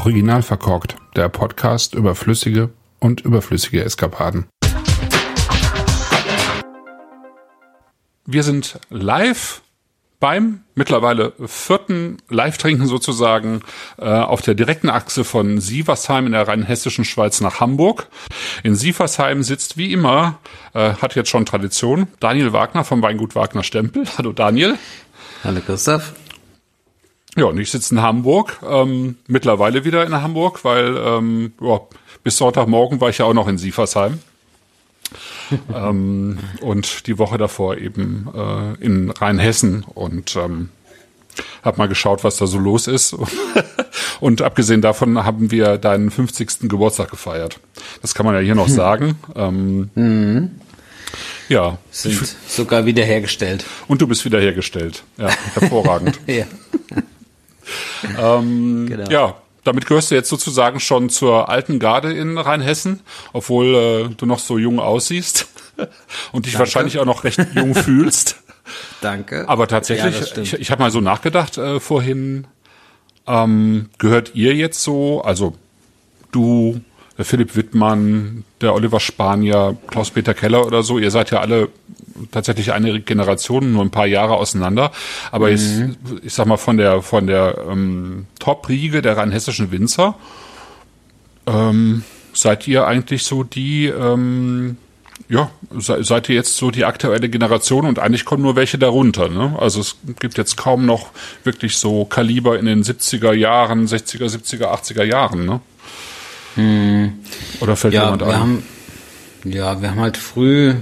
Original 0.00 0.40
verkorkt, 0.40 0.96
der 1.14 1.28
Podcast 1.28 1.94
über 1.94 2.14
flüssige 2.14 2.70
und 3.00 3.20
überflüssige 3.20 3.84
Eskapaden. 3.84 4.46
Wir 8.24 8.42
sind 8.42 8.80
live 8.88 9.60
beim 10.18 10.62
mittlerweile 10.74 11.34
vierten 11.44 12.16
Live-Trinken 12.30 12.86
sozusagen 12.86 13.60
äh, 13.98 14.04
auf 14.06 14.40
der 14.40 14.54
direkten 14.54 14.88
Achse 14.88 15.22
von 15.22 15.60
Sieversheim 15.60 16.24
in 16.24 16.32
der 16.32 16.48
rheinhessischen 16.48 17.04
Schweiz 17.04 17.42
nach 17.42 17.60
Hamburg. 17.60 18.08
In 18.62 18.76
Sieversheim 18.76 19.42
sitzt 19.42 19.76
wie 19.76 19.92
immer, 19.92 20.38
äh, 20.72 20.94
hat 20.94 21.14
jetzt 21.14 21.28
schon 21.28 21.44
Tradition, 21.44 22.06
Daniel 22.20 22.54
Wagner 22.54 22.84
vom 22.84 23.02
Weingut 23.02 23.34
Wagner 23.34 23.62
Stempel. 23.62 24.04
Hallo 24.16 24.32
Daniel. 24.32 24.78
Hallo 25.44 25.60
Christoph. 25.60 26.14
Ja, 27.36 27.44
und 27.44 27.58
ich 27.58 27.70
sitze 27.70 27.94
in 27.94 28.02
Hamburg, 28.02 28.58
ähm, 28.68 29.16
mittlerweile 29.26 29.84
wieder 29.84 30.04
in 30.04 30.14
Hamburg, 30.14 30.64
weil 30.64 30.96
ähm, 30.96 31.52
ja, 31.60 31.80
bis 32.24 32.36
Sonntagmorgen 32.36 33.00
war 33.00 33.08
ich 33.08 33.18
ja 33.18 33.24
auch 33.24 33.34
noch 33.34 33.48
in 33.48 33.58
Sieversheim. 33.58 34.18
ähm, 35.74 36.38
und 36.60 37.06
die 37.06 37.18
Woche 37.18 37.38
davor 37.38 37.76
eben 37.76 38.28
äh, 38.34 38.84
in 38.84 39.10
Rheinhessen 39.10 39.84
und 39.94 40.36
ähm, 40.36 40.70
habe 41.62 41.78
mal 41.78 41.88
geschaut, 41.88 42.24
was 42.24 42.36
da 42.36 42.46
so 42.46 42.58
los 42.58 42.86
ist. 42.86 43.16
und 44.20 44.42
abgesehen 44.42 44.82
davon 44.82 45.24
haben 45.24 45.50
wir 45.50 45.78
deinen 45.78 46.10
50. 46.10 46.68
Geburtstag 46.68 47.10
gefeiert. 47.10 47.60
Das 48.02 48.14
kann 48.14 48.26
man 48.26 48.34
ja 48.34 48.40
hier 48.40 48.54
noch 48.54 48.68
sagen. 48.68 49.18
Ähm, 49.34 49.90
mhm. 49.94 50.50
Ja. 51.48 51.78
Sind 51.90 52.36
sogar 52.46 52.86
wiederhergestellt. 52.86 53.64
Und 53.88 54.00
du 54.02 54.06
bist 54.06 54.24
wiederhergestellt. 54.24 55.02
Ja, 55.16 55.30
hervorragend. 55.54 56.20
ja. 56.26 56.44
ähm, 58.18 58.86
genau. 58.88 59.10
Ja, 59.10 59.36
damit 59.64 59.86
gehörst 59.86 60.10
du 60.10 60.14
jetzt 60.14 60.28
sozusagen 60.28 60.80
schon 60.80 61.10
zur 61.10 61.48
alten 61.48 61.78
Garde 61.78 62.12
in 62.12 62.38
Rheinhessen, 62.38 63.00
obwohl 63.32 63.74
äh, 63.74 64.14
du 64.14 64.26
noch 64.26 64.38
so 64.38 64.58
jung 64.58 64.80
aussiehst 64.80 65.48
und 66.32 66.46
dich 66.46 66.54
Danke. 66.54 66.58
wahrscheinlich 66.60 66.98
auch 66.98 67.04
noch 67.04 67.24
recht 67.24 67.40
jung 67.54 67.74
fühlst. 67.74 68.36
Danke. 69.00 69.48
Aber 69.48 69.66
tatsächlich, 69.68 70.20
ja, 70.20 70.42
ich, 70.42 70.52
ich 70.54 70.70
habe 70.70 70.82
mal 70.82 70.90
so 70.90 71.00
nachgedacht 71.00 71.58
äh, 71.58 71.80
vorhin, 71.80 72.46
ähm, 73.26 73.90
gehört 73.98 74.34
ihr 74.34 74.54
jetzt 74.54 74.82
so, 74.82 75.22
also 75.22 75.54
du, 76.32 76.80
der 77.18 77.24
Philipp 77.24 77.56
Wittmann, 77.56 78.44
der 78.60 78.74
Oliver 78.74 79.00
Spanier, 79.00 79.76
Klaus-Peter 79.88 80.34
Keller 80.34 80.66
oder 80.66 80.82
so, 80.82 80.98
ihr 80.98 81.10
seid 81.10 81.30
ja 81.30 81.40
alle 81.40 81.68
tatsächlich 82.30 82.72
eine 82.72 83.00
Generation, 83.00 83.72
nur 83.72 83.82
ein 83.82 83.90
paar 83.90 84.06
Jahre 84.06 84.34
auseinander. 84.34 84.92
Aber 85.30 85.48
mhm. 85.48 85.54
ich, 85.54 86.24
ich 86.24 86.34
sag 86.34 86.46
mal, 86.46 86.56
von 86.56 86.76
der, 86.76 87.02
von 87.02 87.26
der 87.26 87.58
ähm, 87.68 88.26
Top-Riege 88.38 89.02
der 89.02 89.16
rheinhessischen 89.16 89.70
Winzer 89.70 90.16
ähm, 91.46 92.04
seid 92.32 92.66
ihr 92.68 92.86
eigentlich 92.86 93.24
so 93.24 93.42
die, 93.42 93.86
ähm, 93.86 94.76
ja, 95.28 95.50
seid 95.70 96.28
ihr 96.28 96.34
jetzt 96.34 96.56
so 96.56 96.70
die 96.70 96.84
aktuelle 96.84 97.28
Generation 97.28 97.86
und 97.86 97.98
eigentlich 97.98 98.24
kommen 98.24 98.42
nur 98.42 98.56
welche 98.56 98.78
darunter. 98.78 99.28
Ne? 99.28 99.56
Also 99.58 99.80
es 99.80 99.96
gibt 100.18 100.38
jetzt 100.38 100.56
kaum 100.56 100.86
noch 100.86 101.10
wirklich 101.44 101.76
so 101.76 102.04
Kaliber 102.04 102.58
in 102.58 102.66
den 102.66 102.82
70er 102.82 103.32
Jahren, 103.32 103.86
60er, 103.86 104.26
70er, 104.26 104.66
80er 104.66 105.04
Jahren. 105.04 105.46
Ne? 105.46 105.60
Hm. 106.56 107.12
Oder 107.60 107.76
fällt 107.76 107.94
ja, 107.94 108.04
jemand 108.04 108.22
ein? 108.22 108.38
Haben, 108.38 108.62
ja, 109.44 109.80
wir 109.80 109.90
haben 109.90 110.00
halt 110.00 110.16
früh 110.16 110.74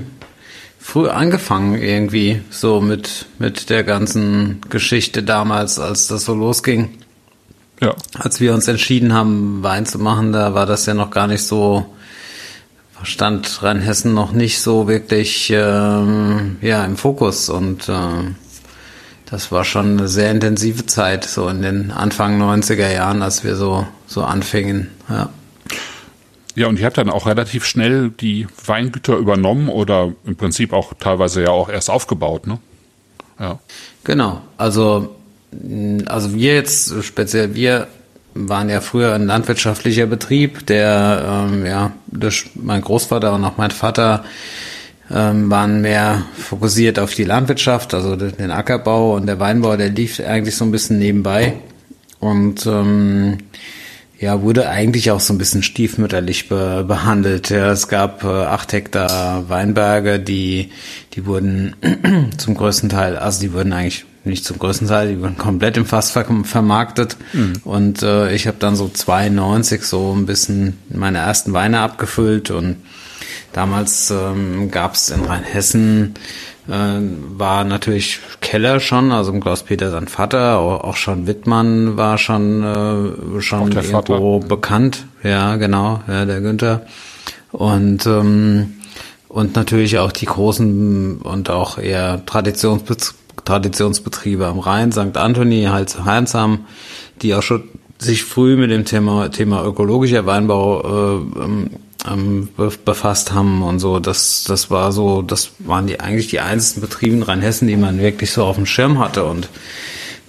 früh 0.88 1.10
angefangen 1.10 1.74
irgendwie 1.74 2.40
so 2.48 2.80
mit 2.80 3.26
mit 3.38 3.68
der 3.68 3.84
ganzen 3.84 4.62
Geschichte 4.70 5.22
damals, 5.22 5.78
als 5.78 6.06
das 6.06 6.24
so 6.24 6.34
losging. 6.34 6.88
Ja. 7.78 7.94
Als 8.18 8.40
wir 8.40 8.54
uns 8.54 8.68
entschieden 8.68 9.12
haben, 9.12 9.62
Wein 9.62 9.84
zu 9.84 9.98
machen, 9.98 10.32
da 10.32 10.54
war 10.54 10.64
das 10.64 10.86
ja 10.86 10.94
noch 10.94 11.10
gar 11.10 11.26
nicht 11.26 11.42
so 11.42 11.84
stand 13.02 13.62
Rheinhessen 13.62 14.14
noch 14.14 14.32
nicht 14.32 14.62
so 14.62 14.88
wirklich 14.88 15.50
ähm, 15.50 16.56
ja 16.62 16.86
im 16.86 16.96
Fokus 16.96 17.50
und 17.50 17.86
äh, 17.90 18.32
das 19.26 19.52
war 19.52 19.66
schon 19.66 19.98
eine 19.98 20.08
sehr 20.08 20.30
intensive 20.30 20.86
Zeit 20.86 21.24
so 21.24 21.48
in 21.48 21.60
den 21.60 21.90
Anfang 21.90 22.40
90er 22.40 22.90
Jahren, 22.90 23.20
als 23.20 23.44
wir 23.44 23.56
so 23.56 23.86
so 24.06 24.24
anfingen. 24.24 24.90
Ja. 25.10 25.28
Ja, 26.58 26.66
und 26.66 26.78
ihr 26.78 26.86
habt 26.86 26.98
dann 26.98 27.08
auch 27.08 27.26
relativ 27.26 27.64
schnell 27.64 28.10
die 28.10 28.48
Weingüter 28.66 29.16
übernommen 29.16 29.68
oder 29.68 30.12
im 30.26 30.34
Prinzip 30.34 30.72
auch 30.72 30.92
teilweise 30.98 31.42
ja 31.42 31.50
auch 31.50 31.68
erst 31.68 31.88
aufgebaut, 31.88 32.48
ne? 32.48 32.58
Ja. 33.38 33.60
Genau. 34.02 34.40
Also, 34.56 35.14
also 36.06 36.34
wir 36.34 36.54
jetzt, 36.56 36.92
speziell 37.04 37.54
wir, 37.54 37.86
waren 38.34 38.68
ja 38.68 38.80
früher 38.80 39.14
ein 39.14 39.26
landwirtschaftlicher 39.26 40.06
Betrieb, 40.06 40.66
der 40.66 41.46
ähm, 41.48 41.64
ja 41.64 41.92
durch 42.08 42.50
mein 42.54 42.80
Großvater 42.80 43.32
und 43.34 43.44
auch 43.44 43.56
mein 43.56 43.70
Vater 43.70 44.24
ähm, 45.12 45.50
waren 45.50 45.80
mehr 45.80 46.22
fokussiert 46.36 46.98
auf 46.98 47.14
die 47.14 47.24
Landwirtschaft, 47.24 47.94
also 47.94 48.16
den 48.16 48.50
Ackerbau 48.50 49.14
und 49.14 49.26
der 49.26 49.38
Weinbau, 49.38 49.76
der 49.76 49.90
lief 49.90 50.20
eigentlich 50.20 50.56
so 50.56 50.64
ein 50.64 50.72
bisschen 50.72 50.98
nebenbei. 50.98 51.54
Und 52.20 52.66
ähm, 52.66 53.38
ja, 54.18 54.42
wurde 54.42 54.68
eigentlich 54.68 55.10
auch 55.10 55.20
so 55.20 55.32
ein 55.32 55.38
bisschen 55.38 55.62
stiefmütterlich 55.62 56.48
be 56.48 56.84
behandelt. 56.86 57.50
Ja, 57.50 57.70
es 57.70 57.88
gab 57.88 58.24
äh, 58.24 58.26
acht 58.26 58.72
Hektar 58.72 59.48
Weinberge, 59.48 60.18
die, 60.18 60.70
die 61.14 61.24
wurden 61.24 61.76
zum 62.36 62.54
größten 62.54 62.88
Teil, 62.88 63.16
also 63.16 63.40
die 63.40 63.52
wurden 63.52 63.72
eigentlich 63.72 64.04
nicht 64.24 64.44
zum 64.44 64.58
größten 64.58 64.88
Teil, 64.88 65.08
die 65.08 65.20
wurden 65.20 65.38
komplett 65.38 65.76
im 65.76 65.86
Fass 65.86 66.10
ver 66.10 66.26
vermarktet. 66.42 67.16
Mhm. 67.32 67.60
Und 67.64 68.02
äh, 68.02 68.34
ich 68.34 68.46
habe 68.46 68.58
dann 68.58 68.74
so 68.74 68.88
92 68.88 69.82
so 69.82 70.14
ein 70.14 70.26
bisschen 70.26 70.78
meine 70.90 71.18
ersten 71.18 71.52
Weine 71.52 71.78
abgefüllt 71.80 72.50
und 72.50 72.76
damals 73.52 74.10
ähm, 74.10 74.70
gab 74.70 74.94
es 74.94 75.10
in 75.10 75.24
Rheinhessen 75.24 76.14
war 76.68 77.64
natürlich 77.64 78.20
Keller 78.40 78.80
schon, 78.80 79.10
also 79.10 79.32
Klaus-Peter 79.32 79.90
sein 79.90 80.06
Vater, 80.06 80.58
auch, 80.58 80.96
schon 80.96 81.26
Wittmann 81.26 81.96
war 81.96 82.18
schon, 82.18 82.62
äh, 82.62 83.40
schon 83.40 83.72
irgendwo 83.72 84.40
Vater. 84.40 84.46
bekannt. 84.46 85.06
Ja, 85.22 85.56
genau, 85.56 86.02
ja, 86.06 86.26
der 86.26 86.40
Günther. 86.40 86.82
Und, 87.52 88.06
ähm, 88.06 88.74
und 89.28 89.56
natürlich 89.56 89.98
auch 89.98 90.12
die 90.12 90.26
großen 90.26 91.18
und 91.22 91.50
auch 91.50 91.78
eher 91.78 92.24
Traditionsbez 92.26 93.14
Traditionsbetriebe 93.44 94.46
am 94.46 94.58
Rhein, 94.58 94.92
St. 94.92 95.16
Anthony, 95.16 95.64
halt 95.70 96.04
Heinsam, 96.04 96.66
die 97.22 97.34
auch 97.34 97.42
schon 97.42 97.62
sich 97.98 98.24
früh 98.24 98.56
mit 98.56 98.70
dem 98.70 98.84
Thema, 98.84 99.30
Thema 99.30 99.64
ökologischer 99.64 100.26
Weinbau 100.26 100.82
äh, 100.82 101.40
ähm, 101.42 101.70
ähm, 102.06 102.48
befasst 102.84 103.32
haben 103.32 103.62
und 103.62 103.78
so. 103.78 103.98
Das, 103.98 104.44
das 104.44 104.70
war 104.70 104.92
so, 104.92 105.22
das 105.22 105.52
waren 105.58 105.86
die 105.86 106.00
eigentlich 106.00 106.28
die 106.28 106.40
einzigen 106.40 106.80
Betriebe 106.80 107.16
in 107.16 107.22
Rheinhessen, 107.22 107.68
die 107.68 107.76
man 107.76 107.98
wirklich 107.98 108.30
so 108.30 108.44
auf 108.44 108.56
dem 108.56 108.66
Schirm 108.66 108.98
hatte 108.98 109.24
und 109.24 109.48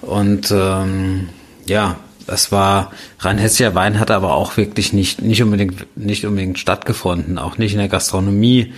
und 0.02 0.50
ähm, 0.52 1.30
ja, 1.66 1.98
das 2.26 2.52
war 2.52 2.92
Rheinhessischer 3.20 3.76
Wein 3.76 4.00
hat 4.00 4.12
aber 4.12 4.34
auch 4.34 4.56
wirklich 4.56 4.94
nicht 4.94 5.22
nicht 5.22 5.44
unbedingt 5.44 5.86
nicht 5.98 6.26
unbedingt 6.26 6.60
stattgefunden, 6.60 7.38
auch 7.38 7.58
nicht 7.58 7.74
in 7.74 7.80
der 7.80 7.90
Gastronomie. 7.90 8.74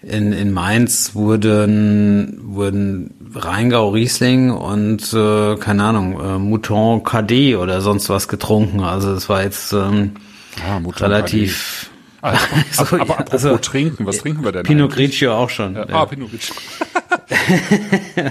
In, 0.00 0.32
in 0.32 0.52
Mainz 0.52 1.14
wurden 1.14 2.40
wurden 2.42 3.14
Rheingau 3.34 3.90
Riesling 3.90 4.50
und 4.50 5.12
äh, 5.12 5.56
keine 5.56 5.84
Ahnung 5.84 6.20
äh, 6.20 6.38
Mouton 6.38 7.02
KD 7.02 7.56
oder 7.56 7.80
sonst 7.80 8.08
was 8.08 8.28
getrunken. 8.28 8.80
Also 8.80 9.12
es 9.12 9.28
war 9.28 9.42
jetzt 9.42 9.72
ähm, 9.72 10.12
ja, 10.64 10.80
relativ 11.00 11.90
also, 12.20 12.46
so, 12.72 12.82
aber, 12.82 13.00
aber 13.00 13.18
apropos 13.20 13.44
also, 13.44 13.58
trinken, 13.58 14.06
was 14.06 14.18
trinken 14.18 14.44
wir 14.44 14.52
denn 14.52 14.64
Pinot 14.64 14.92
Grigio 14.92 15.34
auch 15.34 15.50
schon. 15.50 15.74
Ja, 15.74 15.86
Ah, 15.90 16.06
Pinot 16.06 16.30
Grigio. 16.30 16.54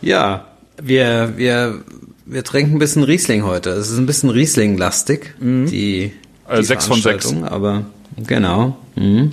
ja, 0.00 0.44
wir, 0.82 1.34
wir, 1.36 1.80
wir 2.26 2.44
trinken 2.44 2.76
ein 2.76 2.78
bisschen 2.78 3.04
Riesling 3.04 3.44
heute. 3.44 3.70
Es 3.70 3.90
ist 3.90 3.98
ein 3.98 4.06
bisschen 4.06 4.30
Riesling-lastig, 4.30 5.34
mhm. 5.38 5.66
die, 5.66 6.12
die 6.50 6.52
äh, 6.52 6.62
6 6.62 6.86
von 6.86 7.00
6. 7.00 7.42
Aber, 7.44 7.86
genau. 8.16 8.76
Mhm. 8.96 9.32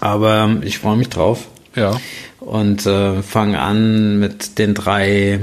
Aber 0.00 0.56
ich 0.62 0.78
freue 0.78 0.96
mich 0.96 1.08
drauf. 1.08 1.46
Ja. 1.74 2.00
Und 2.40 2.86
äh, 2.86 3.22
fange 3.22 3.60
an 3.60 4.18
mit 4.18 4.58
den 4.58 4.74
drei 4.74 5.40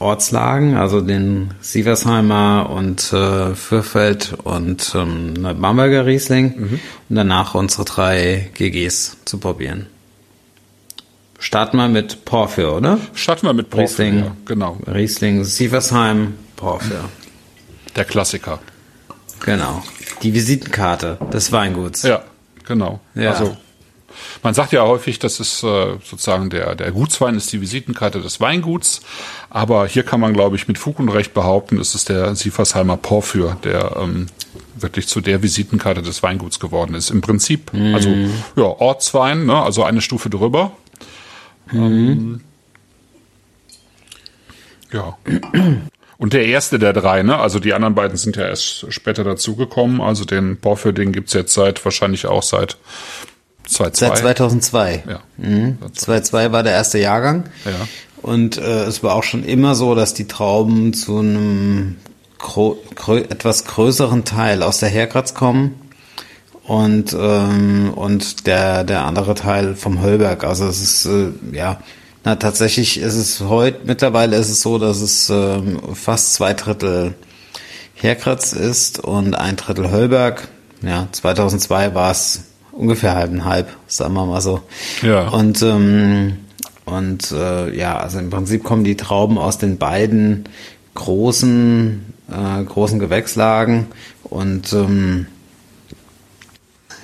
Ortslagen, 0.00 0.76
also 0.76 1.00
den 1.00 1.54
Sieversheimer 1.60 2.70
und 2.70 3.12
äh, 3.12 3.54
Fürfeld 3.54 4.34
und 4.44 4.92
ähm, 4.94 5.34
Bamberger 5.60 6.06
Riesling 6.06 6.54
mhm. 6.56 6.80
und 7.08 7.16
danach 7.16 7.54
unsere 7.54 7.84
drei 7.84 8.50
GGs 8.54 9.18
zu 9.24 9.38
probieren. 9.38 9.86
Starten 11.40 11.76
wir 11.76 11.88
mit 11.88 12.24
Porphyr, 12.24 12.74
oder? 12.74 12.98
Starten 13.14 13.46
wir 13.46 13.52
mit 13.52 13.70
Porphyr, 13.70 14.06
Riesling, 14.06 14.18
ja, 14.18 14.36
genau. 14.44 14.78
Riesling, 14.86 15.44
Sieversheim, 15.44 16.34
Porphyr. 16.56 17.08
Der 17.96 18.04
Klassiker. 18.04 18.58
Genau. 19.40 19.82
Die 20.22 20.34
Visitenkarte 20.34 21.18
des 21.32 21.52
Weinguts. 21.52 22.02
Ja, 22.02 22.22
genau. 22.66 23.00
Ja. 23.14 23.30
Also 23.30 23.56
Man 24.42 24.54
sagt 24.54 24.72
ja 24.72 24.82
häufig, 24.82 25.18
dass 25.18 25.40
es 25.40 25.62
äh, 25.62 25.96
sozusagen 26.04 26.50
der, 26.50 26.74
der 26.74 26.92
Gutswein 26.92 27.36
ist 27.36 27.52
die 27.52 27.60
Visitenkarte 27.60 28.20
des 28.20 28.40
Weinguts. 28.40 29.00
Aber 29.50 29.86
hier 29.86 30.02
kann 30.02 30.20
man, 30.20 30.32
glaube 30.32 30.56
ich, 30.56 30.68
mit 30.68 30.78
Fug 30.78 30.98
und 30.98 31.08
Recht 31.08 31.34
behaupten, 31.34 31.78
es 31.78 31.94
ist 31.94 32.08
der 32.08 32.34
Siefersheimer 32.34 32.96
Porphyr, 32.96 33.56
der 33.64 33.96
ähm, 33.96 34.26
wirklich 34.76 35.08
zu 35.08 35.20
der 35.20 35.42
Visitenkarte 35.42 36.02
des 36.02 36.22
Weinguts 36.22 36.60
geworden 36.60 36.94
ist. 36.94 37.10
Im 37.10 37.20
Prinzip, 37.20 37.72
mm. 37.72 37.94
also 37.94 38.10
ja, 38.56 38.64
Ortswein, 38.64 39.46
ne, 39.46 39.62
also 39.62 39.82
eine 39.84 40.00
Stufe 40.00 40.30
drüber. 40.30 40.72
Mm. 41.72 41.76
Ähm, 41.76 42.40
ja. 44.92 45.16
Und 46.18 46.32
der 46.32 46.46
erste 46.46 46.78
der 46.78 46.92
drei, 46.92 47.22
ne? 47.22 47.38
Also 47.38 47.60
die 47.60 47.74
anderen 47.74 47.94
beiden 47.94 48.16
sind 48.16 48.36
ja 48.36 48.46
erst 48.46 48.92
später 48.92 49.22
dazugekommen. 49.22 50.00
Also 50.00 50.24
den 50.24 50.56
Porphyr, 50.56 50.92
den 50.92 51.12
gibt's 51.12 51.32
jetzt 51.32 51.54
seit 51.54 51.84
wahrscheinlich 51.84 52.26
auch 52.26 52.42
seit 52.42 52.76
2002. 53.68 54.06
Seit 54.06 54.18
2002. 54.18 55.02
Ja. 55.08 55.20
Mhm. 55.36 55.78
2002 55.92 56.52
war 56.52 56.62
der 56.62 56.72
erste 56.72 56.98
Jahrgang. 56.98 57.44
Ja. 57.64 57.72
Und 58.22 58.56
äh, 58.56 58.84
es 58.84 59.02
war 59.02 59.14
auch 59.14 59.22
schon 59.22 59.44
immer 59.44 59.74
so, 59.74 59.94
dass 59.94 60.14
die 60.14 60.26
Trauben 60.26 60.92
zu 60.92 61.18
einem 61.18 61.96
etwas 63.28 63.64
größeren 63.64 64.24
Teil 64.24 64.62
aus 64.62 64.78
der 64.78 64.88
Herkratz 64.88 65.34
kommen 65.34 65.74
und 66.64 67.16
ähm, 67.18 67.92
und 67.94 68.46
der 68.46 68.84
der 68.84 69.04
andere 69.04 69.34
Teil 69.34 69.74
vom 69.74 70.00
Höllberg. 70.02 70.44
Also 70.44 70.66
es 70.66 70.80
ist 70.80 71.06
äh, 71.06 71.30
ja 71.52 71.80
na 72.24 72.36
tatsächlich 72.36 73.00
ist 73.00 73.14
es 73.14 73.40
heute 73.40 73.80
mittlerweile 73.84 74.36
ist 74.36 74.50
es 74.50 74.60
so, 74.60 74.78
dass 74.78 75.00
es 75.00 75.30
ähm, 75.30 75.78
fast 75.94 76.34
zwei 76.34 76.54
Drittel 76.54 77.14
Herkratz 77.94 78.52
ist 78.52 79.00
und 79.00 79.34
ein 79.34 79.56
Drittel 79.56 79.90
Höllberg. 79.90 80.46
Ja, 80.82 81.08
2002 81.10 81.94
war 81.94 82.12
es 82.12 82.42
ungefähr 82.78 83.14
halb, 83.14 83.68
sagen 83.86 84.14
wir 84.14 84.24
mal 84.24 84.40
so. 84.40 84.60
Ja. 85.02 85.28
Und 85.28 85.62
ähm, 85.62 86.38
und 86.84 87.32
äh, 87.32 87.76
ja, 87.76 87.98
also 87.98 88.18
im 88.18 88.30
Prinzip 88.30 88.64
kommen 88.64 88.84
die 88.84 88.96
Trauben 88.96 89.36
aus 89.36 89.58
den 89.58 89.76
beiden 89.76 90.48
großen 90.94 92.14
äh, 92.30 92.64
großen 92.64 92.98
Gewächslagen 92.98 93.88
und 94.24 94.72
ähm, 94.72 95.26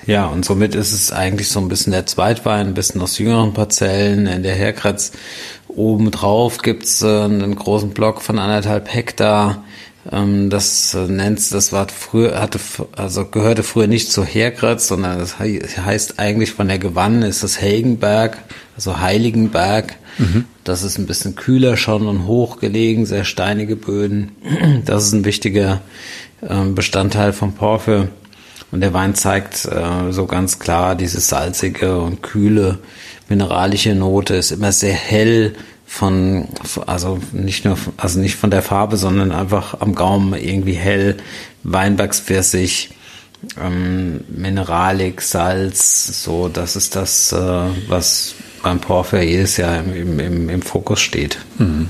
ja, 0.07 0.27
und 0.27 0.45
somit 0.45 0.75
ist 0.75 0.91
es 0.91 1.11
eigentlich 1.11 1.49
so 1.49 1.59
ein 1.59 1.67
bisschen 1.67 1.91
der 1.91 2.05
Zweitwein, 2.05 2.67
ein 2.67 2.73
bisschen 2.75 3.01
aus 3.01 3.17
jüngeren 3.17 3.53
Parzellen. 3.53 4.27
In 4.27 4.43
der 4.43 4.53
Herkratz 4.53 5.11
oben 5.67 6.11
drauf 6.11 6.59
gibt's 6.59 7.01
äh, 7.01 7.23
einen 7.23 7.55
großen 7.55 7.89
Block 7.89 8.21
von 8.21 8.37
anderthalb 8.37 8.93
Hektar 8.93 9.63
das 10.11 10.93
äh, 10.93 11.07
nennt, 11.07 11.51
das 11.51 11.71
war 11.71 11.87
früher, 11.87 12.39
hatte, 12.39 12.59
also 12.95 13.25
gehörte 13.25 13.63
früher 13.63 13.87
nicht 13.87 14.11
zu 14.11 14.23
Herkratz, 14.23 14.87
sondern 14.87 15.17
das 15.17 15.39
heißt 15.39 16.19
eigentlich 16.19 16.51
von 16.51 16.67
der 16.67 16.77
Gewann 16.77 17.23
ist 17.23 17.43
das 17.43 17.59
Helgenberg, 17.59 18.37
also 18.75 18.99
Heiligenberg. 18.99 19.95
Mhm. 20.19 20.45
Das 20.63 20.83
ist 20.83 20.97
ein 20.99 21.07
bisschen 21.07 21.35
kühler 21.35 21.75
schon 21.75 22.07
und 22.07 22.27
hoch 22.27 22.59
gelegen, 22.59 23.05
sehr 23.05 23.23
steinige 23.23 23.75
Böden. 23.75 24.31
Das 24.85 25.05
ist 25.05 25.13
ein 25.13 25.25
wichtiger 25.25 25.81
ähm, 26.47 26.75
Bestandteil 26.75 27.33
vom 27.33 27.53
Porphyr. 27.53 28.09
Und 28.71 28.81
der 28.81 28.93
Wein 28.93 29.15
zeigt 29.15 29.65
äh, 29.65 30.11
so 30.11 30.25
ganz 30.27 30.59
klar 30.59 30.95
diese 30.95 31.19
salzige 31.19 31.99
und 31.99 32.21
kühle 32.21 32.79
mineralische 33.29 33.95
Note, 33.95 34.35
ist 34.35 34.51
immer 34.51 34.71
sehr 34.71 34.93
hell, 34.93 35.55
von, 35.85 36.47
also 36.87 37.19
nicht 37.31 37.65
nur, 37.65 37.77
also 37.97 38.19
nicht 38.19 38.35
von 38.35 38.51
der 38.51 38.61
Farbe, 38.61 38.97
sondern 38.97 39.31
einfach 39.31 39.79
am 39.81 39.95
Gaumen 39.95 40.33
irgendwie 40.33 40.73
hell, 40.73 41.17
Weinbergspfirsich, 41.63 42.89
ähm, 43.61 44.21
Mineralik, 44.27 45.21
Salz, 45.21 46.23
so, 46.23 46.49
das 46.49 46.75
ist 46.75 46.95
das, 46.95 47.31
äh, 47.31 47.67
was 47.87 48.35
beim 48.63 48.79
Porphyr 48.79 49.21
jedes 49.21 49.57
Jahr 49.57 49.79
im, 49.79 50.19
im, 50.19 50.49
im 50.49 50.61
Fokus 50.61 50.99
steht. 50.99 51.37
Mhm. 51.59 51.89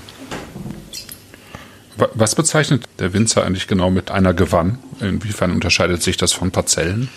Was 2.13 2.36
bezeichnet 2.36 2.83
der 3.00 3.13
Winzer 3.13 3.45
eigentlich 3.45 3.68
genau 3.68 3.89
mit 3.89 4.12
einer 4.12 4.33
Gewann? 4.33 4.80
Inwiefern 5.00 5.51
unterscheidet 5.51 6.03
sich 6.03 6.18
das 6.18 6.33
von 6.33 6.51
Parzellen? 6.51 7.09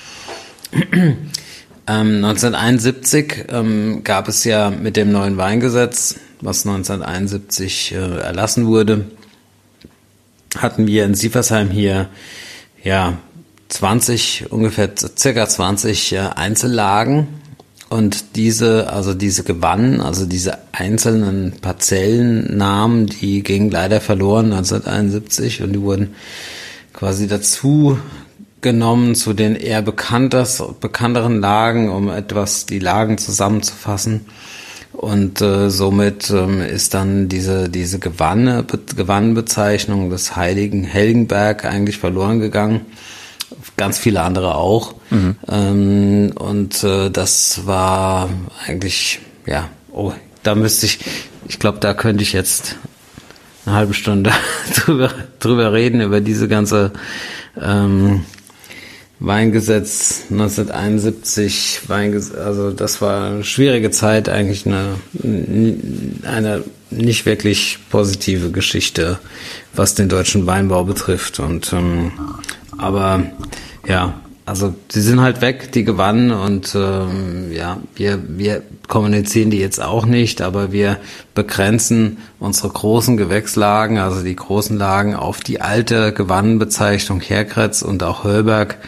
Ähm, 1.91 2.23
1971 2.23 3.47
ähm, 3.49 4.05
gab 4.05 4.29
es 4.29 4.45
ja 4.45 4.69
mit 4.69 4.99
dem 4.99 5.11
neuen 5.11 5.39
Weingesetz 5.39 6.17
was 6.41 6.67
1971 6.67 7.93
äh, 7.93 7.97
erlassen 7.97 8.67
wurde, 8.67 9.07
hatten 10.57 10.87
wir 10.87 11.05
in 11.05 11.15
Sieversheim 11.15 11.71
hier 11.71 12.09
ja 12.83 13.19
20, 13.69 14.47
ungefähr 14.51 14.91
circa 14.97 15.49
20 15.49 16.13
äh, 16.13 16.19
Einzellagen 16.35 17.29
und 17.89 18.37
diese, 18.37 18.93
also 18.93 19.15
diese 19.15 19.45
Gewannen, 19.45 20.01
also 20.01 20.27
diese 20.27 20.59
einzelnen 20.73 21.53
Parzellennamen, 21.61 23.07
die 23.07 23.43
gingen 23.43 23.71
leider 23.71 24.01
verloren 24.01 24.53
1971 24.53 25.63
und 25.63 25.73
die 25.73 25.81
wurden 25.81 26.15
quasi 26.93 27.27
dazu 27.27 27.99
genommen 28.61 29.15
zu 29.15 29.33
den 29.33 29.55
eher 29.55 29.83
bekannteren 29.83 31.41
Lagen, 31.41 31.91
um 31.91 32.11
etwas 32.11 32.67
die 32.67 32.81
Lagen 32.81 33.17
zusammenzufassen. 33.17 34.27
Und 34.99 35.41
äh, 35.41 35.71
somit 35.71 36.29
ähm, 36.31 36.61
ist 36.61 36.93
dann 36.93 37.29
diese, 37.29 37.69
diese 37.69 38.01
Gewanne, 38.01 38.65
Gewannbezeichnung 38.97 40.11
des 40.11 40.35
heiligen 40.35 40.83
Helgenberg 40.83 41.65
eigentlich 41.65 41.99
verloren 41.99 42.41
gegangen. 42.41 42.81
Ganz 43.77 43.97
viele 43.97 44.23
andere 44.23 44.57
auch. 44.57 44.97
Mhm. 45.11 45.37
Ähm, 45.49 46.33
und 46.35 46.83
äh, 46.83 47.11
das 47.11 47.65
war 47.65 48.29
eigentlich, 48.67 49.21
ja, 49.47 49.69
oh, 49.93 50.13
da 50.43 50.57
müsste 50.57 50.87
ich, 50.87 50.99
ich 51.47 51.61
glaube, 51.61 51.79
da 51.79 51.95
könnte 51.95 52.25
ich 52.25 52.33
jetzt 52.33 52.75
eine 53.67 53.77
halbe 53.77 53.95
Stunde 53.95 54.33
drüber, 54.75 55.13
drüber 55.39 55.73
reden, 55.73 56.01
über 56.01 56.21
diese 56.21 56.49
ganze 56.49 56.91
ähm, 57.57 58.25
Weingesetz 59.21 60.27
1971, 60.31 61.81
Weingesetz, 61.89 62.37
also 62.37 62.71
das 62.71 63.01
war 63.03 63.31
eine 63.31 63.45
schwierige 63.45 63.91
Zeit, 63.91 64.29
eigentlich 64.29 64.65
eine, 64.65 64.95
eine 66.23 66.63
nicht 66.91 67.27
wirklich 67.27 67.79
positive 67.91 68.51
Geschichte, 68.53 69.19
was 69.75 69.95
den 69.95 70.09
deutschen 70.09 70.47
Weinbau 70.47 70.85
betrifft. 70.85 71.41
Und 71.41 71.73
ähm, 71.73 72.13
aber 72.79 73.25
ja, 73.87 74.21
also 74.49 74.75
sie 74.89 75.03
sind 75.03 75.21
halt 75.21 75.43
weg, 75.43 75.73
die 75.73 75.85
gewannen 75.85 76.31
und 76.31 76.75
ähm, 76.75 77.53
ja, 77.53 77.79
wir, 77.95 78.19
wir 78.27 78.63
kommunizieren 78.89 79.51
die 79.51 79.59
jetzt 79.59 79.83
auch 79.83 80.07
nicht, 80.07 80.41
aber 80.41 80.73
wir 80.73 80.99
begrenzen 81.35 82.17
unsere 82.41 82.71
großen 82.71 83.19
Gewächslagen, 83.19 83.99
also 83.99 84.23
die 84.23 84.35
großen 84.35 84.79
Lagen, 84.79 85.15
auf 85.15 85.41
die 85.41 85.61
alte 85.61 86.15
Gewannenbezeichnung 86.15 87.21
Herkretz 87.21 87.83
und 87.83 88.03
auch 88.03 88.25
Hölberg 88.25 88.79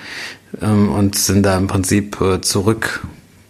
ähm, 0.63 0.91
und 0.91 1.15
sind 1.15 1.45
da 1.45 1.59
im 1.59 1.67
Prinzip 1.67 2.19
äh, 2.23 2.41
zurück 2.41 3.07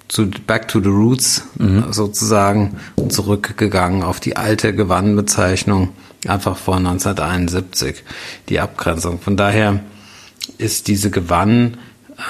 zu 0.08 0.28
Back 0.48 0.66
to 0.66 0.80
the 0.80 0.88
Roots 0.88 1.44
mhm. 1.58 1.92
sozusagen 1.92 2.76
zurückgegangen 3.08 4.02
auf 4.02 4.18
die 4.18 4.36
alte 4.36 4.74
Gewannenbezeichnung 4.74 5.90
einfach 6.26 6.56
vor 6.56 6.76
1971 6.76 8.02
die 8.48 8.58
Abgrenzung. 8.58 9.20
Von 9.20 9.36
daher 9.36 9.78
ist 10.58 10.88
diese 10.88 11.10
Gewann 11.10 11.78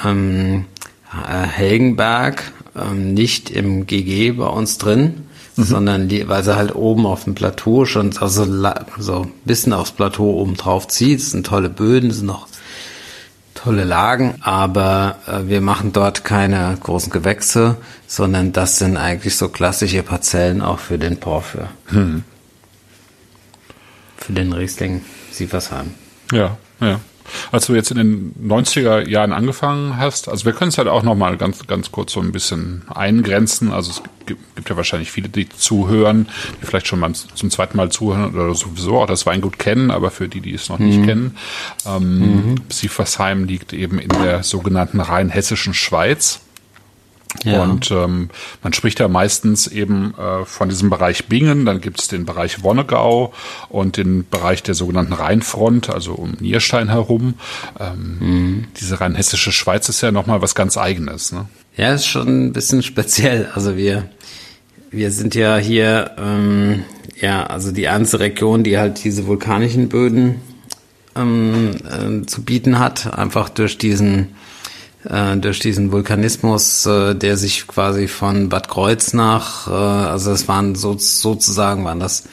ähm, 0.05 0.67
äh, 1.13 1.47
Helgenberg 1.47 2.53
ähm, 2.77 3.15
nicht 3.15 3.51
im 3.51 3.87
GG 3.87 4.33
bei 4.33 4.47
uns 4.47 4.79
drin, 4.79 5.27
mhm. 5.57 5.63
sondern 5.63 6.29
weil 6.29 6.45
sie 6.45 6.57
halt 6.57 6.75
oben 6.75 7.07
auf 7.07 7.25
dem 7.25 7.35
Plateau 7.35 7.85
schon 7.85 8.17
also 8.19 8.45
so 8.99 9.23
ein 9.23 9.33
bisschen 9.45 9.73
aufs 9.73 9.93
Plateau 9.93 10.31
oben 10.31 10.57
drauf 10.57 10.89
zieht. 10.89 11.21
Es 11.21 11.33
sind 11.33 11.47
tolle 11.47 11.69
Böden, 11.69 12.11
es 12.11 12.19
sind 12.19 12.27
noch 12.27 12.47
tolle 13.55 13.85
Lagen, 13.85 14.37
aber 14.41 15.19
äh, 15.27 15.49
wir 15.49 15.61
machen 15.61 15.93
dort 15.93 16.25
keine 16.25 16.77
großen 16.81 17.13
Gewächse, 17.13 17.77
sondern 18.07 18.53
das 18.53 18.79
sind 18.79 18.97
eigentlich 18.97 19.37
so 19.37 19.49
klassische 19.49 20.03
Parzellen 20.03 20.63
auch 20.63 20.79
für 20.79 20.99
den 20.99 21.19
Porphyr. 21.19 21.69
Mhm. 21.91 22.25
Für 24.17 24.33
den 24.33 24.53
Riesling 24.53 25.03
Sieversheim. 25.33 25.95
Ja, 26.33 26.57
ja 26.81 27.01
als 27.53 27.67
du 27.67 27.75
jetzt 27.75 27.91
in 27.91 27.97
den 27.97 28.35
90er 28.43 29.09
Jahren 29.09 29.33
angefangen 29.33 29.97
hast, 29.97 30.29
also 30.29 30.45
wir 30.45 30.53
können 30.53 30.69
es 30.69 30.79
halt 30.79 30.89
auch 30.89 31.03
nochmal 31.03 31.37
ganz, 31.37 31.67
ganz 31.67 31.91
kurz 31.91 32.13
so 32.13 32.21
ein 32.21 32.33
bisschen 32.33 32.83
eingrenzen. 32.89 33.73
Also 33.73 33.91
es 33.91 34.03
gibt, 34.27 34.69
ja 34.69 34.77
wahrscheinlich 34.77 35.11
viele, 35.11 35.29
die 35.29 35.49
zuhören, 35.49 36.29
die 36.61 36.67
vielleicht 36.67 36.87
schon 36.87 37.01
mal 37.01 37.13
zum 37.13 37.51
zweiten 37.51 37.77
Mal 37.77 37.91
zuhören 37.91 38.35
oder 38.35 38.55
sowieso 38.55 38.99
auch 38.99 39.07
das 39.07 39.27
Weingut 39.27 39.59
kennen, 39.59 39.91
aber 39.91 40.11
für 40.11 40.29
die, 40.29 40.41
die 40.41 40.55
es 40.55 40.69
noch 40.69 40.79
mhm. 40.79 40.87
nicht 40.87 41.05
kennen, 41.05 41.37
ähm, 41.87 42.19
mhm. 42.19 42.55
Siefersheim 42.69 43.45
liegt 43.45 43.73
eben 43.73 43.99
in 43.99 44.11
der 44.23 44.43
sogenannten 44.43 45.01
rheinhessischen 45.01 45.75
Schweiz. 45.75 46.41
Ja. 47.45 47.63
Und 47.63 47.91
ähm, 47.91 48.31
man 48.63 48.73
spricht 48.73 49.01
da 49.01 49.09
meistens 49.09 49.67
eben 49.67 50.15
äh, 50.19 50.45
von 50.45 50.69
diesem 50.69 50.91
Bereich 50.91 51.27
Bingen, 51.27 51.65
dann 51.65 51.81
gibt 51.81 52.01
es 52.01 52.09
den 52.09 52.27
Bereich 52.27 52.63
Wonnegau 52.63 53.33
und 53.69 53.97
den 53.97 54.29
Bereich 54.29 54.63
der 54.63 54.75
sogenannten 54.75 55.13
Rheinfront, 55.13 55.91
also 55.91 56.15
um 56.15 56.33
Nierstein 56.41 56.89
herum. 56.89 57.35
Ähm, 57.79 58.17
mhm. 58.21 58.65
Diese 58.81 59.01
rheinhessische 59.01 59.53
Schweiz 59.53 59.89
ist 59.89 60.01
ja 60.01 60.11
nochmal 60.11 60.43
was 60.43 60.55
ganz 60.55 60.77
eigenes. 60.77 61.33
Ne? 61.33 61.47
Ja, 61.77 61.95
ist 61.95 62.07
schon 62.07 62.47
ein 62.47 62.53
bisschen 62.53 62.83
speziell. 62.83 63.49
Also 63.55 63.77
wir, 63.77 64.09
wir 64.91 65.11
sind 65.11 65.35
ja 65.35 65.57
hier, 65.57 66.13
ähm, 66.19 66.85
ja, 67.21 67.47
also 67.47 67.71
die 67.71 67.89
einzige 67.89 68.25
Region, 68.25 68.65
die 68.65 68.79
halt 68.79 69.05
diese 69.05 69.27
vulkanischen 69.27 69.89
Böden 69.89 70.37
ähm, 71.17 71.71
äh, 71.85 72.27
zu 72.27 72.43
bieten 72.43 72.79
hat, 72.79 73.17
einfach 73.17 73.49
durch 73.49 73.79
diesen 73.79 74.29
äh, 75.05 75.37
durch 75.37 75.59
diesen 75.59 75.93
Vulkanismus, 75.93 76.87
äh, 76.87 77.15
der 77.15 77.37
sich 77.37 77.67
quasi 77.67 78.09
von 78.09 78.49
Bad 78.49 78.69
Kreuznach, 78.69 79.69
äh, 79.69 79.71
also 79.71 80.33
es 80.33 80.49
waren 80.49 80.75
so, 80.75 80.97
sozusagen 80.99 81.85
waren 81.85 82.01
das 82.01 82.25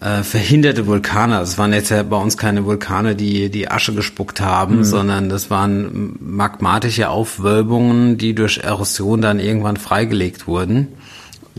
äh, 0.00 0.22
verhinderte 0.22 0.86
Vulkane. 0.86 1.40
Es 1.40 1.58
waren 1.58 1.72
jetzt 1.72 1.90
ja 1.90 2.02
bei 2.02 2.16
uns 2.16 2.36
keine 2.36 2.64
Vulkane, 2.64 3.14
die 3.14 3.50
die 3.50 3.70
Asche 3.70 3.94
gespuckt 3.94 4.40
haben, 4.40 4.78
mhm. 4.78 4.84
sondern 4.84 5.28
das 5.28 5.50
waren 5.50 6.16
magmatische 6.20 7.08
Aufwölbungen, 7.08 8.18
die 8.18 8.34
durch 8.34 8.58
Erosion 8.58 9.22
dann 9.22 9.38
irgendwann 9.38 9.76
freigelegt 9.76 10.46
wurden. 10.46 10.88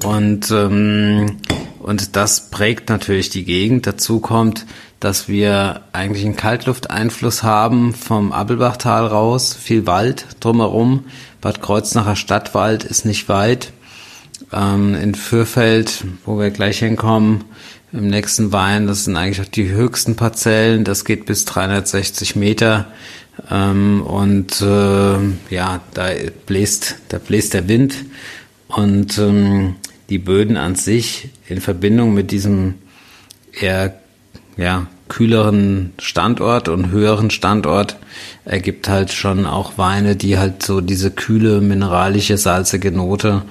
Und 0.04 0.52
ähm, 0.52 1.38
und 1.84 2.16
das 2.16 2.50
prägt 2.50 2.90
natürlich 2.90 3.30
die 3.30 3.44
Gegend. 3.44 3.86
Dazu 3.86 4.20
kommt, 4.20 4.66
dass 5.00 5.28
wir 5.28 5.82
eigentlich 5.92 6.24
einen 6.26 6.38
Kaltlufteinfluss 6.38 7.44
haben 7.44 7.94
vom 7.94 8.32
Abelbachtal 8.32 9.06
raus, 9.06 9.54
viel 9.54 9.86
Wald 9.86 10.26
drumherum. 10.40 11.06
Bad 11.42 11.62
Kreuznacher 11.62 12.16
Stadtwald 12.16 12.86
ist 12.86 13.06
nicht 13.06 13.28
weit. 13.28 13.74
Ähm, 14.54 14.96
in 14.96 15.14
Fürfeld, 15.14 16.06
wo 16.26 16.40
wir 16.40 16.52
gleich 16.52 16.80
hinkommen, 16.80 17.44
im 17.92 18.08
nächsten 18.08 18.52
Wein, 18.52 18.88
das 18.88 19.04
sind 19.04 19.18
eigentlich 19.18 19.46
auch 19.46 19.52
die 19.52 19.70
höchsten 19.70 20.16
Parzellen, 20.16 20.84
das 20.84 21.06
geht 21.06 21.26
bis 21.26 21.46
360 21.46 22.36
Meter. 22.36 22.88
Ähm, 23.52 24.02
und 24.04 24.62
äh, 24.62 25.18
ja, 25.54 25.82
da 25.94 26.10
bläst, 26.46 26.96
da 27.10 27.20
bläst 27.20 27.54
der 27.54 27.68
Wind. 27.68 27.96
Und 28.68 29.18
ähm, 29.18 29.76
die 30.10 30.18
Böden 30.18 30.58
an 30.58 30.76
sich 30.76 31.30
in 31.48 31.62
Verbindung 31.62 32.14
mit 32.14 32.32
diesem 32.32 32.76
eher 33.60 33.96
ja, 34.58 34.88
kühleren 35.10 35.94
Standort 36.00 36.70
und 36.70 36.92
höheren 36.92 37.30
Standort 37.30 37.98
ergibt 38.46 38.90
halt 38.90 39.12
schon 39.12 39.46
auch 39.46 39.78
Weine, 39.78 40.16
die 40.16 40.38
halt 40.38 40.64
so 40.64 40.82
diese 40.82 41.12
kühle, 41.12 41.62
mineralische, 41.62 42.38
salzige 42.38 42.92
Note 42.92 43.44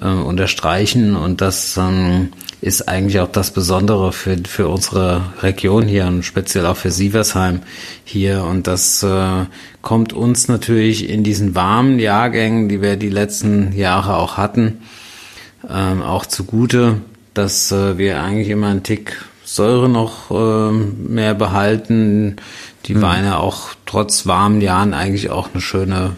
äh, 0.00 0.06
unterstreichen. 0.06 1.16
Und 1.16 1.40
das 1.40 1.76
ähm, 1.76 2.28
ist 2.60 2.88
eigentlich 2.88 3.20
auch 3.20 3.30
das 3.30 3.50
Besondere 3.50 4.12
für, 4.12 4.36
für 4.46 4.68
unsere 4.68 5.22
Region 5.42 5.86
hier 5.86 6.06
und 6.06 6.24
speziell 6.24 6.66
auch 6.66 6.76
für 6.76 6.90
Sieversheim 6.90 7.60
hier. 8.04 8.44
Und 8.44 8.66
das 8.66 9.02
äh, 9.02 9.44
kommt 9.82 10.12
uns 10.12 10.48
natürlich 10.48 11.08
in 11.08 11.24
diesen 11.24 11.54
warmen 11.54 11.98
Jahrgängen, 11.98 12.68
die 12.68 12.80
wir 12.80 12.96
die 12.96 13.10
letzten 13.10 13.72
Jahre 13.76 14.16
auch 14.16 14.36
hatten, 14.36 14.78
ähm, 15.68 16.02
auch 16.02 16.26
zugute, 16.26 17.00
dass 17.34 17.72
äh, 17.72 17.98
wir 17.98 18.22
eigentlich 18.22 18.48
immer 18.48 18.68
einen 18.68 18.82
Tick 18.82 19.16
Säure 19.44 19.88
noch 19.88 20.30
äh, 20.30 20.72
mehr 20.72 21.34
behalten. 21.34 22.36
Die 22.84 22.94
mhm. 22.94 23.02
Weine 23.02 23.38
auch 23.38 23.70
trotz 23.86 24.26
warmen 24.26 24.60
Jahren 24.60 24.92
eigentlich 24.92 25.30
auch 25.30 25.48
eine 25.52 25.62
schöne 25.62 26.16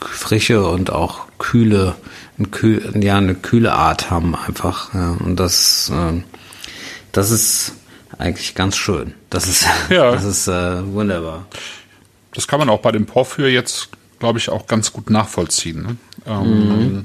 frische 0.00 0.66
und 0.66 0.90
auch 0.90 1.26
kühle, 1.38 1.96
ein 2.38 2.50
kühl, 2.50 2.92
ja, 3.02 3.16
eine 3.16 3.34
kühle 3.34 3.72
Art 3.72 4.10
haben 4.10 4.34
einfach. 4.36 4.94
Ja. 4.94 5.16
Und 5.18 5.36
das, 5.36 5.90
äh, 5.92 6.22
das 7.12 7.30
ist 7.30 7.74
eigentlich 8.18 8.54
ganz 8.54 8.76
schön. 8.76 9.14
Das 9.30 9.48
ist, 9.48 9.66
ja. 9.90 10.12
das 10.12 10.24
ist 10.24 10.46
äh, 10.46 10.86
wunderbar. 10.92 11.46
Das 12.32 12.46
kann 12.46 12.60
man 12.60 12.68
auch 12.68 12.80
bei 12.80 12.92
dem 12.92 13.06
Porphyr 13.06 13.48
jetzt, 13.48 13.88
glaube 14.20 14.38
ich, 14.38 14.48
auch 14.48 14.66
ganz 14.66 14.92
gut 14.92 15.10
nachvollziehen. 15.10 15.82
Ne? 15.82 15.96
Ähm, 16.26 16.68
mhm. 16.68 17.04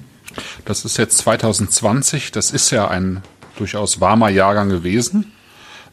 Das 0.65 0.85
ist 0.85 0.97
jetzt 0.97 1.17
2020, 1.19 2.31
das 2.31 2.51
ist 2.51 2.71
ja 2.71 2.87
ein 2.87 3.21
durchaus 3.57 4.01
warmer 4.01 4.29
Jahrgang 4.29 4.69
gewesen. 4.69 5.31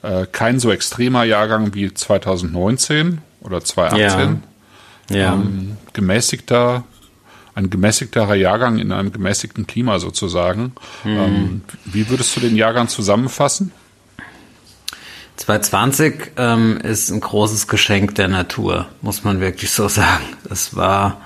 Äh, 0.03 0.27
kein 0.31 0.59
so 0.59 0.71
extremer 0.71 1.25
Jahrgang 1.25 1.75
wie 1.75 1.93
2019 1.93 3.21
oder 3.41 3.63
2018. 3.63 4.43
Ja. 5.11 5.17
ja. 5.17 5.33
Ähm, 5.35 5.77
gemäßigter, 5.93 6.85
ein 7.55 7.71
gemäßigterer 7.71 8.35
Jahrgang 8.35 8.79
in 8.79 8.93
einem 8.93 9.13
gemäßigten 9.13 9.67
Klima 9.67 9.99
sozusagen. 9.99 10.73
Mhm. 11.05 11.11
Ähm, 11.11 11.63
wie 11.85 12.09
würdest 12.09 12.35
du 12.37 12.41
den 12.41 12.57
Jahrgang 12.57 12.89
zusammenfassen? 12.89 13.73
2020 15.37 16.33
ähm, 16.37 16.79
ist 16.79 17.11
ein 17.11 17.21
großes 17.21 17.67
Geschenk 17.67 18.15
der 18.15 18.29
Natur, 18.29 18.87
muss 19.01 19.25
man 19.25 19.41
wirklich 19.41 19.71
so 19.71 19.89
sagen. 19.89 20.25
Es 20.51 20.77
war 20.77 21.21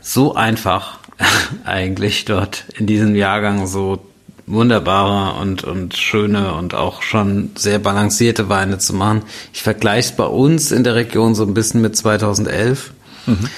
so 0.00 0.34
einfach 0.34 0.98
eigentlich 1.64 2.24
dort 2.24 2.64
in 2.74 2.86
diesem 2.86 3.14
Jahrgang 3.14 3.66
so 3.66 4.00
wunderbare 4.46 5.40
und, 5.40 5.64
und 5.64 5.96
schöne 5.96 6.54
und 6.54 6.74
auch 6.74 7.02
schon 7.02 7.50
sehr 7.54 7.78
balancierte 7.78 8.48
Weine 8.48 8.78
zu 8.78 8.94
machen. 8.94 9.22
Ich 9.52 9.62
vergleiche 9.62 10.10
es 10.10 10.16
bei 10.16 10.24
uns 10.24 10.72
in 10.72 10.84
der 10.84 10.94
Region 10.94 11.34
so 11.34 11.44
ein 11.44 11.54
bisschen 11.54 11.80
mit 11.80 11.96
2011. 11.96 12.92
Mhm. 13.26 13.48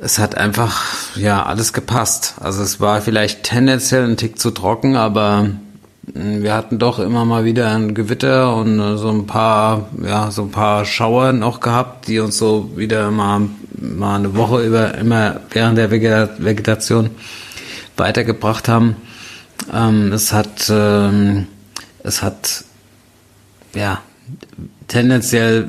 Es 0.00 0.18
hat 0.18 0.36
einfach, 0.36 0.84
ja, 1.16 1.44
alles 1.44 1.72
gepasst. 1.72 2.34
Also 2.40 2.62
es 2.62 2.80
war 2.80 3.00
vielleicht 3.00 3.42
tendenziell 3.42 4.04
ein 4.04 4.16
Tick 4.16 4.38
zu 4.38 4.50
trocken, 4.52 4.94
aber 4.94 5.50
wir 6.14 6.54
hatten 6.54 6.78
doch 6.78 6.98
immer 6.98 7.24
mal 7.24 7.44
wieder 7.44 7.70
ein 7.70 7.94
Gewitter 7.94 8.56
und 8.56 8.80
äh, 8.80 8.96
so 8.96 9.10
ein 9.10 9.26
paar, 9.26 9.88
ja, 10.02 10.30
so 10.30 10.42
ein 10.42 10.50
paar 10.50 10.84
Schauer 10.84 11.32
noch 11.32 11.60
gehabt, 11.60 12.08
die 12.08 12.18
uns 12.18 12.38
so 12.38 12.70
wieder 12.76 13.10
mal, 13.10 13.48
mal 13.80 14.16
eine 14.16 14.34
Woche 14.34 14.64
über, 14.64 14.94
immer 14.94 15.40
während 15.50 15.78
der 15.78 15.90
Vegetation 15.90 17.10
weitergebracht 17.96 18.68
haben. 18.68 18.96
Ähm, 19.72 20.12
es 20.12 20.32
hat, 20.32 20.70
ähm, 20.70 21.46
es 22.02 22.22
hat, 22.22 22.64
ja, 23.74 24.00
tendenziell 24.86 25.68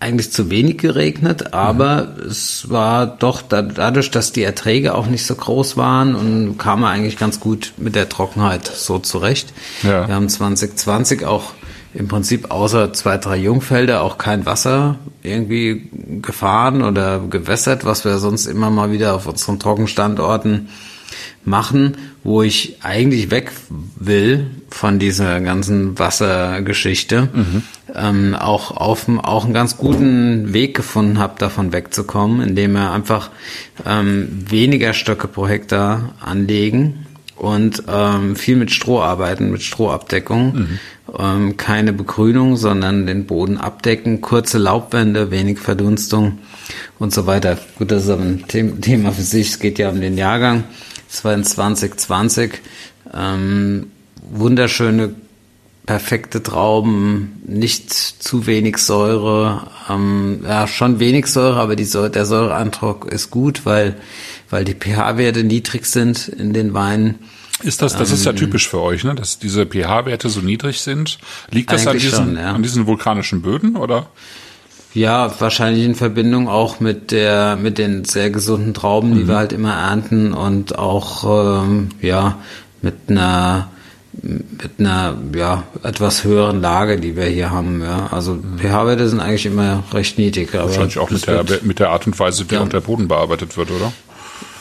eigentlich 0.00 0.32
zu 0.32 0.50
wenig 0.50 0.78
geregnet, 0.78 1.52
aber 1.52 2.06
mhm. 2.16 2.30
es 2.30 2.70
war 2.70 3.06
doch 3.06 3.42
da, 3.42 3.62
dadurch, 3.62 4.10
dass 4.10 4.32
die 4.32 4.42
Erträge 4.42 4.94
auch 4.94 5.06
nicht 5.06 5.26
so 5.26 5.34
groß 5.34 5.76
waren 5.76 6.14
und 6.14 6.58
kam 6.58 6.82
er 6.82 6.88
eigentlich 6.88 7.18
ganz 7.18 7.38
gut 7.38 7.74
mit 7.76 7.94
der 7.94 8.08
Trockenheit 8.08 8.66
so 8.66 8.98
zurecht. 8.98 9.52
Ja. 9.82 10.08
Wir 10.08 10.14
haben 10.14 10.28
2020 10.28 11.26
auch 11.26 11.52
im 11.92 12.08
Prinzip 12.08 12.50
außer 12.50 12.92
zwei, 12.92 13.18
drei 13.18 13.36
Jungfelder 13.36 14.02
auch 14.02 14.16
kein 14.16 14.46
Wasser 14.46 14.96
irgendwie 15.22 15.90
gefahren 16.22 16.82
oder 16.82 17.18
gewässert, 17.18 17.84
was 17.84 18.04
wir 18.04 18.18
sonst 18.18 18.46
immer 18.46 18.70
mal 18.70 18.92
wieder 18.92 19.14
auf 19.14 19.26
unseren 19.26 19.58
Trockenstandorten 19.58 20.68
machen, 21.44 21.96
wo 22.22 22.42
ich 22.42 22.76
eigentlich 22.82 23.30
weg 23.30 23.50
will 23.96 24.46
von 24.68 24.98
dieser 24.98 25.40
ganzen 25.40 25.98
Wassergeschichte, 25.98 27.28
mhm. 27.32 27.62
ähm, 27.94 28.34
auch 28.34 28.76
auf 28.76 29.06
auch 29.22 29.44
einen 29.44 29.54
ganz 29.54 29.76
guten 29.76 30.52
Weg 30.52 30.74
gefunden 30.74 31.18
habe, 31.18 31.34
davon 31.38 31.72
wegzukommen, 31.72 32.46
indem 32.46 32.72
wir 32.72 32.92
einfach 32.92 33.30
ähm, 33.86 34.28
weniger 34.48 34.92
Stöcke 34.92 35.28
pro 35.28 35.48
Hektar 35.48 36.14
anlegen 36.20 37.06
und 37.40 37.84
ähm, 37.88 38.36
viel 38.36 38.56
mit 38.56 38.70
Stroh 38.70 39.00
arbeiten, 39.00 39.50
mit 39.50 39.62
Strohabdeckung. 39.62 40.54
Mhm. 40.54 40.78
Ähm, 41.18 41.56
keine 41.56 41.92
Begrünung, 41.92 42.56
sondern 42.56 43.06
den 43.06 43.24
Boden 43.24 43.56
abdecken, 43.56 44.20
kurze 44.20 44.58
Laubwände, 44.58 45.30
wenig 45.30 45.58
Verdunstung 45.58 46.38
und 46.98 47.14
so 47.14 47.26
weiter. 47.26 47.58
Gut, 47.78 47.90
das 47.90 48.04
ist 48.04 48.10
aber 48.10 48.22
ein 48.22 48.44
Thema 48.46 49.12
für 49.12 49.22
sich. 49.22 49.48
Es 49.48 49.58
geht 49.58 49.78
ja 49.78 49.88
um 49.88 50.00
den 50.00 50.18
Jahrgang. 50.18 50.64
Es 51.10 51.24
war 51.24 51.34
in 51.34 51.44
2020. 51.44 52.60
Ähm, 53.12 53.90
wunderschöne, 54.30 55.14
perfekte 55.86 56.42
Trauben, 56.42 57.42
nicht 57.46 57.92
zu 57.92 58.46
wenig 58.46 58.78
Säure. 58.78 59.66
Ähm, 59.88 60.44
ja, 60.44 60.68
schon 60.68 61.00
wenig 61.00 61.26
Säure, 61.26 61.58
aber 61.58 61.74
die 61.74 61.84
Säure, 61.84 62.10
der 62.10 62.26
Säureantrag 62.26 63.06
ist 63.06 63.30
gut, 63.30 63.66
weil, 63.66 63.96
weil 64.50 64.64
die 64.64 64.74
pH-Werte 64.74 65.42
niedrig 65.42 65.86
sind 65.86 66.28
in 66.28 66.52
den 66.52 66.74
Weinen. 66.74 67.18
Ist 67.62 67.82
das, 67.82 67.96
das 67.96 68.12
ist 68.12 68.24
ja 68.24 68.30
ähm, 68.30 68.36
typisch 68.36 68.68
für 68.68 68.80
euch, 68.80 69.04
ne? 69.04 69.14
dass 69.14 69.38
diese 69.38 69.66
pH-Werte 69.66 70.28
so 70.28 70.40
niedrig 70.40 70.80
sind. 70.80 71.18
Liegt 71.50 71.72
das 71.72 71.86
an 71.86 71.98
diesen, 71.98 72.10
schon, 72.10 72.36
ja. 72.36 72.52
an 72.52 72.62
diesen 72.62 72.86
vulkanischen 72.86 73.42
Böden 73.42 73.76
oder? 73.76 74.08
Ja, 74.92 75.32
wahrscheinlich 75.40 75.84
in 75.84 75.94
Verbindung 75.94 76.48
auch 76.48 76.80
mit 76.80 77.12
der, 77.12 77.56
mit 77.56 77.78
den 77.78 78.04
sehr 78.04 78.30
gesunden 78.30 78.74
Trauben, 78.74 79.14
die 79.14 79.22
mhm. 79.22 79.28
wir 79.28 79.36
halt 79.36 79.52
immer 79.52 79.74
ernten 79.74 80.32
und 80.32 80.78
auch, 80.78 81.62
ähm, 81.62 81.90
ja, 82.00 82.38
mit 82.82 82.94
einer, 83.08 83.68
mit 84.12 84.72
einer, 84.78 85.16
ja, 85.34 85.62
etwas 85.84 86.24
höheren 86.24 86.60
Lage, 86.60 86.98
die 86.98 87.14
wir 87.16 87.26
hier 87.26 87.50
haben, 87.50 87.82
ja. 87.82 88.08
Also 88.10 88.38
pH-Werte 88.58 89.08
sind 89.08 89.20
eigentlich 89.20 89.46
immer 89.46 89.84
recht 89.92 90.18
niedrig. 90.18 90.52
Wahrscheinlich 90.52 90.98
auch 90.98 91.10
mit 91.10 91.26
der, 91.26 91.44
mit 91.62 91.78
der 91.78 91.90
Art 91.90 92.08
und 92.08 92.18
Weise, 92.18 92.50
wie 92.50 92.54
ja. 92.54 92.62
auch 92.62 92.68
der 92.68 92.80
Boden 92.80 93.06
bearbeitet 93.06 93.56
wird, 93.56 93.70
oder? 93.70 93.92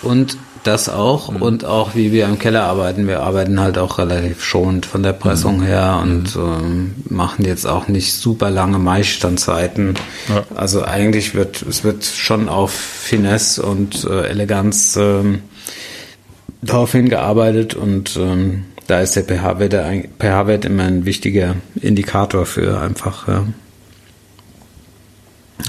Und 0.04 0.38
das 0.64 0.90
auch 0.90 1.32
mhm. 1.32 1.42
und 1.42 1.66
auch 1.66 1.96
wie 1.96 2.12
wir 2.12 2.26
im 2.26 2.40
Keller 2.40 2.64
arbeiten. 2.64 3.08
Wir 3.08 3.22
arbeiten 3.22 3.60
halt 3.60 3.78
auch 3.78 3.98
relativ 3.98 4.44
schonend 4.44 4.86
von 4.86 5.04
der 5.04 5.14
Pressung 5.14 5.60
mhm. 5.60 5.64
her 5.64 6.00
und 6.02 6.36
mhm. 6.36 6.42
ähm, 6.42 6.96
machen 7.10 7.46
jetzt 7.46 7.66
auch 7.66 7.88
nicht 7.88 8.14
super 8.14 8.50
lange 8.50 8.80
Maisstandzeiten. 8.80 9.96
Ja. 10.28 10.44
Also 10.56 10.84
eigentlich 10.84 11.36
wird 11.36 11.62
es 11.62 11.84
wird 11.84 12.04
schon 12.04 12.50
auf 12.50 12.72
Finesse 12.72 13.64
und 13.64 14.04
äh, 14.06 14.28
Eleganz 14.28 14.98
ähm, 14.98 15.42
darauf 16.62 16.92
hingearbeitet 16.92 17.74
und 17.74 18.18
ähm, 18.18 18.66
da 18.88 19.02
ist 19.02 19.16
der 19.16 19.24
pH-Wert 19.24 19.74
pH 20.20 20.66
immer 20.66 20.84
ein 20.84 21.06
wichtiger 21.06 21.56
Indikator 21.80 22.46
für 22.46 22.82
einfach. 22.82 23.28
Ja. 23.28 23.46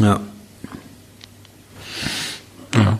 ja. 0.00 0.20
ja. 2.74 2.98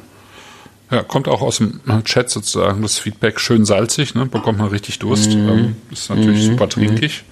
Ja, 0.91 1.05
kommt 1.05 1.29
auch 1.29 1.41
aus 1.41 1.59
dem 1.59 1.81
Chat 2.05 2.31
sozusagen 2.31 2.83
das 2.83 2.99
Feedback 2.99 3.39
schön 3.39 3.65
salzig, 3.65 4.17
ne? 4.17 4.27
bekommt 4.27 4.59
man 4.59 4.69
richtig 4.69 4.99
Durst. 4.99 5.31
Mm. 5.31 5.49
Ähm, 5.49 5.77
ist 5.93 6.11
natürlich 6.11 6.49
mm. 6.49 6.51
super 6.51 6.69
trinkig. 6.69 7.23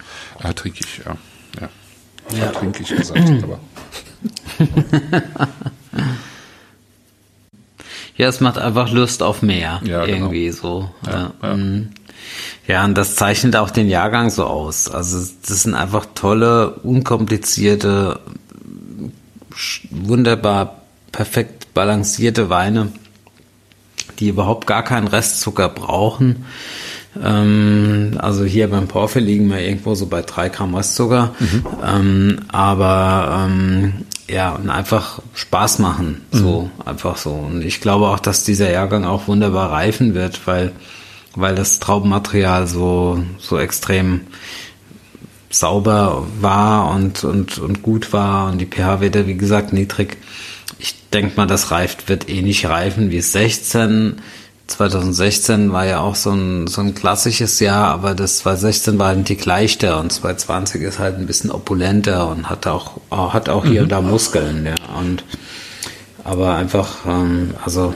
Mm. 0.41 0.47
Äh, 0.47 0.55
trinkig, 0.55 1.01
ja. 1.05 1.17
Ja, 1.61 1.69
ja. 2.39 2.47
trinkig 2.53 2.87
gesagt, 2.87 3.43
aber. 3.43 3.59
ja, 8.17 8.29
es 8.29 8.41
macht 8.41 8.59
einfach 8.59 8.93
Lust 8.93 9.25
auf 9.25 9.43
mehr. 9.43 9.81
Ja, 9.85 10.05
genau. 10.05 10.19
irgendwie 10.19 10.45
genau. 10.47 10.57
so. 10.57 10.91
Ja, 11.07 11.33
ja. 11.43 11.57
Mm. 11.57 11.89
ja, 12.69 12.85
und 12.85 12.95
das 12.95 13.17
zeichnet 13.17 13.57
auch 13.57 13.71
den 13.71 13.89
Jahrgang 13.89 14.31
so 14.31 14.45
aus. 14.45 14.89
Also 14.89 15.19
das 15.45 15.65
sind 15.65 15.75
einfach 15.75 16.07
tolle, 16.15 16.75
unkomplizierte, 16.85 18.21
wunderbar 19.91 20.83
perfekt 21.11 21.75
balancierte 21.75 22.51
Weine 22.51 22.93
die 24.19 24.29
überhaupt 24.29 24.67
gar 24.67 24.83
keinen 24.83 25.09
Restzucker 25.09 25.69
brauchen. 25.69 26.45
Ähm, 27.23 28.13
also 28.19 28.45
hier 28.45 28.69
beim 28.69 28.89
Porphyr 28.89 29.21
liegen 29.21 29.49
wir 29.51 29.61
irgendwo 29.61 29.95
so 29.95 30.07
bei 30.07 30.23
drei 30.23 30.49
Gramm 30.49 30.75
Restzucker. 30.75 31.35
Mhm. 31.39 31.67
Ähm, 31.85 32.41
aber 32.49 33.47
ähm, 33.47 33.93
ja, 34.29 34.51
und 34.51 34.71
einfach 34.71 35.21
Spaß 35.35 35.79
machen. 35.79 36.23
So, 36.31 36.63
mhm. 36.63 36.89
einfach 36.89 37.17
so. 37.17 37.31
Und 37.31 37.65
ich 37.65 37.81
glaube 37.81 38.09
auch, 38.09 38.21
dass 38.21 38.45
dieser 38.45 38.71
Jahrgang 38.71 39.05
auch 39.05 39.27
wunderbar 39.29 39.73
reifen 39.73 40.15
wird, 40.15 40.47
weil, 40.47 40.73
weil 41.35 41.55
das 41.55 41.79
Traubenmaterial 41.79 42.67
so, 42.67 43.23
so 43.39 43.59
extrem 43.59 44.23
sauber 45.51 46.27
war 46.41 46.91
und, 46.95 47.25
und, 47.25 47.59
und 47.59 47.83
gut 47.83 48.13
war 48.13 48.51
und 48.51 48.59
die 48.59 48.67
pH-Werte, 48.67 49.27
wie 49.27 49.37
gesagt, 49.37 49.73
niedrig 49.73 50.19
ich 50.79 51.09
denke 51.11 51.37
mal, 51.37 51.47
das 51.47 51.71
reift, 51.71 52.09
wird 52.09 52.29
eh 52.29 52.43
nicht 52.43 52.67
reifen 52.67 53.11
wie 53.11 53.21
16. 53.21 54.21
2016 54.67 55.73
war 55.73 55.87
ja 55.87 56.01
auch 56.01 56.15
so 56.15 56.31
ein, 56.31 56.67
so 56.67 56.83
ein 56.83 56.95
klassisches 56.95 57.59
Jahr, 57.59 57.89
aber 57.89 58.15
das 58.15 58.39
2016 58.39 58.99
war 58.99 59.09
halt 59.09 59.19
ein 59.19 59.25
Tick 59.25 59.45
leichter 59.47 59.99
und 59.99 60.13
2020 60.13 60.83
ist 60.83 60.99
halt 60.99 61.17
ein 61.17 61.27
bisschen 61.27 61.51
opulenter 61.51 62.29
und 62.29 62.51
hat 62.51 62.67
auch, 62.67 63.01
hat 63.11 63.49
auch 63.49 63.65
hier 63.65 63.81
mhm. 63.81 63.85
und 63.85 63.93
da 63.93 64.01
Muskeln, 64.03 64.67
ja. 64.67 64.75
Und, 64.99 65.25
aber 66.23 66.57
einfach, 66.57 67.07
ähm, 67.07 67.55
also, 67.65 67.95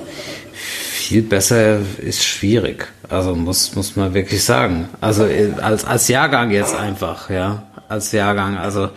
viel 1.13 1.23
besser 1.23 1.81
ist 1.99 2.25
schwierig. 2.25 2.87
Also 3.09 3.35
muss, 3.35 3.75
muss 3.75 3.97
man 3.97 4.15
wirklich 4.15 4.43
sagen. 4.43 4.89
Also 5.03 5.29
als, 5.61 5.85
als 5.85 6.09
Jahrgang 6.09 6.51
jetzt 6.51 6.75
einfach, 6.75 7.29
ja. 7.29 7.65
Als 7.89 8.13
Jahrgang. 8.13 8.57
Also 8.57 8.89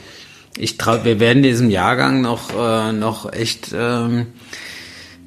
ich 0.57 0.77
traue, 0.77 1.03
wir 1.03 1.19
werden 1.19 1.43
diesem 1.43 1.69
Jahrgang 1.69 2.21
noch, 2.21 2.49
äh, 2.57 2.91
noch 2.91 3.31
echt 3.31 3.73
ähm, 3.77 4.27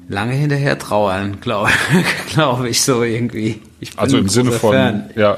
lange 0.07 0.33
hinterher 0.33 0.77
trauern, 0.77 1.39
glaube 1.41 1.69
glaub 2.33 2.65
ich 2.65 2.81
so 2.81 3.03
irgendwie. 3.03 3.61
also 3.95 4.17
im 4.17 4.29
Sinne 4.29 4.51
von, 4.51 4.73
Fan. 4.73 5.09
ja, 5.15 5.37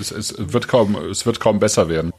es, 0.00 0.10
es, 0.10 0.34
wird 0.38 0.68
kaum, 0.68 0.96
es 1.10 1.26
wird 1.26 1.40
kaum 1.40 1.58
besser 1.58 1.88
werden. 1.88 2.12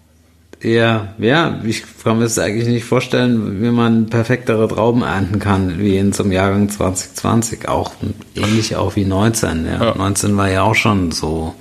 Ja, 0.62 1.14
ja, 1.18 1.60
ich 1.66 1.84
kann 2.04 2.18
mir 2.20 2.24
das 2.24 2.40
eigentlich 2.40 2.68
nicht 2.68 2.86
vorstellen, 2.86 3.62
wie 3.62 3.70
man 3.70 4.06
perfektere 4.06 4.66
Trauben 4.70 5.02
ernten 5.02 5.40
kann, 5.40 5.78
wie 5.78 5.98
in 5.98 6.14
zum 6.14 6.32
Jahrgang 6.32 6.70
2020. 6.70 7.68
Auch 7.68 7.92
ähnlich 8.34 8.78
auch 8.78 8.96
wie 8.96 9.04
19. 9.04 9.66
Ja. 9.66 9.84
ja. 9.84 9.96
19 9.96 10.38
war 10.38 10.50
ja 10.50 10.64
auch 10.64 10.76
schon 10.76 11.12
so 11.12 11.54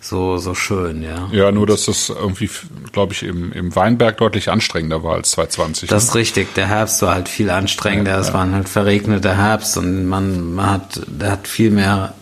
so, 0.00 0.38
so 0.38 0.54
schön, 0.54 1.02
ja. 1.02 1.28
Ja, 1.32 1.50
nur 1.50 1.66
dass 1.66 1.86
das 1.86 2.08
irgendwie, 2.08 2.48
glaube 2.92 3.12
ich, 3.12 3.24
im, 3.24 3.52
im 3.52 3.74
Weinberg 3.74 4.16
deutlich 4.18 4.48
anstrengender 4.50 5.02
war 5.02 5.14
als 5.14 5.32
2020. 5.32 5.88
Das 5.88 6.04
ist 6.04 6.14
ne? 6.14 6.20
richtig. 6.20 6.54
Der 6.54 6.68
Herbst 6.68 7.02
war 7.02 7.14
halt 7.14 7.28
viel 7.28 7.50
anstrengender. 7.50 8.12
Ja, 8.12 8.20
es 8.20 8.28
ja. 8.28 8.34
war 8.34 8.50
halt 8.50 8.68
verregneter 8.68 9.36
Herbst 9.36 9.76
und 9.76 10.06
man, 10.06 10.54
man 10.54 10.70
hat, 10.70 11.00
der 11.06 11.32
hat 11.32 11.48
viel 11.48 11.70
mehr 11.70 12.14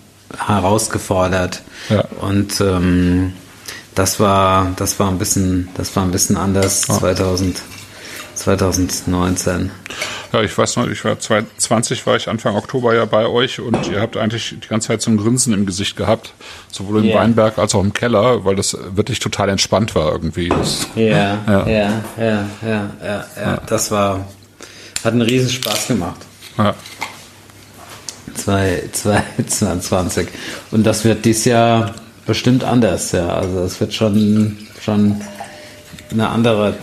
herausgefordert. 0.46 1.62
Ja. 1.90 2.04
Und 2.20 2.60
ähm, 2.60 3.34
das 3.94 4.20
war, 4.20 4.72
das 4.76 4.98
war 4.98 5.08
ein 5.08 5.18
bisschen, 5.18 5.68
das 5.74 5.94
war 5.96 6.02
ein 6.02 6.10
bisschen 6.10 6.36
anders. 6.36 6.86
Ja. 6.88 6.98
2000 6.98 7.60
2019. 8.36 9.70
Ja, 10.32 10.42
ich 10.42 10.56
weiß 10.56 10.76
noch, 10.76 10.88
ich 10.88 11.04
war 11.04 11.18
2020 11.18 12.06
war 12.06 12.16
ich 12.16 12.28
Anfang 12.28 12.54
Oktober 12.54 12.94
ja 12.94 13.04
bei 13.04 13.26
euch 13.26 13.60
und 13.60 13.88
ihr 13.88 14.00
habt 14.00 14.16
eigentlich 14.16 14.56
die 14.62 14.68
ganze 14.68 14.88
Zeit 14.88 15.02
so 15.02 15.10
ein 15.10 15.16
Grinsen 15.16 15.52
im 15.52 15.66
Gesicht 15.66 15.96
gehabt, 15.96 16.34
sowohl 16.70 17.00
im 17.00 17.06
yeah. 17.06 17.20
Weinberg 17.20 17.58
als 17.58 17.74
auch 17.74 17.82
im 17.82 17.92
Keller, 17.92 18.44
weil 18.44 18.56
das 18.56 18.76
wirklich 18.94 19.18
total 19.18 19.48
entspannt 19.48 19.94
war 19.94 20.12
irgendwie. 20.12 20.48
Das, 20.48 20.86
ja, 20.94 21.06
ja, 21.06 21.40
ja, 21.46 22.02
ja, 22.18 22.46
ja, 22.62 22.90
ja, 23.02 23.24
ja, 23.36 23.60
das 23.66 23.90
war, 23.90 24.28
hat 25.02 25.12
einen 25.12 25.22
riesen 25.22 25.50
Spaß 25.50 25.88
gemacht. 25.88 26.20
Ja. 26.58 26.74
2022. 28.34 30.28
Und 30.70 30.84
das 30.84 31.04
wird 31.04 31.24
dieses 31.24 31.46
Jahr 31.46 31.94
bestimmt 32.26 32.64
anders, 32.64 33.12
ja. 33.12 33.28
Also 33.28 33.60
es 33.60 33.80
wird 33.80 33.94
schon, 33.94 34.58
schon 34.80 35.20
eine 36.10 36.28
andere 36.28 36.74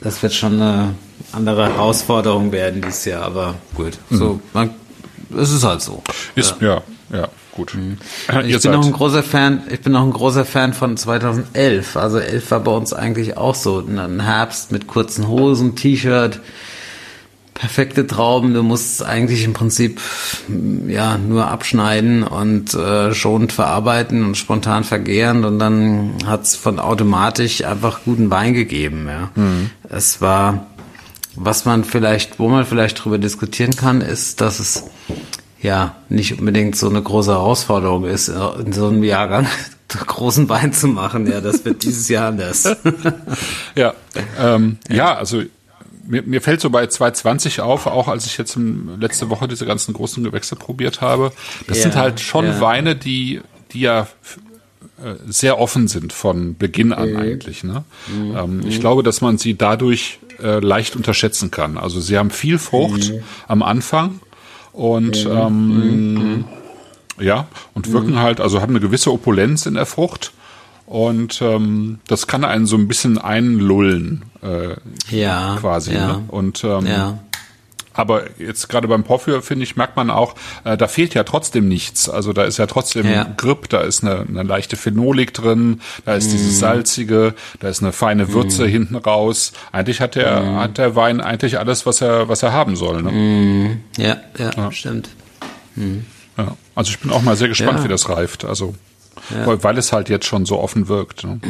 das 0.00 0.22
wird 0.22 0.32
schon 0.32 0.54
eine 0.54 0.94
andere 1.32 1.66
Herausforderung 1.66 2.52
werden 2.52 2.82
dieses 2.82 3.04
Jahr, 3.04 3.22
aber 3.22 3.54
gut. 3.74 3.98
Mhm. 4.08 4.16
So, 4.16 4.40
man, 4.52 4.70
es 5.36 5.52
ist 5.52 5.64
halt 5.64 5.82
so. 5.82 6.02
Ist, 6.34 6.56
ja, 6.60 6.82
ja, 7.10 7.18
ja 7.18 7.28
gut. 7.52 7.74
Mhm. 7.74 7.98
Ich 8.46 8.62
bin 8.62 8.72
noch 8.72 8.84
ein 8.84 8.92
großer 8.92 9.22
Fan, 9.22 9.62
ich 9.70 9.80
bin 9.80 9.92
noch 9.92 10.02
ein 10.02 10.12
großer 10.12 10.44
Fan 10.44 10.72
von 10.72 10.96
2011. 10.96 11.96
Also 11.96 12.18
11 12.18 12.50
war 12.50 12.60
bei 12.60 12.72
uns 12.72 12.92
eigentlich 12.92 13.36
auch 13.36 13.54
so 13.54 13.80
ein 13.80 14.20
Herbst 14.20 14.72
mit 14.72 14.86
kurzen 14.86 15.28
Hosen, 15.28 15.76
T-Shirt, 15.76 16.40
perfekte 17.60 18.06
Trauben. 18.06 18.54
Du 18.54 18.62
musst 18.62 19.02
eigentlich 19.02 19.44
im 19.44 19.52
Prinzip 19.52 20.00
ja 20.88 21.18
nur 21.18 21.48
abschneiden 21.48 22.22
und 22.22 22.72
äh, 22.72 23.12
schonend 23.12 23.52
verarbeiten 23.52 24.24
und 24.24 24.38
spontan 24.38 24.82
vergehren 24.82 25.44
und 25.44 25.58
dann 25.58 26.14
hat's 26.24 26.56
von 26.56 26.78
automatisch 26.78 27.62
einfach 27.62 28.00
guten 28.06 28.30
Wein 28.30 28.54
gegeben. 28.54 29.06
Ja. 29.08 29.30
Mhm. 29.34 29.70
Es 29.90 30.22
war, 30.22 30.68
was 31.36 31.66
man 31.66 31.84
vielleicht, 31.84 32.38
wo 32.38 32.48
man 32.48 32.64
vielleicht 32.64 33.04
drüber 33.04 33.18
diskutieren 33.18 33.76
kann, 33.76 34.00
ist, 34.00 34.40
dass 34.40 34.58
es 34.58 34.84
ja 35.60 35.96
nicht 36.08 36.38
unbedingt 36.38 36.76
so 36.76 36.88
eine 36.88 37.02
große 37.02 37.32
Herausforderung 37.32 38.06
ist, 38.06 38.28
in 38.28 38.72
so 38.72 38.88
einem 38.88 39.04
Jahrgang 39.04 39.46
großen 40.06 40.48
Wein 40.48 40.72
zu 40.72 40.88
machen. 40.88 41.26
Ja, 41.26 41.42
das 41.42 41.62
wird 41.66 41.82
dieses 41.82 42.08
Jahr 42.08 42.28
anders. 42.28 42.64
ja, 43.74 43.92
ähm, 44.38 44.78
ja, 44.88 44.96
ja, 44.96 45.14
also 45.16 45.42
mir, 46.10 46.22
mir 46.22 46.42
fällt 46.42 46.60
so 46.60 46.70
bei 46.70 46.86
220 46.86 47.60
auf, 47.60 47.86
auch 47.86 48.08
als 48.08 48.26
ich 48.26 48.36
jetzt 48.36 48.58
letzte 48.98 49.30
Woche 49.30 49.48
diese 49.48 49.64
ganzen 49.64 49.94
großen 49.94 50.22
Gewächse 50.22 50.56
probiert 50.56 51.00
habe. 51.00 51.32
Das 51.66 51.78
ja, 51.78 51.82
sind 51.84 51.96
halt 51.96 52.20
schon 52.20 52.46
ja. 52.46 52.60
Weine, 52.60 52.96
die, 52.96 53.40
die 53.72 53.80
ja 53.80 54.08
äh, 55.02 55.14
sehr 55.26 55.58
offen 55.58 55.88
sind 55.88 56.12
von 56.12 56.56
Beginn 56.56 56.92
an 56.92 57.12
mhm. 57.12 57.16
eigentlich. 57.16 57.64
Ne? 57.64 57.84
Mhm. 58.08 58.36
Ähm, 58.36 58.60
ich 58.66 58.80
glaube, 58.80 59.02
dass 59.02 59.20
man 59.20 59.38
sie 59.38 59.56
dadurch 59.56 60.18
äh, 60.42 60.58
leicht 60.58 60.96
unterschätzen 60.96 61.50
kann. 61.50 61.78
Also 61.78 62.00
sie 62.00 62.18
haben 62.18 62.30
viel 62.30 62.58
Frucht 62.58 63.12
mhm. 63.12 63.22
am 63.46 63.62
Anfang 63.62 64.20
und 64.72 65.24
mhm. 65.24 65.30
ähm, 65.30 66.14
mhm. 66.14 66.44
ja 67.18 67.46
und 67.74 67.92
wirken 67.92 68.18
halt, 68.18 68.40
also 68.40 68.60
haben 68.60 68.72
eine 68.72 68.80
gewisse 68.80 69.12
Opulenz 69.12 69.66
in 69.66 69.74
der 69.74 69.86
Frucht 69.86 70.32
und 70.90 71.40
ähm, 71.40 72.00
das 72.08 72.26
kann 72.26 72.42
einen 72.42 72.66
so 72.66 72.76
ein 72.76 72.88
bisschen 72.88 73.16
einlullen, 73.16 74.24
äh, 74.42 74.74
ja, 75.16 75.56
quasi. 75.60 75.94
Ja, 75.94 76.14
ne? 76.14 76.24
Und 76.26 76.64
ähm, 76.64 76.84
ja. 76.84 77.18
Aber 77.92 78.24
jetzt 78.40 78.68
gerade 78.68 78.88
beim 78.88 79.04
Porphyr, 79.04 79.40
finde 79.40 79.62
ich, 79.62 79.76
merkt 79.76 79.94
man 79.94 80.10
auch, 80.10 80.34
äh, 80.64 80.76
da 80.76 80.88
fehlt 80.88 81.14
ja 81.14 81.22
trotzdem 81.22 81.68
nichts. 81.68 82.08
Also 82.08 82.32
da 82.32 82.42
ist 82.42 82.58
ja 82.58 82.66
trotzdem 82.66 83.08
ja. 83.08 83.24
Grip, 83.36 83.68
da 83.68 83.82
ist 83.82 84.02
eine, 84.02 84.26
eine 84.28 84.42
leichte 84.42 84.74
Phenolik 84.74 85.32
drin, 85.32 85.80
da 86.06 86.14
ist 86.16 86.26
mm. 86.26 86.32
dieses 86.32 86.58
Salzige, 86.58 87.34
da 87.60 87.68
ist 87.68 87.82
eine 87.82 87.92
feine 87.92 88.32
Würze 88.32 88.64
mm. 88.64 88.68
hinten 88.68 88.96
raus. 88.96 89.52
Eigentlich 89.70 90.00
hat 90.00 90.16
der, 90.16 90.40
mm. 90.40 90.56
hat 90.56 90.78
der 90.78 90.96
Wein 90.96 91.20
eigentlich 91.20 91.60
alles, 91.60 91.86
was 91.86 92.00
er, 92.00 92.28
was 92.28 92.42
er 92.42 92.52
haben 92.52 92.74
soll. 92.74 93.00
Ne? 93.04 93.12
Mm. 93.12 93.80
Ja, 93.96 94.16
ja, 94.38 94.50
ja, 94.56 94.72
stimmt. 94.72 95.10
Mm. 95.76 95.98
Ja. 96.36 96.56
Also 96.74 96.90
ich 96.90 96.98
bin 96.98 97.12
auch 97.12 97.22
mal 97.22 97.36
sehr 97.36 97.48
gespannt, 97.48 97.84
wie 97.84 97.88
das 97.88 98.08
reift. 98.08 98.44
Also 98.44 98.74
ja. 99.30 99.62
weil, 99.62 99.78
es 99.78 99.92
halt 99.92 100.08
jetzt 100.08 100.26
schon 100.26 100.46
so 100.46 100.58
offen 100.58 100.88
wirkt. 100.88 101.24
Ne? 101.24 101.40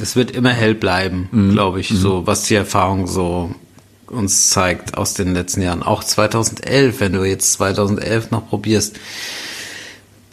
Es 0.00 0.16
wird 0.16 0.30
immer 0.32 0.50
hell 0.50 0.74
bleiben, 0.74 1.28
mhm. 1.30 1.52
glaube 1.52 1.80
ich, 1.80 1.90
mhm. 1.90 1.96
so 1.96 2.26
was 2.26 2.44
die 2.44 2.54
Erfahrung 2.54 3.06
so 3.06 3.54
uns 4.06 4.50
zeigt 4.50 4.96
aus 4.96 5.14
den 5.14 5.34
letzten 5.34 5.62
Jahren. 5.62 5.82
Auch 5.82 6.04
2011, 6.04 7.00
wenn 7.00 7.12
du 7.12 7.24
jetzt 7.24 7.52
2011 7.54 8.30
noch 8.30 8.48
probierst, 8.48 8.96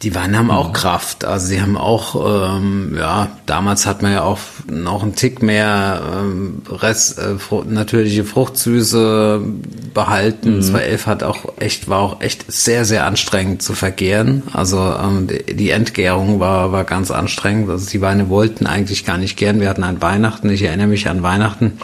die 0.03 0.15
Weine 0.15 0.39
haben 0.39 0.49
auch 0.49 0.73
Kraft. 0.73 1.25
Also 1.25 1.45
sie 1.47 1.61
haben 1.61 1.77
auch, 1.77 2.57
ähm, 2.57 2.95
ja, 2.97 3.29
damals 3.45 3.85
hat 3.85 4.01
man 4.01 4.11
ja 4.11 4.23
auch 4.23 4.39
noch 4.67 5.03
einen 5.03 5.15
Tick 5.15 5.43
mehr 5.43 6.01
ähm, 6.17 6.63
Rest, 6.67 7.19
äh, 7.19 7.37
Fr 7.37 7.65
natürliche 7.65 8.23
Fruchtsüße 8.23 9.41
behalten. 9.93 10.55
Mhm. 10.55 10.61
2011 10.61 11.05
hat 11.05 11.23
auch 11.23 11.53
echt, 11.59 11.87
war 11.87 11.99
auch 11.99 12.21
echt 12.21 12.51
sehr, 12.51 12.83
sehr 12.85 13.05
anstrengend 13.05 13.61
zu 13.61 13.73
vergären. 13.73 14.41
Also 14.53 14.79
ähm, 14.79 15.27
die 15.27 15.69
Entgärung 15.69 16.39
war, 16.39 16.71
war 16.71 16.83
ganz 16.83 17.11
anstrengend. 17.11 17.69
Also 17.69 17.87
die 17.87 18.01
Weine 18.01 18.29
wollten 18.29 18.65
eigentlich 18.65 19.05
gar 19.05 19.19
nicht 19.19 19.37
gern. 19.37 19.59
Wir 19.59 19.69
hatten 19.69 19.83
an 19.83 20.01
Weihnachten, 20.01 20.49
ich 20.49 20.63
erinnere 20.63 20.87
mich 20.87 21.07
an 21.09 21.21
Weihnachten, 21.21 21.77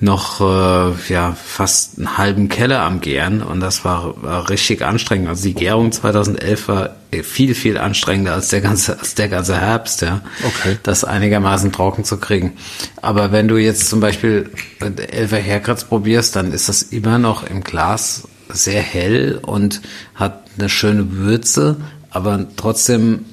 noch 0.00 0.40
äh, 0.40 1.12
ja 1.12 1.32
fast 1.32 1.98
einen 1.98 2.16
halben 2.16 2.48
Keller 2.48 2.80
am 2.80 3.00
Gären 3.00 3.42
und 3.42 3.60
das 3.60 3.84
war, 3.84 4.22
war 4.22 4.48
richtig 4.48 4.82
anstrengend. 4.82 5.28
Also 5.28 5.44
die 5.44 5.54
Gärung 5.54 5.92
2011 5.92 6.68
war 6.68 6.96
viel 7.22 7.54
viel 7.54 7.76
anstrengender 7.76 8.32
als 8.32 8.48
der 8.48 8.62
ganze 8.62 8.98
als 8.98 9.14
der 9.14 9.28
ganze 9.28 9.60
Herbst, 9.60 10.00
ja. 10.00 10.22
Okay. 10.42 10.78
Das 10.82 11.04
einigermaßen 11.04 11.70
trocken 11.70 12.04
zu 12.04 12.16
kriegen. 12.16 12.54
Aber 13.02 13.30
wenn 13.30 13.46
du 13.46 13.58
jetzt 13.58 13.88
zum 13.90 14.00
Beispiel 14.00 14.50
Elfer 14.80 15.36
Herkratz 15.36 15.84
probierst, 15.84 16.34
dann 16.34 16.52
ist 16.52 16.70
das 16.70 16.82
immer 16.82 17.18
noch 17.18 17.42
im 17.44 17.62
Glas 17.62 18.26
sehr 18.48 18.82
hell 18.82 19.38
und 19.42 19.82
hat 20.14 20.44
eine 20.58 20.70
schöne 20.70 21.12
Würze, 21.12 21.76
aber 22.10 22.46
trotzdem 22.56 23.26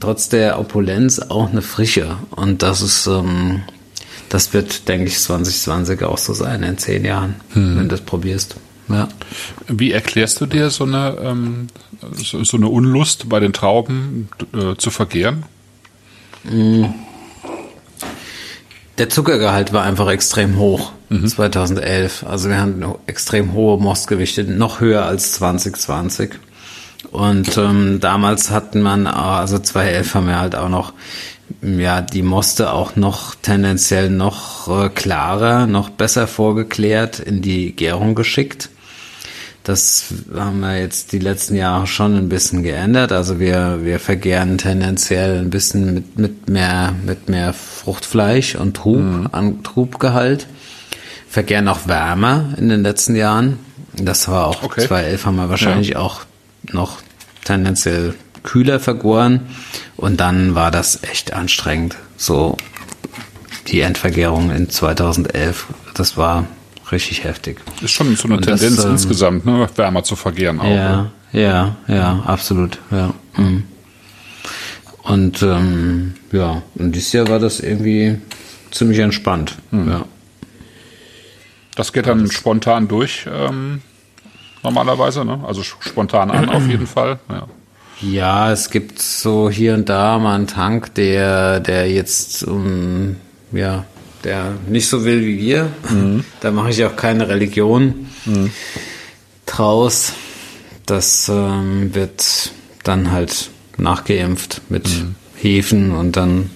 trotz 0.00 0.30
der 0.30 0.58
Opulenz 0.58 1.18
auch 1.18 1.50
eine 1.50 1.62
Frische 1.62 2.16
und 2.30 2.62
das 2.62 2.80
ist 2.80 3.06
ähm, 3.06 3.62
das 4.34 4.52
wird, 4.52 4.88
denke 4.88 5.06
ich, 5.06 5.20
2020 5.20 6.02
auch 6.02 6.18
so 6.18 6.32
sein 6.32 6.64
in 6.64 6.76
zehn 6.76 7.04
Jahren, 7.04 7.36
hm. 7.52 7.76
wenn 7.76 7.82
du 7.84 7.88
das 7.90 8.00
probierst. 8.00 8.56
Ja. 8.88 9.08
Wie 9.68 9.92
erklärst 9.92 10.40
du 10.40 10.46
dir 10.46 10.70
so 10.70 10.84
eine, 10.84 11.16
ähm, 11.22 11.68
so, 12.16 12.42
so, 12.42 12.56
eine 12.56 12.66
Unlust 12.66 13.28
bei 13.28 13.38
den 13.38 13.52
Trauben 13.52 14.28
äh, 14.52 14.74
zu 14.76 14.90
vergehren? 14.90 15.44
Hm. 16.48 16.92
Der 18.98 19.08
Zuckergehalt 19.08 19.72
war 19.72 19.84
einfach 19.84 20.08
extrem 20.08 20.58
hoch 20.58 20.90
mhm. 21.10 21.28
2011. 21.28 22.24
Also 22.28 22.48
wir 22.48 22.60
hatten 22.60 22.84
extrem 23.06 23.52
hohe 23.52 23.80
Mostgewichte, 23.80 24.42
noch 24.42 24.80
höher 24.80 25.04
als 25.04 25.32
2020. 25.34 26.32
Und 27.12 27.56
ähm, 27.56 28.00
damals 28.00 28.50
hatten 28.50 28.82
man, 28.82 29.06
also 29.06 29.60
2011 29.60 30.14
haben 30.14 30.26
wir 30.26 30.40
halt 30.40 30.56
auch 30.56 30.68
noch 30.68 30.92
ja, 31.62 32.00
die 32.02 32.22
Moste 32.22 32.72
auch 32.72 32.96
noch 32.96 33.34
tendenziell 33.34 34.10
noch 34.10 34.68
äh, 34.68 34.88
klarer, 34.88 35.66
noch 35.66 35.90
besser 35.90 36.26
vorgeklärt 36.26 37.18
in 37.18 37.42
die 37.42 37.74
Gärung 37.74 38.14
geschickt. 38.14 38.70
Das 39.62 40.12
haben 40.34 40.60
wir 40.60 40.78
jetzt 40.78 41.12
die 41.12 41.18
letzten 41.18 41.54
Jahre 41.54 41.86
schon 41.86 42.16
ein 42.16 42.28
bisschen 42.28 42.62
geändert. 42.62 43.12
Also 43.12 43.40
wir, 43.40 43.80
wir 43.82 43.98
vergären 43.98 44.58
tendenziell 44.58 45.38
ein 45.38 45.48
bisschen 45.48 45.94
mit, 45.94 46.18
mit 46.18 46.50
mehr, 46.50 46.94
mit 47.04 47.30
mehr 47.30 47.54
Fruchtfleisch 47.54 48.56
und 48.56 48.76
Trub, 48.76 48.98
mhm. 48.98 49.28
an 49.32 49.62
Trubgehalt. 49.62 50.46
Vergären 51.30 51.68
auch 51.68 51.88
wärmer 51.88 52.52
in 52.58 52.68
den 52.68 52.82
letzten 52.82 53.16
Jahren. 53.16 53.58
Das 53.96 54.28
war 54.28 54.48
auch, 54.48 54.62
okay. 54.62 54.86
2011 54.86 55.26
haben 55.26 55.36
wir 55.36 55.48
wahrscheinlich 55.48 55.88
ja. 55.90 55.98
auch 55.98 56.20
noch 56.70 56.98
tendenziell 57.44 58.14
kühler 58.44 58.78
vergoren 58.78 59.40
und 59.96 60.20
dann 60.20 60.54
war 60.54 60.70
das 60.70 61.02
echt 61.02 61.32
anstrengend. 61.32 61.96
So 62.16 62.56
die 63.66 63.80
Endvergärung 63.80 64.52
in 64.52 64.70
2011, 64.70 65.66
das 65.94 66.16
war 66.16 66.46
richtig 66.92 67.24
heftig. 67.24 67.58
Ist 67.80 67.90
schon 67.90 68.14
so 68.14 68.28
eine 68.28 68.36
und 68.36 68.42
Tendenz 68.44 68.76
das, 68.76 68.84
ähm, 68.84 68.90
insgesamt, 68.92 69.46
ne, 69.46 69.66
wärmer 69.74 70.04
zu 70.04 70.14
vergären 70.14 70.60
auch. 70.60 70.64
Ja, 70.64 71.02
ne? 71.02 71.10
ja, 71.32 71.76
ja, 71.88 72.22
absolut, 72.26 72.78
ja. 72.92 73.12
Mhm. 73.36 73.64
Und 75.02 75.42
ähm, 75.42 76.14
ja, 76.32 76.62
und 76.76 76.92
dieses 76.92 77.12
Jahr 77.12 77.28
war 77.28 77.38
das 77.38 77.60
irgendwie 77.60 78.18
ziemlich 78.70 78.98
entspannt. 79.00 79.56
Mhm. 79.70 79.90
Ja. 79.90 80.04
Das 81.74 81.92
geht 81.92 82.06
dann 82.06 82.24
das 82.24 82.34
spontan 82.34 82.86
durch, 82.86 83.26
ähm, 83.30 83.82
normalerweise, 84.62 85.24
ne? 85.24 85.42
Also 85.46 85.62
spontan 85.62 86.30
an 86.30 86.48
auf 86.48 86.66
jeden 86.68 86.86
Fall. 86.86 87.18
Ja. 87.28 87.48
Ja, 88.10 88.52
es 88.52 88.70
gibt 88.70 89.00
so 89.00 89.48
hier 89.48 89.74
und 89.74 89.88
da 89.88 90.18
mal 90.18 90.34
einen 90.34 90.46
Tank, 90.46 90.94
der, 90.94 91.60
der 91.60 91.90
jetzt, 91.90 92.44
um, 92.44 93.16
ja, 93.52 93.84
der 94.24 94.52
nicht 94.68 94.88
so 94.88 95.04
will 95.04 95.24
wie 95.24 95.38
wir. 95.38 95.70
Mhm. 95.90 96.24
Da 96.40 96.50
mache 96.50 96.70
ich 96.70 96.84
auch 96.84 96.96
keine 96.96 97.28
Religion 97.28 98.06
mhm. 98.26 98.50
draus. 99.46 100.12
Das 100.86 101.30
ähm, 101.30 101.94
wird 101.94 102.52
dann 102.82 103.10
halt 103.10 103.50
nachgeimpft 103.78 104.60
mit 104.68 104.86
mhm. 104.88 105.14
Hefen 105.36 105.92
und 105.92 106.16
dann, 106.16 106.50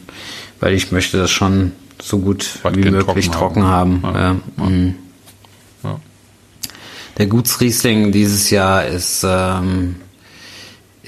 weil 0.61 0.75
ich 0.75 0.93
möchte 0.93 1.17
das 1.17 1.31
schon 1.31 1.73
so 2.01 2.19
gut 2.19 2.59
wie 2.73 2.91
möglich 2.91 3.31
trocken, 3.31 3.63
trocken 3.63 3.65
haben. 3.65 4.03
haben. 4.03 4.15
Ja. 4.15 4.65
Ja. 4.65 4.65
Mhm. 4.69 4.95
Ja. 5.83 6.01
Der 7.17 7.27
Gutsriesling 7.27 8.13
dieses 8.13 8.51
Jahr 8.51 8.85
ist 8.85 9.25
ähm, 9.27 9.97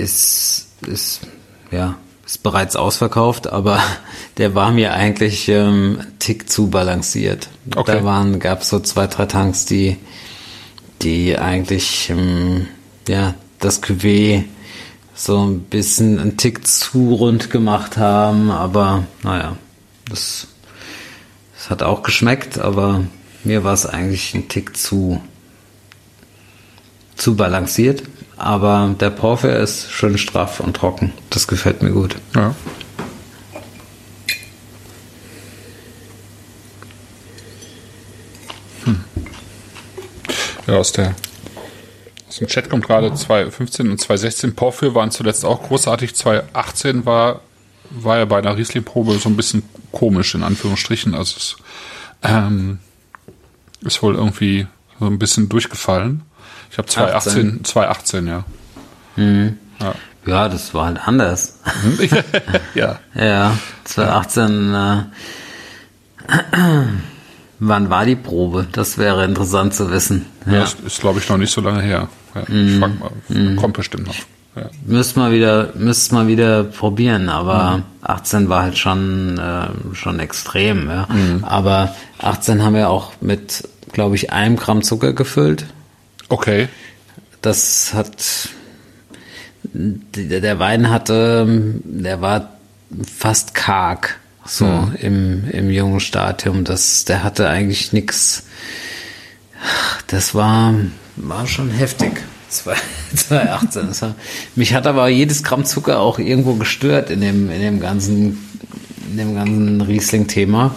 ist, 0.00 0.66
ist, 0.86 1.20
ja, 1.70 1.96
ist 2.26 2.42
bereits 2.42 2.76
ausverkauft, 2.76 3.48
aber 3.48 3.80
der 4.38 4.54
war 4.54 4.72
mir 4.72 4.94
eigentlich 4.94 5.48
ähm, 5.48 6.00
Tick 6.18 6.50
zu 6.50 6.68
balanciert. 6.68 7.48
Okay. 7.74 7.98
Da 7.98 8.04
waren, 8.04 8.38
gab 8.40 8.62
es 8.62 8.68
so 8.68 8.80
zwei, 8.80 9.06
drei 9.06 9.26
Tanks, 9.26 9.66
die, 9.66 9.96
die 11.02 11.38
eigentlich, 11.38 12.10
ähm, 12.10 12.66
ja, 13.06 13.34
das 13.58 13.82
Cuvée 13.82 14.44
so 15.14 15.44
ein 15.44 15.60
bisschen 15.60 16.18
einen 16.18 16.36
Tick 16.38 16.66
zu 16.66 17.14
rund 17.14 17.50
gemacht 17.50 17.98
haben, 17.98 18.50
aber 18.50 19.04
naja, 19.22 19.56
das, 20.08 20.46
das 21.54 21.68
hat 21.68 21.82
auch 21.82 22.02
geschmeckt, 22.02 22.58
aber 22.58 23.04
mir 23.44 23.64
war 23.64 23.74
es 23.74 23.84
eigentlich 23.84 24.34
ein 24.34 24.48
Tick 24.48 24.76
zu, 24.76 25.20
zu 27.16 27.36
balanciert. 27.36 28.02
Aber 28.40 28.94
der 28.98 29.10
Porphyr 29.10 29.58
ist 29.58 29.92
schön 29.92 30.16
straff 30.16 30.60
und 30.60 30.74
trocken. 30.74 31.12
Das 31.28 31.46
gefällt 31.46 31.82
mir 31.82 31.90
gut. 31.90 32.16
Ja. 32.34 32.54
Hm. 38.84 39.04
Ja, 40.66 40.76
aus 40.78 40.92
der 40.92 41.14
aus 42.30 42.36
dem 42.36 42.46
Chat 42.46 42.70
kommt 42.70 42.86
gerade 42.86 43.12
2015 43.12 43.90
und 43.90 44.00
2016. 44.00 44.54
Porphyr 44.54 44.94
waren 44.94 45.10
zuletzt 45.10 45.44
auch 45.44 45.62
großartig. 45.62 46.14
2018 46.14 47.04
war, 47.04 47.42
war 47.90 48.18
ja 48.18 48.24
bei 48.24 48.38
einer 48.38 48.56
Riesling-Probe 48.56 49.18
so 49.18 49.28
ein 49.28 49.36
bisschen 49.36 49.64
komisch, 49.92 50.34
in 50.34 50.44
Anführungsstrichen. 50.44 51.14
Also 51.14 51.36
es 51.36 51.56
ähm, 52.22 52.78
ist 53.82 54.02
wohl 54.02 54.14
irgendwie 54.14 54.66
so 54.98 55.06
ein 55.06 55.18
bisschen 55.18 55.50
durchgefallen. 55.50 56.22
Ich 56.70 56.78
habe 56.78 56.88
2018, 56.88 57.64
2018, 57.64 58.26
ja. 58.26 58.44
Mhm. 59.16 59.58
ja. 59.80 59.94
Ja, 60.26 60.48
das 60.48 60.74
war 60.74 60.86
halt 60.86 61.06
anders. 61.06 61.58
ja. 62.74 62.98
Ja, 63.14 63.56
2018, 63.84 64.74
äh, 64.74 65.02
wann 67.58 67.90
war 67.90 68.04
die 68.04 68.16
Probe? 68.16 68.66
Das 68.70 68.98
wäre 68.98 69.24
interessant 69.24 69.74
zu 69.74 69.90
wissen. 69.90 70.26
Ja, 70.46 70.52
ja 70.52 70.60
das 70.60 70.74
ist, 70.74 71.00
glaube 71.00 71.20
ich, 71.20 71.28
noch 71.28 71.38
nicht 71.38 71.52
so 71.52 71.60
lange 71.60 71.80
her. 71.80 72.08
Ja, 72.34 72.42
ich 72.42 72.78
frag 72.78 72.92
mal, 73.00 73.10
mm. 73.28 73.56
kommt 73.56 73.76
bestimmt 73.76 74.06
noch. 74.06 74.14
Ja. 74.54 74.68
Müsst 74.84 75.16
mal 75.16 75.32
wieder, 75.32 75.72
müsst 75.74 76.12
mal 76.12 76.26
wieder 76.26 76.64
probieren, 76.64 77.28
aber 77.28 77.78
mhm. 77.78 77.82
18 78.02 78.48
war 78.48 78.62
halt 78.62 78.78
schon, 78.78 79.38
äh, 79.38 79.94
schon 79.94 80.18
extrem, 80.18 80.88
ja. 80.88 81.06
Mhm. 81.08 81.44
Aber 81.44 81.94
18 82.18 82.62
haben 82.62 82.74
wir 82.74 82.90
auch 82.90 83.12
mit, 83.20 83.68
glaube 83.92 84.16
ich, 84.16 84.32
einem 84.32 84.56
Gramm 84.56 84.82
Zucker 84.82 85.12
gefüllt. 85.12 85.66
Okay. 86.30 86.68
Das 87.42 87.92
hat 87.92 88.50
der 89.72 90.58
Wein 90.58 90.90
hatte, 90.90 91.46
der 91.84 92.20
war 92.20 92.54
fast 93.16 93.54
karg, 93.54 94.18
so 94.44 94.66
hm. 94.66 94.94
im, 95.00 95.50
im 95.50 95.70
jungen 95.70 96.00
Stadium. 96.00 96.64
Das, 96.64 97.04
der 97.04 97.22
hatte 97.22 97.48
eigentlich 97.48 97.92
nichts. 97.92 98.44
Das 100.06 100.34
war, 100.34 100.74
war 101.16 101.46
schon 101.46 101.70
heftig. 101.70 102.12
2018. 102.48 103.82
Das 103.88 104.02
war, 104.02 104.14
mich 104.56 104.74
hat 104.74 104.86
aber 104.86 105.08
jedes 105.08 105.42
Gramm 105.42 105.64
Zucker 105.64 106.00
auch 106.00 106.18
irgendwo 106.18 106.54
gestört 106.54 107.10
in 107.10 107.20
dem, 107.20 107.50
in 107.50 107.60
dem 107.60 107.80
ganzen, 107.80 108.38
in 109.10 109.16
dem 109.16 109.34
ganzen 109.34 109.80
Riesling-Thema. 109.80 110.74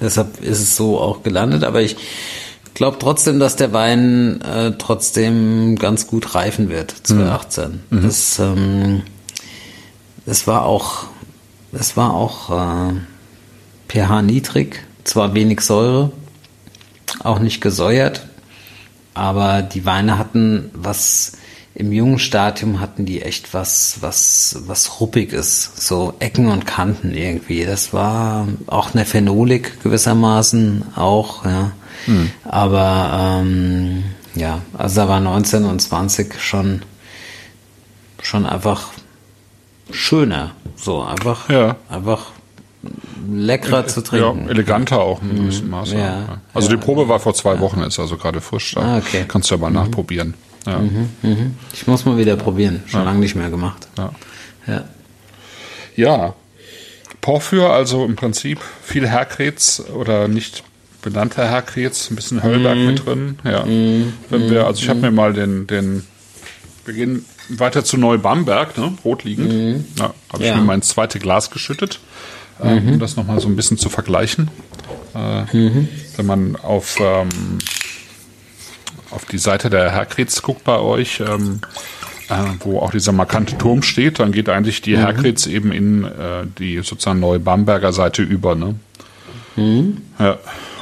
Deshalb 0.00 0.42
ist 0.42 0.60
es 0.60 0.76
so 0.76 1.00
auch 1.00 1.22
gelandet. 1.22 1.64
Aber 1.64 1.82
ich, 1.82 1.96
glaube 2.76 2.98
trotzdem, 3.00 3.40
dass 3.40 3.56
der 3.56 3.72
Wein 3.72 4.42
äh, 4.42 4.72
trotzdem 4.78 5.76
ganz 5.76 6.06
gut 6.06 6.34
reifen 6.34 6.68
wird, 6.68 6.94
2018. 7.04 7.80
Mhm. 7.88 8.02
Das, 8.02 8.38
ähm, 8.38 9.02
das 10.26 10.46
war 10.46 10.66
auch, 10.66 11.06
das 11.72 11.96
war 11.96 12.12
auch 12.12 12.50
äh, 12.50 12.92
pH 13.88 14.20
niedrig, 14.22 14.84
zwar 15.04 15.34
wenig 15.34 15.62
Säure, 15.62 16.12
auch 17.24 17.38
nicht 17.38 17.62
gesäuert. 17.62 18.26
Aber 19.14 19.62
die 19.62 19.86
Weine 19.86 20.18
hatten 20.18 20.70
was, 20.74 21.32
im 21.74 21.92
jungen 21.92 22.18
Stadium 22.18 22.80
hatten 22.80 23.06
die 23.06 23.22
echt 23.22 23.54
was, 23.54 23.96
was, 24.02 24.58
was 24.66 25.00
ruppiges. 25.00 25.72
So 25.76 26.12
Ecken 26.18 26.48
und 26.48 26.66
Kanten 26.66 27.14
irgendwie. 27.14 27.64
Das 27.64 27.94
war 27.94 28.46
auch 28.66 28.92
eine 28.92 29.06
Phenolik 29.06 29.82
gewissermaßen 29.82 30.84
auch, 30.94 31.46
ja. 31.46 31.72
Hm. 32.04 32.30
Aber, 32.44 33.40
ähm, 33.40 34.04
ja, 34.34 34.60
also 34.76 35.00
da 35.02 35.08
war 35.08 35.20
19 35.20 35.64
und 35.64 35.80
20 35.80 36.38
schon, 36.40 36.82
schon 38.22 38.46
einfach 38.46 38.90
schöner. 39.90 40.52
So 40.76 41.02
einfach, 41.02 41.48
Ja. 41.48 41.76
einfach 41.88 42.26
leckerer 43.28 43.86
zu 43.86 44.02
trinken. 44.02 44.44
Ja, 44.44 44.50
eleganter 44.50 45.00
auch 45.00 45.20
in 45.22 45.34
gewissem 45.36 45.70
Maße. 45.70 45.94
ja, 45.94 46.00
Ja. 46.00 46.40
Also 46.54 46.68
ja. 46.70 46.76
die 46.76 46.80
Probe 46.82 47.08
war 47.08 47.18
vor 47.18 47.34
zwei 47.34 47.58
Wochen, 47.60 47.80
ist 47.80 47.98
also 47.98 48.16
gerade 48.16 48.40
frisch. 48.40 48.72
Da 48.74 48.80
Ah, 48.82 48.98
okay. 48.98 49.24
Kannst 49.26 49.50
du 49.50 49.54
aber 49.54 49.70
nachprobieren. 49.70 50.34
Ja. 50.66 50.78
Mhm. 50.78 51.56
Ich 51.72 51.86
muss 51.86 52.04
mal 52.04 52.16
wieder 52.16 52.36
probieren. 52.36 52.82
Schon 52.86 53.04
lange 53.04 53.20
nicht 53.20 53.34
mehr 53.36 53.50
gemacht. 53.50 53.88
Ja. 53.98 54.10
Ja. 54.66 54.84
ja. 55.96 56.34
Porphyr, 57.20 57.70
also 57.70 58.04
im 58.04 58.14
Prinzip 58.16 58.60
viel 58.84 59.08
Herkrets 59.08 59.82
oder 59.90 60.28
nicht 60.28 60.62
benannter 61.10 61.46
Herkrets, 61.48 62.10
ein 62.10 62.16
bisschen 62.16 62.42
Höllberg 62.42 62.76
Mhm. 62.76 62.86
mit 62.86 63.06
drin. 63.06 63.38
Ja. 63.44 63.64
Wenn 63.64 64.50
wir, 64.50 64.66
also 64.66 64.82
ich 64.82 64.88
habe 64.88 65.00
mir 65.00 65.10
mal 65.10 65.32
den, 65.32 65.66
den, 65.66 66.04
wir 66.84 66.94
gehen 66.94 67.24
weiter 67.48 67.84
zu 67.84 67.96
Neubamberg, 67.96 68.76
ne? 68.76 68.92
rotliegend. 69.04 69.84
Ja, 69.98 70.04
habe 70.04 70.14
ich 70.34 70.38
Mhm. 70.40 70.44
Ja. 70.44 70.56
mir 70.56 70.62
mein 70.62 70.82
zweites 70.82 71.22
Glas 71.22 71.50
geschüttet, 71.50 72.00
äh, 72.62 72.76
um 72.78 72.98
das 72.98 73.16
nochmal 73.16 73.40
so 73.40 73.48
ein 73.48 73.56
bisschen 73.56 73.78
zu 73.78 73.88
vergleichen. 73.88 74.50
Äh, 75.14 75.44
Mhm. 75.56 75.88
Wenn 76.16 76.26
man 76.26 76.56
auf, 76.56 76.96
ähm, 77.00 77.28
auf 79.10 79.24
die 79.26 79.38
Seite 79.38 79.70
der 79.70 79.90
Herkrets 79.92 80.42
guckt 80.42 80.64
bei 80.64 80.78
euch, 80.78 81.20
ähm, 81.20 81.60
äh, 82.28 82.34
wo 82.60 82.80
auch 82.80 82.90
dieser 82.90 83.12
markante 83.12 83.56
Turm 83.56 83.82
steht, 83.82 84.18
dann 84.18 84.32
geht 84.32 84.48
eigentlich 84.48 84.82
die 84.82 84.96
Herkrets 84.98 85.46
eben 85.46 85.70
in 85.72 86.04
äh, 86.04 86.44
die 86.58 86.78
sozusagen 86.82 87.20
neue 87.20 87.38
Bamberger 87.38 87.92
Seite 87.92 88.22
über. 88.22 88.54
Ne? 88.56 88.74
Ja. 90.18 90.38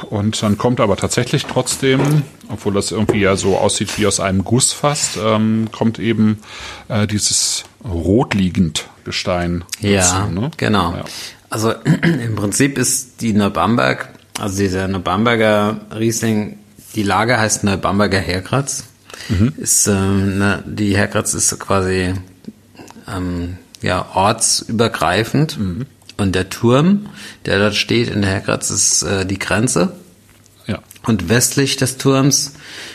Und 0.09 0.41
dann 0.41 0.57
kommt 0.57 0.79
aber 0.79 0.97
tatsächlich 0.97 1.45
trotzdem, 1.45 2.23
obwohl 2.49 2.73
das 2.73 2.91
irgendwie 2.91 3.21
ja 3.21 3.35
so 3.35 3.57
aussieht 3.57 3.97
wie 3.97 4.05
aus 4.05 4.19
einem 4.19 4.43
Guss 4.43 4.73
fast, 4.73 5.17
ähm, 5.23 5.69
kommt 5.71 5.99
eben 5.99 6.39
äh, 6.89 7.07
dieses 7.07 7.63
rotliegend 7.83 8.87
Gestein. 9.03 9.63
Ja, 9.79 10.01
dazu, 10.01 10.31
ne? 10.31 10.51
genau. 10.57 10.93
Ja. 10.93 11.03
Also 11.49 11.71
im 12.01 12.35
Prinzip 12.35 12.77
ist 12.77 13.21
die 13.21 13.33
Neubamberg, 13.33 14.09
also 14.39 14.57
dieser 14.57 14.87
Neubamberger 14.87 15.81
Riesling, 15.95 16.59
die 16.95 17.03
Lage 17.03 17.39
heißt 17.39 17.63
Neubamberger 17.63 18.19
Herkratz. 18.19 18.85
Mhm. 19.29 19.53
Ist, 19.57 19.87
ähm, 19.87 20.37
ne, 20.37 20.63
die 20.65 20.95
Herkratz 20.95 21.33
ist 21.33 21.57
quasi 21.59 22.13
ähm, 23.07 23.57
ja, 23.81 24.05
ortsübergreifend. 24.13 25.57
Mhm. 25.57 25.85
Und 26.17 26.35
der 26.35 26.49
Turm, 26.49 27.07
der 27.45 27.59
dort 27.59 27.75
steht 27.75 28.09
in 28.09 28.21
der 28.21 28.31
Herkratz, 28.31 28.69
ist 28.69 29.03
äh, 29.03 29.25
die 29.25 29.39
Grenze. 29.39 29.93
Ja. 30.67 30.79
Und 31.03 31.29
westlich 31.29 31.77
des 31.77 31.97
Turms 31.97 32.53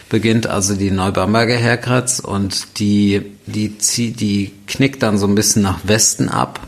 beginnt 0.09 0.46
also 0.46 0.74
die 0.74 0.90
Neubamberger 0.90 1.56
Herkratz 1.56 2.18
und 2.18 2.78
die, 2.78 3.22
die, 3.46 3.78
zieht, 3.78 4.20
die 4.20 4.52
knickt 4.66 5.02
dann 5.02 5.18
so 5.18 5.26
ein 5.26 5.35
bisschen 5.35 5.62
nach 5.62 5.80
Westen 5.85 6.28
ab. 6.28 6.61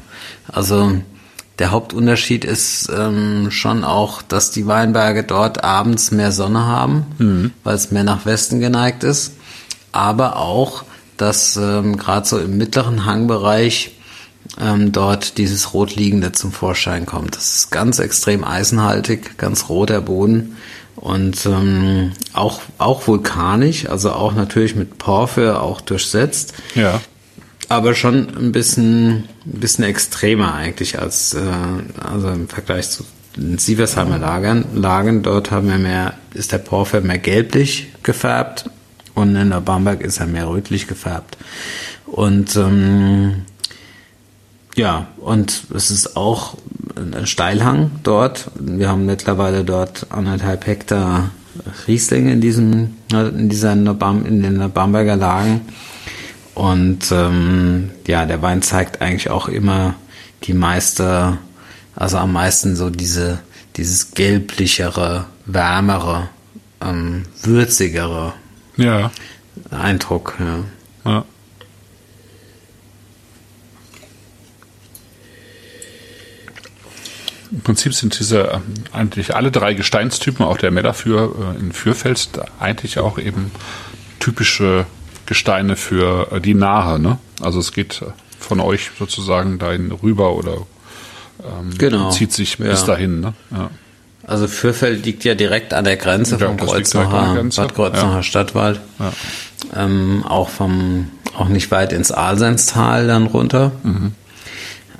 Also 0.47 1.01
der 1.59 1.71
Hauptunterschied 1.71 2.45
ist 2.45 2.91
ähm, 2.95 3.51
schon 3.51 3.85
auch, 3.85 4.23
dass 4.23 4.51
die 4.51 4.67
Weinberge 4.67 5.25
dort 5.25 5.65
abends 5.65 6.11
mehr 6.11 6.33
Sonne 6.33 6.67
haben, 6.67 7.53
weil 7.63 7.75
es 7.75 7.91
mehr 7.91 8.05
nach 8.05 8.25
Westen 8.27 8.61
geneigt 8.61 9.05
ist. 9.05 9.35
Aber 9.91 10.37
auch, 10.37 10.85
dass 11.17 11.57
ähm, 11.57 11.97
gerade 11.97 12.27
so 12.27 12.39
im 12.39 12.57
mittleren 12.57 13.05
Hangbereich 13.05 13.93
ähm, 14.61 14.93
dort 14.93 15.39
dieses 15.39 15.73
Rotliegende 15.75 16.33
zum 16.33 16.53
Vorschein 16.53 17.07
kommt. 17.07 17.37
Das 17.37 17.55
ist 17.57 17.71
ganz 17.71 17.99
extrem 17.99 18.45
eisenhaltig, 18.45 19.39
ganz 19.39 19.69
roter 19.69 20.01
Boden 20.01 20.57
und 20.97 21.47
ähm, 21.47 22.13
auch, 22.33 22.61
auch 22.79 23.07
vulkanisch, 23.07 23.87
also 23.87 24.13
auch 24.13 24.35
natürlich 24.35 24.75
mit 24.77 24.99
Porphyr 24.99 25.63
auch 25.63 25.81
durchsetzt, 25.81 26.55
Ja. 26.75 27.01
aber 27.69 27.95
schon 27.95 28.29
ein 28.37 28.53
bisschen, 28.53 29.25
ein 29.47 29.61
bisschen 29.61 29.85
extremer 29.85 30.55
eigentlich 30.55 30.99
als 30.99 31.35
äh, 31.35 31.41
also 32.01 32.29
im 32.29 32.49
Vergleich 32.49 32.91
zu 32.91 33.05
den 33.37 33.57
Sieversheimer 33.57 34.19
Lagern. 34.19 34.67
Lagen 34.75 35.23
dort 35.23 35.51
haben 35.51 35.69
wir 35.69 35.79
mehr, 35.79 36.15
ist 36.35 36.53
der 36.53 36.59
Porphyr 36.59 37.01
mehr 37.01 37.19
gelblich 37.19 37.89
gefärbt 38.03 38.69
und 39.15 39.35
in 39.37 39.51
der 39.51 39.61
Bamberg 39.63 40.03
ist 40.03 40.21
er 40.21 40.27
mehr 40.27 40.49
rötlich 40.49 40.87
gefärbt. 40.87 41.39
Und 42.07 42.55
ähm, 42.57 43.47
ja, 44.77 45.07
und 45.19 45.65
es 45.75 45.91
ist 45.91 46.17
auch 46.17 46.57
ein 46.97 47.27
Steilhang 47.27 47.91
dort. 48.03 48.51
Wir 48.59 48.89
haben 48.89 49.07
mittlerweile 49.07 49.65
dort 49.65 50.07
anderthalb 50.11 50.67
Hektar 50.67 51.31
Riesling 51.87 52.29
in 52.29 52.41
diesem, 52.41 52.95
in 53.13 53.49
dieser 53.49 53.73
in 53.73 54.43
den 54.43 54.71
Bamberger 54.73 55.17
Lagen. 55.17 55.63
Und 56.55 57.11
ähm, 57.13 57.91
ja, 58.07 58.27
der 58.27 58.43
Wein 58.43 58.63
zeigt 58.63 59.01
eigentlich 59.01 59.31
auch 59.31 59.49
immer 59.49 59.95
die 60.45 60.55
meiste, 60.55 61.39
also 61.95 62.19
am 62.19 62.33
meisten 62.33 62.77
so 62.77 62.91
diese, 62.91 63.41
dieses 63.77 64.13
gelblichere, 64.13 65.27
wärmere, 65.47 66.29
ähm, 66.81 67.25
würzigere 67.43 68.35
Ja. 68.77 69.11
Eindruck. 69.71 70.35
Ja. 70.39 71.11
ja. 71.11 71.25
Im 77.53 77.61
Prinzip 77.61 77.93
sind 77.95 78.19
diese 78.19 78.45
ähm, 78.55 78.63
eigentlich 78.93 79.35
alle 79.37 79.51
drei 79.51 79.75
Gesteinstypen, 79.75 80.45
auch 80.45 80.57
der 80.57 80.71
Mellafür 80.71 81.55
äh, 81.57 81.61
in 81.61 81.73
Fürfeld, 81.73 82.29
eigentlich 82.59 82.99
auch 82.99 83.19
eben 83.19 83.51
typische 84.21 84.87
Gesteine 85.27 85.77
für 85.77 86.33
äh, 86.33 86.41
die 86.41 86.55
Nahe. 86.55 86.99
Ne? 86.99 87.19
Also 87.43 87.61
es 87.61 87.73
geht 87.73 88.01
äh, 88.03 88.07
von 88.41 88.59
euch 88.61 88.91
sozusagen 88.99 89.59
dahin 89.59 89.93
rüber 89.93 90.35
oder 90.35 90.57
ähm, 91.45 91.77
Genau. 91.77 92.11
zieht 92.11 92.33
sich 92.33 92.59
Ja. 92.59 92.71
bis 92.71 92.85
dahin. 92.85 93.21
Ne? 93.21 93.35
Ja. 93.51 93.71
Also 94.27 94.47
Fürfeld 94.49 95.05
liegt 95.05 95.25
ja 95.25 95.35
direkt 95.35 95.75
an 95.75 95.85
der 95.85 95.97
Grenze 95.97 96.37
Ja, 96.39 96.47
vom 96.47 96.57
Kreuznacher, 96.57 97.35
Grenze. 97.35 97.61
Bad 97.63 97.75
Kreuznacher 97.75 98.17
Ja. 98.17 98.23
Stadtwald. 98.23 98.81
Ähm, 99.77 100.25
auch 100.27 100.49
vom, 100.49 101.09
auch 101.37 101.49
nicht 101.49 101.71
weit 101.71 101.93
ins 101.93 102.13
Alsenstal 102.13 103.07
dann 103.09 103.27
runter. 103.27 103.73
Mhm. 103.83 104.13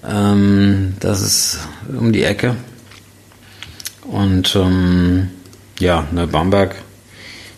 Ähm, 0.05 0.95
das 1.01 1.21
ist 1.23 1.59
um 1.89 2.13
die 2.13 2.25
Ecke. 2.25 2.57
Und 4.05 4.55
ähm, 4.57 5.31
ja, 5.79 6.07
Neubamberg 6.11 6.75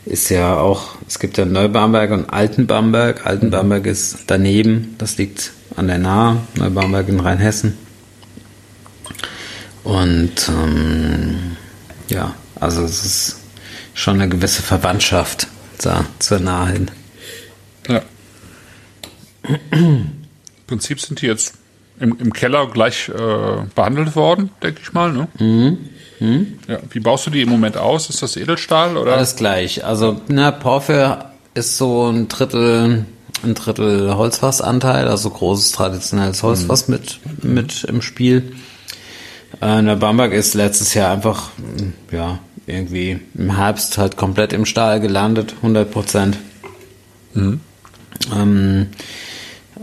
ist 0.05 0.29
ja 0.29 0.57
auch, 0.57 0.97
es 1.09 1.19
gibt 1.19 1.39
ja 1.39 1.45
Neubamberg 1.45 2.11
und 2.11 2.33
Altenbamberg. 2.33 3.27
Altenbamberg 3.27 3.87
ist 3.87 4.25
daneben, 4.27 4.95
das 4.99 5.17
liegt 5.17 5.53
an 5.77 5.89
der 5.89 5.99
Nahe, 5.99 6.39
Neubamberg 6.57 7.09
in 7.09 7.21
Rheinhessen. 7.21 7.79
Und 9.83 10.49
ähm, 10.49 11.57
ja, 12.09 12.35
also 12.61 12.85
es 12.85 13.05
ist 13.05 13.37
schon 13.95 14.21
eine 14.21 14.29
gewisse 14.29 14.63
Verwandtschaft 14.63 15.49
da 15.83 16.05
zur 16.19 16.41
Nahe 16.41 16.73
hin. 16.73 16.91
Ja. 17.89 18.03
Im 19.71 20.11
Prinzip 20.67 21.01
sind 21.01 21.21
die 21.21 21.27
jetzt 21.27 21.55
im, 22.01 22.17
im 22.19 22.33
Keller 22.33 22.67
gleich 22.69 23.09
äh, 23.09 23.63
behandelt 23.75 24.17
worden, 24.17 24.51
denke 24.63 24.81
ich 24.83 24.93
mal. 24.93 25.13
Ne? 25.13 25.29
Mhm. 25.39 25.79
Ja. 26.69 26.79
Wie 26.91 27.01
baust 27.01 27.27
du 27.27 27.31
die 27.31 27.43
im 27.43 27.51
Moment 27.51 27.77
aus? 27.77 28.09
Ist 28.09 28.23
das 28.23 28.37
Edelstahl 28.37 28.97
oder? 28.97 29.15
Alles 29.15 29.37
gleich. 29.37 29.85
Also, 29.85 30.21
na, 30.29 30.51
Porphyr 30.51 31.33
ist 31.55 31.77
so 31.77 32.09
ein 32.09 32.29
Drittel, 32.29 33.05
ein 33.43 33.55
Drittel 33.55 34.15
Holzfassanteil, 34.17 35.09
also 35.09 35.31
großes 35.31 35.73
traditionelles 35.73 36.43
Holzfass 36.43 36.89
mit, 36.89 37.21
mit 37.43 37.85
im 37.85 38.01
Spiel. 38.01 38.55
Äh, 39.61 39.83
der 39.83 39.97
Bamberg 39.97 40.33
ist 40.33 40.55
letztes 40.55 40.95
Jahr 40.95 41.13
einfach, 41.13 41.51
ja, 42.11 42.39
irgendwie 42.67 43.21
im 43.35 43.57
Herbst 43.57 43.99
halt 43.99 44.17
komplett 44.17 44.53
im 44.53 44.65
Stahl 44.65 45.01
gelandet, 45.01 45.55
100 45.57 45.91
Prozent. 45.91 46.39
Ähm, 47.37 47.61
äh, 48.33 48.87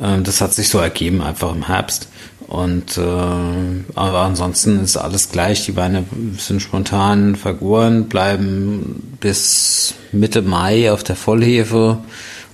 das 0.02 0.42
hat 0.42 0.54
sich 0.54 0.70
so 0.70 0.80
ergeben 0.80 1.22
einfach 1.22 1.54
im 1.54 1.68
Herbst. 1.68 2.08
Und 2.48 2.98
äh, 2.98 3.02
aber 3.02 4.20
ansonsten 4.20 4.84
ist 4.84 4.98
alles 4.98 5.30
gleich. 5.30 5.66
Die 5.66 5.78
Weine 5.78 6.04
sind 6.38 6.62
spontan 6.62 7.38
vergoren, 7.38 8.10
bleiben 8.10 9.18
bis 9.22 9.94
Mitte 10.12 10.42
Mai 10.42 10.92
auf 10.92 11.04
der 11.04 11.16
Vollhefe 11.16 12.00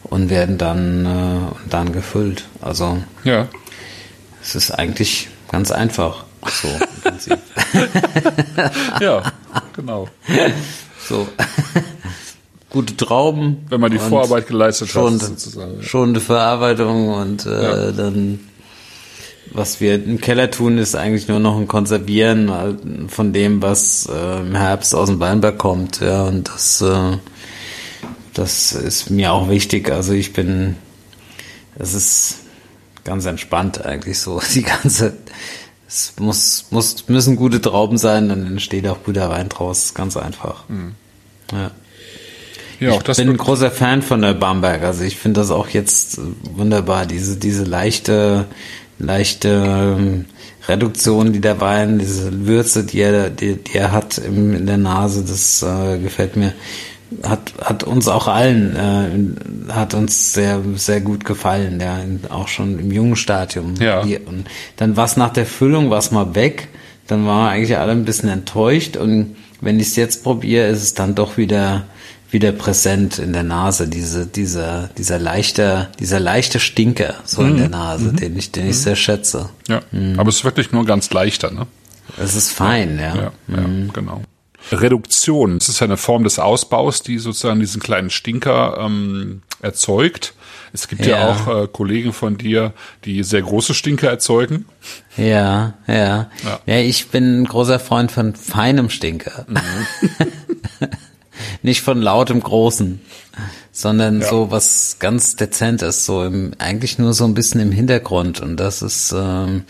und 0.03 0.29
werden 0.29 0.59
dann 0.59 1.05
äh, 1.05 1.69
dann 1.69 1.93
gefüllt. 1.93 2.43
Also 2.61 3.01
ja. 3.23 3.47
es 4.41 4.53
ist 4.53 4.71
eigentlich 4.71 5.29
ganz 5.51 5.71
einfach. 5.71 6.25
So 6.45 6.67
im 6.67 7.01
Prinzip. 7.01 7.39
ja, 9.01 9.23
genau. 9.75 10.07
So. 11.07 11.25
Gute 12.69 12.97
Trauben. 12.97 13.65
Wenn 13.69 13.79
man 13.79 13.91
die 13.91 13.99
Vorarbeit 13.99 14.47
geleistet 14.47 14.89
schonende, 14.89 15.23
hat, 15.25 15.39
sozusagen. 15.39 15.81
schonende 15.83 16.19
Verarbeitung 16.19 17.09
und 17.09 17.45
äh, 17.45 17.63
Ja. 17.87 17.91
dann 17.91 18.39
was 19.51 19.79
wir 19.79 19.95
im 19.95 20.19
Keller 20.19 20.51
tun, 20.51 20.77
ist 20.77 20.95
eigentlich 20.95 21.27
nur 21.29 21.39
noch 21.39 21.57
ein 21.57 21.67
Konservieren 21.69 23.07
von 23.09 23.31
dem, 23.33 23.61
was 23.61 24.07
äh, 24.07 24.39
im 24.41 24.55
Herbst 24.55 24.93
aus 24.93 25.07
dem 25.07 25.19
Weinberg 25.19 25.57
kommt. 25.57 26.01
Ja, 26.01 26.23
und 26.23 26.49
das, 26.49 26.81
äh, 26.81 27.17
das 28.33 28.73
ist 28.73 29.09
mir 29.09 29.31
auch 29.31 29.49
wichtig. 29.49 29.89
Also 29.89 30.11
ich 30.13 30.33
bin, 30.33 30.75
es 31.79 31.93
ist 31.93 32.35
ganz 33.05 33.25
entspannt 33.25 33.85
eigentlich 33.85 34.19
so. 34.19 34.41
Die 34.53 34.63
ganze, 34.63 35.13
es 35.87 36.13
muss, 36.19 36.65
muss, 36.71 37.07
müssen 37.07 37.37
gute 37.37 37.61
Trauben 37.61 37.97
sein, 37.97 38.27
dann 38.29 38.45
entsteht 38.45 38.85
auch 38.87 39.03
guter 39.05 39.29
Wein 39.29 39.47
draus. 39.49 39.93
Ganz 39.93 40.17
einfach. 40.17 40.65
Ja. 41.53 41.71
Ja, 42.79 42.91
auch 42.91 43.03
das 43.03 43.17
Ich 43.17 43.25
bin 43.25 43.33
ein 43.33 43.37
großer 43.37 43.71
Fan 43.71 44.01
von 44.01 44.21
der 44.21 44.33
Bamberg. 44.33 44.83
Also 44.83 45.03
ich 45.03 45.17
finde 45.17 45.41
das 45.41 45.51
auch 45.51 45.69
jetzt 45.69 46.19
wunderbar. 46.55 47.05
Diese, 47.05 47.37
diese 47.37 47.63
leichte, 47.63 48.45
leichte 48.99 49.49
ähm, 49.97 50.25
Reduktion, 50.67 51.33
die 51.33 51.41
der 51.41 51.59
Wein, 51.61 51.99
diese 51.99 52.45
Würze, 52.45 52.83
die 52.83 52.99
er, 52.99 53.29
die, 53.29 53.55
die 53.55 53.77
er 53.77 53.91
hat 53.91 54.17
im, 54.17 54.53
in 54.53 54.65
der 54.65 54.77
Nase, 54.77 55.23
das 55.23 55.63
äh, 55.63 55.97
gefällt 55.99 56.35
mir. 56.35 56.53
Hat, 57.23 57.53
hat 57.63 57.83
uns 57.85 58.09
auch 58.09 58.27
allen, 58.27 58.75
äh, 59.69 59.71
hat 59.71 59.93
uns 59.93 60.33
sehr, 60.33 60.61
sehr 60.75 60.99
gut 60.99 61.23
gefallen, 61.23 61.79
ja, 61.79 61.99
auch 62.29 62.49
schon 62.49 62.77
im 62.79 62.91
jungen 62.91 63.15
Stadium. 63.15 63.75
Ja. 63.79 64.01
Und 64.01 64.45
dann 64.75 64.97
war 64.97 65.05
es 65.05 65.15
nach 65.15 65.31
der 65.31 65.45
Füllung, 65.45 65.89
war 65.89 66.03
mal 66.11 66.35
weg, 66.35 66.67
dann 67.07 67.25
waren 67.25 67.45
wir 67.45 67.49
eigentlich 67.49 67.77
alle 67.77 67.93
ein 67.93 68.03
bisschen 68.03 68.27
enttäuscht 68.27 68.97
und 68.97 69.37
wenn 69.61 69.79
ich 69.79 69.87
es 69.87 69.95
jetzt 69.95 70.23
probiere, 70.23 70.67
ist 70.67 70.83
es 70.83 70.93
dann 70.93 71.15
doch 71.15 71.37
wieder 71.37 71.85
wieder 72.29 72.51
präsent 72.51 73.19
in 73.19 73.31
der 73.33 73.43
Nase, 73.43 73.87
diese, 73.87 74.25
dieser, 74.27 74.89
dieser 74.97 75.17
leichte, 75.19 75.87
dieser 75.99 76.19
leichte 76.19 76.59
Stinker 76.59 77.15
so 77.25 77.41
in 77.43 77.57
der 77.57 77.69
Nase, 77.69 78.11
den 78.13 78.37
ich, 78.37 78.51
den 78.51 78.67
ich 78.69 78.77
sehr 78.79 78.95
schätze. 78.97 79.49
ja. 79.67 79.81
Aber 80.17 80.29
es 80.29 80.37
ist 80.37 80.43
wirklich 80.43 80.71
nur 80.71 80.85
ganz 80.85 81.09
leichter, 81.11 81.51
ne? 81.51 81.67
Es 82.17 82.35
ist 82.35 82.51
fein, 82.51 82.99
ja. 82.99 83.15
Ja, 83.15 83.31
ja, 83.47 83.65
genau. 83.93 84.21
Reduktion, 84.71 85.59
das 85.59 85.69
ist 85.69 85.79
ja 85.79 85.85
eine 85.85 85.95
Form 85.97 86.23
des 86.25 86.39
Ausbaus, 86.39 87.01
die 87.01 87.19
sozusagen 87.19 87.59
diesen 87.59 87.81
kleinen 87.81 88.09
Stinker 88.09 88.77
ähm, 88.81 89.41
erzeugt. 89.61 90.33
Es 90.73 90.89
gibt 90.89 91.05
ja, 91.05 91.17
Ja. 91.17 91.29
auch 91.31 91.63
äh, 91.63 91.67
Kollegen 91.67 92.11
von 92.11 92.37
dir, 92.37 92.73
die 93.05 93.23
sehr 93.23 93.41
große 93.41 93.73
Stinker 93.73 94.09
erzeugen. 94.09 94.65
Ja, 95.15 95.75
ja. 95.87 96.29
Ja. 96.43 96.59
Ja, 96.65 96.77
ich 96.79 97.07
bin 97.07 97.41
ein 97.41 97.45
großer 97.45 97.79
Freund 97.79 98.11
von 98.11 98.35
feinem 98.35 98.89
Stinker. 98.89 99.45
Nicht 101.61 101.81
von 101.81 102.01
lautem 102.01 102.41
Großen, 102.41 102.99
sondern 103.71 104.21
Ja. 104.21 104.29
so 104.29 104.51
was 104.51 104.97
ganz 104.99 105.35
Dezentes, 105.35 106.05
so 106.05 106.23
im, 106.23 106.51
eigentlich 106.57 106.97
nur 106.97 107.13
so 107.13 107.25
ein 107.25 107.33
bisschen 107.33 107.61
im 107.61 107.71
Hintergrund. 107.71 108.41
Und 108.41 108.57
das 108.57 108.81
ist, 108.81 109.13
ähm, 109.15 109.63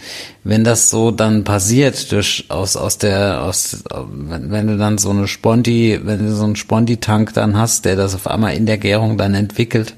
wenn 0.44 0.64
das 0.64 0.90
so 0.90 1.12
dann 1.12 1.44
passiert, 1.44 2.12
durch, 2.12 2.46
aus, 2.50 2.76
aus 2.78 2.98
der, 2.98 3.44
aus, 3.44 3.84
wenn, 4.10 4.52
wenn 4.52 4.68
du 4.68 4.78
dann 4.78 4.98
so 4.98 5.10
eine 5.10 5.28
Sponti, 5.28 6.00
wenn 6.04 6.26
du 6.26 6.34
so 6.34 6.44
einen 6.46 6.56
Sponti-Tank 6.56 7.34
dann 7.34 7.58
hast, 7.58 7.86
der 7.86 7.96
das 7.96 8.16
auf 8.16 8.28
einmal 8.28 8.56
in 8.56 8.66
der 8.66 8.78
Gärung 8.78 9.18
dann 9.18 9.34
entwickelt, 9.34 9.96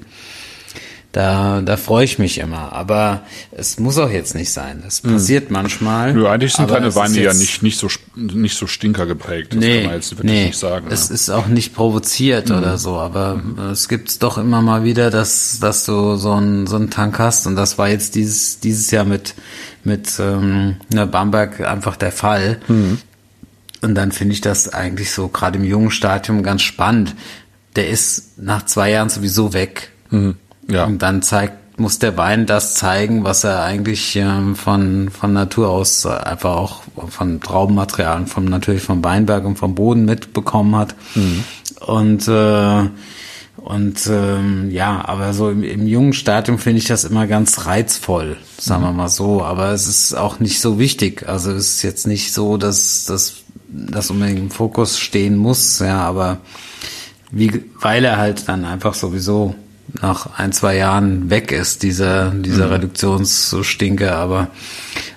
da, 1.12 1.60
da 1.60 1.76
freue 1.76 2.04
ich 2.04 2.20
mich 2.20 2.38
immer. 2.38 2.72
Aber 2.72 3.22
es 3.50 3.80
muss 3.80 3.98
auch 3.98 4.10
jetzt 4.10 4.34
nicht 4.36 4.52
sein. 4.52 4.84
Es 4.86 5.00
passiert 5.00 5.50
manchmal. 5.50 6.14
Nö, 6.14 6.28
eigentlich 6.28 6.52
sind 6.52 6.70
deine 6.70 6.94
Weine 6.94 7.20
ja 7.20 7.34
nicht, 7.34 7.64
nicht 7.64 7.78
so, 7.78 7.88
nicht 8.14 8.56
so 8.56 8.68
Stinker 8.68 9.06
geprägt. 9.06 9.52
Das 9.52 9.58
Nee, 9.58 9.78
kann 9.78 9.86
man 9.86 9.94
jetzt 9.96 10.12
wirklich 10.12 10.30
nee, 10.30 10.46
nicht 10.46 10.58
sagen. 10.58 10.86
es 10.88 11.08
ja. 11.08 11.14
ist 11.14 11.30
auch 11.30 11.48
nicht 11.48 11.74
provoziert 11.74 12.50
oder 12.52 12.78
so, 12.78 12.96
aber 12.96 13.42
es 13.72 13.88
gibt's 13.88 14.20
doch 14.20 14.38
immer 14.38 14.62
mal 14.62 14.84
wieder, 14.84 15.10
dass, 15.10 15.58
dass 15.60 15.84
du 15.84 16.14
so 16.16 16.32
einen 16.32 16.68
so 16.68 16.76
einen 16.76 16.90
Tank 16.90 17.18
hast 17.18 17.46
und 17.48 17.56
das 17.56 17.76
war 17.76 17.88
jetzt 17.88 18.14
dieses, 18.14 18.60
dieses 18.60 18.90
Jahr 18.92 19.04
mit, 19.04 19.34
mit 19.82 20.12
ähm, 20.20 20.76
einer 20.92 21.06
Bamberg 21.06 21.60
einfach 21.60 21.96
der 21.96 22.12
Fall. 22.12 22.60
Und 23.82 23.94
dann 23.94 24.12
finde 24.12 24.34
ich 24.34 24.40
das 24.42 24.68
eigentlich 24.72 25.10
so 25.10 25.26
gerade 25.28 25.58
im 25.58 25.64
jungen 25.64 25.90
Stadium 25.90 26.42
ganz 26.44 26.62
spannend. 26.62 27.16
Der 27.76 27.88
ist 27.88 28.38
nach 28.38 28.64
zwei 28.66 28.90
Jahren 28.90 29.08
sowieso 29.08 29.52
weg. 29.52 29.90
Ja. 30.70 30.84
Und 30.84 31.02
dann 31.02 31.22
zeigt, 31.22 31.78
muss 31.80 31.98
der 31.98 32.16
Wein 32.16 32.46
das 32.46 32.74
zeigen, 32.74 33.24
was 33.24 33.42
er 33.44 33.62
eigentlich 33.62 34.14
ähm, 34.16 34.54
von, 34.54 35.08
von 35.10 35.32
Natur 35.32 35.70
aus 35.70 36.04
äh, 36.04 36.10
einfach 36.10 36.56
auch 36.56 36.82
von 37.08 37.40
Traubenmaterial 37.40 38.26
vom, 38.26 38.44
natürlich 38.44 38.82
vom 38.82 39.02
Weinberg 39.02 39.44
und 39.44 39.56
vom 39.56 39.74
Boden 39.74 40.04
mitbekommen 40.04 40.76
hat. 40.76 40.94
Und, 41.86 42.28
äh, 42.28 42.88
und 43.56 44.06
ähm, 44.08 44.70
ja, 44.70 45.02
aber 45.06 45.32
so 45.32 45.50
im, 45.50 45.64
im 45.64 45.86
jungen 45.86 46.12
Stadium 46.12 46.58
finde 46.58 46.78
ich 46.78 46.86
das 46.86 47.04
immer 47.04 47.26
ganz 47.26 47.66
reizvoll, 47.66 48.36
sagen 48.58 48.82
wir 48.82 48.92
mal 48.92 49.08
so. 49.08 49.42
Aber 49.42 49.70
es 49.70 49.88
ist 49.88 50.14
auch 50.14 50.38
nicht 50.38 50.60
so 50.60 50.78
wichtig. 50.78 51.28
Also 51.28 51.50
es 51.52 51.76
ist 51.76 51.82
jetzt 51.82 52.06
nicht 52.06 52.32
so, 52.32 52.58
dass 52.58 53.06
dass 53.06 53.36
das 53.68 54.10
unbedingt 54.10 54.38
im 54.38 54.50
Fokus 54.50 54.98
stehen 54.98 55.36
muss, 55.36 55.78
ja, 55.78 56.00
aber 56.00 56.38
wie, 57.30 57.64
weil 57.80 58.04
er 58.04 58.16
halt 58.16 58.48
dann 58.48 58.64
einfach 58.64 58.94
sowieso 58.94 59.54
nach 60.00 60.38
ein, 60.38 60.52
zwei 60.52 60.76
Jahren 60.76 61.30
weg 61.30 61.52
ist, 61.52 61.82
dieser, 61.82 62.30
dieser 62.30 62.70
Reduktionsstinke, 62.70 64.12
aber, 64.12 64.48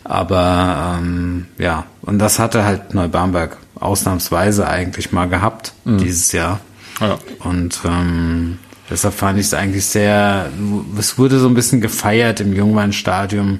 aber, 0.04 1.00
ähm, 1.00 1.46
ja, 1.58 1.86
und 2.02 2.20
das 2.20 2.40
hatte 2.40 2.66
halt 2.66 2.94
Neubamberg 2.94 3.58
ausnahmsweise 3.76 4.68
eigentlich 4.68 5.12
mal 5.12 5.28
gehabt, 5.28 5.74
dieses 5.86 6.32
Jahr. 6.32 6.60
ja. 7.00 7.18
Und 7.40 7.80
ähm, 7.86 8.60
deshalb 8.90 9.14
fand 9.14 9.40
ich 9.40 9.48
es 9.48 9.54
eigentlich 9.54 9.86
sehr, 9.86 10.50
es 10.98 11.18
wurde 11.18 11.40
so 11.40 11.48
ein 11.48 11.54
bisschen 11.54 11.82
gefeiert 11.82 12.40
im 12.40 12.54
Jungweinstadium, 12.54 13.60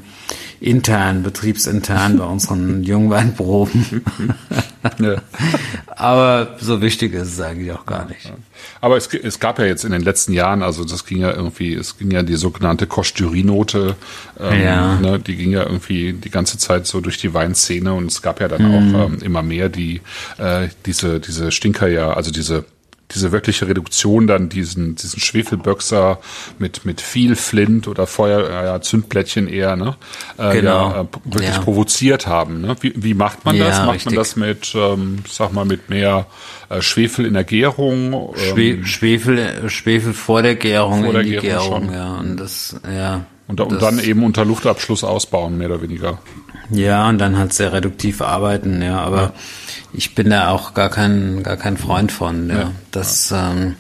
intern, 0.64 1.24
betriebsintern 1.24 2.18
bei 2.18 2.24
unseren 2.26 2.84
Jungweinproben. 2.92 4.04
Ja. 5.00 5.16
Aber 5.96 6.56
so 6.60 6.82
wichtig 6.82 7.14
ist 7.14 7.34
es 7.34 7.40
eigentlich 7.42 7.72
auch 7.72 7.86
gar 7.86 8.06
nicht. 8.08 8.32
Aber 8.82 8.98
es, 8.98 9.08
es 9.14 9.40
gab 9.40 9.60
ja 9.60 9.66
jetzt 9.66 9.84
in 9.86 9.92
den 9.92 10.02
letzten 10.02 10.34
Jahren, 10.34 10.64
also 10.64 10.84
das 10.86 11.06
ging 11.06 11.20
ja 11.20 11.32
irgendwie, 11.32 11.74
es 11.74 11.98
ging 11.98 12.12
ja 12.12 12.24
die 12.24 12.36
sogenannte 12.36 12.88
Kosch-Jury-Note, 12.88 13.96
ähm, 14.40 14.62
Ja. 14.62 14.96
ne, 15.00 15.20
die 15.20 15.36
ging 15.36 15.52
ja 15.52 15.64
irgendwie 15.64 16.14
die 16.14 16.30
ganze 16.30 16.58
Zeit 16.58 16.88
so 16.88 17.02
durch 17.02 17.18
die 17.18 17.34
Weinszene 17.34 17.94
und 17.94 18.08
es 18.12 18.22
gab 18.22 18.40
ja 18.42 18.48
dann 18.48 18.64
Mhm. 18.64 18.96
auch 18.96 19.06
ähm, 19.08 19.18
immer 19.22 19.42
mehr, 19.44 19.70
die 19.70 20.02
äh, 20.38 20.68
diese 20.86 21.20
diese 21.20 21.52
Stinker 21.52 21.88
ja, 21.88 22.14
also 22.14 22.32
diese 22.32 22.66
diese 23.14 23.32
wirkliche 23.32 23.68
Reduktion 23.68 24.28
dann 24.28 24.50
diesen 24.50 24.96
diesen 24.96 25.20
Schwefelböxer 25.20 26.20
mit 26.60 26.86
mit 26.86 27.02
viel 27.02 27.36
Flint 27.36 27.88
oder 27.88 28.08
Feuer 28.08 28.50
äh, 28.50 28.66
ja, 28.66 28.82
Zündplättchen 28.82 29.48
eher 29.48 29.76
ne 29.76 29.96
äh, 30.38 30.54
Genau. 30.54 30.90
ja, 30.90 31.02
äh, 31.02 31.06
wirklich 31.26 31.56
Ja. 31.56 31.60
provoziert 31.62 32.28
haben 32.28 32.62
ne 32.62 32.76
wie, 32.82 32.94
wie 32.96 33.14
macht 33.14 33.46
man 33.46 33.56
Ja, 33.56 33.68
das 33.68 33.80
macht 33.80 33.96
richtig. 33.96 34.06
man 34.06 34.16
das 34.16 34.36
mit 34.36 34.74
ähm, 34.76 35.20
sag 35.30 35.54
mal 35.54 35.66
mit 35.66 35.90
mehr 35.90 36.26
äh, 36.70 36.82
Schwefel 36.82 37.26
in 37.26 37.34
der 37.34 37.44
Gärung 37.44 38.14
ähm, 38.14 38.30
Schwe 38.38 38.86
Schwefel, 38.86 39.70
Schwefel 39.70 40.14
vor 40.14 40.42
der 40.42 40.56
Gärung 40.56 41.00
Vor 41.04 41.08
in 41.10 41.14
der 41.14 41.24
die 41.24 41.32
Gärung 41.32 41.44
Gärung, 41.48 41.86
schon. 41.86 41.94
ja. 41.94 42.14
Und 42.16 42.38
das, 42.40 42.76
ja. 42.92 43.26
Und, 43.48 43.60
und 43.60 43.74
das, 43.74 43.80
dann 43.80 44.00
eben 44.00 44.24
unter 44.24 44.46
Luftabschluss 44.46 45.04
ausbauen, 45.04 45.58
mehr 45.58 45.70
oder 45.70 45.82
weniger. 45.82 46.20
Ja, 46.70 47.10
und 47.10 47.18
dann 47.20 47.38
halt 47.38 47.52
sehr 47.54 47.74
reduktiv 47.74 48.22
arbeiten, 48.22 48.82
ja. 48.82 49.00
Aber 49.02 49.34
ich 49.94 50.16
bin 50.16 50.30
da 50.30 50.50
auch 50.50 50.74
gar 50.74 50.90
kein, 50.90 51.44
gar 51.44 51.58
kein 51.58 51.78
Freund 51.78 52.12
von, 52.12 52.50
ja. 52.50 52.56
Ja, 52.56 52.72
Das, 52.92 53.32
ähm, 53.32 53.76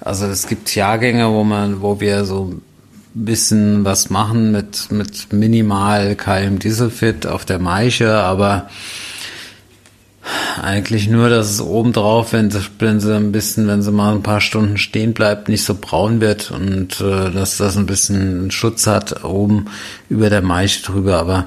also 0.00 0.26
es 0.26 0.46
gibt 0.46 0.74
Jahrgänge, 0.74 1.30
wo 1.30 1.44
man, 1.44 1.82
wo 1.82 2.00
wir 2.00 2.24
so 2.24 2.46
ein 2.46 2.62
bisschen 3.14 3.84
was 3.84 4.10
machen 4.10 4.52
mit, 4.52 4.90
mit 4.90 5.32
minimal 5.32 6.14
Kalium 6.16 6.58
Dieselfit 6.58 7.26
auf 7.26 7.44
der 7.44 7.58
Maische, 7.58 8.14
aber 8.14 8.68
eigentlich 10.62 11.08
nur, 11.08 11.28
dass 11.28 11.50
es 11.50 11.60
obendrauf, 11.60 12.32
wenn 12.32 12.50
sie, 12.50 12.60
wenn 12.78 13.00
sie 13.00 13.14
ein 13.14 13.32
bisschen, 13.32 13.66
wenn 13.66 13.82
sie 13.82 13.90
mal 13.90 14.14
ein 14.14 14.22
paar 14.22 14.40
Stunden 14.40 14.76
stehen 14.76 15.12
bleibt, 15.14 15.48
nicht 15.48 15.64
so 15.64 15.74
braun 15.74 16.20
wird 16.20 16.50
und 16.50 17.00
äh, 17.00 17.30
dass 17.30 17.56
das 17.56 17.76
ein 17.76 17.86
bisschen 17.86 18.50
Schutz 18.50 18.86
hat 18.86 19.24
oben 19.24 19.66
über 20.08 20.30
der 20.30 20.42
Maische 20.42 20.82
drüber, 20.82 21.18
aber 21.18 21.46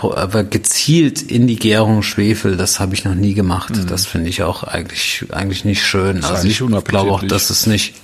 aber 0.00 0.44
gezielt 0.44 1.22
in 1.22 1.46
die 1.46 1.56
Gärung 1.56 2.02
Schwefel, 2.02 2.56
das 2.56 2.80
habe 2.80 2.94
ich 2.94 3.04
noch 3.04 3.14
nie 3.14 3.34
gemacht. 3.34 3.72
Das 3.88 4.06
finde 4.06 4.28
ich 4.28 4.42
auch 4.42 4.62
eigentlich 4.62 5.24
eigentlich 5.30 5.64
nicht 5.64 5.84
schön. 5.84 6.20
ja 6.20 6.28
also 6.28 6.48
ich 6.48 6.58
glaube 6.58 7.10
auch, 7.10 7.22
dass 7.22 7.50
es 7.50 7.66
nicht 7.66 7.94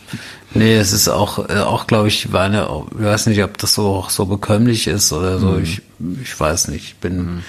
Nee, 0.54 0.76
es 0.76 0.92
ist 0.92 1.08
auch, 1.08 1.50
äh, 1.50 1.58
auch 1.58 1.86
glaube 1.86 2.08
ich, 2.08 2.32
Weine, 2.32 2.68
ich 2.98 3.04
weiß 3.04 3.26
nicht, 3.26 3.42
ob 3.42 3.58
das 3.58 3.74
so 3.74 3.88
auch 3.88 4.10
so 4.10 4.26
bekömmlich 4.26 4.86
ist 4.86 5.12
oder 5.12 5.38
so. 5.38 5.58
Ich, 5.58 5.82
ich 6.22 6.38
weiß 6.38 6.68
nicht. 6.68 6.84
Ich 6.84 6.96
bin 6.96 7.42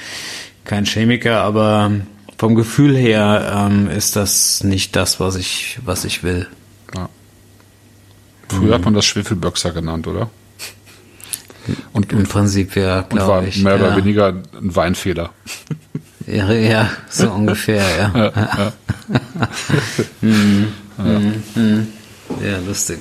kein 0.65 0.85
Chemiker, 0.85 1.41
aber 1.41 1.91
vom 2.37 2.55
Gefühl 2.55 2.95
her 2.97 3.69
ähm, 3.69 3.89
ist 3.89 4.15
das 4.15 4.63
nicht 4.63 4.95
das, 4.95 5.19
was 5.19 5.35
ich, 5.35 5.79
was 5.85 6.05
ich 6.05 6.23
will. 6.23 6.47
Ja. 6.95 7.09
Früher 8.49 8.75
hat 8.75 8.85
man 8.85 8.93
das 8.93 9.05
Schwefelböxer 9.05 9.71
genannt, 9.71 10.07
oder? 10.07 10.29
Und, 11.97 12.13
Im 12.13 12.23
Prinzip 12.23 12.75
ja, 12.75 13.01
glaube 13.01 13.47
ich. 13.47 13.63
mehr 13.63 13.75
ja. 13.75 13.79
oder 13.79 13.97
weniger 13.97 14.27
ein 14.27 14.75
Weinfehler. 14.75 15.31
Ja, 16.27 16.51
ja 16.51 16.89
so 17.09 17.31
ungefähr, 17.35 17.83
ja. 17.97 18.11
Ja, 18.15 18.73
hm, 20.21 20.67
hm, 20.97 21.43
hm. 21.53 21.87
ja 22.43 22.57
lustig. 22.65 22.99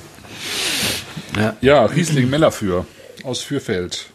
Ja, 1.37 1.55
ja 1.61 1.85
Riesling 1.85 2.29
Mellerfür 2.29 2.85
aus 3.23 3.43
Fürfeld. 3.43 4.07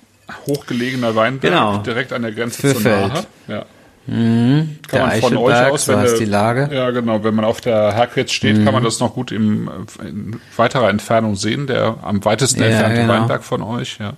Hochgelegener 0.47 1.15
Weinberg, 1.15 1.53
genau. 1.53 1.79
direkt 1.79 2.13
an 2.13 2.23
der 2.23 2.33
Grenze 2.33 2.61
Fürfeld. 2.61 3.13
zur 3.13 3.25
Nahe. 3.47 3.67
Mhm, 4.07 4.79
kann 4.89 4.99
der 4.99 5.07
man 5.07 5.21
von 5.21 5.37
euch 5.37 5.71
aus, 5.71 5.87
wenn 5.87 6.07
so 6.07 6.19
die 6.19 6.25
Lage. 6.25 6.69
Ja, 6.73 6.91
genau. 6.91 7.23
Wenn 7.23 7.35
man 7.35 7.45
auf 7.45 7.61
der 7.61 7.93
Herkwitz 7.93 8.33
steht, 8.33 8.59
mhm. 8.59 8.65
kann 8.65 8.75
man 8.75 8.83
das 8.83 8.99
noch 8.99 9.15
gut 9.15 9.31
im, 9.31 9.71
in 10.03 10.41
weiterer 10.57 10.91
Entfernung 10.91 11.37
sehen. 11.37 11.69
Der 11.69 11.99
am 12.03 12.25
weitesten 12.25 12.61
ja, 12.61 12.67
entfernte 12.69 13.03
genau. 13.03 13.13
Weinberg 13.13 13.45
von 13.45 13.63
euch. 13.63 13.99
Ja. 14.01 14.15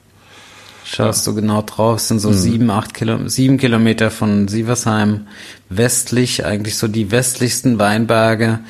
Schaust 0.85 1.27
du 1.27 1.35
genau 1.35 1.63
drauf, 1.63 1.99
sind 1.99 2.19
so 2.19 2.29
mhm. 2.29 2.35
sieben, 2.35 2.71
acht 2.71 2.93
Kilo, 2.93 3.27
sieben 3.27 3.57
Kilometer 3.57 4.11
von 4.11 4.49
Sieversheim 4.49 5.27
westlich, 5.71 6.45
eigentlich 6.45 6.77
so 6.77 6.89
die 6.89 7.11
westlichsten 7.11 7.79
Weinberge. 7.79 8.61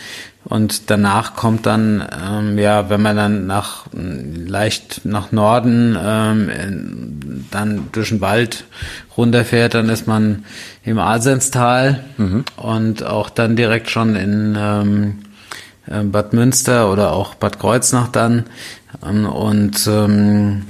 Und 0.44 0.90
danach 0.90 1.36
kommt 1.36 1.64
dann, 1.64 2.06
ähm, 2.22 2.58
ja, 2.58 2.90
wenn 2.90 3.00
man 3.00 3.16
dann 3.16 3.46
nach 3.46 3.86
leicht 3.92 5.00
nach 5.04 5.32
Norden 5.32 5.96
ähm, 6.00 6.48
in, 6.50 7.46
dann 7.50 7.88
durch 7.92 8.10
den 8.10 8.20
Wald 8.20 8.64
runterfährt, 9.16 9.74
dann 9.74 9.88
ist 9.88 10.06
man 10.06 10.44
im 10.84 10.98
Alsenstal 10.98 12.04
mhm. 12.18 12.44
und 12.56 13.04
auch 13.04 13.30
dann 13.30 13.56
direkt 13.56 13.90
schon 13.90 14.16
in 14.16 14.54
ähm, 14.58 15.18
äh, 15.86 16.02
Bad 16.04 16.34
Münster 16.34 16.92
oder 16.92 17.12
auch 17.12 17.34
Bad 17.34 17.58
Kreuznach 17.58 18.08
dann. 18.08 18.44
Ähm, 19.04 19.24
und 19.26 19.86
ähm, 19.86 20.66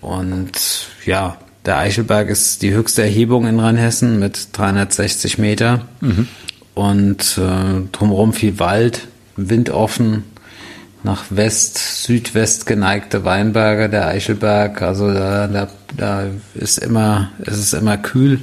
und 0.00 0.88
ja, 1.04 1.38
der 1.66 1.78
Eichelberg 1.78 2.30
ist 2.30 2.62
die 2.62 2.72
höchste 2.72 3.02
Erhebung 3.02 3.46
in 3.46 3.60
Rheinhessen 3.60 4.18
mit 4.18 4.56
360 4.56 5.38
Meter. 5.38 5.86
Mhm. 6.00 6.28
Und 6.74 7.38
äh, 7.38 7.88
drumherum 7.92 8.32
viel 8.32 8.58
Wald, 8.58 9.08
windoffen, 9.36 10.24
nach 11.02 11.24
West, 11.30 12.04
Südwest 12.04 12.66
geneigte 12.66 13.24
Weinberge, 13.24 13.88
der 13.88 14.08
Eichelberg. 14.08 14.82
Also 14.82 15.12
da, 15.12 15.46
da, 15.46 15.68
da 15.96 16.24
ist 16.54 16.78
immer, 16.78 17.30
es 17.44 17.58
ist 17.58 17.74
immer 17.74 17.98
kühl. 17.98 18.40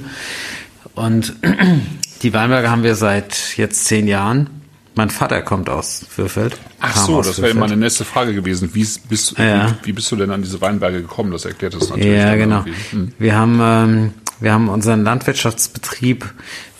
Und 0.94 1.34
die 2.22 2.32
Weinberge 2.32 2.70
haben 2.70 2.82
wir 2.82 2.94
seit 2.94 3.56
jetzt 3.56 3.86
zehn 3.86 4.06
Jahren. 4.06 4.50
Mein 4.96 5.10
Vater 5.10 5.42
kommt 5.42 5.68
aus 5.68 6.06
Fürfeld. 6.08 6.56
Ach 6.80 6.96
so, 6.96 7.20
das 7.20 7.42
wäre 7.42 7.52
meine 7.52 7.76
nächste 7.76 8.06
Frage 8.06 8.32
gewesen. 8.32 8.70
Wie 8.72 8.86
bist, 9.10 9.38
ja. 9.38 9.68
wie, 9.82 9.88
wie, 9.88 9.92
bist 9.92 10.10
du 10.10 10.16
denn 10.16 10.30
an 10.30 10.40
diese 10.40 10.62
Weinberge 10.62 11.02
gekommen? 11.02 11.32
Das 11.32 11.44
erklärt 11.44 11.74
das 11.74 11.90
natürlich. 11.90 12.16
Ja, 12.16 12.34
genau. 12.34 12.64
Hm. 12.90 13.12
Wir 13.18 13.36
haben, 13.36 13.60
ähm, 13.62 14.14
wir 14.40 14.54
haben 14.54 14.70
unseren 14.70 15.04
Landwirtschaftsbetrieb 15.04 16.24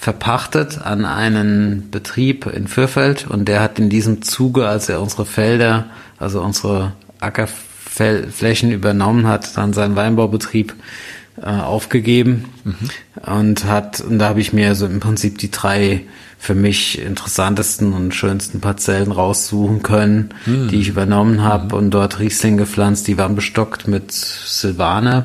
verpachtet 0.00 0.80
an 0.80 1.04
einen 1.04 1.90
Betrieb 1.90 2.46
in 2.46 2.68
Fürfeld 2.68 3.26
und 3.28 3.48
der 3.48 3.60
hat 3.60 3.78
in 3.78 3.90
diesem 3.90 4.22
Zuge, 4.22 4.66
als 4.66 4.88
er 4.88 5.02
unsere 5.02 5.26
Felder, 5.26 5.84
also 6.18 6.40
unsere 6.40 6.94
Ackerflächen 7.20 8.72
übernommen 8.72 9.26
hat, 9.26 9.58
dann 9.58 9.74
seinen 9.74 9.94
Weinbaubetrieb 9.94 10.74
äh, 11.42 11.46
aufgegeben 11.48 12.46
mhm. 12.64 12.76
und 13.26 13.64
hat, 13.64 14.00
und 14.00 14.18
da 14.18 14.30
habe 14.30 14.40
ich 14.40 14.54
mir 14.54 14.74
so 14.74 14.86
im 14.86 15.00
Prinzip 15.00 15.36
die 15.36 15.50
drei 15.50 16.04
für 16.38 16.54
mich 16.54 17.00
interessantesten 17.00 17.92
und 17.92 18.14
schönsten 18.14 18.60
Parzellen 18.60 19.10
raussuchen 19.10 19.82
können, 19.82 20.30
mhm. 20.44 20.68
die 20.68 20.80
ich 20.80 20.88
übernommen 20.88 21.42
habe 21.42 21.74
mhm. 21.74 21.84
und 21.84 21.90
dort 21.90 22.20
Riesling 22.20 22.56
gepflanzt. 22.56 23.08
Die 23.08 23.18
waren 23.18 23.34
bestockt 23.34 23.88
mit 23.88 24.12
Silvaner, 24.12 25.24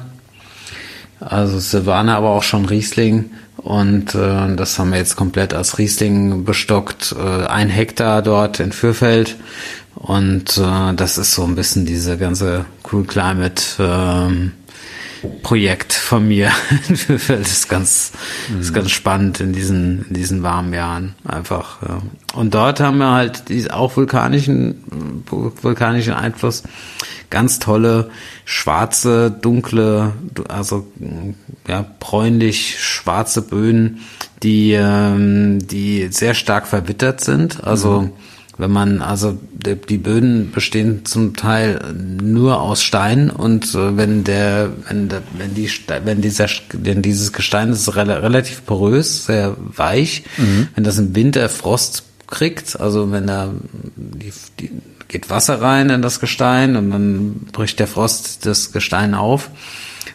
also 1.19 1.59
Silvaner, 1.59 2.15
aber 2.15 2.29
auch 2.29 2.43
schon 2.43 2.65
Riesling. 2.65 3.31
Und 3.57 4.15
äh, 4.15 4.55
das 4.55 4.79
haben 4.79 4.89
wir 4.89 4.97
jetzt 4.97 5.15
komplett 5.15 5.53
als 5.53 5.77
Riesling 5.77 6.45
bestockt. 6.45 7.15
Äh, 7.17 7.45
ein 7.45 7.69
Hektar 7.69 8.23
dort 8.23 8.59
in 8.59 8.71
Fürfeld. 8.71 9.35
Und 9.93 10.57
äh, 10.57 10.93
das 10.95 11.19
ist 11.19 11.35
so 11.35 11.43
ein 11.43 11.53
bisschen 11.53 11.85
diese 11.85 12.17
ganze 12.17 12.65
Cool 12.91 13.03
Climate 13.03 13.61
ähm, 13.77 14.53
Projekt 15.43 15.93
von 15.93 16.27
mir. 16.27 16.51
das 17.07 17.29
ist 17.29 17.69
ganz, 17.69 18.11
mhm. 18.49 18.61
ist 18.61 18.73
ganz 18.73 18.91
spannend 18.91 19.39
in 19.39 19.53
diesen, 19.53 20.05
in 20.07 20.13
diesen 20.13 20.43
warmen 20.43 20.73
Jahren 20.73 21.15
einfach. 21.25 21.81
Ja. 21.81 22.01
Und 22.33 22.53
dort 22.53 22.79
haben 22.79 22.97
wir 22.97 23.11
halt 23.11 23.43
auch 23.71 23.95
vulkanischen, 23.95 25.23
vulkanischen 25.29 26.13
Einfluss. 26.13 26.63
Ganz 27.29 27.59
tolle, 27.59 28.09
schwarze, 28.45 29.31
dunkle, 29.31 30.13
also, 30.49 30.87
ja, 31.67 31.85
bräunlich 31.99 32.77
schwarze 32.79 33.41
Böden, 33.41 34.01
die, 34.43 34.73
ähm, 34.73 35.65
die 35.65 36.09
sehr 36.11 36.33
stark 36.33 36.67
verwittert 36.67 37.21
sind. 37.21 37.63
Also, 37.63 38.01
mhm 38.01 38.11
wenn 38.61 38.71
man, 38.71 39.01
also 39.01 39.39
die 39.51 39.97
Böden 39.97 40.51
bestehen 40.51 41.03
zum 41.03 41.35
Teil 41.35 41.81
nur 41.95 42.61
aus 42.61 42.83
Stein 42.83 43.31
und 43.31 43.73
äh, 43.73 43.97
wenn 43.97 44.23
der, 44.23 44.69
wenn 44.87 45.09
der, 45.09 45.23
wenn 45.35 45.55
die, 45.55 45.67
wenn 46.05 46.21
dieser, 46.21 46.45
denn 46.71 47.01
dieses 47.01 47.33
Gestein 47.33 47.71
ist 47.71 47.95
relativ 47.95 48.63
porös, 48.67 49.25
sehr 49.25 49.57
weich, 49.57 50.25
mhm. 50.37 50.67
wenn 50.75 50.83
das 50.83 50.99
im 50.99 51.15
Winter 51.15 51.49
Frost 51.49 52.03
kriegt, 52.27 52.79
also 52.79 53.11
wenn 53.11 53.25
da 53.25 53.51
die, 53.95 54.31
die 54.59 54.69
geht 55.07 55.31
Wasser 55.31 55.59
rein 55.59 55.89
in 55.89 56.03
das 56.03 56.19
Gestein 56.19 56.75
und 56.75 56.91
dann 56.91 57.31
bricht 57.51 57.79
der 57.79 57.87
Frost 57.87 58.45
das 58.45 58.71
Gestein 58.71 59.15
auf 59.15 59.49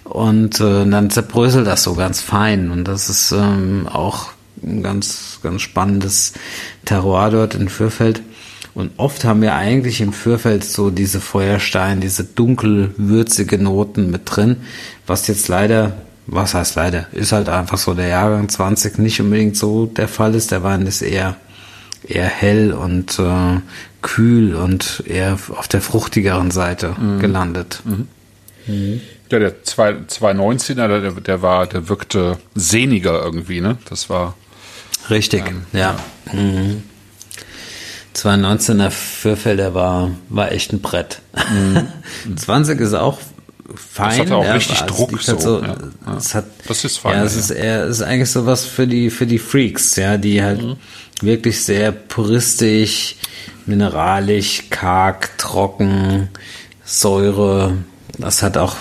und 0.04 0.60
äh, 0.60 0.86
dann 0.86 1.10
zerbröselt 1.10 1.66
das 1.66 1.82
so 1.82 1.94
ganz 1.94 2.20
fein 2.20 2.70
und 2.70 2.84
das 2.84 3.08
ist 3.08 3.32
ähm, 3.32 3.88
auch 3.92 4.28
ein 4.62 4.84
ganz 4.84 5.40
ganz 5.42 5.62
spannendes 5.62 6.32
Terroir 6.84 7.30
dort 7.30 7.54
in 7.56 7.68
Fürfeld. 7.68 8.22
Und 8.76 8.92
oft 8.98 9.24
haben 9.24 9.40
wir 9.40 9.54
eigentlich 9.54 10.02
im 10.02 10.12
Fürfeld 10.12 10.62
so 10.62 10.90
diese 10.90 11.22
Feuerstein, 11.22 12.02
diese 12.02 12.24
dunkel 12.24 12.94
würzige 12.98 13.56
Noten 13.56 14.10
mit 14.10 14.22
drin, 14.26 14.58
was 15.06 15.26
jetzt 15.28 15.48
leider, 15.48 15.96
was 16.26 16.52
heißt 16.52 16.76
leider, 16.76 17.06
ist 17.12 17.32
halt 17.32 17.48
einfach 17.48 17.78
so 17.78 17.94
der 17.94 18.08
Jahrgang 18.08 18.50
20 18.50 18.98
nicht 18.98 19.18
unbedingt 19.18 19.56
so 19.56 19.86
der 19.86 20.08
Fall 20.08 20.34
ist. 20.34 20.50
Der 20.50 20.62
Wein 20.62 20.86
ist 20.86 21.00
eher 21.00 21.36
eher 22.06 22.26
hell 22.26 22.74
und 22.74 23.18
äh, 23.18 23.60
kühl 24.02 24.54
und 24.54 25.02
eher 25.06 25.38
auf 25.56 25.68
der 25.68 25.80
fruchtigeren 25.80 26.50
Seite 26.50 26.94
mhm. 27.00 27.18
gelandet. 27.18 27.80
Mhm. 27.86 28.08
Mhm. 28.66 29.00
Ja, 29.32 29.38
der 29.38 29.64
219er, 29.64 31.00
der, 31.00 31.12
der 31.12 31.40
war, 31.40 31.66
der 31.66 31.88
wirkte 31.88 32.36
sehniger 32.54 33.24
irgendwie, 33.24 33.62
ne? 33.62 33.78
Das 33.88 34.10
war 34.10 34.34
richtig, 35.08 35.46
ähm, 35.48 35.62
ja. 35.72 35.96
ja. 36.30 36.40
Mhm. 38.24 38.30
2019er 38.30 38.90
Fürfelder 38.90 39.74
war, 39.74 40.10
war 40.28 40.52
echt 40.52 40.72
ein 40.72 40.80
Brett. 40.80 41.20
Mhm. 41.34 41.88
20 42.36 42.80
ist 42.80 42.94
auch 42.94 43.18
fein. 43.74 44.10
Das 44.10 44.18
hat 44.26 44.32
auch 44.32 44.44
ja, 44.44 44.52
richtig 44.54 44.80
Druck. 44.82 45.12
Halt 45.12 45.22
so, 45.22 45.38
so 45.38 45.62
ja, 45.62 45.76
Es 46.16 46.34
hat, 46.34 46.46
das 46.66 46.84
ist 46.84 46.98
fein. 46.98 47.18
Ja, 47.18 47.24
es 47.24 47.36
ist 47.36 47.50
eher, 47.50 47.84
es 47.84 47.98
ist 47.98 48.02
eigentlich 48.02 48.30
sowas 48.30 48.64
für 48.64 48.86
die, 48.86 49.10
für 49.10 49.26
die 49.26 49.38
Freaks, 49.38 49.96
ja, 49.96 50.16
die 50.16 50.42
halt 50.42 50.62
mhm. 50.62 50.76
wirklich 51.20 51.62
sehr 51.62 51.92
puristisch, 51.92 53.16
mineralisch, 53.66 54.64
karg, 54.70 55.36
trocken, 55.38 56.28
Säure. 56.84 57.76
Das 58.18 58.42
hat 58.42 58.56
auch 58.56 58.76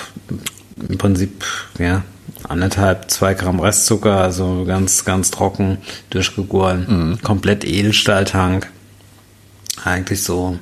im 0.88 0.98
Prinzip, 0.98 1.44
ja, 1.80 2.04
anderthalb, 2.48 3.10
zwei 3.10 3.34
Gramm 3.34 3.60
Restzucker, 3.60 4.22
also 4.22 4.64
ganz, 4.66 5.04
ganz 5.04 5.32
trocken 5.32 5.80
durchgegoren. 6.12 6.86
Mhm. 6.88 7.22
Komplett 7.22 7.66
Edelstahltank 7.66 8.70
eigentlich 9.86 10.24
so, 10.24 10.60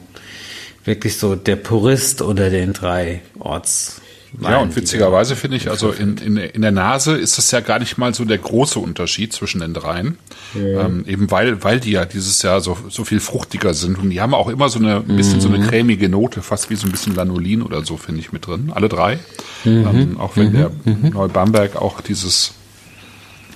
wirklich 0.86 1.18
so 1.18 1.36
der 1.36 1.56
Purist 1.56 2.22
unter 2.22 2.50
den 2.50 2.74
drei 2.74 3.22
Orts. 3.40 4.02
Ja, 4.42 4.58
und 4.60 4.76
witzigerweise 4.76 5.36
finde 5.36 5.58
ich, 5.58 5.70
also 5.70 5.92
in, 5.92 6.18
in, 6.18 6.38
in 6.38 6.62
der 6.64 6.72
Nase 6.72 7.16
ist 7.16 7.38
das 7.38 7.52
ja 7.52 7.60
gar 7.60 7.78
nicht 7.78 8.00
mal 8.00 8.16
so 8.16 8.26
der 8.26 8.40
große 8.40 8.80
Unterschied 8.80 9.32
zwischen 9.32 9.62
den 9.62 9.76
dreien. 9.76 10.18
Ja. 10.56 10.86
Ähm, 10.86 11.06
eben 11.08 11.30
weil, 11.30 11.64
weil 11.64 11.80
die 11.80 11.92
ja 11.92 12.06
dieses 12.06 12.42
Jahr 12.42 12.60
so, 12.60 12.76
so 12.90 13.04
viel 13.06 13.20
fruchtiger 13.20 13.76
sind. 13.76 14.00
Und 14.00 14.10
die 14.10 14.22
haben 14.22 14.34
auch 14.34 14.50
immer 14.50 14.70
so 14.70 14.80
eine, 14.80 14.98
ein 14.98 15.16
bisschen 15.16 15.38
mhm. 15.38 15.42
so 15.42 15.50
eine 15.50 15.60
mhm. 15.60 15.68
cremige 15.68 16.10
Note, 16.10 16.42
fast 16.42 16.72
wie 16.72 16.76
so 16.76 16.88
ein 16.88 16.92
bisschen 16.92 17.14
Lanolin 17.16 17.62
oder 17.62 17.86
so, 17.86 17.96
finde 17.96 18.22
ich 18.22 18.32
mit 18.32 18.48
drin. 18.48 18.72
Alle 18.74 18.90
drei. 18.90 19.20
Mhm. 19.66 19.88
Ähm, 19.88 20.20
auch 20.20 20.36
wenn 20.36 20.50
mhm. 20.50 20.54
der 20.54 20.72
mhm. 20.86 21.10
Neue 21.14 21.30
Bamberg 21.30 21.76
auch 21.76 22.02
dieses, 22.02 22.54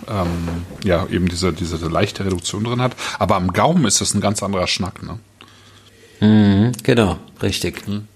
ähm, 0.07 0.27
ja, 0.83 1.07
eben 1.09 1.27
diese, 1.27 1.53
diese 1.53 1.77
leichte 1.87 2.23
Reduktion 2.23 2.63
drin 2.63 2.81
hat. 2.81 2.95
Aber 3.17 3.35
am 3.35 3.51
Gaumen 3.51 3.85
ist 3.85 3.99
das 3.99 4.13
ein 4.13 4.21
ganz 4.21 4.43
anderer 4.43 4.67
Schnack, 4.67 5.01
ne? 5.01 5.17
Mhm, 6.19 6.71
genau, 6.83 7.17
richtig. 7.41 7.87
Mhm. 7.87 8.07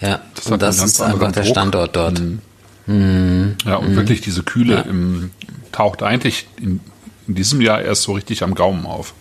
Ja, 0.00 0.20
das 0.34 0.46
und 0.46 0.62
das 0.62 0.82
ist 0.82 1.00
einfach 1.00 1.32
der 1.32 1.42
Druck. 1.42 1.52
Standort 1.52 1.96
dort. 1.96 2.20
Mhm. 2.20 2.40
Mhm. 2.86 3.56
Ja, 3.64 3.76
und 3.76 3.94
wirklich 3.96 4.20
diese 4.20 4.42
Kühle 4.42 4.76
ja. 4.76 4.80
im, 4.82 5.30
taucht 5.72 6.02
eigentlich 6.02 6.46
in, 6.58 6.80
in, 7.26 7.34
diesem 7.34 7.60
Jahr 7.60 7.82
erst 7.82 8.02
so 8.02 8.12
richtig 8.12 8.42
am 8.42 8.54
Gaumen 8.54 8.86
auf. 8.86 9.14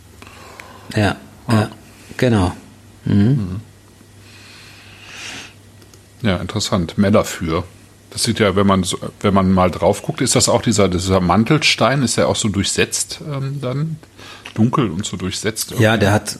Ja, 0.95 1.15
ja, 1.47 1.53
ja 1.53 1.69
genau. 2.17 2.53
Mhm. 3.05 3.61
Ja, 6.21 6.37
interessant. 6.37 6.97
Mehr 6.97 7.11
dafür. 7.11 7.63
Das 8.11 8.23
sieht 8.23 8.39
ja, 8.39 8.55
wenn 8.55 8.65
man 8.65 8.83
so, 8.83 8.97
wenn 9.21 9.33
man 9.33 9.51
mal 9.51 9.69
drauf 9.69 10.01
guckt, 10.01 10.21
ist 10.21 10.35
das 10.35 10.49
auch 10.49 10.61
dieser, 10.61 10.87
dieser 10.87 11.19
Mantelstein, 11.19 12.01
ist 12.01 12.15
ja 12.15 12.25
auch 12.25 12.35
so 12.35 12.49
durchsetzt 12.49 13.19
ähm, 13.25 13.59
dann? 13.61 13.97
Dunkel 14.55 14.89
und 14.89 15.05
so 15.05 15.15
durchsetzt. 15.15 15.75
Ja, 15.77 15.95
der 15.95 16.11
hat 16.11 16.39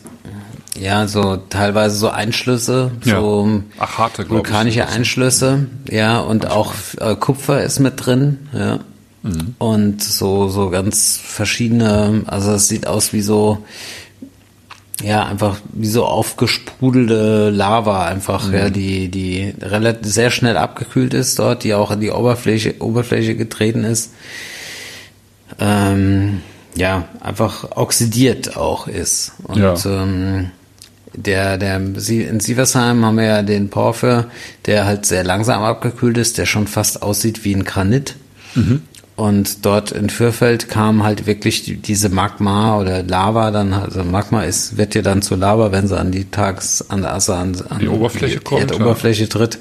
ja 0.77 1.07
so 1.07 1.37
teilweise 1.37 1.95
so 1.95 2.09
Einschlüsse, 2.09 2.91
Ja. 3.05 3.19
so 3.19 3.61
Ach, 3.79 3.97
harte, 3.97 4.23
ich, 4.23 4.29
vulkanische 4.29 4.79
das. 4.79 4.91
Einschlüsse, 4.93 5.67
ja, 5.89 6.19
und 6.19 6.49
auch 6.49 6.73
äh, 6.99 7.15
Kupfer 7.15 7.63
ist 7.63 7.79
mit 7.79 8.05
drin, 8.05 8.49
ja. 8.53 8.79
Mhm. 9.21 9.55
Und 9.57 10.01
so, 10.03 10.47
so 10.47 10.69
ganz 10.69 11.19
verschiedene, 11.21 12.23
also 12.27 12.51
es 12.53 12.67
sieht 12.69 12.87
aus 12.87 13.11
wie 13.11 13.21
so, 13.21 13.57
ja, 15.03 15.25
einfach 15.25 15.57
wie 15.73 15.87
so 15.87 16.05
aufgesprudelte 16.05 17.49
Lava 17.49 18.05
einfach, 18.05 18.47
Mhm. 18.47 18.53
ja, 18.53 18.69
die, 18.69 19.09
die 19.09 19.53
relativ 19.61 20.11
sehr 20.13 20.29
schnell 20.31 20.55
abgekühlt 20.57 21.13
ist 21.13 21.37
dort, 21.39 21.63
die 21.65 21.73
auch 21.73 21.91
in 21.91 21.99
die 21.99 22.11
Oberfläche, 22.11 22.75
Oberfläche 22.79 23.35
getreten 23.35 23.83
ist. 23.83 24.11
Ähm, 25.59 26.41
ja, 26.75 27.05
einfach 27.19 27.75
oxidiert 27.75 28.55
auch 28.55 28.87
ist. 28.87 29.33
Und 29.43 29.57
Ja. 29.57 29.75
ähm, 29.85 30.51
der, 31.13 31.57
der, 31.57 31.77
in 31.77 32.39
Sieversheim 32.39 33.03
haben 33.03 33.17
wir 33.17 33.25
ja 33.25 33.41
den 33.41 33.69
Porphyr, 33.69 34.25
der 34.65 34.85
halt 34.85 35.05
sehr 35.05 35.23
langsam 35.23 35.63
abgekühlt 35.63 36.17
ist, 36.17 36.37
der 36.37 36.45
schon 36.45 36.67
fast 36.67 37.01
aussieht 37.01 37.43
wie 37.45 37.55
ein 37.55 37.63
Granit. 37.63 38.15
Und 39.15 39.65
dort 39.65 39.91
in 39.91 40.09
Fürfeld 40.09 40.69
kam 40.69 41.03
halt 41.03 41.27
wirklich 41.27 41.63
die, 41.63 41.75
diese 41.75 42.07
Magma 42.07 42.79
oder 42.79 43.03
Lava 43.03 43.51
dann, 43.51 43.73
also 43.73 44.05
Magma 44.05 44.43
ist, 44.43 44.77
wird 44.77 44.95
ja 44.95 45.01
dann 45.01 45.21
zu 45.21 45.35
Lava, 45.35 45.73
wenn 45.73 45.89
sie 45.89 45.99
an 45.99 46.11
die 46.11 46.23
Tags, 46.31 46.85
an, 46.87 47.03
also 47.03 47.33
an, 47.33 47.53
an 47.67 47.79
Die 47.79 47.89
Oberfläche 47.89 48.39
kommt, 48.39 48.61
Die 48.61 48.73
Erdoberfläche 48.73 49.27
tritt. 49.27 49.59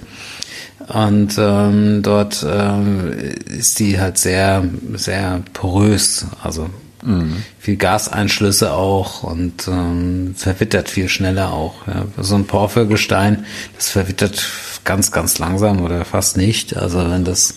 Und 0.86 1.34
ähm, 1.38 2.02
dort 2.02 2.46
ähm, 2.48 3.12
ist 3.46 3.80
die 3.80 3.98
halt 3.98 4.16
sehr, 4.16 4.64
sehr 4.94 5.42
porös, 5.54 6.26
also 6.40 6.70
viel 7.58 7.76
Gaseinschlüsse 7.76 8.72
auch 8.72 9.22
und 9.22 9.68
ähm, 9.68 10.34
verwittert 10.36 10.88
viel 10.88 11.08
schneller 11.08 11.52
auch. 11.52 11.86
Ja. 11.86 12.06
So 12.18 12.34
ein 12.34 12.46
Porphyrgestein, 12.46 13.44
das 13.76 13.88
verwittert 13.90 14.48
ganz, 14.84 15.12
ganz 15.12 15.38
langsam 15.38 15.82
oder 15.82 16.04
fast 16.04 16.36
nicht. 16.36 16.76
Also 16.76 16.98
wenn 17.10 17.24
das, 17.24 17.54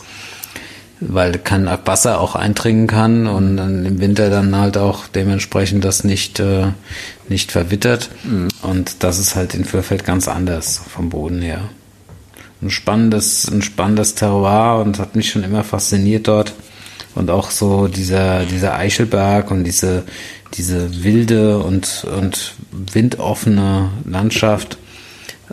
weil 1.00 1.40
kein 1.40 1.68
Wasser 1.86 2.20
auch 2.20 2.36
eindringen 2.36 2.88
kann 2.88 3.26
und 3.26 3.58
dann 3.58 3.86
im 3.86 4.00
Winter 4.00 4.30
dann 4.30 4.56
halt 4.56 4.78
auch 4.78 5.08
dementsprechend 5.08 5.84
das 5.84 6.04
nicht, 6.04 6.40
äh, 6.40 6.68
nicht 7.28 7.52
verwittert. 7.52 8.10
Und 8.62 9.04
das 9.04 9.18
ist 9.18 9.36
halt 9.36 9.56
in 9.56 9.66
Fürfeld 9.66 10.06
ganz 10.06 10.28
anders 10.28 10.82
vom 10.88 11.10
Boden 11.10 11.42
her 11.42 11.62
ein 12.62 12.70
spannendes, 12.70 13.50
ein 13.52 13.62
spannendes 13.62 14.16
Terroir 14.16 14.82
und 14.82 15.00
hat 15.00 15.16
mich 15.16 15.32
schon 15.32 15.44
immer 15.44 15.64
fasziniert 15.64 16.28
dort. 16.28 16.54
Und 17.16 17.30
auch 17.30 17.52
so 17.52 17.88
dieser, 17.88 18.46
dieser 18.46 18.76
Eichelberg 18.76 19.52
und 19.52 19.64
diese, 19.64 20.04
diese 20.54 21.04
wilde 21.04 21.60
und, 21.60 22.06
und 22.18 22.56
windoffene 22.72 23.90
Landschaft. 24.06 24.78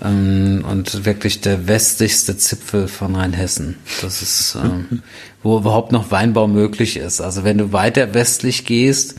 Ähm, 0.01 0.65
und 0.69 1.05
wirklich 1.05 1.41
der 1.41 1.67
westlichste 1.67 2.37
Zipfel 2.37 2.89
von 2.89 3.17
Rheinhessen. 3.17 3.77
Das 4.01 4.23
ist, 4.23 4.57
ähm, 4.63 5.03
wo 5.43 5.59
überhaupt 5.59 5.93
noch 5.93 6.11
Weinbau 6.11 6.47
möglich 6.47 6.97
ist. 6.97 7.21
Also 7.21 7.45
wenn 7.45 7.59
du 7.59 7.73
weiter 7.73 8.15
westlich 8.15 8.65
gehst, 8.65 9.17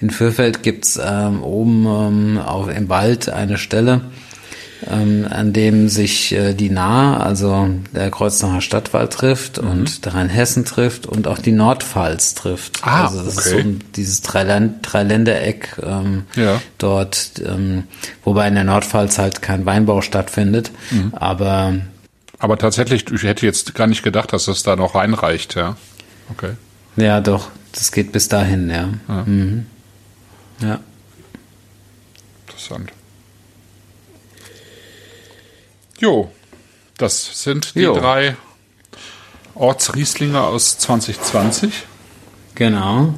in 0.00 0.10
Fürfeld 0.10 0.62
gibt's 0.62 0.98
ähm, 1.02 1.42
oben 1.42 1.86
ähm, 1.86 2.38
auf, 2.38 2.68
im 2.68 2.88
Wald 2.88 3.28
eine 3.28 3.56
Stelle, 3.56 4.02
ähm, 4.90 5.26
an 5.30 5.52
dem 5.52 5.88
sich 5.88 6.32
äh, 6.32 6.54
die 6.54 6.70
Nahe, 6.70 7.20
also 7.20 7.68
der 7.94 8.10
Kreuznacher 8.10 8.60
Stadtwald 8.60 9.12
trifft 9.12 9.58
und 9.58 10.04
der 10.04 10.14
Rheinhessen 10.14 10.64
trifft 10.64 11.06
und 11.06 11.26
auch 11.28 11.38
die 11.38 11.52
Nordpfalz 11.52 12.34
trifft. 12.34 12.80
Ah, 12.82 13.06
also 13.06 13.22
das 13.22 13.36
ist 13.36 13.44
so 13.44 13.54
okay. 13.56 13.60
ein, 13.62 13.84
dieses 13.96 14.22
Dreiland, 14.22 14.78
Dreiländereck 14.82 15.76
ähm, 15.82 16.24
Ja. 16.36 16.60
dort, 16.78 17.32
ähm, 17.46 17.84
wobei 18.24 18.48
in 18.48 18.54
der 18.54 18.64
Nordpfalz 18.64 19.18
halt 19.18 19.42
kein 19.42 19.66
Weinbau 19.66 20.00
stattfindet, 20.02 20.70
aber 21.12 21.74
Aber 22.38 22.58
tatsächlich, 22.58 23.10
ich 23.10 23.22
hätte 23.22 23.46
jetzt 23.46 23.74
gar 23.74 23.86
nicht 23.86 24.02
gedacht, 24.02 24.32
dass 24.32 24.46
das 24.46 24.62
da 24.62 24.74
noch 24.76 24.94
reinreicht, 24.94 25.54
ja. 25.54 25.76
Okay. 26.30 26.52
ja 26.96 27.20
doch, 27.20 27.50
das 27.72 27.92
geht 27.92 28.10
bis 28.12 28.28
dahin, 28.28 28.68
ja. 28.70 28.88
Ja. 29.08 29.22
Mhm. 29.26 29.66
Ja. 30.60 30.80
Interessant. 32.46 32.92
Jo, 36.02 36.32
das 36.98 37.44
sind 37.44 37.76
die 37.76 37.82
Jo. 37.82 37.96
drei 37.96 38.36
Ortsrieslinge 39.54 40.40
aus 40.40 40.76
2020. 40.78 41.84
Genau. 42.56 43.14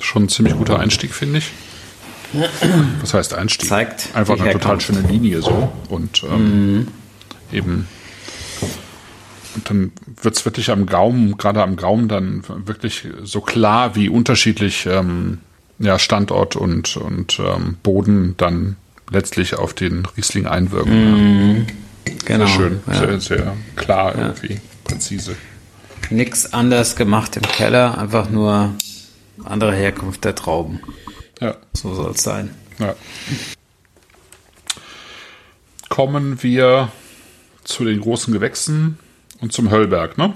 Schon 0.00 0.24
ein 0.24 0.28
ziemlich 0.30 0.56
guter 0.56 0.78
Einstieg, 0.80 1.12
finde 1.12 1.40
ich. 1.40 1.50
Was 3.02 3.12
heißt 3.12 3.34
Einstieg? 3.34 3.68
Zeigt 3.68 4.08
Einfach 4.14 4.40
eine 4.40 4.52
total. 4.52 4.76
Mhm. 4.76 4.80
schöne 4.80 5.00
Linie 5.02 5.42
so. 5.42 5.70
Und 5.90 6.24
ähm, 6.24 6.88
eben. 7.52 7.86
Und 9.54 9.68
dann 9.68 9.92
wird's 10.22 10.46
wirklich 10.46 10.70
am 10.70 10.86
Gaumen, 10.86 11.36
gerade 11.36 11.62
am 11.62 11.76
Gaumen, 11.76 12.08
dann 12.08 12.42
wirklich 12.64 13.06
so 13.22 13.42
klar, 13.42 13.96
wie 13.96 14.08
unterschiedlich 14.08 14.86
ähm, 14.86 15.40
ja, 15.78 15.98
Standort 15.98 16.56
und, 16.56 16.96
und 16.96 17.38
ähm, 17.38 17.76
Boden 17.82 18.34
dann 18.38 18.76
letztlich 19.10 19.56
auf 19.56 19.74
den 19.74 20.06
Riesling 20.16 20.46
einwirken. 20.46 21.66
Genau. 22.24 22.46
Sehr 22.46 22.54
schön, 22.56 22.80
Ja. 22.86 22.94
sehr, 22.94 23.20
sehr 23.20 23.56
klar 23.76 24.14
irgendwie, 24.16 24.60
präzise. 24.84 25.36
Nix 26.10 26.52
anders 26.52 26.96
gemacht 26.96 27.36
im 27.36 27.42
Keller, 27.42 27.98
einfach 27.98 28.28
nur 28.30 28.74
andere 29.44 29.74
Herkunft 29.74 30.24
der 30.24 30.34
Trauben. 30.34 30.80
Ja. 31.40 31.56
So 31.72 31.94
soll 31.94 32.12
es 32.12 32.22
sein. 32.22 32.54
Ja. 32.78 32.94
Kommen 35.88 36.42
wir 36.42 36.90
zu 37.64 37.84
den 37.84 38.00
großen 38.00 38.32
Gewächsen 38.32 38.98
und 39.40 39.52
zum 39.52 39.70
Höllberg, 39.70 40.18
ne? 40.18 40.34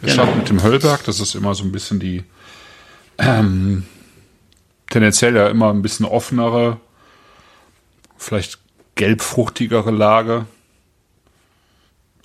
Wir 0.00 0.10
Genau. 0.10 0.22
starten 0.24 0.38
mit 0.38 0.48
dem 0.48 0.62
Höllberg, 0.62 1.04
das 1.04 1.20
ist 1.20 1.34
immer 1.34 1.54
so 1.54 1.64
ein 1.64 1.72
bisschen 1.72 2.00
die 2.00 2.24
ähm, 3.18 3.86
tendenziell 4.90 5.36
ja 5.36 5.48
immer 5.48 5.70
ein 5.72 5.82
bisschen 5.82 6.06
offenere, 6.06 6.78
vielleicht 8.16 8.58
gelbfruchtigere 8.94 9.90
Lage. 9.90 10.46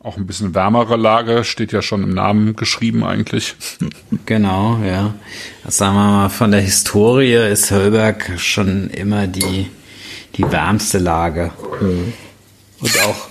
Auch 0.02 0.18
ein 0.18 0.28
bisschen 0.28 0.54
wärmere 0.54 0.96
Lage, 0.96 1.44
steht 1.44 1.72
ja 1.72 1.82
schon 1.82 2.04
im 2.04 2.12
Namen 2.14 2.56
geschrieben 2.56 3.04
eigentlich. 3.04 3.56
Genau, 4.26 4.80
ja. 4.84 5.14
Also 5.64 5.78
sagen 5.78 5.96
wir 5.96 6.04
mal, 6.04 6.30
von 6.30 6.52
der 6.52 6.62
Historie 6.62 7.34
ist 7.34 7.72
Höllberg 7.72 8.40
schon 8.40 8.90
immer 8.90 9.28
die, 9.28 9.70
die 10.36 10.50
wärmste 10.52 10.98
Lage. 10.98 11.52
Und 12.80 13.02
auch, 13.04 13.30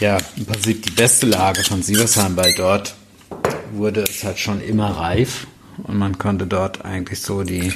ja, 0.00 0.18
im 0.36 0.46
Prinzip 0.46 0.82
die 0.82 0.90
beste 0.90 1.26
Lage 1.26 1.62
von 1.64 1.82
Sieversheim, 1.82 2.36
weil 2.36 2.54
dort 2.56 2.94
wurde 3.72 4.02
es 4.02 4.24
halt 4.24 4.38
schon 4.38 4.60
immer 4.62 4.90
reif 4.90 5.46
und 5.82 5.98
man 5.98 6.18
konnte 6.18 6.46
dort 6.46 6.84
eigentlich 6.84 7.20
so 7.20 7.42
die, 7.42 7.72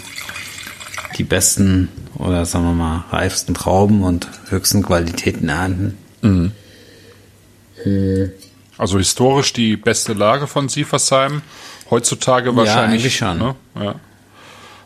die 1.16 1.24
besten 1.24 1.88
oder 2.18 2.44
sagen 2.46 2.64
wir 2.66 2.72
mal 2.74 3.04
reifsten 3.10 3.54
Trauben 3.54 4.02
und 4.02 4.28
höchsten 4.48 4.82
Qualitäten 4.82 5.48
ernten. 5.48 5.98
Also 8.78 8.98
historisch 8.98 9.52
die 9.52 9.76
beste 9.76 10.12
Lage 10.12 10.46
von 10.46 10.68
Sieversheim. 10.68 11.42
Heutzutage 11.90 12.54
wahrscheinlich. 12.56 13.02
eigentlich 13.02 13.16
schon. 13.16 13.38
Ne? 13.38 13.54
Ja. 13.80 13.94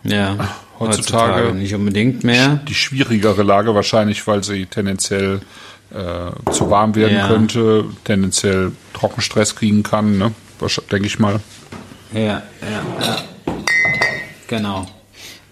Ja, 0.02 0.48
Heutzutage- 0.78 1.52
nicht 1.54 1.74
unbedingt 1.74 2.24
mehr. 2.24 2.60
Die 2.68 2.74
schwierigere 2.74 3.42
Lage 3.42 3.74
wahrscheinlich, 3.74 4.26
weil 4.26 4.42
sie 4.44 4.66
tendenziell 4.66 5.40
äh, 5.92 6.52
zu 6.52 6.70
warm 6.70 6.94
werden 6.94 7.16
Ja. 7.16 7.26
könnte, 7.28 7.84
tendenziell 8.04 8.72
Trockenstress 8.94 9.56
kriegen 9.56 9.82
kann, 9.82 10.18
ne? 10.18 10.32
denke 10.90 11.06
ich 11.06 11.18
mal. 11.18 11.40
Ja, 12.14 12.20
ja, 12.22 12.42
ja. 13.02 13.16
Genau. 14.46 14.86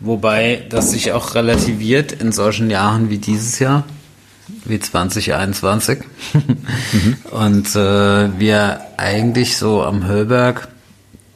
Wobei 0.01 0.64
das 0.68 0.92
sich 0.92 1.12
auch 1.12 1.34
relativiert 1.34 2.12
in 2.12 2.32
solchen 2.32 2.70
Jahren 2.70 3.11
wie 3.11 3.18
dieses 3.18 3.59
Jahr, 3.59 3.84
wie 4.64 4.78
2021. 4.78 6.01
Und 7.30 7.74
äh, 7.74 8.38
wir 8.38 8.80
eigentlich 8.96 9.57
so 9.57 9.82
am 9.82 10.07
Höllberg, 10.07 10.68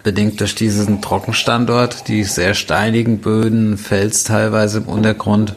bedingt 0.02 0.40
durch 0.40 0.54
diesen 0.54 1.00
Trockenstandort, 1.00 2.08
die 2.08 2.24
sehr 2.24 2.54
steinigen 2.54 3.18
Böden, 3.18 3.78
Fels 3.78 4.24
teilweise 4.24 4.78
im 4.78 4.86
Untergrund, 4.86 5.54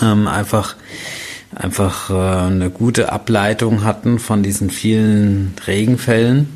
ähm, 0.00 0.28
einfach 0.28 0.76
einfach 1.54 2.10
äh, 2.10 2.14
eine 2.14 2.70
gute 2.70 3.12
Ableitung 3.12 3.84
hatten 3.84 4.18
von 4.18 4.42
diesen 4.42 4.70
vielen 4.70 5.54
Regenfällen. 5.66 6.48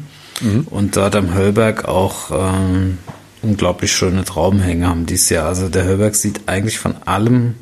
Und 0.70 0.96
dort 0.96 1.14
am 1.16 1.34
Höllberg 1.34 1.86
auch 1.86 2.30
ähm, 2.32 2.98
unglaublich 3.42 3.92
schöne 3.92 4.24
Traubenhänge 4.24 4.88
haben 4.88 5.06
dieses 5.06 5.28
Jahr. 5.28 5.46
Also 5.48 5.68
der 5.68 5.84
Höllberg 5.84 6.14
sieht 6.14 6.42
eigentlich 6.46 6.78
von 6.78 6.94
allem 7.04 7.54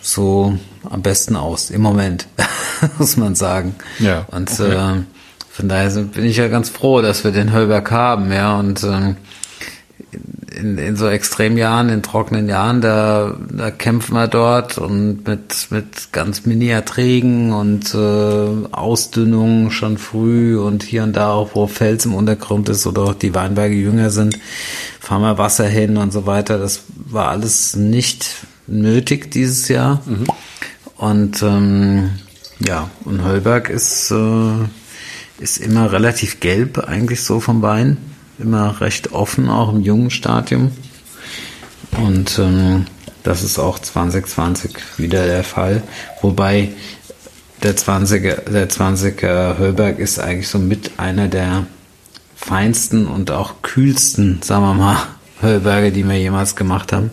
so 0.00 0.58
am 0.88 1.02
besten 1.02 1.36
aus 1.36 1.70
im 1.70 1.82
Moment, 1.82 2.26
muss 2.98 3.16
man 3.16 3.34
sagen. 3.34 3.74
Ja, 3.98 4.26
Und 4.30 4.50
okay. 4.52 4.72
äh, 4.72 5.02
von 5.50 5.68
daher 5.68 5.90
bin 5.90 6.24
ich 6.24 6.36
ja 6.36 6.48
ganz 6.48 6.68
froh, 6.68 7.02
dass 7.02 7.24
wir 7.24 7.32
den 7.32 7.52
Hölberg 7.52 7.90
haben, 7.90 8.30
ja, 8.30 8.56
und 8.56 8.84
ähm, 8.84 9.16
in, 10.54 10.78
in 10.78 10.96
so 10.96 11.08
Extremjahren, 11.08 11.88
in 11.88 12.02
trockenen 12.02 12.48
Jahren, 12.48 12.80
da, 12.80 13.36
da 13.50 13.70
kämpfen 13.70 14.14
wir 14.14 14.28
dort 14.28 14.78
und 14.78 15.26
mit, 15.26 15.68
mit 15.70 16.12
ganz 16.12 16.46
Mini-Erträgen 16.46 17.52
und 17.52 17.94
äh, 17.94 18.72
Ausdünnungen 18.72 19.70
schon 19.70 19.98
früh 19.98 20.58
und 20.58 20.82
hier 20.82 21.02
und 21.02 21.14
da 21.14 21.32
auch, 21.32 21.50
wo 21.54 21.66
Fels 21.66 22.04
im 22.04 22.14
Untergrund 22.14 22.68
ist 22.68 22.86
oder 22.86 23.02
auch 23.02 23.14
die 23.14 23.34
Weinberge 23.34 23.74
jünger 23.74 24.10
sind, 24.10 24.38
fahren 25.00 25.22
wir 25.22 25.38
Wasser 25.38 25.66
hin 25.66 25.96
und 25.96 26.12
so 26.12 26.26
weiter. 26.26 26.58
Das 26.58 26.82
war 26.94 27.28
alles 27.28 27.76
nicht 27.76 28.46
nötig 28.66 29.30
dieses 29.30 29.68
Jahr. 29.68 30.02
Mhm. 30.06 30.26
Und 30.96 31.42
ähm, 31.42 32.10
ja, 32.60 32.90
und 33.04 33.24
Hölberg 33.24 33.70
ist, 33.70 34.10
äh, 34.10 34.64
ist 35.38 35.58
immer 35.58 35.92
relativ 35.92 36.40
gelb 36.40 36.78
eigentlich 36.78 37.22
so 37.22 37.38
vom 37.38 37.62
Wein 37.62 37.98
immer 38.38 38.80
recht 38.80 39.12
offen, 39.12 39.48
auch 39.48 39.72
im 39.72 39.80
jungen 39.80 40.10
Stadium. 40.10 40.72
Und 41.92 42.38
ähm, 42.38 42.86
das 43.22 43.42
ist 43.42 43.58
auch 43.58 43.78
2020 43.78 44.76
wieder 44.96 45.26
der 45.26 45.44
Fall. 45.44 45.82
Wobei 46.22 46.70
der 47.62 47.76
20er, 47.76 48.50
der 48.50 48.68
20er 48.68 49.58
Höllberg 49.58 49.98
ist 49.98 50.18
eigentlich 50.18 50.48
so 50.48 50.58
mit 50.58 50.98
einer 50.98 51.28
der 51.28 51.66
feinsten 52.36 53.06
und 53.06 53.30
auch 53.30 53.62
kühlsten, 53.62 54.40
sagen 54.42 54.62
wir 54.62 54.74
mal, 54.74 54.96
Höllberge, 55.42 55.92
die 55.92 56.04
wir 56.04 56.18
jemals 56.18 56.56
gemacht 56.56 56.92
haben. 56.92 57.10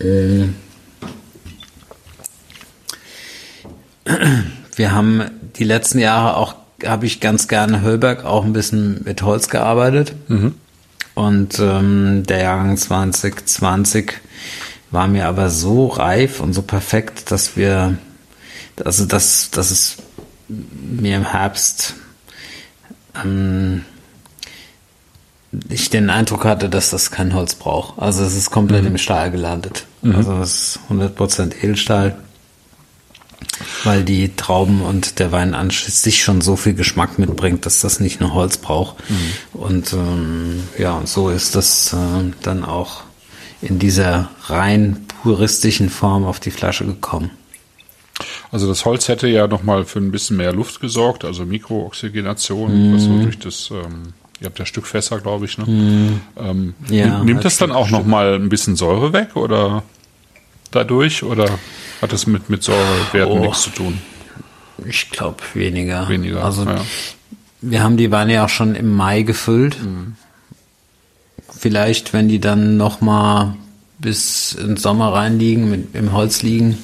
Ähm, 0.00 0.56
wir 4.76 4.92
haben 4.92 5.22
die 5.56 5.64
letzten 5.64 5.98
Jahre 5.98 6.36
auch 6.36 6.56
habe 6.86 7.06
ich 7.06 7.20
ganz 7.20 7.48
gerne 7.48 7.82
Höllberg 7.82 8.24
auch 8.24 8.44
ein 8.44 8.52
bisschen 8.52 9.02
mit 9.04 9.22
Holz 9.22 9.48
gearbeitet. 9.48 10.14
Mhm. 10.28 10.54
Und 11.14 11.58
ähm, 11.58 12.22
der 12.26 12.42
Jahrgang 12.42 12.76
2020 12.76 14.14
war 14.90 15.08
mir 15.08 15.26
aber 15.26 15.50
so 15.50 15.88
reif 15.88 16.40
und 16.40 16.52
so 16.52 16.62
perfekt, 16.62 17.30
dass 17.30 17.56
wir, 17.56 17.98
also 18.84 19.04
dass, 19.04 19.50
dass 19.50 19.70
es 19.70 19.96
mir 20.48 21.16
im 21.16 21.30
Herbst 21.30 21.94
ähm, 23.22 23.84
ich 25.68 25.90
den 25.90 26.08
Eindruck 26.08 26.44
hatte, 26.44 26.70
dass 26.70 26.90
das 26.90 27.10
kein 27.10 27.34
Holz 27.34 27.54
braucht. 27.54 27.98
Also 28.00 28.24
es 28.24 28.34
ist 28.34 28.50
komplett 28.50 28.82
mhm. 28.82 28.88
im 28.88 28.98
Stahl 28.98 29.30
gelandet. 29.30 29.86
Mhm. 30.00 30.16
Also 30.16 30.38
es 30.40 30.76
ist 30.76 30.80
100% 30.90 31.62
Edelstahl 31.62 32.16
weil 33.84 34.04
die 34.04 34.34
Trauben 34.34 34.82
und 34.82 35.18
der 35.18 35.32
Wein 35.32 35.54
an 35.54 35.70
sich 35.70 36.22
schon 36.22 36.40
so 36.40 36.56
viel 36.56 36.74
Geschmack 36.74 37.18
mitbringt, 37.18 37.66
dass 37.66 37.80
das 37.80 38.00
nicht 38.00 38.20
nur 38.20 38.34
Holz 38.34 38.58
braucht. 38.58 38.96
Mhm. 39.08 39.60
Und 39.60 39.92
ähm, 39.92 40.62
ja, 40.78 40.92
und 40.92 41.08
so 41.08 41.30
ist 41.30 41.54
das 41.54 41.92
äh, 41.92 42.30
dann 42.42 42.64
auch 42.64 43.02
in 43.60 43.78
dieser 43.78 44.30
rein 44.46 45.06
puristischen 45.22 45.90
Form 45.90 46.24
auf 46.24 46.40
die 46.40 46.50
Flasche 46.50 46.84
gekommen. 46.84 47.30
Also 48.50 48.68
das 48.68 48.84
Holz 48.84 49.08
hätte 49.08 49.28
ja 49.28 49.46
noch 49.46 49.62
mal 49.62 49.84
für 49.84 49.98
ein 49.98 50.10
bisschen 50.10 50.36
mehr 50.36 50.52
Luft 50.52 50.80
gesorgt, 50.80 51.24
also 51.24 51.44
Mikrooxygenation, 51.44 52.90
mhm. 52.90 52.94
was 52.94 53.02
so 53.02 53.22
durch 53.22 53.38
das 53.38 53.70
ähm, 53.70 54.12
Ihr 54.42 54.46
habt 54.46 54.58
ja 54.58 54.66
Stückfässer, 54.66 55.20
glaube 55.20 55.44
ich. 55.44 55.56
Ne? 55.56 55.66
Mm. 55.66 56.20
Ähm, 56.36 56.74
ja, 56.90 57.22
nimmt 57.22 57.44
das 57.44 57.58
dann 57.58 57.70
auch 57.70 57.90
noch 57.90 58.04
mal 58.04 58.34
ein 58.34 58.48
bisschen 58.48 58.74
Säure 58.74 59.12
weg 59.12 59.36
oder 59.36 59.84
dadurch 60.72 61.22
oder? 61.22 61.60
Hat 62.02 62.12
das 62.12 62.26
mit, 62.26 62.50
mit 62.50 62.64
Säurewerten 62.64 63.38
oh, 63.38 63.40
nichts 63.40 63.62
zu 63.62 63.70
tun? 63.70 63.98
Ich 64.84 65.10
glaube 65.10 65.38
weniger. 65.54 66.08
Weniger. 66.08 66.44
Also 66.44 66.64
ja. 66.64 66.80
wir 67.60 67.82
haben 67.82 67.96
die 67.96 68.10
Weine 68.10 68.34
ja 68.34 68.44
auch 68.44 68.48
schon 68.48 68.74
im 68.74 68.94
Mai 68.94 69.22
gefüllt. 69.22 69.80
Mhm. 69.80 70.16
Vielleicht, 71.56 72.12
wenn 72.12 72.28
die 72.28 72.40
dann 72.40 72.76
noch 72.76 73.00
mal 73.00 73.56
bis 73.98 74.52
ins 74.54 74.82
Sommer 74.82 75.12
reinliegen, 75.12 75.70
mit, 75.70 75.94
im 75.94 76.12
Holz 76.12 76.42
liegen, 76.42 76.76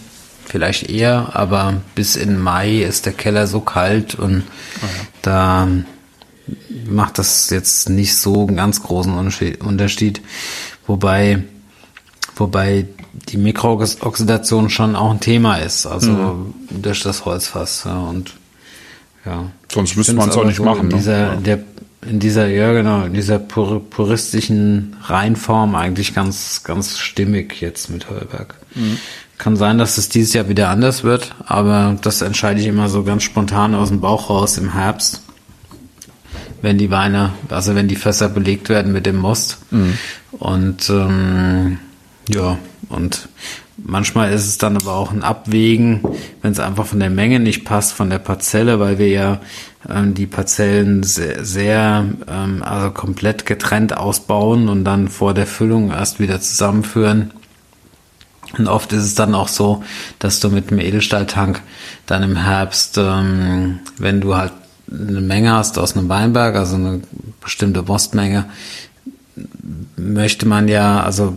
vielleicht 0.46 0.88
eher, 0.88 1.34
aber 1.34 1.82
bis 1.96 2.14
in 2.14 2.38
Mai 2.38 2.78
ist 2.78 3.04
der 3.04 3.12
Keller 3.12 3.48
so 3.48 3.60
kalt 3.60 4.14
und 4.14 4.44
ah, 4.80 4.84
ja. 4.84 4.88
da 5.22 5.68
macht 6.88 7.18
das 7.18 7.50
jetzt 7.50 7.88
nicht 7.88 8.16
so 8.16 8.46
einen 8.46 8.56
ganz 8.56 8.82
großen 8.82 9.12
Unterschied. 9.58 10.20
Wobei, 10.86 11.42
wobei 12.36 12.86
die 13.28 13.36
Mikrooxidation 13.36 14.70
schon 14.70 14.96
auch 14.96 15.10
ein 15.10 15.20
Thema 15.20 15.56
ist, 15.56 15.86
also 15.86 16.10
mhm. 16.10 16.54
durch 16.82 17.02
das 17.02 17.24
Holzfass. 17.24 17.84
Ja, 17.84 17.98
und 18.00 18.34
ja. 19.24 19.50
Sonst 19.70 19.96
müsste 19.96 20.14
man 20.14 20.28
es 20.30 20.36
auch 20.36 20.44
nicht 20.44 20.56
so 20.56 20.64
machen. 20.64 20.82
In 20.82 20.88
ne? 20.88 20.94
dieser, 20.96 21.18
ja. 21.18 21.36
der, 21.36 21.58
in 22.08 22.18
dieser, 22.20 22.46
ja 22.46 22.72
genau, 22.72 23.04
in 23.04 23.14
dieser 23.14 23.38
pur 23.38 23.82
puristischen 23.88 24.96
Reinform 25.04 25.74
eigentlich 25.74 26.14
ganz, 26.14 26.62
ganz 26.64 26.98
stimmig 26.98 27.60
jetzt 27.60 27.90
mit 27.90 28.08
Heuberg. 28.08 28.54
Mhm. 28.74 28.98
Kann 29.36 29.56
sein, 29.56 29.78
dass 29.78 29.98
es 29.98 30.08
dieses 30.08 30.32
Jahr 30.34 30.48
wieder 30.48 30.68
anders 30.68 31.04
wird, 31.04 31.34
aber 31.46 31.96
das 32.02 32.22
entscheide 32.22 32.60
ich 32.60 32.66
immer 32.66 32.88
so 32.88 33.04
ganz 33.04 33.22
spontan 33.22 33.74
aus 33.74 33.88
dem 33.88 34.00
Bauch 34.00 34.30
raus 34.30 34.58
im 34.58 34.72
Herbst. 34.72 35.22
Wenn 36.60 36.76
die 36.76 36.90
Weine, 36.90 37.34
also 37.50 37.76
wenn 37.76 37.86
die 37.86 37.94
Fässer 37.94 38.28
belegt 38.28 38.68
werden 38.68 38.92
mit 38.92 39.06
dem 39.06 39.16
Most. 39.16 39.58
Mhm. 39.70 39.96
Und 40.32 40.90
ähm, 40.90 41.78
ja, 42.28 42.58
und 42.88 43.28
manchmal 43.76 44.32
ist 44.32 44.46
es 44.46 44.58
dann 44.58 44.76
aber 44.76 44.94
auch 44.94 45.12
ein 45.12 45.22
Abwägen, 45.22 46.00
wenn 46.42 46.52
es 46.52 46.60
einfach 46.60 46.86
von 46.86 47.00
der 47.00 47.10
Menge 47.10 47.40
nicht 47.40 47.64
passt, 47.64 47.92
von 47.92 48.10
der 48.10 48.18
Parzelle, 48.18 48.80
weil 48.80 48.98
wir 48.98 49.08
ja 49.08 49.40
ähm, 49.88 50.14
die 50.14 50.26
Parzellen 50.26 51.02
sehr, 51.02 51.44
sehr 51.44 52.06
ähm, 52.28 52.62
also 52.62 52.90
komplett 52.90 53.46
getrennt 53.46 53.96
ausbauen 53.96 54.68
und 54.68 54.84
dann 54.84 55.08
vor 55.08 55.34
der 55.34 55.46
Füllung 55.46 55.90
erst 55.90 56.20
wieder 56.20 56.40
zusammenführen. 56.40 57.32
Und 58.56 58.66
oft 58.66 58.92
ist 58.92 59.04
es 59.04 59.14
dann 59.14 59.34
auch 59.34 59.48
so, 59.48 59.84
dass 60.18 60.40
du 60.40 60.48
mit 60.48 60.70
dem 60.70 60.80
Edelstahltank 60.80 61.60
dann 62.06 62.22
im 62.22 62.36
Herbst, 62.36 62.96
ähm, 62.98 63.80
wenn 63.98 64.20
du 64.20 64.36
halt 64.36 64.52
eine 64.90 65.20
Menge 65.20 65.52
hast 65.52 65.78
aus 65.78 65.96
einem 65.96 66.08
Weinberg, 66.08 66.56
also 66.56 66.76
eine 66.76 67.02
bestimmte 67.42 67.82
Mostmenge, 67.82 68.46
möchte 69.96 70.48
man 70.48 70.66
ja, 70.66 71.02
also 71.02 71.34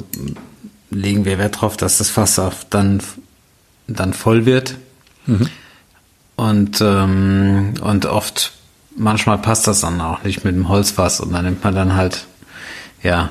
legen 0.92 1.26
wir 1.26 1.39
Wert 1.39 1.56
darauf, 1.56 1.78
dass 1.78 1.98
das 1.98 2.10
Fass 2.10 2.38
auf 2.38 2.66
dann, 2.70 3.02
dann 3.88 4.14
voll 4.14 4.46
wird. 4.46 4.76
Mhm. 5.26 5.50
Und, 6.36 6.82
ähm, 6.82 7.74
und 7.82 8.06
oft, 8.06 8.52
manchmal 8.96 9.38
passt 9.38 9.68
das 9.68 9.82
dann 9.82 10.00
auch 10.02 10.24
nicht 10.24 10.44
mit 10.44 10.56
dem 10.56 10.70
Holzfass 10.70 11.20
und 11.20 11.32
dann 11.34 11.46
nimmt 11.46 11.64
man 11.64 11.74
dann 11.74 11.96
halt, 11.96 12.26
ja, 13.04 13.30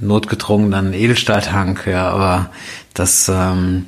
notgedrungen 0.00 0.70
dann 0.70 0.86
einen 0.86 0.94
Edelstahltank, 0.94 1.86
ja, 1.86 2.08
aber 2.08 2.50
das, 2.94 3.28
ähm, 3.28 3.86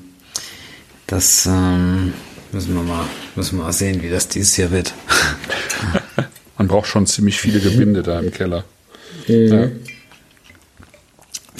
das 1.06 1.46
ähm, 1.46 2.12
müssen 2.52 2.74
wir 2.74 2.82
mal, 2.82 3.04
müssen 3.36 3.58
wir 3.58 3.64
mal 3.64 3.72
sehen, 3.72 4.02
wie 4.02 4.10
das 4.10 4.28
dieses 4.28 4.56
Jahr 4.56 4.70
wird. 4.70 4.94
man 6.58 6.68
braucht 6.68 6.88
schon 6.88 7.06
ziemlich 7.06 7.40
viele 7.40 7.60
Gebinde 7.60 8.02
da 8.02 8.20
im 8.20 8.32
Keller. 8.32 8.64
Mhm. 9.26 9.52
Ja. 9.52 9.68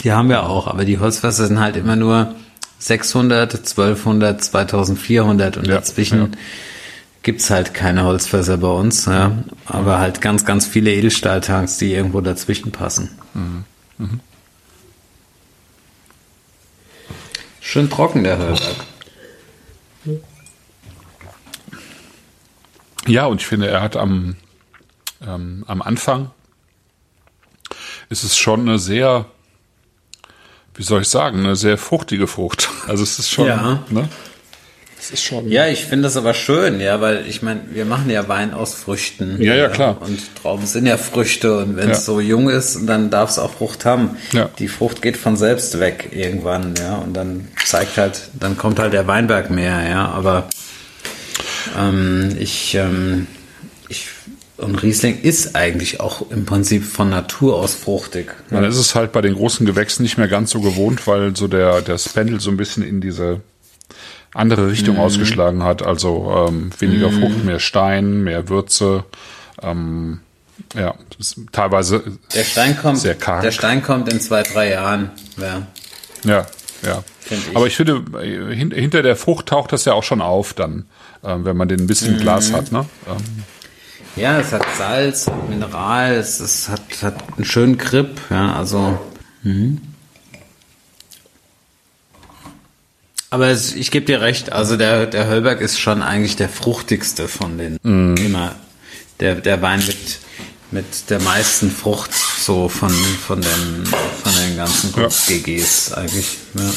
Die 0.03 0.13
haben 0.13 0.29
wir 0.29 0.45
auch, 0.45 0.67
aber 0.67 0.85
die 0.85 0.99
Holzfässer 0.99 1.47
sind 1.47 1.61
halt 1.61 1.77
immer 1.77 1.97
nur 1.97 2.35
600, 2.79 3.55
1200, 3.55 4.43
2400 4.43 5.57
und 5.57 5.67
ja, 5.67 5.75
dazwischen 5.75 6.21
ja. 6.21 6.39
gibt's 7.23 7.51
halt 7.51 7.75
keine 7.75 8.05
Holzfässer 8.05 8.59
bei 8.59 8.69
uns, 8.69 9.07
ja, 9.07 9.33
aber 9.67 9.99
halt 9.99 10.21
ganz, 10.21 10.45
ganz 10.45 10.67
viele 10.67 10.93
Edelstahltanks, 10.93 11.79
die 11.79 11.93
irgendwo 11.93 12.21
dazwischen 12.21 12.71
passen. 12.71 13.11
Mhm. 13.35 13.65
Mhm. 13.99 14.21
Schön 17.61 17.91
trocken 17.91 18.25
der 18.25 18.39
Hörberg. 18.39 18.77
Ja, 23.07 23.27
und 23.27 23.41
ich 23.41 23.47
finde, 23.47 23.69
er 23.69 23.83
hat 23.83 23.97
am, 23.97 24.37
ähm, 25.27 25.65
am 25.67 25.83
Anfang 25.83 26.31
ist 28.11 28.23
es 28.23 28.37
schon 28.37 28.61
eine 28.61 28.79
sehr 28.79 29.27
wie 30.79 30.85
soll 30.85 31.03
ich 31.03 31.09
sagen, 31.09 31.41
eine 31.41 31.57
sehr 31.57 31.77
fruchtige 31.77 32.27
Frucht. 32.27 32.69
Also 32.89 33.03
es 33.03 33.19
ist 33.19 33.31
schon, 33.31 33.47
ja. 33.47 33.85
ne? 33.91 34.09
Es 34.99 35.11
ist 35.11 35.23
schon. 35.23 35.51
Ja, 35.51 35.67
ich 35.67 35.85
finde 35.85 36.05
das 36.05 36.17
aber 36.17 36.33
schön, 36.33 36.81
ja, 36.81 37.01
weil 37.03 37.27
ich 37.29 37.43
meine, 37.43 37.61
wir 37.71 37.85
machen 37.85 38.09
ja 38.09 38.29
Wein 38.29 38.55
aus 38.55 38.75
Früchten. 38.75 39.41
Ja, 39.43 39.55
ja, 39.55 39.69
klar. 39.69 39.99
Und 40.01 40.21
Trauben 40.41 40.67
sind 40.67 40.87
ja 40.87 40.97
Früchte 40.97 41.59
und 41.59 41.77
wenn 41.77 41.91
es 41.91 41.99
ja. 41.99 42.05
so 42.05 42.21
jung 42.21 42.49
ist, 42.49 42.81
dann 42.87 43.11
darf 43.11 43.31
es 43.31 43.39
auch 43.39 43.53
Frucht 43.53 43.85
haben. 43.85 44.17
Ja. 44.33 44.49
Die 44.59 44.69
Frucht 44.69 45.03
geht 45.03 45.19
von 45.19 45.37
selbst 45.37 45.79
weg 45.81 46.11
irgendwann, 46.13 46.75
ja, 46.79 46.97
und 46.97 47.15
dann 47.15 47.49
zeigt 47.65 47.99
halt, 47.99 48.31
dann 48.33 48.57
kommt 48.57 48.79
halt 48.79 48.95
der 48.95 49.07
Weinberg 49.07 49.51
mehr, 49.51 49.89
ja, 49.89 50.09
aber 50.09 50.49
ähm, 51.79 52.37
ich, 52.39 52.75
ähm, 52.75 53.27
ich 53.33 53.38
und 54.59 54.83
Riesling 54.83 55.21
ist 55.21 55.55
eigentlich 55.55 56.01
auch 56.01 56.31
im 56.31 56.45
Prinzip 56.45 56.85
von 56.85 57.11
Natur 57.11 57.57
aus 57.57 57.75
fruchtig. 57.75 58.35
Dann 58.51 58.65
ist 58.65 58.77
es 58.77 58.95
halt 58.97 59.13
bei 59.13 59.21
den 59.21 59.35
großen 59.35 59.65
Gewächsen 59.65 60.03
nicht 60.03 60.19
mehr 60.19 60.27
ganz 60.27 60.51
so 60.51 60.61
gewohnt, 60.61 61.07
weil 61.07 61.37
so 61.37 61.47
der, 61.47 61.81
der 61.81 61.97
Spendel 61.97 62.41
so 62.41 62.51
ein 62.51 62.57
bisschen 62.57 62.83
in 62.83 63.01
diese 63.01 63.41
andere 64.35 64.69
Richtung 64.69 64.97
mhm. 64.97 65.01
ausgeschlagen 65.01 65.63
hat. 65.63 65.83
Also 65.83 66.49
ähm, 66.49 66.71
weniger 66.79 67.11
mhm. 67.11 67.21
Frucht, 67.21 67.45
mehr 67.45 67.61
Stein, 67.61 68.25
mehr 68.25 68.49
Würze. 68.49 69.05
Ähm, 69.63 70.21
ja, 70.75 70.95
teilweise 71.53 72.03
der 72.35 72.45
Stein 72.45 72.77
kommt, 72.77 72.99
sehr 72.99 73.15
karg. 73.15 73.43
Der 73.43 73.53
Stein 73.53 73.81
kommt 73.81 74.13
in 74.13 74.21
zwei, 74.21 74.43
drei 74.43 74.71
Jahren. 74.71 75.13
Ja, 75.37 75.69
ja. 76.25 76.47
ja. 76.85 77.05
Ich. 77.31 77.55
Aber 77.57 77.69
ich 77.69 77.77
finde, 77.77 78.03
hinter 78.51 79.03
der 79.03 79.15
Frucht 79.15 79.47
taucht 79.47 79.71
das 79.73 79.85
ja 79.85 79.93
auch 79.93 80.03
schon 80.03 80.21
auf 80.21 80.53
dann, 80.53 80.87
ähm, 81.23 81.45
wenn 81.45 81.57
man 81.57 81.69
den 81.69 81.81
ein 81.81 81.87
bisschen 81.87 82.17
mhm. 82.17 82.21
Glas 82.21 82.53
hat. 82.53 82.73
Ne? 82.73 82.87
Ähm. 83.07 83.45
Ja, 84.19 84.41
es 84.41 84.53
hat 84.53 84.67
Salz, 84.77 85.29
hat 85.29 85.49
Mineral, 85.49 86.15
es, 86.15 86.41
es 86.41 86.69
hat, 86.69 86.83
hat 87.03 87.15
einen 87.37 87.45
schönen 87.45 87.79
Grip. 87.79 88.21
Ja, 88.31 88.55
also. 88.55 88.99
Mhm. 89.45 89.81
Aber 93.31 93.47
es, 93.49 93.75
ich 93.75 93.91
gebe 93.91 94.07
dir 94.07 94.21
recht, 94.21 94.53
also 94.53 94.77
der, 94.77 95.07
der 95.07 95.29
Höllberg 95.29 95.61
ist 95.61 95.79
schon 95.79 96.03
eigentlich 96.03 96.35
der 96.37 96.49
fruchtigste 96.49 97.29
von 97.29 97.59
den 97.59 97.79
mm. 97.83 98.17
immer. 98.17 98.57
Der, 99.21 99.35
der 99.35 99.61
Wein 99.61 99.85
mit, 99.87 100.19
mit 100.71 101.11
der 101.11 101.21
meisten 101.21 101.71
Frucht 101.71 102.13
so 102.15 102.69
von, 102.69 102.91
von, 102.91 103.41
den, 103.41 103.85
von 104.23 104.33
den 104.35 104.57
ganzen 104.57 104.95
ja. 104.97 105.09
GGs 105.27 105.93
eigentlich. 105.93 106.39
Ja. 106.55 106.71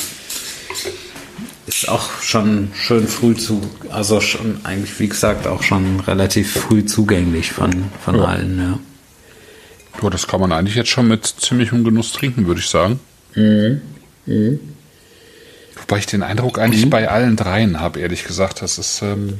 Ist 1.71 1.87
auch 1.87 2.21
schon 2.21 2.69
schön 2.75 3.07
früh 3.07 3.33
zu, 3.33 3.61
also 3.89 4.19
schon 4.19 4.59
eigentlich, 4.65 4.99
wie 4.99 5.07
gesagt, 5.07 5.47
auch 5.47 5.63
schon 5.63 6.01
relativ 6.01 6.51
früh 6.51 6.85
zugänglich 6.85 7.53
von, 7.53 7.85
von 8.03 8.15
ja. 8.15 8.25
allen, 8.25 8.59
ja. 8.59 8.79
Ja, 10.03 10.09
das 10.09 10.27
kann 10.27 10.41
man 10.41 10.51
eigentlich 10.51 10.75
jetzt 10.75 10.89
schon 10.89 11.07
mit 11.07 11.25
ziemlichem 11.25 11.85
Genuss 11.85 12.11
trinken, 12.11 12.45
würde 12.45 12.59
ich 12.59 12.67
sagen. 12.67 12.99
Mhm. 13.35 13.81
Mhm. 14.25 14.59
Wobei 15.75 15.99
ich 15.99 16.05
den 16.07 16.23
Eindruck 16.23 16.59
eigentlich 16.59 16.85
mhm. 16.85 16.89
bei 16.89 17.09
allen 17.09 17.37
dreien 17.37 17.79
habe, 17.79 18.01
ehrlich 18.01 18.25
gesagt. 18.25 18.61
Das 18.61 18.77
ist. 18.77 19.01
Ähm, 19.01 19.39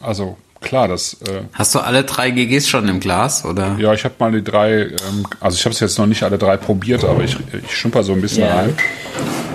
also 0.00 0.38
klar, 0.64 0.88
das. 0.88 1.14
Äh, 1.28 1.42
Hast 1.52 1.74
du 1.74 1.80
alle 1.80 2.04
drei 2.04 2.30
GGs 2.30 2.68
schon 2.68 2.88
im 2.88 3.00
Glas, 3.00 3.44
oder? 3.44 3.76
Ja, 3.78 3.92
ich 3.92 4.04
habe 4.04 4.14
mal 4.18 4.32
die 4.32 4.42
drei, 4.42 4.82
ähm, 4.82 5.26
also 5.40 5.56
ich 5.56 5.64
habe 5.64 5.72
es 5.74 5.80
jetzt 5.80 5.98
noch 5.98 6.06
nicht 6.06 6.22
alle 6.22 6.38
drei 6.38 6.56
probiert, 6.56 7.04
aber 7.04 7.22
ich, 7.22 7.36
ich 7.52 7.76
schumper 7.76 8.02
so 8.02 8.12
ein 8.12 8.20
bisschen 8.20 8.44
yeah. 8.44 8.60
rein. 8.60 8.74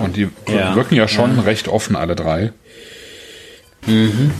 Und 0.02 0.16
die 0.16 0.28
ja. 0.48 0.74
wirken 0.74 0.94
ja 0.94 1.08
schon 1.08 1.36
ja. 1.36 1.42
recht 1.42 1.68
offen, 1.68 1.96
alle 1.96 2.16
drei. 2.16 2.52
Mhm. 3.86 4.32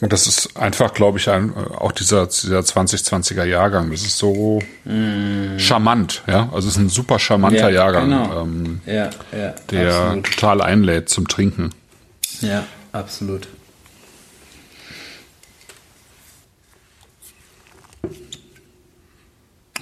Und 0.00 0.12
das 0.12 0.26
ist 0.26 0.56
einfach, 0.56 0.94
glaube 0.94 1.18
ich, 1.18 1.28
ein, 1.28 1.54
auch 1.54 1.92
dieser, 1.92 2.26
dieser 2.26 2.60
2020er 2.60 3.44
Jahrgang. 3.44 3.90
Das 3.90 4.00
ist 4.00 4.16
so 4.16 4.60
mm. 4.86 5.58
charmant, 5.58 6.22
ja. 6.26 6.48
Also 6.54 6.68
es 6.68 6.76
ist 6.76 6.78
ein 6.78 6.88
super 6.88 7.18
charmanter 7.18 7.68
ja, 7.68 7.84
Jahrgang, 7.84 8.08
genau. 8.08 8.42
ähm, 8.42 8.80
ja, 8.86 9.10
ja, 9.30 9.54
der 9.70 9.94
absolut. 9.94 10.24
total 10.24 10.62
einlädt 10.62 11.10
zum 11.10 11.28
Trinken. 11.28 11.70
Ja, 12.40 12.64
absolut. 12.92 13.46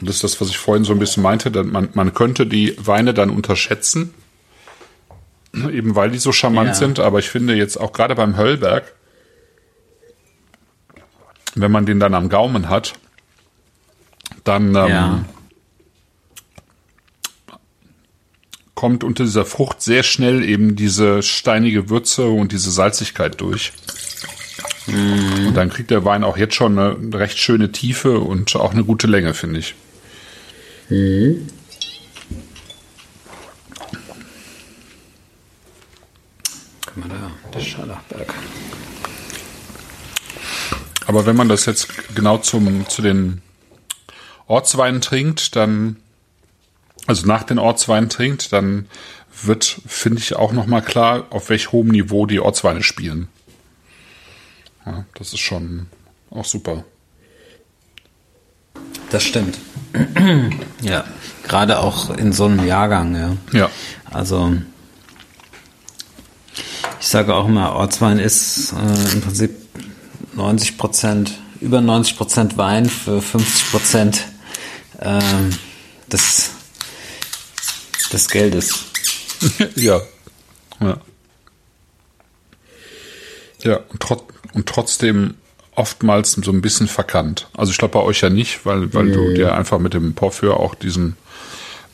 Das 0.01 0.17
ist 0.17 0.25
das, 0.25 0.41
was 0.41 0.49
ich 0.49 0.59
vorhin 0.59 0.85
so 0.85 0.93
ein 0.93 0.99
bisschen 0.99 1.23
meinte. 1.23 1.51
Man, 1.65 1.89
man 1.95 2.15
könnte 2.15 2.47
die 2.47 2.77
Weine 2.79 3.15
dann 3.15 3.31
unterschätzen, 3.31 4.15
eben 5.55 5.97
weil 5.97 6.11
die 6.11 6.19
so 6.19 6.33
charmant 6.33 6.77
sind. 6.77 7.01
Aber 7.01 7.19
ich 7.19 7.29
finde 7.29 7.55
jetzt 7.55 7.77
auch 7.77 7.93
gerade 7.93 8.15
beim 8.15 8.37
Höllberg, 8.37 8.95
wenn 11.55 11.73
man 11.73 11.87
den 11.87 11.99
dann 12.01 12.15
am 12.15 12.29
Gaumen 12.29 12.69
hat, 12.69 12.95
dann 14.45 14.69
ähm, 14.69 14.75
ja. 14.75 15.25
kommt 18.75 19.03
unter 19.03 19.25
dieser 19.25 19.45
Frucht 19.45 19.83
sehr 19.83 20.03
schnell 20.03 20.45
eben 20.45 20.77
diese 20.77 21.23
steinige 21.23 21.91
Würze 21.91 22.27
und 22.27 22.53
diese 22.53 22.71
Salzigkeit 22.71 23.41
durch. 23.41 23.73
Mm. 24.87 25.49
Und 25.49 25.55
dann 25.55 25.71
kriegt 25.71 25.91
der 25.91 26.05
Wein 26.05 26.25
auch 26.25 26.37
jetzt 26.37 26.55
schon 26.55 26.79
eine 26.79 27.19
recht 27.19 27.39
schöne 27.39 27.73
Tiefe 27.73 28.21
und 28.21 28.55
auch 28.57 28.73
eine 28.73 28.85
gute 28.85 29.07
Länge, 29.07 29.35
finde 29.35 29.61
ich. 29.61 29.75
Guck 30.89 30.97
mal 36.97 37.09
da, 37.09 37.31
der 37.53 37.61
Scharlachberg. 37.61 38.35
Aber 41.07 41.27
wenn 41.27 41.37
man 41.37 41.49
das 41.49 41.67
jetzt 41.67 42.15
genau 42.15 42.39
zum, 42.39 42.89
zu 42.89 43.03
den 43.03 43.43
Ortsweinen 44.47 45.03
trinkt, 45.03 45.57
dann, 45.57 45.97
also 47.07 47.27
nach 47.27 47.43
den 47.43 47.59
Ortsweinen 47.59 48.09
trinkt, 48.09 48.55
dann 48.55 48.89
wird, 49.43 49.83
finde 49.87 50.21
ich, 50.21 50.37
auch 50.37 50.53
nochmal 50.53 50.83
klar, 50.83 51.27
auf 51.31 51.51
welch 51.51 51.71
hohem 51.71 51.89
Niveau 51.89 52.25
die 52.25 52.41
Ortsweine 52.41 52.83
spielen. 52.83 53.29
Ja, 54.87 55.05
das 55.15 55.35
ist 55.35 55.41
schon 55.41 55.89
auch 56.31 56.47
super. 56.47 56.85
Das 59.11 59.23
stimmt. 59.23 59.59
Ja, 60.83 61.05
gerade 61.47 61.79
auch 61.79 62.11
in 62.11 62.33
so 62.33 62.45
einem 62.45 62.67
Jahrgang, 62.67 63.15
ja. 63.17 63.59
Ja. 63.59 63.71
Also, 64.05 64.57
ich 67.01 67.07
sage 67.07 67.35
auch 67.35 67.47
immer, 67.47 67.75
Ortswein 67.75 68.19
ist 68.19 68.73
äh, 68.73 69.13
im 69.13 69.21
Prinzip 69.21 69.57
90 70.35 70.79
Prozent, 70.79 71.39
über 71.61 71.81
90 71.81 72.17
Prozent 72.17 72.57
Wein 72.57 72.89
für 72.89 73.21
50 73.21 73.71
Prozent 73.71 74.25
ähm, 75.01 75.51
des, 76.11 76.51
des 78.13 78.29
Geldes. 78.29 78.85
ja. 79.77 80.01
Ja. 80.81 80.99
Ja, 83.63 83.81
und, 83.89 84.01
trot 84.01 84.25
und 84.53 84.67
trotzdem 84.67 85.35
oftmals 85.79 86.33
so 86.33 86.51
ein 86.51 86.61
bisschen 86.61 86.89
verkannt. 86.89 87.49
Also 87.57 87.71
ich 87.71 87.79
glaube 87.79 87.93
bei 87.93 88.01
euch 88.01 88.21
ja 88.21 88.31
nicht, 88.31 88.67
weil, 88.67 88.93
weil 88.93 89.05
nee. 89.05 89.15
du 89.15 89.35
dir 89.35 89.55
einfach 89.55 89.79
mit 89.79 89.95
dem 89.95 90.15
Porphyr 90.15 90.59
auch 90.59 90.75
diesen 90.75 91.17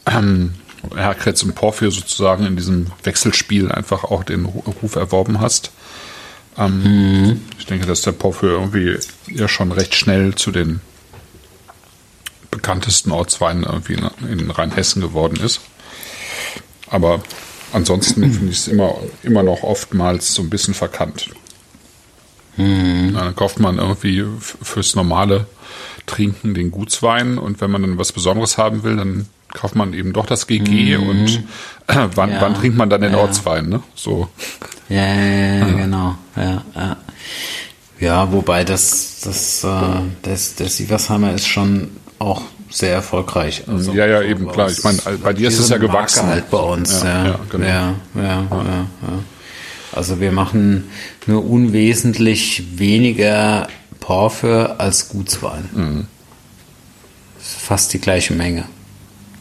ähm, 0.07 0.55
Herkretz 0.95 1.43
und 1.43 1.55
Porphyr 1.55 1.91
sozusagen 1.91 2.47
in 2.47 2.57
diesem 2.57 2.87
Wechselspiel 3.03 3.71
einfach 3.71 4.05
auch 4.05 4.25
den 4.25 4.47
Ruf 4.47 4.97
erworben 4.97 5.41
hast. 5.41 5.71
Ähm, 6.57 6.83
mhm. 6.83 7.41
Ich 7.59 7.67
denke, 7.67 7.87
dass 7.87 8.03
der 8.03 8.13
Porphyr 8.13 8.53
irgendwie 8.53 8.97
ja 9.29 9.49
schon 9.49 9.71
recht 9.71 9.95
schnell 9.95 10.35
zu 10.35 10.51
den 10.51 10.81
bekanntesten 12.51 13.11
Ortsweinen 13.11 13.65
irgendwie 13.65 13.99
in 14.31 14.51
Rheinhessen 14.51 15.03
geworden 15.03 15.37
ist. 15.45 15.61
Aber 16.89 17.23
ansonsten 17.73 18.23
finde 18.33 18.51
ich 18.51 18.59
es 18.59 18.69
immer, 18.69 18.97
immer 19.23 19.43
noch 19.43 19.63
oftmals 19.63 20.35
so 20.35 20.43
ein 20.43 20.51
bisschen 20.51 20.73
verkannt. 20.73 21.29
Mhm. 22.57 23.15
Dann 23.15 23.37
kauft 23.37 23.61
man 23.61 23.79
irgendwie 23.79 24.25
fürs 24.41 24.95
normale 24.95 25.47
Trinken 26.07 26.55
den 26.55 26.71
Gutswein 26.71 27.39
und 27.39 27.61
wenn 27.61 27.71
man 27.71 27.83
dann 27.83 27.99
was 27.99 28.13
Besonderes 28.13 28.59
haben 28.59 28.83
will, 28.83 28.97
dann 28.97 29.27
kauft 29.53 29.77
man 29.77 29.95
eben 29.95 30.13
doch 30.13 30.27
das 30.27 30.47
GG 30.47 30.99
mhm. 30.99 31.09
und 31.09 31.43
äh, 31.87 32.09
wann, 32.15 32.31
ja. 32.31 32.41
wann 32.41 32.55
trinkt 32.55 32.77
man 32.77 32.91
dann 32.91 33.01
den 33.01 33.13
ja. 33.13 33.19
Ortswein, 33.19 33.69
ne? 33.69 33.83
So. 33.95 34.29
Ja, 34.89 35.07
ja, 35.07 35.59
ja, 35.59 35.65
genau. 35.65 36.15
Ja, 36.37 36.63
ja. 36.75 36.97
ja, 38.01 38.33
wobei 38.33 38.65
das, 38.65 39.21
das, 39.25 39.65
äh, 39.65 39.71
das, 40.23 40.57
der 40.57 40.69
Sieversheimer 40.69 41.33
ist 41.33 41.47
schon 41.47 41.91
auch 42.19 42.43
sehr 42.69 42.93
erfolgreich. 42.93 43.65
Also 43.67 43.93
ja, 43.93 44.07
ja, 44.07 44.23
eben 44.23 44.49
klar. 44.49 44.69
Ich 44.69 44.83
meine, 44.83 44.99
bei 45.23 45.33
dir 45.33 45.49
ist 45.49 45.59
es 45.59 45.69
ja 45.69 45.79
gewachsen. 45.79 46.27
halt 46.27 46.51
bei 46.51 46.59
uns. 46.59 47.03
Ja, 47.03 47.27
ja, 47.27 47.41
genau. 47.49 47.67
ja, 47.67 47.95
ja, 48.15 48.23
ja, 48.23 48.87
ja. 49.03 49.19
Also 49.93 50.21
wir 50.21 50.33
machen 50.33 50.91
nur 51.27 51.45
unwesentlich 51.49 52.79
weniger 52.79 53.69
Porphyr 54.01 54.77
als 54.79 55.09
Gutswein. 55.09 55.69
Mhm. 55.73 56.07
Fast 57.39 57.93
die 57.93 58.01
gleiche 58.01 58.35
Menge. 58.35 58.65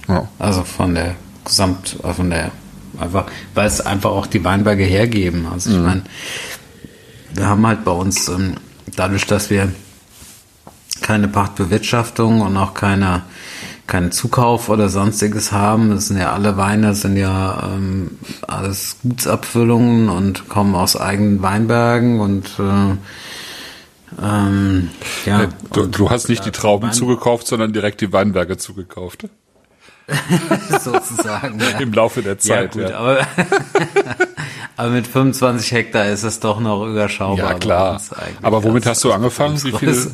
Ja. 0.07 0.27
Also 0.39 0.63
von 0.63 0.95
der 0.95 1.15
Gesamt, 1.45 1.97
äh, 2.03 2.13
von 2.13 2.29
der, 2.29 2.51
einfach, 2.99 3.25
weil 3.53 3.67
es 3.67 3.81
einfach 3.81 4.11
auch 4.11 4.27
die 4.27 4.43
Weinberge 4.43 4.83
hergeben. 4.83 5.47
Also 5.51 5.71
ich 5.71 5.77
mhm. 5.77 5.83
meine, 5.83 6.03
wir 7.33 7.47
haben 7.47 7.65
halt 7.65 7.83
bei 7.83 7.91
uns, 7.91 8.27
ähm, 8.29 8.55
dadurch, 8.95 9.25
dass 9.25 9.49
wir 9.49 9.71
keine 11.01 11.27
Pachtbewirtschaftung 11.27 12.41
und 12.41 12.55
auch 12.57 12.73
keine, 12.73 13.23
keinen 13.93 14.11
Zukauf 14.11 14.69
oder 14.69 14.89
sonstiges 14.89 15.51
haben. 15.51 15.91
Das 15.91 16.07
sind 16.07 16.17
ja 16.17 16.33
alle 16.33 16.57
Weine, 16.57 16.95
sind 16.95 17.15
ja 17.15 17.75
ähm, 17.75 18.17
alles 18.41 18.97
Gutsabfüllungen 19.03 20.09
und 20.09 20.49
kommen 20.49 20.73
aus 20.73 20.99
eigenen 20.99 21.43
Weinbergen 21.43 22.19
und 22.19 22.47
äh, 22.57 22.95
ähm, 24.19 24.89
ja. 25.27 25.47
Du, 25.73 25.85
du 25.85 26.09
hast 26.09 26.27
nicht 26.27 26.43
die 26.43 26.49
Trauben 26.49 26.87
Wein 26.87 26.93
zugekauft, 26.93 27.45
sondern 27.45 27.71
direkt 27.71 28.01
die 28.01 28.11
Weinberge 28.11 28.57
zugekauft. 28.57 29.27
sozusagen. 30.81 31.59
Ja. 31.59 31.77
Im 31.77 31.93
Laufe 31.93 32.23
der 32.23 32.39
Zeit. 32.39 32.75
Ja, 32.75 32.81
gut, 32.81 32.89
ja. 32.89 32.97
Aber, 32.97 33.27
aber 34.77 34.89
mit 34.89 35.07
25 35.07 35.71
Hektar 35.71 36.05
ist 36.07 36.23
es 36.23 36.39
doch 36.39 36.59
noch 36.59 36.85
überschaubar. 36.85 37.51
Ja, 37.51 37.53
klar. 37.53 38.01
Aber 38.41 38.63
womit 38.63 38.85
hast 38.85 39.03
du 39.03 39.11
angefangen? 39.11 39.61
Wie 39.63 39.71
viel, 39.71 40.11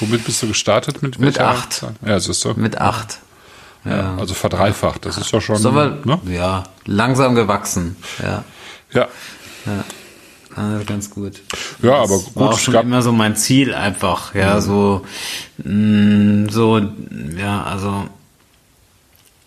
womit 0.00 0.24
bist 0.24 0.42
du 0.42 0.48
gestartet? 0.48 1.02
Mit, 1.02 1.18
mit 1.18 1.40
acht. 1.40 1.84
Ja, 2.04 2.20
siehst 2.20 2.44
du. 2.44 2.54
Mit 2.54 2.78
acht. 2.78 3.18
ja. 3.84 4.16
Also 4.18 4.34
verdreifacht. 4.34 5.06
Das 5.06 5.16
ist 5.18 5.30
ja 5.32 5.40
schon. 5.40 5.56
Ist 5.56 5.66
aber, 5.66 5.98
ne? 6.04 6.20
Ja, 6.26 6.64
langsam 6.84 7.34
gewachsen. 7.34 7.96
Ja. 8.22 8.44
Ja. 8.92 9.08
ja. 9.66 9.84
Also 10.54 10.84
ganz 10.84 11.10
gut. 11.10 11.40
Ja, 11.80 11.94
aber 11.94 12.18
gut. 12.18 12.36
War 12.36 12.50
auch 12.50 12.58
schon 12.58 12.74
immer 12.74 13.00
so 13.00 13.10
mein 13.12 13.36
Ziel 13.36 13.74
einfach, 13.74 14.34
ja, 14.34 14.60
so, 14.60 15.02
mh, 15.64 16.50
so, 16.52 16.78
ja, 17.38 17.62
also 17.62 18.04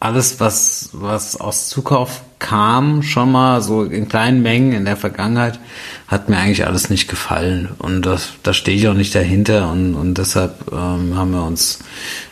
alles, 0.06 0.39
was, 0.39 0.89
was 0.93 1.36
aus 1.36 1.68
Zukauf 1.68 2.22
kam, 2.38 3.01
schon 3.01 3.32
mal 3.32 3.62
so 3.62 3.84
in 3.84 4.08
kleinen 4.08 4.43
Mengen 4.43 4.72
in 4.72 4.86
der 4.86 4.97
Vergangenheit, 4.97 5.60
hat 6.08 6.30
mir 6.30 6.38
eigentlich 6.38 6.68
alles 6.68 6.91
nicht 6.91 7.08
gefallen. 7.08 7.70
Und 7.80 8.06
das, 8.06 8.30
da 8.43 8.53
stehe 8.53 8.78
ich 8.78 8.88
auch 8.88 8.93
nicht 8.93 9.16
dahinter. 9.16 9.72
Und, 9.72 9.95
und 9.95 10.18
deshalb 10.18 10.72
ähm, 10.72 11.16
haben 11.16 11.32
wir 11.32 11.43
uns 11.43 11.80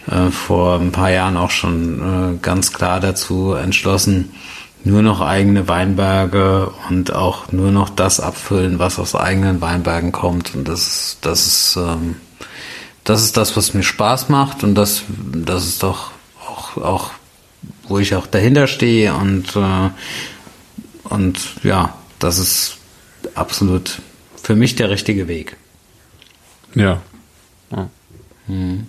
äh, 0.08 0.30
vor 0.30 0.80
ein 0.80 0.92
paar 0.92 1.10
Jahren 1.10 1.36
auch 1.36 1.50
schon 1.50 2.36
äh, 2.36 2.38
ganz 2.42 2.74
klar 2.74 3.00
dazu 3.00 3.54
entschlossen, 3.54 4.32
nur 4.84 5.02
noch 5.02 5.22
eigene 5.22 5.68
Weinberge 5.68 6.72
und 6.90 7.14
auch 7.16 7.52
nur 7.52 7.72
noch 7.72 7.90
das 7.90 8.20
abfüllen, 8.20 8.78
was 8.78 9.00
aus 9.00 9.16
eigenen 9.16 9.62
Weinbergen 9.62 10.12
kommt. 10.12 10.54
Und 10.54 10.68
das, 10.68 11.18
das 11.22 11.48
ist, 11.48 11.78
ähm, 11.78 12.18
das 13.04 13.24
ist 13.24 13.36
das, 13.36 13.58
was 13.58 13.74
mir 13.74 13.84
Spaß 13.84 14.30
macht 14.30 14.64
und 14.64 14.76
das, 14.76 15.04
das 15.34 15.66
ist 15.66 15.82
doch 15.82 16.12
auch, 16.46 16.78
auch 16.78 17.12
wo 17.88 18.00
ich 18.00 18.16
auch 18.16 18.28
dahinter 18.28 18.68
stehe 18.68 19.14
und, 19.14 19.56
äh, 19.56 19.90
und 21.04 21.40
ja, 21.64 21.98
das 22.20 22.40
ist 22.40 22.78
absolut 23.36 24.02
für 24.42 24.56
mich 24.56 24.76
der 24.76 24.90
richtige 24.90 25.28
Weg. 25.28 25.58
Ja. 26.76 27.02
ja. 27.72 27.90
Hm. 28.48 28.88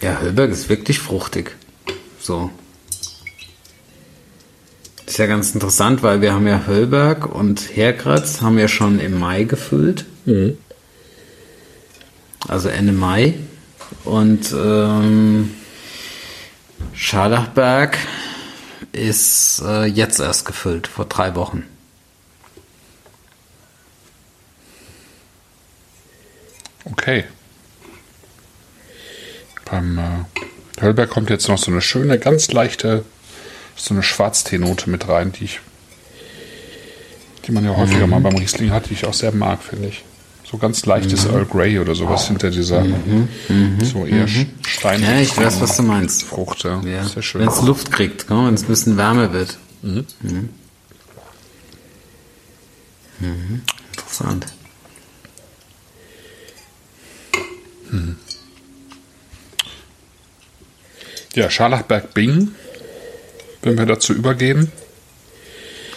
Ja, 0.00 0.18
Höllberg 0.20 0.50
ist 0.50 0.68
wirklich 0.68 0.98
fruchtig. 0.98 1.56
So. 2.20 2.50
ist 5.06 5.18
ja 5.18 5.26
ganz 5.26 5.52
interessant, 5.52 6.02
weil 6.02 6.20
wir 6.20 6.32
haben 6.32 6.46
ja 6.46 6.66
Höllberg 6.66 7.26
und 7.26 7.76
Herkratz 7.76 8.40
haben 8.40 8.56
wir 8.56 8.68
schon 8.68 8.98
im 8.98 9.18
Mai 9.18 9.44
gefüllt. 9.44 10.06
Mhm. 10.24 10.56
Also 12.48 12.68
Ende 12.68 12.92
Mai. 12.92 13.34
Und 14.04 14.52
ähm, 14.52 15.54
Scharlachberg 16.94 17.98
ist 18.92 19.62
äh, 19.64 19.84
jetzt 19.84 20.20
erst 20.20 20.46
gefüllt, 20.46 20.86
vor 20.86 21.04
drei 21.04 21.34
Wochen. 21.34 21.64
Okay. 26.84 27.24
Beim 29.70 29.98
äh, 29.98 30.82
Höllberg 30.82 31.10
kommt 31.10 31.30
jetzt 31.30 31.48
noch 31.48 31.58
so 31.58 31.70
eine 31.70 31.80
schöne, 31.80 32.18
ganz 32.18 32.50
leichte, 32.52 33.04
so 33.76 33.94
eine 33.94 34.02
Schwarzteenote 34.02 34.90
mit 34.90 35.08
rein, 35.08 35.32
die 35.32 35.44
ich, 35.44 35.60
die 37.46 37.52
man 37.52 37.64
ja 37.64 37.76
häufiger 37.76 38.06
mhm. 38.06 38.10
mal 38.10 38.20
beim 38.20 38.36
Riesling 38.36 38.70
hat, 38.70 38.88
die 38.88 38.94
ich 38.94 39.04
auch 39.04 39.14
sehr 39.14 39.32
mag, 39.32 39.62
finde 39.62 39.88
ich. 39.88 40.04
So 40.50 40.58
ganz 40.58 40.84
leichtes 40.84 41.26
mhm. 41.26 41.34
Earl 41.34 41.44
Grey 41.44 41.78
oder 41.78 41.94
sowas 41.94 42.26
hinter 42.26 42.50
dieser, 42.50 42.82
mhm. 42.82 43.28
mhm. 43.48 43.84
so 43.84 44.04
eher 44.04 44.26
mhm. 44.26 44.46
Stein. 44.66 45.00
Ja, 45.00 45.20
ich 45.20 45.36
weiß, 45.36 45.60
was 45.60 45.76
du 45.76 45.84
meinst. 45.84 46.24
Frucht, 46.24 46.64
ja. 46.64 46.80
ja. 46.80 47.04
Sehr 47.04 47.22
schön. 47.22 47.42
Wenn 47.42 47.48
es 47.48 47.62
Luft 47.62 47.92
kriegt, 47.92 48.28
wenn 48.28 48.54
es 48.54 48.62
ein 48.62 48.66
bisschen 48.66 48.96
wärmer 48.96 49.32
wird. 49.32 49.58
Mhm. 49.82 50.06
Mhm. 53.20 53.62
Interessant. 53.92 54.46
Ja, 61.34 61.48
Scharlachberg-Bing, 61.48 62.48
wenn 63.62 63.78
wir 63.78 63.86
dazu 63.86 64.14
übergehen. 64.14 64.72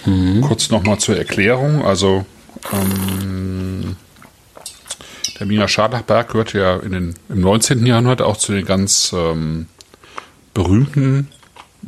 Mhm. 0.06 0.42
Kurz 0.42 0.70
nochmal 0.70 1.00
zur 1.00 1.18
Erklärung. 1.18 1.84
Also, 1.84 2.26
ähm, 2.72 3.96
der 5.40 5.50
Wiener 5.50 5.68
Scharlachberg 5.68 6.30
gehört 6.30 6.54
ja 6.54 6.78
in 6.78 6.92
den, 6.92 7.14
im 7.30 7.42
19. 7.42 7.86
Jahrhundert 7.86 8.22
auch 8.22 8.38
zu 8.38 8.52
den 8.52 8.66
ganz 8.66 9.14
ähm, 9.16 9.68
berühmten 10.54 11.30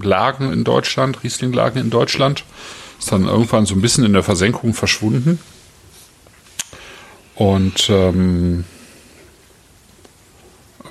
Lagen 0.02 0.52
in 0.52 0.64
Deutschland, 0.64 1.24
Riesling-Lagen 1.24 1.80
in 1.80 1.90
Deutschland. 1.90 2.44
Ist 3.00 3.12
dann 3.12 3.26
irgendwann 3.26 3.66
so 3.66 3.76
ein 3.76 3.82
bisschen 3.82 4.06
in 4.06 4.14
der 4.14 4.24
Versenkung 4.24 4.74
verschwunden. 4.74 5.40
Und 7.36 7.90
ähm, 7.90 8.64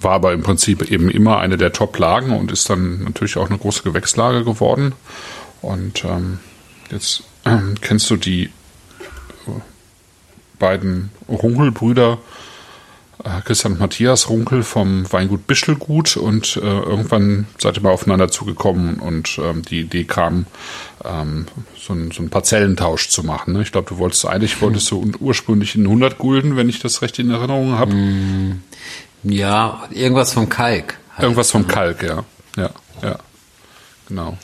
war 0.00 0.12
aber 0.12 0.32
im 0.32 0.42
Prinzip 0.42 0.90
eben 0.90 1.10
immer 1.10 1.38
eine 1.38 1.56
der 1.56 1.72
Top-Lagen 1.72 2.36
und 2.36 2.52
ist 2.52 2.68
dann 2.68 3.04
natürlich 3.04 3.36
auch 3.36 3.48
eine 3.48 3.58
große 3.58 3.82
Gewächslage 3.82 4.44
geworden. 4.44 4.92
Und 5.62 6.04
ähm, 6.04 6.40
jetzt 6.90 7.24
äh, 7.44 7.58
kennst 7.80 8.10
du 8.10 8.16
die 8.16 8.44
äh, 8.44 9.60
beiden 10.58 11.10
Runkelbrüder, 11.28 12.18
äh, 13.22 13.40
Christian 13.44 13.74
und 13.74 13.80
Matthias 13.80 14.28
Runkel 14.28 14.62
vom 14.62 15.10
Weingut 15.12 15.46
Bischelgut 15.46 16.16
und 16.16 16.56
äh, 16.56 16.60
irgendwann 16.60 17.46
seid 17.58 17.76
ihr 17.76 17.82
mal 17.82 17.90
aufeinander 17.90 18.30
zugekommen 18.30 18.96
und 18.96 19.38
ähm, 19.42 19.62
die 19.62 19.80
Idee 19.80 20.04
kam, 20.04 20.46
ähm, 21.04 21.46
so, 21.76 21.94
ein, 21.94 22.10
so 22.10 22.20
einen 22.20 22.30
Parzellentausch 22.30 23.08
zu 23.08 23.22
machen. 23.22 23.54
Ne? 23.54 23.62
Ich 23.62 23.72
glaube, 23.72 23.88
du 23.88 23.98
wolltest 23.98 24.26
eigentlich, 24.26 24.60
wolltest 24.60 24.90
du 24.90 25.10
ursprünglich 25.20 25.74
in 25.74 25.84
100 25.84 26.18
Gulden, 26.18 26.56
wenn 26.56 26.68
ich 26.68 26.80
das 26.80 27.02
recht 27.02 27.18
in 27.18 27.30
Erinnerung 27.30 27.78
habe. 27.78 27.94
Mm, 27.94 28.62
ja, 29.22 29.84
irgendwas 29.90 30.32
vom 30.32 30.48
Kalk. 30.48 30.98
Halt. 31.12 31.22
Irgendwas 31.22 31.50
vom 31.50 31.66
Kalk, 31.66 32.02
ja. 32.02 32.24
Ja, 32.56 32.70
ja. 33.02 33.18
Genau. 34.08 34.36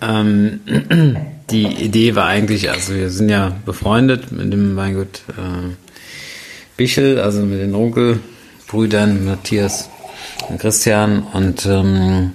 Ähm, 0.00 0.60
die 1.52 1.66
Idee 1.66 2.14
war 2.16 2.26
eigentlich, 2.26 2.70
also 2.70 2.94
wir 2.94 3.10
sind 3.10 3.28
ja 3.28 3.56
befreundet 3.64 4.32
mit 4.32 4.52
dem 4.52 4.76
Weingut 4.76 5.22
äh, 5.28 5.74
Bichel, 6.76 7.20
also 7.20 7.40
mit 7.42 7.60
den 7.60 7.74
Onkelbrüdern 7.74 9.24
Matthias 9.24 9.90
und 10.48 10.58
Christian. 10.58 11.22
Und 11.32 11.66
ähm, 11.66 12.32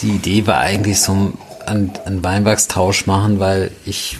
die 0.00 0.10
Idee 0.10 0.46
war 0.46 0.58
eigentlich 0.60 1.00
so 1.00 1.34
ein, 1.66 1.90
ein 2.04 2.22
Weinbergstausch 2.22 3.06
machen, 3.06 3.40
weil 3.40 3.72
ich 3.84 4.18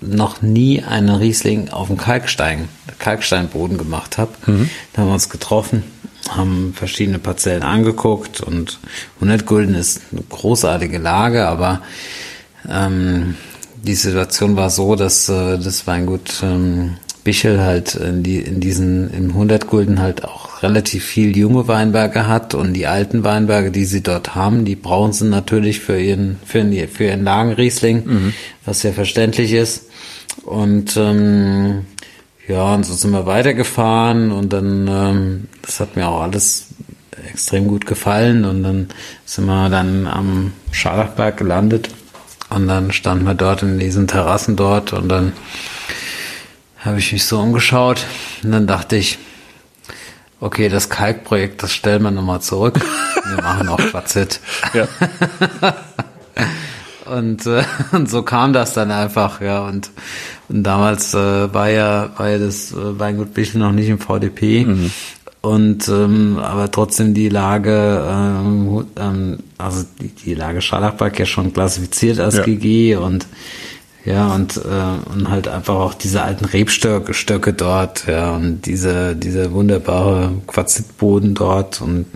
noch 0.00 0.42
nie 0.42 0.82
einen 0.82 1.14
Riesling 1.14 1.70
auf 1.70 1.86
dem 1.86 1.96
Kalkstein, 1.96 2.68
Kalksteinboden 2.98 3.78
gemacht 3.78 4.18
habe. 4.18 4.32
Mhm. 4.46 4.68
Da 4.92 5.02
haben 5.02 5.08
wir 5.08 5.14
uns 5.14 5.30
getroffen 5.30 5.82
haben 6.30 6.72
verschiedene 6.74 7.18
Parzellen 7.18 7.62
angeguckt 7.62 8.40
und 8.40 8.78
100 9.16 9.44
Gulden 9.46 9.74
ist 9.74 10.00
eine 10.10 10.22
großartige 10.22 10.96
Lage, 10.98 11.46
aber 11.46 11.82
ähm, 12.68 13.36
die 13.84 13.94
Situation 13.94 14.56
war 14.56 14.70
so, 14.70 14.96
dass 14.96 15.28
äh, 15.28 15.58
das 15.58 15.86
Weingut 15.86 16.42
ähm, 16.42 16.96
Bichel 17.24 17.60
halt 17.62 17.94
in, 17.94 18.22
die, 18.22 18.38
in 18.38 18.60
diesen 18.60 19.12
in 19.12 19.30
100 19.30 19.66
Gulden 19.66 20.00
halt 20.00 20.24
auch 20.24 20.62
relativ 20.62 21.04
viel 21.04 21.36
junge 21.36 21.68
Weinberge 21.68 22.26
hat 22.26 22.54
und 22.54 22.74
die 22.74 22.86
alten 22.86 23.24
Weinberge, 23.24 23.70
die 23.70 23.86
sie 23.86 24.02
dort 24.02 24.34
haben, 24.34 24.64
die 24.64 24.76
brauchen 24.76 25.12
sie 25.12 25.26
natürlich 25.26 25.80
für 25.80 25.98
ihren 25.98 26.38
für, 26.44 26.58
ihren, 26.60 26.88
für 26.88 27.04
ihren 27.04 27.24
Lagenriesling, 27.24 28.04
mhm. 28.04 28.34
was 28.64 28.82
ja 28.82 28.92
verständlich 28.92 29.52
ist. 29.52 29.86
Und 30.44 30.96
ähm, 30.96 31.86
ja, 32.46 32.74
und 32.74 32.84
so 32.84 32.92
sind 32.92 33.12
wir 33.12 33.24
weitergefahren 33.24 34.30
und 34.30 34.52
dann, 34.52 34.86
ähm, 34.88 35.48
das 35.62 35.80
hat 35.80 35.96
mir 35.96 36.08
auch 36.08 36.20
alles 36.20 36.66
extrem 37.30 37.68
gut 37.68 37.86
gefallen 37.86 38.44
und 38.44 38.62
dann 38.62 38.88
sind 39.24 39.46
wir 39.46 39.70
dann 39.70 40.06
am 40.06 40.52
Scharlachberg 40.72 41.38
gelandet 41.38 41.88
und 42.54 42.68
dann 42.68 42.92
standen 42.92 43.24
wir 43.24 43.34
dort 43.34 43.62
in 43.62 43.78
diesen 43.78 44.06
Terrassen 44.06 44.56
dort 44.56 44.92
und 44.92 45.08
dann 45.08 45.32
habe 46.78 46.98
ich 46.98 47.12
mich 47.12 47.24
so 47.24 47.40
umgeschaut 47.40 48.04
und 48.42 48.52
dann 48.52 48.66
dachte 48.66 48.96
ich, 48.96 49.18
okay, 50.40 50.68
das 50.68 50.88
Kalkprojekt, 50.88 51.62
das 51.62 51.72
stellen 51.72 52.02
wir 52.02 52.10
nochmal 52.10 52.40
zurück. 52.40 52.78
Wir 53.26 53.42
machen 53.42 53.68
auch 53.68 53.78
Quarzett. 53.78 54.40
Ja. 54.74 54.86
und, 57.06 57.46
äh, 57.46 57.64
und 57.92 58.10
so 58.10 58.22
kam 58.22 58.52
das 58.52 58.74
dann 58.74 58.90
einfach, 58.90 59.40
ja. 59.40 59.62
Und 59.62 59.90
und 60.48 60.62
damals 60.62 61.14
äh, 61.14 61.54
war 61.54 61.68
ja 61.70 62.10
war 62.16 62.28
ja 62.28 62.38
das 62.38 62.72
äh, 62.72 62.98
Weingut 62.98 63.34
Bichel 63.34 63.60
noch 63.60 63.72
nicht 63.72 63.88
im 63.88 63.98
VDP. 63.98 64.64
Mhm. 64.64 64.90
Und 65.44 65.88
ähm, 65.88 66.38
aber 66.38 66.70
trotzdem 66.70 67.12
die 67.12 67.28
Lage, 67.28 68.02
ähm, 68.08 68.86
ähm, 68.96 69.38
also 69.58 69.84
die, 70.00 70.08
die 70.08 70.34
Lage 70.34 70.62
Scharlachberg 70.62 71.18
ja 71.18 71.26
schon 71.26 71.52
klassifiziert 71.52 72.18
als 72.18 72.36
ja. 72.36 72.44
GG 72.44 72.96
und 72.96 73.26
ja, 74.06 74.34
und, 74.34 74.56
äh, 74.56 75.10
und 75.12 75.28
halt 75.28 75.48
einfach 75.48 75.74
auch 75.74 75.92
diese 75.92 76.22
alten 76.22 76.46
Rebstöcke 76.46 77.12
Stöcke 77.12 77.52
dort, 77.52 78.06
ja, 78.06 78.34
und 78.34 78.62
diese, 78.62 79.14
diese 79.16 79.52
wunderbare 79.52 80.32
Quarzitboden 80.46 81.34
dort 81.34 81.82
und 81.82 82.06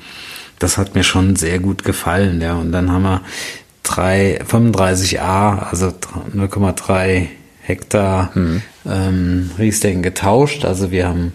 das 0.59 0.79
hat 0.79 0.95
mir 0.95 1.05
schon 1.05 1.37
sehr 1.37 1.59
gut 1.59 1.85
gefallen, 1.85 2.41
ja. 2.41 2.55
Und 2.55 2.73
dann 2.73 2.91
haben 2.91 3.03
wir 3.03 3.21
drei, 3.83 4.41
35a, 4.43 5.69
also 5.69 5.89
0,3 6.35 7.27
Hektar 7.69 8.31
mhm. 8.35 8.63
ähm, 8.87 9.51
Riesling 9.59 10.03
getauscht. 10.03 10.65
Also 10.65 10.91
wir 10.91 11.07
haben, 11.07 11.35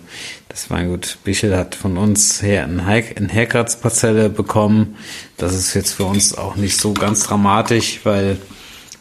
das 0.49 0.69
Weingut 0.71 1.19
Bichel 1.23 1.55
hat 1.55 1.75
von 1.75 1.97
uns 1.97 2.41
her 2.41 2.65
eine 2.65 2.83
Herkratzparzelle 2.83 4.29
bekommen. 4.29 4.95
Das 5.37 5.53
ist 5.53 5.75
jetzt 5.75 5.93
für 5.93 6.05
uns 6.05 6.35
auch 6.35 6.55
nicht 6.55 6.79
so 6.79 6.93
ganz 6.93 7.23
dramatisch, 7.23 7.99
weil 8.03 8.37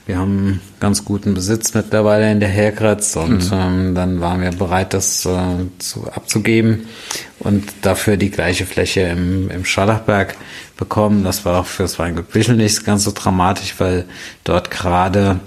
wir 0.04 0.18
haben 0.18 0.60
ganz 0.80 1.04
guten 1.04 1.32
Besitz 1.32 1.74
mittlerweile 1.74 2.30
in 2.30 2.40
der 2.40 2.48
Herkratz 2.48 3.14
und 3.16 3.50
mhm. 3.50 3.52
ähm, 3.52 3.94
dann 3.94 4.20
waren 4.20 4.42
wir 4.42 4.50
bereit, 4.50 4.94
das 4.94 5.24
äh, 5.24 5.38
zu, 5.78 6.10
abzugeben 6.10 6.88
und 7.38 7.72
dafür 7.82 8.16
die 8.16 8.30
gleiche 8.30 8.66
Fläche 8.66 9.02
im, 9.02 9.48
im 9.48 9.64
Schallachberg 9.64 10.36
bekommen. 10.76 11.24
Das 11.24 11.44
war 11.44 11.60
auch 11.60 11.66
für 11.66 11.84
das 11.84 11.98
Weingut 11.98 12.30
Bichel 12.32 12.56
nicht 12.56 12.84
ganz 12.84 13.04
so 13.04 13.12
dramatisch, 13.14 13.74
weil 13.78 14.04
dort 14.44 14.70
gerade 14.70 15.38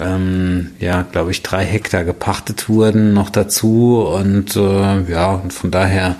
ähm, 0.00 0.72
ja, 0.80 1.02
glaube 1.02 1.30
ich, 1.30 1.42
drei 1.42 1.64
Hektar 1.64 2.04
gepachtet 2.04 2.68
wurden 2.68 3.12
noch 3.12 3.30
dazu 3.30 4.02
und 4.02 4.56
äh, 4.56 5.10
ja, 5.10 5.32
und 5.34 5.52
von 5.52 5.70
daher 5.70 6.16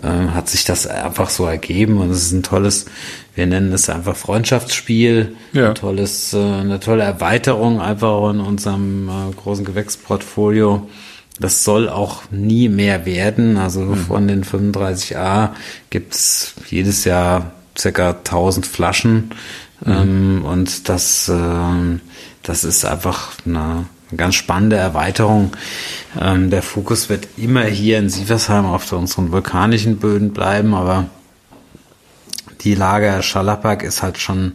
äh, 0.00 0.08
hat 0.08 0.48
sich 0.48 0.64
das 0.64 0.86
einfach 0.86 1.30
so 1.30 1.46
ergeben 1.46 1.98
und 1.98 2.10
es 2.10 2.24
ist 2.24 2.32
ein 2.32 2.42
tolles 2.42 2.86
wir 3.34 3.46
nennen 3.46 3.72
es 3.72 3.88
einfach 3.88 4.14
Freundschaftsspiel, 4.14 5.36
ja. 5.52 5.70
ein 5.70 5.74
tolles, 5.74 6.34
äh, 6.34 6.38
eine 6.38 6.80
tolle 6.80 7.02
Erweiterung 7.02 7.80
einfach 7.80 8.30
in 8.30 8.40
unserem 8.40 9.08
äh, 9.08 9.34
großen 9.34 9.64
Gewächsportfolio. 9.64 10.88
Das 11.40 11.64
soll 11.64 11.88
auch 11.88 12.24
nie 12.30 12.68
mehr 12.68 13.06
werden. 13.06 13.56
Also 13.56 13.80
mhm. 13.80 13.96
von 13.96 14.28
den 14.28 14.44
35a 14.44 15.50
gibt's 15.88 16.54
jedes 16.68 17.04
Jahr 17.04 17.52
circa 17.76 18.10
1000 18.10 18.66
Flaschen. 18.66 19.30
Mhm. 19.84 19.92
Ähm, 19.92 20.44
und 20.44 20.88
das, 20.90 21.30
äh, 21.30 21.98
das 22.42 22.64
ist 22.64 22.84
einfach 22.84 23.32
eine, 23.46 23.86
ganz 24.16 24.34
spannende 24.34 24.76
Erweiterung. 24.76 25.52
Ähm, 26.20 26.50
der 26.50 26.62
Fokus 26.62 27.08
wird 27.08 27.28
immer 27.36 27.64
hier 27.64 27.98
in 27.98 28.10
Sieversheim 28.10 28.66
auf 28.66 28.92
unseren 28.92 29.32
vulkanischen 29.32 29.98
Böden 29.98 30.32
bleiben, 30.32 30.74
aber 30.74 31.06
die 32.60 32.74
Lage 32.74 33.22
Schalappak 33.22 33.82
ist 33.82 34.02
halt 34.02 34.18
schon, 34.18 34.52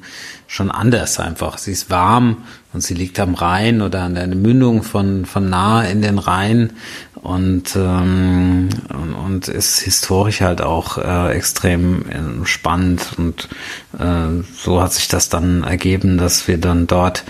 schon 0.47 0.71
anders 0.71 1.19
einfach. 1.19 1.57
Sie 1.57 1.71
ist 1.71 1.89
warm 1.89 2.43
und 2.71 2.81
sie 2.81 2.93
liegt 2.93 3.19
am 3.19 3.33
Rhein 3.33 3.81
oder 3.81 4.03
an 4.03 4.15
der 4.15 4.27
Mündung 4.27 4.83
von, 4.83 5.25
von 5.25 5.49
nahe 5.49 5.89
in 5.89 6.01
den 6.01 6.17
Rhein 6.17 6.71
und, 7.15 7.75
ähm, 7.75 8.69
und, 8.89 9.13
und 9.13 9.47
ist 9.49 9.79
historisch 9.79 10.41
halt 10.41 10.61
auch 10.61 10.97
äh, 10.97 11.35
extrem 11.35 12.05
äh, 12.09 12.45
spannend 12.45 13.09
und 13.17 13.49
äh, 13.99 14.43
so 14.55 14.81
hat 14.81 14.93
sich 14.93 15.09
das 15.09 15.27
dann 15.27 15.63
ergeben, 15.63 16.17
dass 16.17 16.47
wir 16.47 16.57
dann 16.57 16.87
dort 16.87 17.25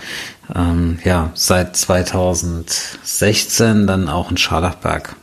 ähm, 0.54 0.98
ja 1.04 1.30
seit 1.34 1.76
2016 1.76 3.86
dann 3.86 4.08
auch 4.08 4.30
in 4.30 4.36
Scharlachberg 4.36 5.16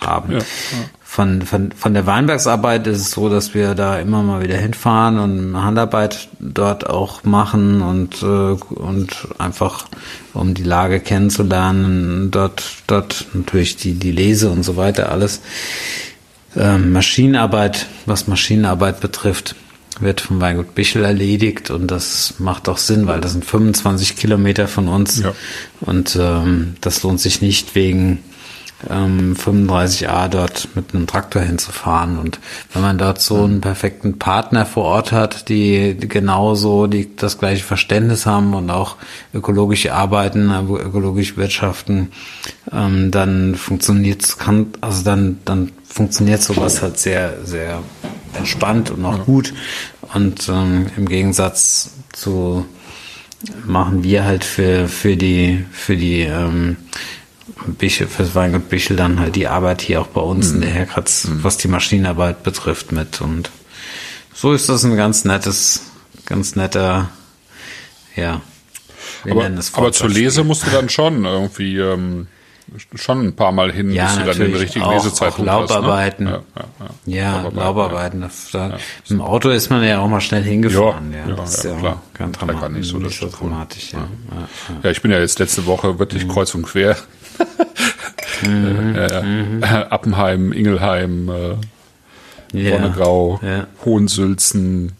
haben. 0.00 0.32
Ja, 0.32 0.38
ja 0.38 0.44
von, 1.10 1.40
von, 1.40 1.72
von 1.72 1.94
der 1.94 2.06
Weinbergsarbeit 2.06 2.86
ist 2.86 3.00
es 3.00 3.10
so, 3.12 3.30
dass 3.30 3.54
wir 3.54 3.74
da 3.74 3.98
immer 3.98 4.22
mal 4.22 4.42
wieder 4.42 4.58
hinfahren 4.58 5.18
und 5.18 5.56
Handarbeit 5.56 6.28
dort 6.38 6.88
auch 6.88 7.24
machen 7.24 7.80
und, 7.80 8.22
äh, 8.22 8.26
und 8.26 9.26
einfach 9.38 9.86
um 10.34 10.52
die 10.52 10.64
Lage 10.64 11.00
kennenzulernen, 11.00 12.30
dort, 12.30 12.62
dort 12.86 13.24
natürlich 13.32 13.76
die, 13.76 13.94
die 13.94 14.12
Lese 14.12 14.50
und 14.50 14.64
so 14.64 14.76
weiter, 14.76 15.10
alles. 15.10 15.40
Ähm, 16.54 16.92
Maschinenarbeit, 16.92 17.86
was 18.04 18.28
Maschinenarbeit 18.28 19.00
betrifft, 19.00 19.56
wird 20.00 20.20
vom 20.20 20.40
Weingut 20.40 20.74
Bichel 20.74 21.04
erledigt 21.04 21.70
und 21.70 21.90
das 21.90 22.34
macht 22.38 22.68
auch 22.68 22.78
Sinn, 22.78 23.06
weil 23.06 23.20
das 23.20 23.32
sind 23.32 23.44
25 23.44 24.16
Kilometer 24.16 24.68
von 24.68 24.88
uns 24.88 25.22
ja. 25.22 25.32
und 25.80 26.16
ähm, 26.20 26.74
das 26.80 27.02
lohnt 27.02 27.20
sich 27.20 27.42
nicht 27.42 27.74
wegen 27.74 28.18
ähm, 28.88 29.34
35a 29.34 30.28
dort 30.28 30.68
mit 30.74 30.94
einem 30.94 31.06
Traktor 31.06 31.42
hinzufahren. 31.42 32.18
Und 32.18 32.38
wenn 32.72 32.82
man 32.82 32.98
dort 32.98 33.20
so 33.20 33.42
einen 33.42 33.60
perfekten 33.60 34.18
Partner 34.18 34.66
vor 34.66 34.84
Ort 34.84 35.12
hat, 35.12 35.48
die, 35.48 35.96
genauso 35.98 36.86
die, 36.86 37.14
das 37.16 37.38
gleiche 37.38 37.64
Verständnis 37.64 38.26
haben 38.26 38.54
und 38.54 38.70
auch 38.70 38.96
ökologisch 39.34 39.88
arbeiten, 39.90 40.50
ökologisch 40.50 41.36
wirtschaften, 41.36 42.12
ähm, 42.72 43.10
dann 43.10 43.56
funktioniert 43.56 44.38
kann, 44.38 44.68
also 44.80 45.02
dann, 45.02 45.38
dann 45.44 45.72
funktioniert 45.84 46.42
sowas 46.42 46.82
halt 46.82 46.98
sehr, 46.98 47.44
sehr 47.44 47.80
entspannt 48.34 48.90
und 48.90 49.04
auch 49.04 49.24
gut. 49.24 49.52
Und 50.14 50.48
ähm, 50.48 50.86
im 50.96 51.08
Gegensatz 51.08 51.90
zu 52.12 52.64
machen 53.64 54.02
wir 54.02 54.24
halt 54.24 54.44
für, 54.44 54.88
für 54.88 55.16
die, 55.16 55.64
für 55.70 55.96
die 55.96 56.22
ähm, 56.22 56.76
Bichel, 57.66 58.06
fürs 58.06 58.34
Weingut 58.34 58.68
Bichel 58.68 58.96
dann 58.96 59.20
halt 59.20 59.36
die 59.36 59.48
Arbeit 59.48 59.80
hier 59.80 60.00
auch 60.00 60.06
bei 60.06 60.20
uns 60.20 60.48
mhm. 60.48 60.56
in 60.56 60.60
der 60.62 60.70
Herkratz, 60.70 61.26
mhm. 61.26 61.44
was 61.44 61.56
die 61.56 61.68
Maschinenarbeit 61.68 62.42
betrifft 62.42 62.92
mit 62.92 63.20
und 63.20 63.50
so 64.34 64.52
ist 64.52 64.68
das 64.68 64.84
ein 64.84 64.96
ganz 64.96 65.24
nettes, 65.24 65.90
ganz 66.26 66.54
netter, 66.54 67.08
ja. 68.14 68.40
aber, 69.28 69.50
aber 69.72 69.92
zur 69.92 70.08
Lese 70.08 70.44
musst 70.44 70.64
du 70.64 70.70
dann 70.70 70.88
schon 70.88 71.24
irgendwie 71.24 71.76
ähm, 71.78 72.28
schon 72.94 73.26
ein 73.26 73.36
paar 73.36 73.52
Mal 73.52 73.72
hin, 73.72 73.90
ja, 73.90 74.06
bis 74.06 74.16
du 74.16 74.24
dann 74.24 74.38
den 74.38 74.54
richtigen 74.54 74.84
auch, 74.84 74.92
Lesezeitpunkt 74.92 75.50
auch 75.50 75.68
Laubarbeiten. 75.68 76.28
hast. 76.28 76.34
Ne? 76.34 76.44
Ja, 77.06 77.16
ja, 77.16 77.32
ja. 77.40 77.42
ja 77.42 77.48
Laubarbeiten. 77.48 78.24
Da, 78.52 78.78
Im 79.08 79.20
Auto 79.20 79.50
ist 79.50 79.70
man 79.70 79.82
ja 79.82 80.00
auch 80.00 80.08
mal 80.08 80.20
schnell 80.20 80.42
hingefahren. 80.42 81.12
Ja, 81.12 81.28
ja, 81.28 81.34
das 81.34 81.62
ja, 81.62 81.76
ist 81.76 81.82
ja 81.82 82.02
Kein 82.14 82.32
Drama 82.32 82.68
nicht 82.68 82.88
so, 82.88 82.98
nicht 82.98 83.18
so 83.18 83.28
dramatisch. 83.28 83.92
Ja. 83.92 84.08
Ja. 84.82 84.90
ich 84.90 85.02
bin 85.02 85.10
ja 85.10 85.18
jetzt 85.18 85.38
letzte 85.38 85.66
Woche 85.66 85.98
wirklich 85.98 86.24
mhm. 86.24 86.30
kreuz 86.30 86.54
und 86.54 86.62
quer. 86.62 86.96
Mhm. 88.42 88.94
äh, 88.96 89.22
mhm. 89.22 89.64
Appenheim, 89.90 90.52
Ingelheim, 90.52 91.28
äh, 91.28 92.70
Wonnegau, 92.70 93.40
Hohensülzen, 93.84 94.92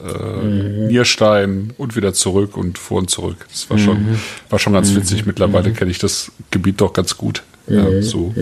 äh, 0.00 0.42
mhm. 0.42 0.86
Nierstein 0.86 1.72
und 1.78 1.96
wieder 1.96 2.12
zurück 2.12 2.56
und 2.56 2.78
vor 2.78 2.98
und 2.98 3.10
zurück. 3.10 3.46
Das 3.50 3.68
war 3.70 3.78
schon, 3.78 4.12
mhm. 4.12 4.20
war 4.48 4.58
schon 4.58 4.72
ganz 4.72 4.94
witzig. 4.94 5.22
Mhm. 5.22 5.28
Mittlerweile 5.28 5.70
mhm. 5.70 5.74
kenne 5.74 5.90
ich 5.90 5.98
das 5.98 6.32
Gebiet 6.50 6.80
doch 6.80 6.92
ganz 6.92 7.16
gut. 7.16 7.42
Ja, 7.66 8.02
so 8.02 8.34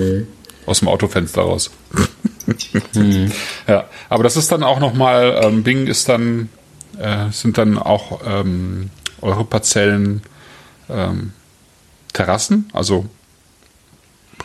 aus 0.69 0.81
dem 0.81 0.89
Autofenster 0.89 1.43
raus. 1.43 1.71
ja, 3.67 3.85
aber 4.09 4.23
das 4.23 4.37
ist 4.37 4.53
dann 4.53 4.63
auch 4.63 4.81
nochmal, 4.81 5.41
ähm, 5.43 5.63
Bing 5.63 5.87
ist 5.87 6.09
dann, 6.09 6.51
äh, 6.99 7.31
sind 7.31 7.59
dann 7.59 7.79
auch 7.79 8.21
ähm, 8.27 8.91
eure 9.21 9.45
Parzellen 9.45 10.23
ähm, 10.91 11.33
Terrassen, 12.13 12.69
also 12.73 13.07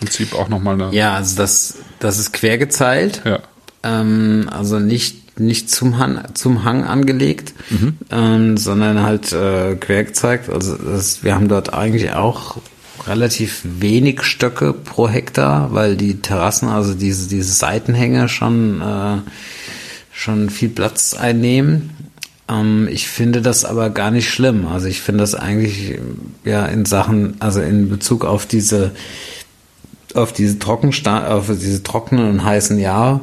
Prinzip 0.06 0.34
auch 0.34 0.50
nochmal 0.50 0.76
eine. 0.76 0.96
Ja, 0.96 1.16
also 1.16 1.36
das, 1.36 1.76
das 2.00 2.20
ist 2.20 2.34
quergezeilt. 2.34 3.22
Ja. 3.26 3.40
Ähm, 3.84 4.50
also 4.52 4.80
nicht 4.80 5.24
nicht 5.40 5.72
zum 5.72 5.98
Hang, 5.98 6.22
zum 6.36 6.64
Hang 6.64 6.84
angelegt, 6.84 7.54
mhm. 7.70 7.98
ähm, 8.12 8.58
sondern 8.58 9.02
halt 9.02 9.32
äh, 9.34 9.76
quer 9.76 10.04
gezeigt. 10.04 10.50
Also 10.50 10.76
das, 10.76 11.24
wir 11.24 11.34
haben 11.34 11.48
dort 11.48 11.74
eigentlich 11.74 12.12
auch 12.12 12.58
relativ 13.08 13.62
wenig 13.64 14.24
Stöcke 14.24 14.74
pro 14.74 15.10
Hektar, 15.10 15.74
weil 15.74 15.98
die 15.98 16.22
Terrassen, 16.22 16.70
also 16.70 16.94
diese, 16.94 17.28
diese 17.28 17.52
Seitenhänge 17.52 18.30
schon, 18.30 18.82
äh, 18.82 19.18
schon 20.12 20.50
viel 20.50 20.70
Platz 20.70 21.14
einnehmen. 21.16 21.90
Ähm, 22.48 22.88
ich 22.90 23.08
finde 23.08 23.42
das 23.42 23.66
aber 23.66 23.90
gar 23.90 24.12
nicht 24.12 24.30
schlimm. 24.30 24.68
Also 24.68 24.88
ich 24.88 25.02
finde 25.02 25.22
das 25.22 25.36
eigentlich 25.36 26.00
ja 26.46 26.66
in 26.66 26.86
Sachen, 26.86 27.36
also 27.40 27.60
in 27.62 27.90
Bezug 27.90 28.24
auf 28.24 28.46
diese 28.46 28.92
auf 30.16 30.34
diese 30.34 30.60
Trockensta 30.60 31.28
auf 31.28 31.48
diese 31.48 31.84
trockenen 31.84 32.30
und 32.30 32.44
heißen 32.44 32.80
Jahre 32.80 33.22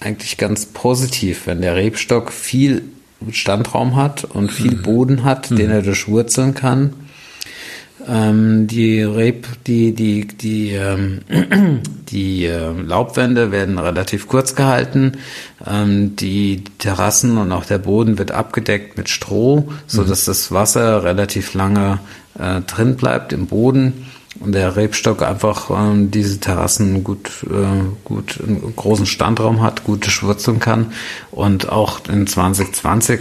eigentlich 0.00 0.38
ganz 0.38 0.66
positiv, 0.66 1.46
wenn 1.46 1.60
der 1.60 1.76
Rebstock 1.76 2.32
viel 2.32 2.82
Standraum 3.30 3.96
hat 3.96 4.24
und 4.24 4.50
viel 4.50 4.76
mhm. 4.76 4.82
Boden 4.82 5.24
hat, 5.24 5.50
mhm. 5.50 5.56
den 5.56 5.70
er 5.70 5.82
durchwurzeln 5.82 6.54
kann. 6.54 6.94
Ähm, 8.08 8.66
die 8.66 9.02
Reb, 9.02 9.46
die, 9.66 9.94
die, 9.94 10.26
die, 10.26 10.70
ähm, 10.70 11.20
die 12.08 12.46
äh, 12.46 12.72
Laubwände 12.72 13.52
werden 13.52 13.78
relativ 13.78 14.26
kurz 14.26 14.54
gehalten. 14.54 15.18
Ähm, 15.66 16.16
die 16.16 16.64
Terrassen 16.78 17.36
und 17.36 17.52
auch 17.52 17.66
der 17.66 17.78
Boden 17.78 18.18
wird 18.18 18.30
abgedeckt 18.30 18.96
mit 18.96 19.10
Stroh, 19.10 19.70
so 19.86 20.02
mhm. 20.02 20.08
dass 20.08 20.24
das 20.24 20.50
Wasser 20.50 21.04
relativ 21.04 21.52
lange 21.52 22.00
äh, 22.38 22.62
drin 22.62 22.96
bleibt 22.96 23.34
im 23.34 23.46
Boden 23.46 24.06
der 24.40 24.76
Rebstock 24.76 25.22
einfach 25.22 25.70
ähm, 25.70 26.10
diese 26.10 26.40
Terrassen 26.40 27.04
gut, 27.04 27.44
äh, 27.44 27.84
gut 28.04 28.40
einen 28.40 28.74
großen 28.74 29.06
Standraum 29.06 29.62
hat, 29.62 29.84
gute 29.84 30.10
schwurzeln 30.10 30.58
kann. 30.58 30.92
Und 31.30 31.68
auch 31.68 32.00
in 32.08 32.26
2020 32.26 33.20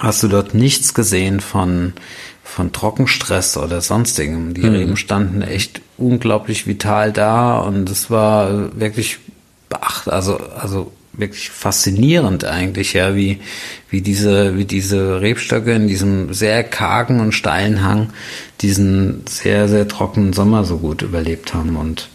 hast 0.00 0.22
du 0.22 0.28
dort 0.28 0.54
nichts 0.54 0.94
gesehen 0.94 1.40
von, 1.40 1.94
von 2.44 2.72
Trockenstress 2.72 3.56
oder 3.56 3.80
sonstigem. 3.80 4.54
Die 4.54 4.62
mhm. 4.62 4.74
Reben 4.74 4.96
standen 4.96 5.42
echt 5.42 5.80
unglaublich 5.96 6.66
vital 6.66 7.12
da 7.12 7.58
und 7.58 7.90
es 7.90 8.10
war 8.10 8.78
wirklich 8.78 9.18
beacht, 9.68 10.08
also, 10.08 10.38
also 10.38 10.92
wirklich 11.18 11.50
faszinierend 11.50 12.44
eigentlich, 12.44 12.94
ja, 12.94 13.14
wie, 13.14 13.40
wie 13.90 14.00
diese, 14.00 14.56
wie 14.56 14.64
diese 14.64 15.20
Rebstöcke 15.20 15.72
in 15.72 15.88
diesem 15.88 16.32
sehr 16.32 16.64
kargen 16.64 17.20
und 17.20 17.32
steilen 17.32 17.82
Hang 17.82 18.10
diesen 18.60 19.24
sehr, 19.28 19.68
sehr 19.68 19.86
trockenen 19.88 20.32
Sommer 20.32 20.64
so 20.64 20.78
gut 20.78 21.02
überlebt 21.02 21.54
haben 21.54 21.76
und 21.76 22.08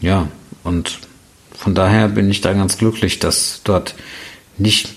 ja, 0.00 0.28
und 0.64 0.98
von 1.52 1.74
daher 1.74 2.08
bin 2.08 2.30
ich 2.30 2.40
da 2.40 2.54
ganz 2.54 2.78
glücklich, 2.78 3.18
dass 3.18 3.60
dort 3.64 3.94
nicht 4.56 4.88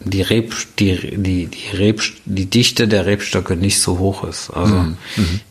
die 0.00 0.22
Reb, 0.22 0.54
die, 0.78 1.16
die, 1.16 1.46
die 1.46 1.76
Reb, 1.76 2.02
die 2.24 2.46
Dichte 2.46 2.88
der 2.88 3.06
Rebstöcke 3.06 3.56
nicht 3.56 3.80
so 3.80 3.98
hoch 3.98 4.24
ist. 4.24 4.50
Also 4.50 4.74
mhm. 4.74 4.96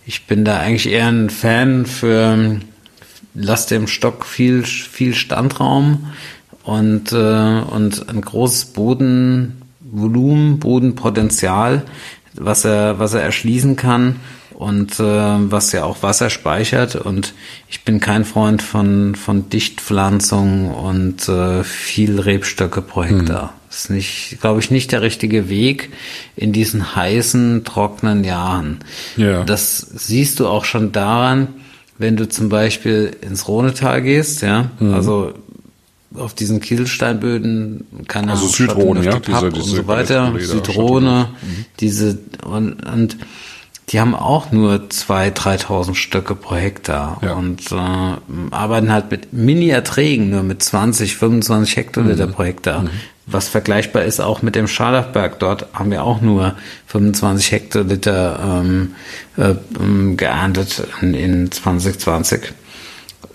ich 0.06 0.28
bin 0.28 0.46
da 0.46 0.60
eigentlich 0.60 0.90
eher 0.90 1.08
ein 1.08 1.30
Fan 1.30 1.86
für 1.86 2.60
lass 3.34 3.68
dem 3.68 3.88
Stock 3.88 4.26
viel, 4.26 4.64
viel 4.64 5.14
Standraum 5.14 6.12
und, 6.64 7.12
äh, 7.12 7.62
und 7.62 8.10
ein 8.10 8.22
großes 8.22 8.66
Bodenvolumen, 8.66 10.60
Bodenpotenzial, 10.60 11.84
was 12.36 12.66
er, 12.66 13.00
was 13.00 13.14
er 13.14 13.22
erschließen 13.22 13.76
kann 13.76 14.18
und 14.62 15.00
äh, 15.00 15.04
was 15.04 15.72
ja 15.72 15.86
auch 15.86 16.04
Wasser 16.04 16.30
speichert. 16.30 16.96
Und 16.96 17.34
ich 17.68 17.84
bin 17.84 18.00
kein 18.00 18.26
Freund 18.26 18.62
von, 18.62 19.16
von 19.16 19.50
Dichtpflanzung 19.50 20.72
und 20.72 21.28
äh, 21.28 21.64
viel 21.64 22.20
Rebstöcke 22.20 22.84
pro 22.84 23.04
Hektar. 23.04 23.42
Hm. 23.42 23.50
Das 23.70 23.80
ist 23.86 23.90
nicht, 23.90 24.38
glaube 24.42 24.60
ich, 24.60 24.70
nicht 24.70 24.92
der 24.92 25.02
richtige 25.02 25.50
Weg 25.50 25.90
in 26.36 26.52
diesen 26.52 26.96
heißen, 26.96 27.64
trockenen 27.64 28.24
Jahren. 28.24 28.80
Ja. 29.18 29.44
Das 29.46 29.78
siehst 29.80 30.40
du 30.40 30.48
auch 30.48 30.66
schon 30.66 30.92
daran, 30.92 31.48
wenn 31.98 32.18
du 32.18 32.28
zum 32.28 32.50
Beispiel 32.50 33.16
ins 33.22 33.48
Rhonetal 33.48 34.02
gehst, 34.02 34.42
ja, 34.42 34.70
mhm. 34.80 34.94
also 34.94 35.34
auf 36.16 36.34
diesen 36.34 36.60
Kieselsteinböden, 36.60 37.86
keine 38.08 38.32
also 38.32 38.48
Südrhone, 38.48 39.04
ja, 39.04 39.20
diese, 39.20 39.50
diese 39.50 39.72
und 39.72 39.78
so 39.78 39.88
weiter, 39.88 40.34
Südrhone, 40.40 41.30
mhm. 41.42 41.66
diese 41.80 42.18
und, 42.44 42.86
und 42.86 43.18
die 43.90 44.00
haben 44.00 44.16
auch 44.16 44.52
nur 44.52 44.76
2.000, 44.76 45.34
3.000 45.66 45.96
Stöcke 45.96 46.36
pro 46.36 46.56
Hektar 46.56 47.20
ja. 47.22 47.34
und 47.34 47.72
äh, 47.72 47.76
arbeiten 48.52 48.92
halt 48.92 49.12
mit 49.12 49.34
Mini-Erträgen, 49.34 50.30
nur 50.30 50.44
mit 50.44 50.64
20, 50.64 51.18
25 51.18 51.76
Hektoliter 51.76 52.28
mhm. 52.28 52.32
pro 52.32 52.44
Hektar. 52.44 52.84
Mhm. 52.84 52.90
Was 53.26 53.50
vergleichbar 53.50 54.04
ist 54.04 54.20
auch 54.20 54.42
mit 54.42 54.56
dem 54.56 54.68
Scharlachberg. 54.68 55.40
Dort 55.40 55.68
haben 55.74 55.92
wir 55.92 56.04
auch 56.04 56.22
nur 56.22 56.56
25 56.88 57.52
Hektoliter 57.52 58.62
ähm, 58.62 58.96
äh, 59.38 59.56
ähm, 59.80 60.18
geerntet 60.18 60.84
in, 61.02 61.14
in 61.14 61.52
2020. 61.52 62.54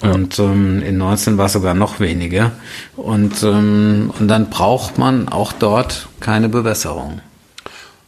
Ja. 0.02 0.12
Und 0.12 0.38
ähm, 0.38 0.82
in 0.82 0.98
19 0.98 1.38
war 1.38 1.46
es 1.46 1.52
sogar 1.52 1.74
noch 1.74 2.00
weniger. 2.00 2.52
Und, 2.96 3.42
ähm, 3.42 4.12
und 4.18 4.28
dann 4.28 4.50
braucht 4.50 4.98
man 4.98 5.28
auch 5.28 5.52
dort 5.52 6.08
keine 6.20 6.48
Bewässerung. 6.48 7.20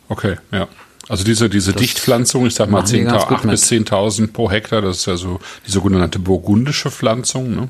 Okay, 0.08 0.36
ja. 0.52 0.68
Also 1.08 1.24
diese, 1.24 1.48
diese 1.48 1.72
Dichtpflanzung, 1.72 2.46
ich 2.46 2.54
sag 2.54 2.70
mal 2.70 2.84
10, 2.84 3.08
8 3.08 3.48
bis 3.48 3.70
10.000 3.70 4.32
pro 4.32 4.50
Hektar, 4.50 4.82
das 4.82 4.98
ist 4.98 5.06
ja 5.06 5.16
so 5.16 5.40
die 5.66 5.70
sogenannte 5.70 6.18
burgundische 6.18 6.90
Pflanzung, 6.90 7.54
ne? 7.54 7.68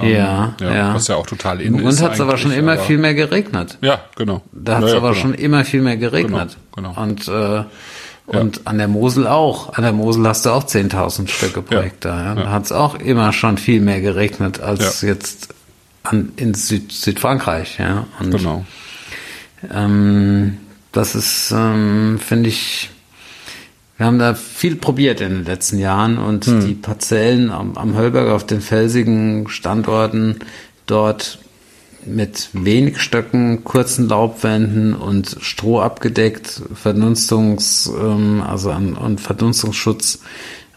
Ähm, 0.00 0.10
ja, 0.10 0.54
ja, 0.58 0.74
ja, 0.74 0.94
Was 0.94 1.08
ja 1.08 1.16
auch 1.16 1.26
total 1.26 1.60
in 1.60 1.74
ist. 1.74 2.00
Und 2.00 2.06
hat 2.06 2.14
es 2.14 2.20
aber 2.20 2.38
schon 2.38 2.52
immer 2.52 2.72
aber 2.72 2.82
viel 2.82 2.96
mehr 2.96 3.14
geregnet. 3.14 3.76
Ja, 3.82 4.00
genau. 4.16 4.40
Da 4.52 4.76
hat 4.76 4.84
es 4.84 4.92
ja, 4.92 4.96
aber 4.96 5.10
genau. 5.10 5.20
schon 5.20 5.34
immer 5.34 5.64
viel 5.64 5.82
mehr 5.82 5.98
geregnet. 5.98 6.56
Genau, 6.74 6.94
genau. 6.94 7.02
Und, 7.02 7.28
äh, 7.28 7.64
und 8.32 8.56
ja. 8.56 8.62
an 8.64 8.78
der 8.78 8.88
Mosel 8.88 9.26
auch. 9.26 9.74
An 9.74 9.82
der 9.82 9.92
Mosel 9.92 10.26
hast 10.26 10.46
du 10.46 10.50
auch 10.50 10.64
10.000 10.64 11.28
Stücke 11.28 11.62
pro 11.62 11.76
Hektar. 11.80 12.24
Ja. 12.24 12.34
Da 12.34 12.50
hat 12.50 12.64
es 12.64 12.72
auch 12.72 12.94
immer 12.94 13.32
schon 13.32 13.58
viel 13.58 13.80
mehr 13.80 14.00
geregnet 14.00 14.60
als 14.60 15.02
jetzt 15.02 15.48
an, 16.02 16.32
in 16.36 16.54
Süd, 16.54 16.92
Südfrankreich. 16.92 17.78
Ja. 17.78 18.06
Und, 18.20 18.30
genau. 18.30 18.64
Ähm, 19.72 20.58
das 20.92 21.14
ist, 21.14 21.52
ähm, 21.56 22.18
finde 22.18 22.48
ich, 22.48 22.90
wir 23.96 24.06
haben 24.06 24.18
da 24.18 24.34
viel 24.34 24.76
probiert 24.76 25.20
in 25.20 25.30
den 25.30 25.44
letzten 25.44 25.78
Jahren 25.78 26.18
und 26.18 26.46
hm. 26.46 26.66
die 26.66 26.74
Parzellen 26.74 27.50
am, 27.50 27.76
am 27.76 27.96
Höllberg 27.96 28.30
auf 28.30 28.44
den 28.46 28.60
felsigen 28.60 29.48
Standorten 29.48 30.40
dort 30.86 31.38
mit 32.06 32.50
wenig 32.52 33.00
Stöcken, 33.00 33.64
kurzen 33.64 34.08
Laubwänden 34.08 34.94
und 34.94 35.36
Stroh 35.40 35.80
abgedeckt, 35.80 36.62
Verdunstungs, 36.74 37.90
ähm, 37.98 38.42
also 38.46 38.70
an, 38.70 38.94
und 38.94 39.20
Verdunstungsschutz. 39.20 40.20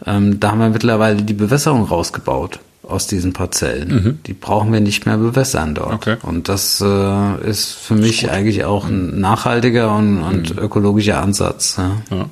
Ähm, 0.05 0.39
da 0.39 0.51
haben 0.51 0.59
wir 0.59 0.69
mittlerweile 0.69 1.21
die 1.21 1.33
Bewässerung 1.33 1.83
rausgebaut 1.83 2.59
aus 2.83 3.07
diesen 3.07 3.33
Parzellen. 3.33 3.89
Mhm. 3.89 4.19
Die 4.25 4.33
brauchen 4.33 4.71
wir 4.71 4.79
nicht 4.79 5.05
mehr 5.05 5.17
bewässern 5.17 5.75
dort. 5.75 5.93
Okay. 5.93 6.17
Und 6.21 6.49
das 6.49 6.81
äh, 6.81 7.49
ist 7.49 7.71
für 7.71 7.95
mich 7.95 8.23
ist 8.23 8.29
eigentlich 8.29 8.63
auch 8.65 8.85
ein 8.85 9.19
nachhaltiger 9.19 9.95
und, 9.95 10.21
und 10.21 10.55
mhm. 10.55 10.61
ökologischer 10.61 11.21
Ansatz. 11.21 11.77
Ja. 11.77 11.97
ja. 12.11 12.29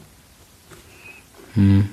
Hm. 1.56 1.90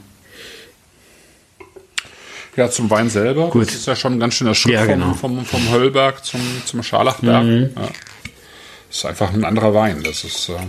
Ja, 2.56 2.70
zum 2.70 2.90
Wein 2.90 3.08
selber. 3.08 3.48
Gut. 3.50 3.68
Das 3.68 3.74
ist 3.74 3.86
ja 3.86 3.96
schon 3.96 4.14
ein 4.14 4.20
ganz 4.20 4.34
schöner 4.34 4.54
Schritt 4.54 4.74
ja, 4.74 4.86
genau. 4.86 5.14
vom, 5.14 5.44
vom, 5.44 5.46
vom 5.46 5.70
Höllberg 5.70 6.24
zum, 6.24 6.40
zum 6.64 6.82
Scharlachberg. 6.82 7.44
Mhm. 7.44 7.70
Ja. 7.76 7.88
Ist 8.90 9.06
einfach 9.06 9.32
ein 9.32 9.44
anderer 9.44 9.72
Wein. 9.72 10.02
Das 10.02 10.24
ist 10.24 10.48
äh, 10.48 10.56
eine 10.56 10.68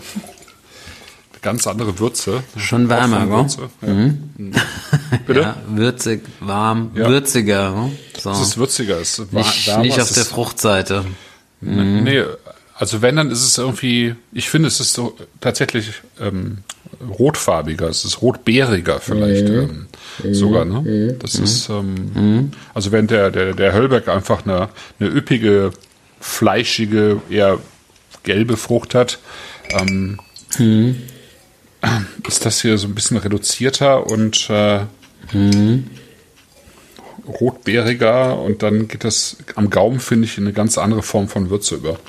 ganz 1.42 1.66
andere 1.66 1.98
Würze. 1.98 2.44
Schon 2.56 2.88
wärmer, 2.88 3.26
gell? 3.26 3.68
Ja. 3.82 3.94
Mhm. 3.94 4.30
mhm. 4.38 4.52
Bitte? 5.26 5.42
Ja, 5.42 5.56
würzig, 5.68 6.22
warm, 6.40 6.92
würziger. 6.94 7.90
So. 8.18 8.32
Es 8.32 8.42
ist 8.42 8.58
würziger. 8.58 9.00
Es 9.00 9.18
ist 9.18 9.34
nicht, 9.34 9.68
wärmer, 9.68 9.84
nicht 9.84 10.00
auf 10.00 10.12
der 10.12 10.26
Fruchtseite. 10.26 11.06
Mhm. 11.62 12.04
Nee, 12.04 12.24
also 12.76 13.02
wenn, 13.02 13.16
dann 13.16 13.32
ist 13.32 13.44
es 13.44 13.58
irgendwie, 13.58 14.16
ich 14.32 14.50
finde, 14.50 14.68
es 14.68 14.80
ist 14.80 14.94
so 14.94 15.18
tatsächlich 15.40 16.02
ähm, 16.20 16.60
rotfarbiger, 17.20 17.88
es 17.90 18.06
ist 18.06 18.22
rotbeeriger 18.22 19.00
vielleicht 19.00 19.48
mhm. 19.48 19.88
ähm, 20.24 20.34
sogar. 20.34 20.66
Ne? 20.66 20.82
Mhm. 20.82 21.20
Das 21.20 21.38
mhm. 21.38 21.44
ist, 21.44 21.70
ähm, 21.70 21.96
mhm. 22.14 22.52
also 22.74 22.92
wenn 22.92 23.08
der, 23.08 23.32
der, 23.32 23.54
der 23.54 23.74
Höllberg 23.74 24.08
einfach 24.08 24.46
eine, 24.46 24.70
eine 25.00 25.10
üppige, 25.10 25.72
fleischige, 26.20 27.22
eher 27.30 27.60
gelbe 28.24 28.58
Frucht 28.58 28.94
hat, 28.94 29.20
ähm, 29.70 30.20
mhm. 30.58 30.98
ist 32.28 32.46
das 32.46 32.62
hier 32.62 32.78
so 32.78 32.88
ein 32.88 32.96
bisschen 32.96 33.18
reduzierter 33.18 34.08
und 34.08 34.48
äh, 34.50 34.82
mhm. 35.34 35.88
rotbeeriger 37.28 38.40
und 38.40 38.62
dann 38.64 38.88
geht 38.88 39.04
das 39.04 39.38
am 39.56 39.70
Gaumen, 39.70 40.00
finde 40.00 40.26
ich, 40.26 40.38
in 40.38 40.44
eine 40.44 40.54
ganz 40.54 40.78
andere 40.78 41.02
Form 41.02 41.28
von 41.28 41.50
Würze 41.50 41.76
über. 41.76 42.00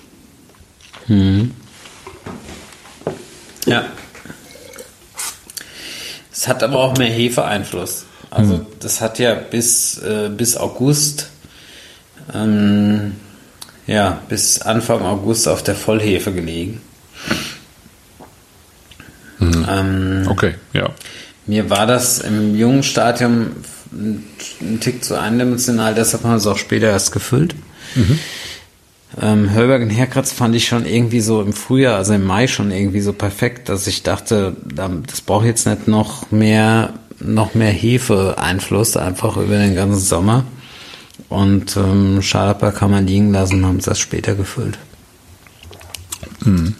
Ja. 3.64 3.86
Es 6.42 6.48
hat 6.48 6.64
aber 6.64 6.80
auch 6.80 6.96
mehr 6.96 7.08
Hefeeinfluss. 7.08 8.04
Also 8.28 8.54
hm. 8.54 8.66
das 8.80 9.00
hat 9.00 9.20
ja 9.20 9.32
bis, 9.34 9.96
äh, 9.98 10.28
bis 10.28 10.56
August, 10.56 11.28
ähm, 12.34 13.12
ja, 13.86 14.18
bis 14.28 14.60
Anfang 14.60 15.02
August 15.02 15.46
auf 15.46 15.62
der 15.62 15.76
Vollhefe 15.76 16.32
gelegen. 16.32 16.80
Mhm. 19.38 19.66
Ähm, 19.70 20.26
okay, 20.28 20.56
ja. 20.72 20.90
Mir 21.46 21.70
war 21.70 21.86
das 21.86 22.18
im 22.18 22.56
jungen 22.56 22.82
Stadium 22.82 23.52
ein 23.92 24.80
Tick 24.80 25.04
zu 25.04 25.20
eindimensional, 25.20 25.94
deshalb 25.94 26.24
haben 26.24 26.32
wir 26.32 26.38
es 26.38 26.46
auch 26.48 26.58
später 26.58 26.88
erst 26.88 27.12
gefüllt. 27.12 27.54
Mhm. 27.94 28.18
Ähm, 29.20 29.50
Hörberg 29.50 29.82
und 29.82 29.90
Herkratz 29.90 30.32
fand 30.32 30.54
ich 30.54 30.66
schon 30.66 30.86
irgendwie 30.86 31.20
so 31.20 31.42
im 31.42 31.52
Frühjahr, 31.52 31.96
also 31.96 32.14
im 32.14 32.24
Mai 32.24 32.46
schon 32.46 32.70
irgendwie 32.70 33.00
so 33.00 33.12
perfekt, 33.12 33.68
dass 33.68 33.86
ich 33.86 34.02
dachte, 34.02 34.56
das 34.64 35.20
braucht 35.20 35.44
jetzt 35.44 35.66
nicht 35.66 35.86
noch 35.86 36.30
mehr, 36.30 36.94
noch 37.20 37.54
mehr 37.54 37.70
Hefe-Einfluss 37.70 38.96
einfach 38.96 39.36
über 39.36 39.58
den 39.58 39.74
ganzen 39.74 40.00
Sommer. 40.00 40.44
Und 41.28 41.76
ähm, 41.76 42.22
Schalper 42.22 42.72
kann 42.72 42.90
man 42.90 43.06
liegen 43.06 43.32
lassen, 43.32 43.64
haben 43.64 43.78
es 43.78 43.86
erst 43.86 44.00
später 44.00 44.34
gefüllt. 44.34 44.78
Mhm. 46.44 46.74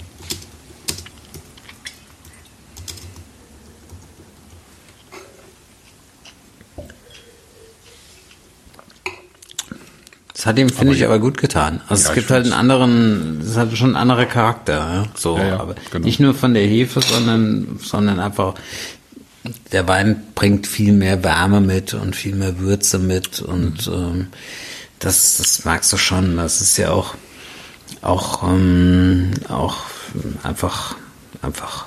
Das 10.43 10.49
hat 10.49 10.59
ihm, 10.59 10.71
finde 10.71 10.95
ich, 10.95 10.99
ja. 10.99 11.07
aber 11.07 11.21
gut 11.21 11.39
getan. 11.39 11.83
Also 11.87 12.03
ja, 12.03 12.09
es 12.09 12.15
gibt 12.17 12.31
halt 12.33 12.47
einen 12.47 12.53
anderen, 12.53 13.41
es 13.47 13.57
hat 13.57 13.77
schon 13.77 13.91
einen 13.91 13.97
anderen 13.97 14.29
Charakter, 14.29 14.73
ja? 14.73 15.05
so, 15.15 15.39
aber 15.39 15.77
genau. 15.93 16.05
nicht 16.05 16.19
nur 16.19 16.35
von 16.35 16.53
der 16.53 16.67
Hefe, 16.67 17.01
sondern, 17.01 17.79
sondern 17.81 18.19
einfach, 18.19 18.55
der 19.71 19.87
Wein 19.87 20.21
bringt 20.35 20.67
viel 20.67 20.95
mehr 20.95 21.23
Wärme 21.23 21.61
mit 21.61 21.95
und 21.95 22.17
viel 22.17 22.35
mehr 22.35 22.59
Würze 22.59 22.99
mit 22.99 23.41
und 23.41 23.87
mhm. 23.87 23.95
ähm, 23.95 24.27
das, 24.99 25.37
das 25.37 25.65
magst 25.65 25.93
du 25.93 25.97
schon. 25.97 26.37
Das 26.37 26.61
ist 26.61 26.77
ja 26.77 26.91
auch, 26.91 27.15
auch, 28.01 28.43
ähm, 28.43 29.31
auch 29.49 29.77
einfach, 30.43 30.97
einfach. 31.41 31.87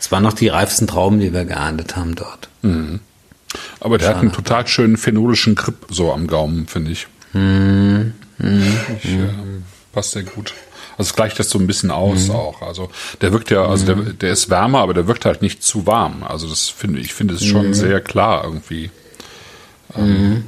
Es 0.00 0.10
waren 0.10 0.24
noch 0.24 0.32
die 0.32 0.48
reifsten 0.48 0.88
Trauben, 0.88 1.20
die 1.20 1.32
wir 1.32 1.44
geerntet 1.44 1.94
haben 1.94 2.16
dort. 2.16 2.48
Mhm. 2.62 2.98
Aber 3.78 3.98
der 3.98 4.06
Schade. 4.06 4.16
hat 4.16 4.22
einen 4.22 4.32
total 4.32 4.66
schönen 4.66 4.96
phenolischen 4.96 5.54
Grip 5.54 5.86
so 5.90 6.12
am 6.12 6.26
Gaumen, 6.26 6.66
finde 6.66 6.90
ich. 6.90 7.06
Mhm. 7.32 8.14
Mhm. 8.38 8.76
Ich, 9.02 9.10
ähm, 9.10 9.64
passt 9.92 10.12
sehr 10.12 10.22
gut. 10.22 10.54
Also 10.96 11.10
es 11.10 11.16
gleicht 11.16 11.38
das 11.38 11.50
so 11.50 11.58
ein 11.58 11.66
bisschen 11.66 11.90
aus 11.90 12.28
mhm. 12.28 12.34
auch. 12.34 12.62
Also 12.62 12.90
der 13.20 13.32
wirkt 13.32 13.50
ja, 13.50 13.64
also 13.66 13.86
der, 13.86 13.96
der 13.96 14.32
ist 14.32 14.50
wärmer, 14.50 14.80
aber 14.80 14.94
der 14.94 15.06
wirkt 15.06 15.24
halt 15.24 15.42
nicht 15.42 15.62
zu 15.62 15.86
warm. 15.86 16.24
Also 16.24 16.48
das 16.48 16.68
finde 16.68 17.00
ich 17.00 17.14
finde 17.14 17.34
es 17.34 17.44
schon 17.44 17.68
mhm. 17.68 17.74
sehr 17.74 18.00
klar 18.00 18.44
irgendwie. 18.44 18.90
Mhm. 19.96 20.44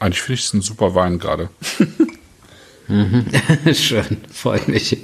eigentlich 0.00 0.22
finde 0.22 0.38
ich 0.40 0.44
es 0.44 0.52
ein 0.52 0.60
super 0.60 0.94
Wein 0.94 1.18
gerade. 1.18 1.48
Mhm. 2.88 3.26
Schön, 3.74 4.18
freut 4.32 4.68
mich. 4.68 4.98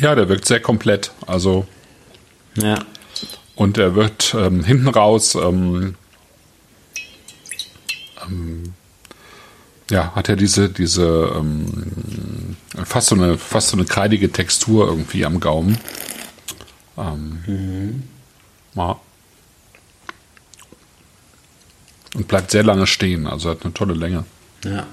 ja, 0.00 0.14
der 0.14 0.28
wirkt 0.28 0.46
sehr 0.46 0.60
komplett. 0.60 1.12
Also 1.26 1.66
ja. 2.56 2.84
Und 3.54 3.78
er 3.78 3.94
wird 3.94 4.34
ähm, 4.34 4.64
hinten 4.64 4.88
raus 4.88 5.34
ähm, 5.34 5.94
ähm, 8.26 8.74
ja, 9.90 10.14
hat 10.14 10.28
er 10.28 10.36
diese, 10.36 10.70
diese 10.70 11.32
ähm, 11.36 12.56
fast 12.84 13.08
so 13.08 13.14
eine, 13.14 13.36
fast 13.36 13.68
so 13.68 13.76
eine 13.76 13.84
kreidige 13.84 14.32
Textur 14.32 14.86
irgendwie 14.86 15.24
am 15.26 15.38
Gaumen. 15.38 15.78
Ähm, 16.96 17.42
mhm. 17.46 18.02
ja. 18.74 18.98
Und 22.14 22.28
bleibt 22.28 22.50
sehr 22.50 22.62
lange 22.62 22.86
stehen, 22.86 23.26
also 23.26 23.50
hat 23.50 23.64
eine 23.64 23.74
tolle 23.74 23.94
Länge. 23.94 24.24
Ja. 24.64 24.86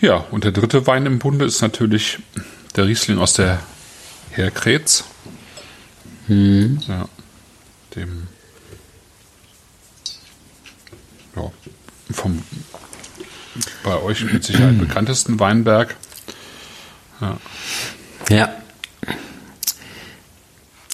Ja, 0.00 0.24
und 0.30 0.44
der 0.44 0.52
dritte 0.52 0.86
Wein 0.86 1.04
im 1.06 1.18
Bunde 1.18 1.44
ist 1.44 1.60
natürlich 1.60 2.18
der 2.76 2.86
Riesling 2.86 3.18
aus 3.18 3.34
der 3.34 3.60
Herkrets. 4.30 5.04
Hm. 6.26 6.80
Ja, 6.86 7.08
dem 7.94 8.28
ja, 11.36 11.50
vom 12.12 12.42
bei 13.82 14.00
euch 14.00 14.24
mit 14.32 14.44
Sicherheit 14.44 14.78
bekanntesten 14.78 15.38
Weinberg. 15.38 15.96
Ja. 17.20 17.36
ja. 18.28 18.54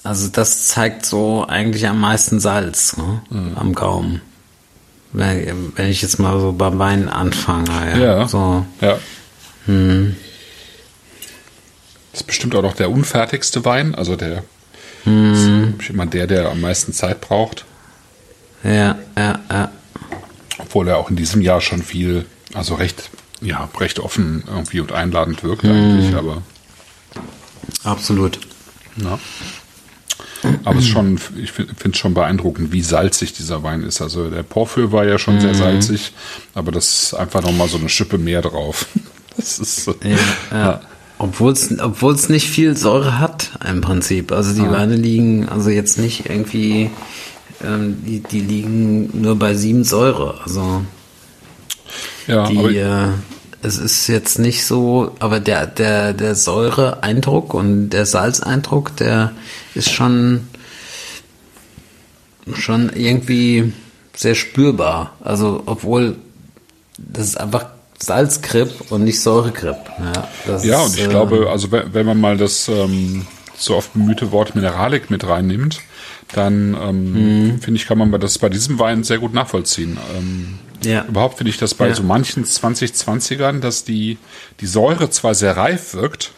Also 0.02 0.28
das 0.28 0.68
zeigt 0.68 1.04
so 1.04 1.46
eigentlich 1.46 1.86
am 1.86 2.00
meisten 2.00 2.40
Salz 2.40 2.96
ne? 2.96 3.22
mhm. 3.30 3.56
am 3.56 3.74
Gaumen. 3.74 4.20
Wenn, 5.16 5.72
wenn 5.76 5.88
ich 5.88 6.02
jetzt 6.02 6.18
mal 6.18 6.38
so 6.38 6.52
beim 6.52 6.78
Wein 6.78 7.08
anfange, 7.08 7.70
ja. 7.70 7.96
Ja. 7.96 8.28
So. 8.28 8.66
ja. 8.82 8.98
Hm. 9.64 10.14
Das 12.12 12.20
ist 12.20 12.26
bestimmt 12.26 12.54
auch 12.54 12.60
noch 12.60 12.74
der 12.74 12.90
unfertigste 12.90 13.64
Wein, 13.64 13.94
also 13.94 14.14
der 14.14 14.42
hm. 15.04 15.76
ist 15.80 15.88
immer 15.88 16.04
der, 16.04 16.26
der 16.26 16.50
am 16.50 16.60
meisten 16.60 16.92
Zeit 16.92 17.22
braucht. 17.22 17.64
Ja, 18.62 18.98
ja, 19.16 19.40
ja. 19.50 19.70
Obwohl 20.58 20.86
er 20.88 20.98
auch 20.98 21.08
in 21.08 21.16
diesem 21.16 21.40
Jahr 21.40 21.62
schon 21.62 21.82
viel, 21.82 22.26
also 22.52 22.74
recht, 22.74 23.08
ja, 23.40 23.70
recht 23.80 23.98
offen 24.00 24.44
irgendwie 24.46 24.80
und 24.80 24.92
einladend 24.92 25.42
wirkt 25.42 25.62
hm. 25.62 25.70
eigentlich, 25.70 26.14
aber. 26.14 26.42
Absolut. 27.84 28.38
Ja. 28.96 29.18
Aber 30.66 30.80
es 30.80 30.86
ist 30.86 30.90
schon, 30.90 31.20
ich 31.40 31.52
finde 31.52 31.90
es 31.92 31.96
schon 31.96 32.12
beeindruckend, 32.12 32.72
wie 32.72 32.82
salzig 32.82 33.32
dieser 33.32 33.62
Wein 33.62 33.82
ist. 33.82 34.02
Also 34.02 34.30
der 34.30 34.42
Porphyr 34.42 34.90
war 34.90 35.04
ja 35.04 35.16
schon 35.16 35.36
mhm. 35.36 35.40
sehr 35.40 35.54
salzig, 35.54 36.12
aber 36.54 36.72
das 36.72 37.02
ist 37.02 37.14
einfach 37.14 37.40
nochmal 37.42 37.68
so 37.68 37.78
eine 37.78 37.88
Schippe 37.88 38.18
mehr 38.18 38.42
drauf. 38.42 38.86
Das 39.38 39.58
ist 39.58 39.84
so. 39.84 39.94
Ja, 40.02 40.58
ja. 40.58 40.80
Obwohl 41.18 41.52
es 41.52 42.28
nicht 42.30 42.48
viel 42.48 42.74
Säure 42.74 43.18
hat 43.18 43.50
im 43.68 43.82
Prinzip. 43.82 44.32
Also 44.32 44.54
die 44.54 44.66
ah. 44.66 44.72
Weine 44.72 44.96
liegen 44.96 45.46
also 45.46 45.68
jetzt 45.68 45.98
nicht 45.98 46.30
irgendwie, 46.30 46.90
ähm, 47.62 47.98
die, 48.06 48.20
die 48.20 48.40
liegen 48.40 49.20
nur 49.20 49.38
bei 49.38 49.54
sieben 49.54 49.84
Säure. 49.84 50.40
Also 50.42 50.86
ja, 52.26 52.48
die, 52.48 52.78
äh, 52.78 53.08
es 53.62 53.78
ist 53.78 54.06
jetzt 54.06 54.38
nicht 54.38 54.64
so, 54.64 55.14
aber 55.18 55.40
der, 55.40 55.66
der, 55.66 56.12
der 56.12 56.34
Säureeindruck 56.34 57.52
und 57.52 57.90
der 57.90 58.06
Salzeindruck, 58.06 58.96
der 58.96 59.32
ist 59.74 59.90
schon, 59.90 60.48
schon 62.54 62.90
irgendwie 62.94 63.72
sehr 64.14 64.34
spürbar. 64.34 65.16
Also, 65.22 65.62
obwohl 65.66 66.16
das 66.98 67.28
ist 67.28 67.40
einfach 67.40 67.66
Salzgrip 67.98 68.90
und 68.90 69.04
nicht 69.04 69.20
Säuregrip. 69.20 69.76
Ja, 70.46 70.58
ja 70.62 70.80
und 70.80 70.94
ich 70.96 71.04
äh, 71.04 71.08
glaube, 71.08 71.48
also 71.50 71.68
wenn 71.70 72.06
man 72.06 72.20
mal 72.20 72.36
das 72.36 72.68
ähm, 72.68 73.26
so 73.56 73.76
oft 73.76 73.92
bemühte 73.94 74.32
Wort 74.32 74.54
Mineralik 74.54 75.10
mit 75.10 75.26
reinnimmt, 75.26 75.80
dann 76.32 76.76
ähm, 76.80 77.12
mhm. 77.12 77.60
finde 77.60 77.80
ich, 77.80 77.86
kann 77.86 77.98
man 77.98 78.10
das 78.20 78.38
bei 78.38 78.48
diesem 78.48 78.78
Wein 78.78 79.04
sehr 79.04 79.18
gut 79.18 79.32
nachvollziehen. 79.32 79.96
Ähm, 80.16 80.58
ja. 80.84 81.04
Überhaupt 81.04 81.38
finde 81.38 81.50
ich 81.50 81.58
das 81.58 81.74
bei 81.74 81.88
ja. 81.88 81.94
so 81.94 82.02
manchen 82.02 82.44
2020ern, 82.44 83.60
dass 83.60 83.84
die, 83.84 84.18
die 84.60 84.66
Säure 84.66 85.10
zwar 85.10 85.34
sehr 85.34 85.56
reif 85.56 85.94
wirkt, 85.94 86.32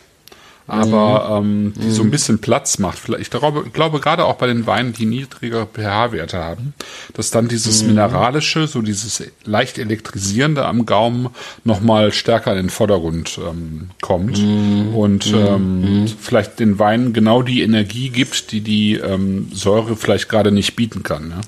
aber 0.68 1.40
mhm. 1.40 1.46
ähm, 1.46 1.72
die 1.74 1.86
mhm. 1.86 1.90
so 1.90 2.02
ein 2.02 2.06
mhm. 2.06 2.10
bisschen 2.10 2.38
Platz 2.40 2.78
macht. 2.78 3.08
Ich 3.18 3.30
glaube, 3.30 3.68
glaube 3.70 4.00
gerade 4.00 4.26
auch 4.26 4.36
bei 4.36 4.46
den 4.46 4.66
Weinen, 4.66 4.92
die 4.92 5.06
niedrigere 5.06 5.66
pH-Werte 5.66 6.38
haben, 6.38 6.74
dass 7.14 7.30
dann 7.30 7.48
dieses 7.48 7.82
mhm. 7.82 7.88
mineralische, 7.88 8.66
so 8.66 8.82
dieses 8.82 9.22
leicht 9.44 9.78
elektrisierende 9.78 10.66
am 10.66 10.84
Gaumen 10.84 11.30
nochmal 11.64 12.12
stärker 12.12 12.52
in 12.52 12.58
den 12.58 12.70
Vordergrund 12.70 13.38
ähm, 13.38 13.90
kommt 14.02 14.38
mhm. 14.38 14.94
und 14.94 15.32
mhm. 15.32 15.38
ähm, 15.38 16.06
vielleicht 16.20 16.60
den 16.60 16.78
Weinen 16.78 17.14
genau 17.14 17.40
die 17.40 17.62
Energie 17.62 18.10
gibt, 18.10 18.52
die 18.52 18.60
die 18.60 18.96
ähm, 18.96 19.48
Säure 19.52 19.96
vielleicht 19.96 20.28
gerade 20.28 20.52
nicht 20.52 20.76
bieten 20.76 21.02
kann. 21.02 21.30
Ja? 21.30 21.40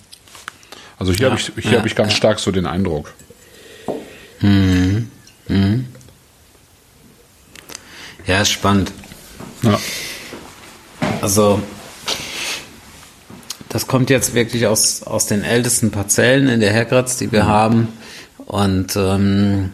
Also 0.98 1.12
hier 1.12 1.26
ja, 1.26 1.30
habe 1.30 1.40
ich, 1.40 1.52
hier 1.62 1.72
ja, 1.72 1.78
hab 1.78 1.86
ich 1.86 1.94
ganz 1.94 2.12
ja. 2.12 2.16
stark 2.16 2.38
so 2.38 2.50
den 2.52 2.64
Eindruck. 2.64 3.12
Mhm. 4.40 5.10
Mhm. 5.46 5.86
Ja, 8.26 8.40
ist 8.40 8.50
spannend. 8.50 8.92
Ja. 9.62 9.78
Also, 11.20 11.60
das 13.68 13.86
kommt 13.86 14.10
jetzt 14.10 14.34
wirklich 14.34 14.66
aus, 14.66 15.02
aus 15.02 15.26
den 15.26 15.42
ältesten 15.42 15.90
Parzellen 15.90 16.48
in 16.48 16.60
der 16.60 16.72
Herkratz, 16.72 17.16
die 17.16 17.30
wir 17.32 17.44
mhm. 17.44 17.48
haben. 17.48 17.88
Und, 18.38 18.96
ähm, 18.96 19.72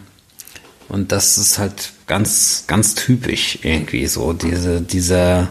und 0.87 1.11
das 1.11 1.37
ist 1.37 1.57
halt 1.57 1.91
ganz, 2.05 2.65
ganz 2.67 2.95
typisch 2.95 3.59
irgendwie 3.63 4.07
so, 4.07 4.33
diese, 4.33 4.81
dieser, 4.81 5.49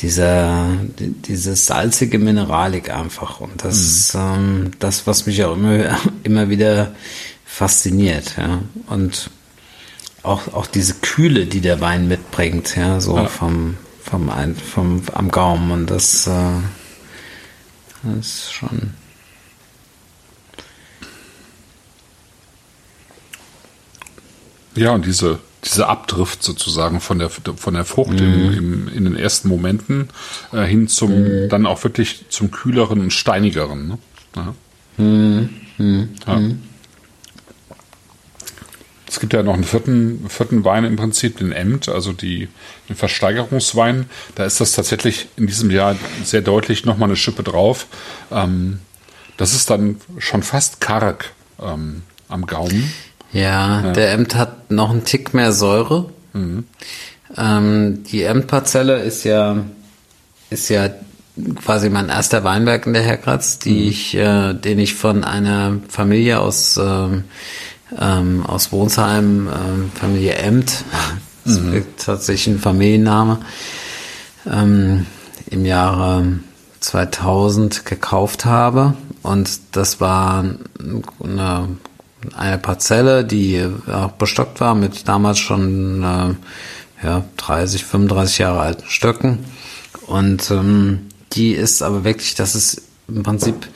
dieser, 0.00 0.66
diese 0.98 1.56
salzige 1.56 2.18
Mineralik 2.18 2.90
einfach. 2.90 3.40
Und 3.40 3.64
das 3.64 3.76
mhm. 3.76 3.82
ist 3.84 4.14
ähm, 4.14 4.70
das, 4.78 5.06
was 5.06 5.26
mich 5.26 5.44
auch 5.44 5.56
immer, 5.56 5.98
immer 6.24 6.50
wieder 6.50 6.92
fasziniert. 7.44 8.34
Ja. 8.36 8.62
Und 8.88 9.30
auch, 10.22 10.52
auch 10.54 10.66
diese 10.66 10.94
Kühle, 10.94 11.46
die 11.46 11.60
der 11.60 11.80
Wein 11.80 12.08
mitbringt, 12.08 12.76
ja, 12.76 13.00
so 13.00 13.16
ja. 13.16 13.26
vom, 13.26 13.76
vom, 14.02 14.30
ein, 14.30 14.56
vom, 14.56 15.02
am 15.12 15.30
Gaumen. 15.30 15.70
Und 15.70 15.90
das, 15.90 16.26
äh, 16.26 16.30
das 18.02 18.26
ist 18.26 18.52
schon. 18.52 18.94
Ja, 24.74 24.92
und 24.92 25.06
diese, 25.06 25.40
diese 25.64 25.88
Abdrift 25.88 26.42
sozusagen 26.42 27.00
von 27.00 27.18
der, 27.18 27.30
von 27.30 27.74
der 27.74 27.84
Frucht 27.84 28.12
mhm. 28.12 28.18
im, 28.18 28.52
im, 28.52 28.88
in 28.88 29.04
den 29.04 29.16
ersten 29.16 29.48
Momenten 29.48 30.08
äh, 30.52 30.64
hin 30.64 30.86
zum, 30.88 31.10
mhm. 31.10 31.48
dann 31.48 31.66
auch 31.66 31.82
wirklich 31.82 32.26
zum 32.28 32.50
kühleren 32.50 33.00
und 33.00 33.12
steinigeren. 33.12 33.88
Ne? 33.88 33.98
Ja. 34.36 34.54
Mhm. 34.98 35.50
mhm. 35.78 36.08
Ja. 36.26 36.40
Es 39.08 39.20
gibt 39.20 39.32
ja 39.32 39.42
noch 39.42 39.54
einen 39.54 39.64
vierten, 39.64 40.26
vierten 40.28 40.64
Wein 40.64 40.84
im 40.84 40.96
Prinzip, 40.96 41.38
den 41.38 41.52
Emt, 41.52 41.88
also 41.88 42.12
die, 42.12 42.48
den 42.88 42.96
Versteigerungswein. 42.96 44.10
Da 44.34 44.44
ist 44.44 44.60
das 44.60 44.72
tatsächlich 44.72 45.28
in 45.36 45.46
diesem 45.46 45.70
Jahr 45.70 45.96
sehr 46.24 46.42
deutlich 46.42 46.84
nochmal 46.84 47.08
eine 47.08 47.16
Schippe 47.16 47.42
drauf. 47.42 47.86
Ähm, 48.30 48.80
das 49.38 49.54
ist 49.54 49.70
dann 49.70 49.96
schon 50.18 50.42
fast 50.42 50.80
karg 50.80 51.32
ähm, 51.60 52.02
am 52.28 52.46
Gaumen. 52.46 52.92
Ja, 53.32 53.82
ja, 53.82 53.92
der 53.92 54.12
Emt 54.12 54.34
hat 54.34 54.70
noch 54.70 54.90
einen 54.90 55.04
Tick 55.04 55.32
mehr 55.32 55.52
Säure. 55.52 56.10
Mhm. 56.32 56.64
Ähm, 57.36 58.04
die 58.04 58.22
Emt-Parzelle 58.22 59.00
ist 59.02 59.24
ja, 59.24 59.64
ist 60.50 60.68
ja 60.68 60.90
quasi 61.62 61.90
mein 61.90 62.08
erster 62.08 62.42
Weinberg 62.42 62.86
in 62.86 62.94
der 62.94 63.02
Herkratz, 63.02 63.58
die 63.58 63.82
mhm. 63.82 63.88
ich, 63.88 64.14
äh, 64.14 64.54
den 64.54 64.78
ich 64.78 64.94
von 64.94 65.24
einer 65.24 65.76
Familie 65.88 66.40
aus 66.40 66.78
ähm, 66.78 67.24
ähm, 67.98 68.44
aus 68.46 68.72
Wohnsheim, 68.72 69.48
ähm, 69.48 69.90
Familie 69.94 70.34
Emt. 70.34 70.84
Das 71.44 71.60
mhm. 71.60 71.72
ist 71.72 71.86
tatsächlich 72.04 72.56
ein 72.56 72.60
Familienname. 72.60 73.38
Ähm, 74.44 75.06
Im 75.50 75.64
Jahre 75.64 76.40
2000 76.80 77.86
gekauft 77.86 78.44
habe 78.44 78.92
und 79.22 79.60
das 79.72 79.98
war 79.98 80.44
eine, 81.24 81.68
eine 82.36 82.58
Parzelle, 82.58 83.24
die 83.24 83.66
auch 83.90 84.12
bestockt 84.12 84.60
war 84.60 84.74
mit 84.74 85.08
damals 85.08 85.38
schon 85.38 86.02
äh, 86.02 87.04
ja, 87.04 87.24
30, 87.36 87.84
35 87.84 88.38
Jahre 88.38 88.60
alten 88.60 88.88
Stöcken. 88.88 89.44
Und 90.06 90.50
ähm, 90.50 91.08
die 91.32 91.52
ist 91.52 91.82
aber 91.82 92.04
wirklich, 92.04 92.34
das 92.34 92.54
ist 92.54 92.82
im 93.08 93.22
Prinzip 93.22 93.68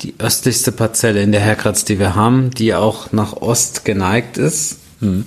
die 0.00 0.14
östlichste 0.18 0.72
Parzelle 0.72 1.22
in 1.22 1.32
der 1.32 1.40
Herkratz, 1.40 1.84
die 1.84 1.98
wir 1.98 2.14
haben, 2.14 2.50
die 2.50 2.74
auch 2.74 3.12
nach 3.12 3.34
Ost 3.34 3.84
geneigt 3.84 4.38
ist. 4.38 4.78
Mhm. 5.00 5.26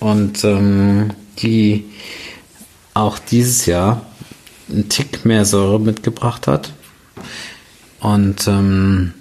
Und 0.00 0.44
ähm, 0.44 1.10
die 1.38 1.84
auch 2.94 3.18
dieses 3.18 3.66
Jahr 3.66 4.02
einen 4.68 4.88
Tick 4.88 5.24
mehr 5.24 5.44
Säure 5.44 5.80
mitgebracht 5.80 6.46
hat. 6.46 6.72
Und 8.00 8.46
ähm, 8.46 9.14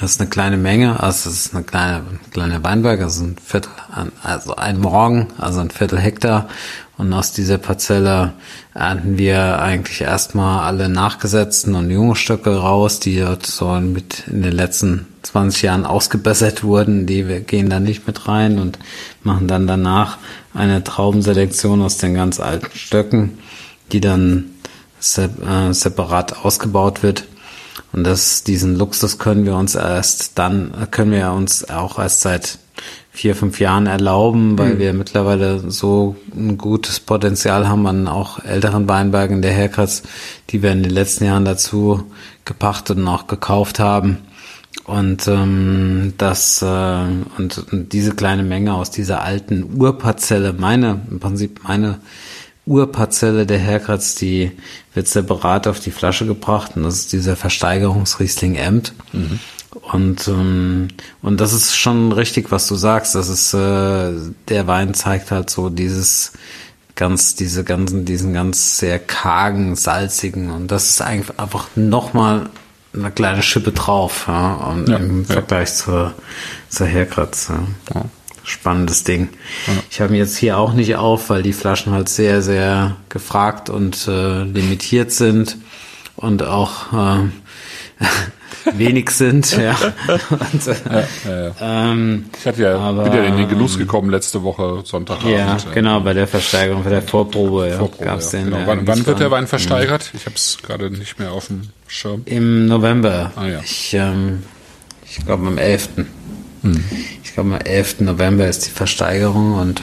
das 0.00 0.12
ist 0.12 0.20
eine 0.20 0.30
kleine 0.30 0.56
Menge, 0.56 1.00
also 1.00 1.28
es 1.28 1.46
ist 1.46 1.54
eine 1.54 1.64
kleine, 1.64 2.04
kleine 2.32 2.62
Weinberg, 2.62 3.00
also 3.00 3.24
ein 3.24 3.36
Viertel, 3.44 3.70
also 4.22 4.54
ein 4.54 4.78
Morgen, 4.78 5.28
also 5.38 5.60
ein 5.60 5.70
Viertel 5.70 5.98
Hektar. 5.98 6.48
Und 6.98 7.12
aus 7.12 7.30
dieser 7.30 7.58
Parzelle 7.58 8.32
ernten 8.74 9.18
wir 9.18 9.60
eigentlich 9.60 10.00
erstmal 10.00 10.66
alle 10.66 10.88
nachgesetzten 10.88 11.76
und 11.76 11.90
junge 11.92 12.16
Stöcke 12.16 12.56
raus, 12.56 12.98
die 12.98 13.20
dort 13.20 13.46
so 13.46 13.68
mit 13.74 14.24
in 14.26 14.42
den 14.42 14.52
letzten 14.52 15.06
20 15.22 15.62
Jahren 15.62 15.86
ausgebessert 15.86 16.64
wurden. 16.64 17.06
Die 17.06 17.28
wir 17.28 17.40
gehen 17.40 17.70
da 17.70 17.78
nicht 17.78 18.08
mit 18.08 18.26
rein 18.26 18.58
und 18.58 18.80
machen 19.22 19.46
dann 19.46 19.68
danach 19.68 20.18
eine 20.54 20.82
Traubenselektion 20.82 21.82
aus 21.82 21.98
den 21.98 22.14
ganz 22.14 22.40
alten 22.40 22.76
Stöcken, 22.76 23.38
die 23.92 24.00
dann 24.00 24.50
äh, 24.98 25.72
separat 25.72 26.44
ausgebaut 26.44 27.04
wird. 27.04 27.26
Und 27.92 28.02
das, 28.02 28.42
diesen 28.42 28.76
Luxus 28.76 29.18
können 29.18 29.46
wir 29.46 29.54
uns 29.54 29.76
erst 29.76 30.36
dann, 30.36 30.88
können 30.90 31.12
wir 31.12 31.30
uns 31.30 31.70
auch 31.70 32.00
erst 32.00 32.22
seit 32.22 32.58
vier, 33.18 33.34
fünf 33.34 33.58
Jahren 33.58 33.88
erlauben, 33.88 34.56
weil 34.56 34.74
mhm. 34.74 34.78
wir 34.78 34.92
mittlerweile 34.92 35.72
so 35.72 36.14
ein 36.36 36.56
gutes 36.56 37.00
Potenzial 37.00 37.68
haben 37.68 37.84
an 37.88 38.06
auch 38.06 38.44
älteren 38.44 38.88
Weinbergen 38.88 39.42
der 39.42 39.50
Herkratz, 39.50 40.04
die 40.50 40.62
wir 40.62 40.70
in 40.70 40.84
den 40.84 40.92
letzten 40.92 41.24
Jahren 41.24 41.44
dazu 41.44 42.04
gepachtet 42.44 42.96
und 42.96 43.08
auch 43.08 43.26
gekauft 43.26 43.80
haben. 43.80 44.18
Und 44.84 45.26
ähm, 45.26 46.14
das 46.16 46.62
äh, 46.62 47.06
und, 47.36 47.58
und 47.72 47.92
diese 47.92 48.14
kleine 48.14 48.44
Menge 48.44 48.74
aus 48.74 48.92
dieser 48.92 49.24
alten 49.24 49.80
Urparzelle, 49.80 50.52
meine, 50.52 51.00
im 51.10 51.18
Prinzip 51.18 51.64
meine 51.64 51.98
Urparzelle 52.66 53.46
der 53.46 53.58
Herkratz, 53.58 54.14
die 54.14 54.52
wird 54.94 55.08
separat 55.08 55.66
auf 55.66 55.80
die 55.80 55.90
Flasche 55.90 56.24
gebracht 56.24 56.76
und 56.76 56.84
das 56.84 56.94
ist 57.00 57.12
dieser 57.12 57.34
Versteigerungsriesling 57.34 58.54
Emt. 58.54 58.92
Mhm. 59.12 59.40
Und, 59.92 60.28
ähm, 60.28 60.88
und 61.22 61.40
das 61.40 61.52
ist 61.52 61.76
schon 61.76 62.12
richtig, 62.12 62.50
was 62.50 62.66
du 62.66 62.74
sagst. 62.74 63.14
Das 63.14 63.28
ist, 63.28 63.54
äh, 63.54 64.12
der 64.48 64.66
Wein 64.66 64.94
zeigt 64.94 65.30
halt 65.30 65.50
so 65.50 65.70
dieses 65.70 66.32
ganz, 66.98 67.36
diese 67.36 67.62
ganzen, 67.62 68.04
diesen 68.04 68.34
ganz 68.34 68.78
sehr 68.78 68.98
kargen, 68.98 69.76
salzigen 69.76 70.50
und 70.50 70.66
das 70.72 70.90
ist 70.90 71.00
eigentlich 71.00 71.38
einfach 71.38 71.68
nochmal 71.76 72.50
eine 72.92 73.12
kleine 73.12 73.42
Schippe 73.42 73.70
drauf, 73.70 74.24
ja, 74.26 74.54
und 74.54 74.88
ja, 74.88 74.96
im 74.96 75.22
ja. 75.22 75.34
Vergleich 75.34 75.74
zur, 75.74 76.14
zur 76.68 76.86
Herkratz. 76.86 77.52
Ja. 77.94 78.04
Spannendes 78.42 79.04
Ding. 79.04 79.28
Ich 79.90 80.00
habe 80.00 80.16
jetzt 80.16 80.36
hier 80.38 80.56
auch 80.56 80.72
nicht 80.72 80.96
auf, 80.96 81.28
weil 81.28 81.42
die 81.42 81.52
Flaschen 81.52 81.92
halt 81.92 82.08
sehr, 82.08 82.40
sehr 82.40 82.96
gefragt 83.10 83.68
und 83.68 84.08
äh, 84.08 84.42
limitiert 84.42 85.12
sind 85.12 85.58
und 86.16 86.42
auch 86.42 86.92
äh, 86.92 88.04
wenig 88.74 89.10
sind. 89.10 89.48
Ja. 89.58 89.76
Und, 90.30 90.66
äh, 90.66 90.74
ja, 91.26 91.46
ja, 91.48 91.54
Ähm, 91.60 92.26
ich 92.38 92.46
hatte 92.46 92.62
ja, 92.62 92.78
aber, 92.78 93.04
bin 93.04 93.12
ja 93.12 93.24
in 93.24 93.36
den 93.36 93.48
Genuss 93.48 93.76
gekommen 93.76 94.10
letzte 94.10 94.42
Woche 94.42 94.82
Sonntag. 94.84 95.24
Ja, 95.24 95.56
äh, 95.56 95.74
genau, 95.74 96.00
bei 96.00 96.14
der 96.14 96.26
Versteigerung, 96.26 96.84
bei 96.84 96.90
der 96.90 97.02
Vorprobe, 97.02 97.74
Vorprobe 97.76 98.04
ja, 98.04 98.12
gab's 98.12 98.30
den. 98.30 98.44
Genau. 98.44 98.58
Wann, 98.66 98.86
wann 98.86 99.04
wird 99.04 99.20
der 99.20 99.30
Wein 99.30 99.46
versteigert? 99.46 100.10
Ich 100.14 100.26
habe 100.26 100.36
es 100.36 100.58
gerade 100.62 100.90
nicht 100.90 101.18
mehr 101.18 101.32
auf 101.32 101.48
dem 101.48 101.70
Schirm. 101.86 102.22
Im 102.24 102.66
November. 102.66 103.32
Ah, 103.36 103.46
ja. 103.46 103.60
Ich, 103.64 103.94
ähm, 103.94 104.44
ich 105.04 105.24
glaube 105.24 105.46
am 105.46 105.58
11. 105.58 105.88
Mhm. 106.62 106.84
Ich 107.24 107.34
glaube 107.34 107.54
am 107.54 107.60
11. 107.60 108.00
November 108.00 108.46
ist 108.46 108.66
die 108.66 108.70
Versteigerung 108.70 109.54
und 109.54 109.82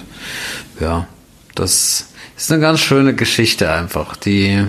ja, 0.79 1.07
das 1.53 2.07
ist 2.37 2.51
eine 2.51 2.61
ganz 2.61 2.79
schöne 2.79 3.13
Geschichte 3.13 3.71
einfach, 3.71 4.15
die, 4.15 4.65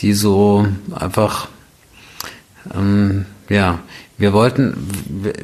die 0.00 0.12
so 0.14 0.66
einfach 0.94 1.48
ähm, 2.74 3.26
ja, 3.48 3.80
wir 4.16 4.32
wollten, 4.32 4.88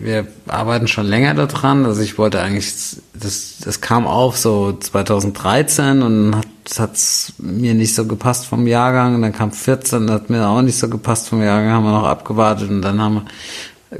wir, 0.01 0.29
arbeiten 0.47 0.87
schon 0.87 1.07
länger 1.07 1.35
daran. 1.35 1.85
Also 1.85 2.03
ich 2.03 2.19
wollte 2.19 2.41
eigentlich, 2.41 2.73
das, 3.15 3.57
das 3.65 3.81
kam 3.81 4.07
auf 4.07 4.39
so 4.39 4.73
2013 4.73 6.03
und 6.03 6.37
hat 6.37 6.47
hat's 6.79 7.33
mir 7.39 7.75
nicht 7.75 7.95
so 7.95 8.07
gepasst 8.07 8.47
vom 8.47 8.67
Jahrgang. 8.67 9.17
Und 9.17 9.23
dann 9.23 9.33
kam 9.33 9.51
14, 9.51 10.11
hat 10.11 10.31
mir 10.31 10.47
auch 10.47 10.63
nicht 10.63 10.79
so 10.79 10.89
gepasst 10.89 11.29
vom 11.29 11.43
Jahrgang, 11.43 11.73
haben 11.73 11.85
wir 11.85 11.93
noch 11.93 12.07
abgewartet 12.07 12.71
und 12.71 12.83
dann 12.83 13.01
haben 13.01 13.23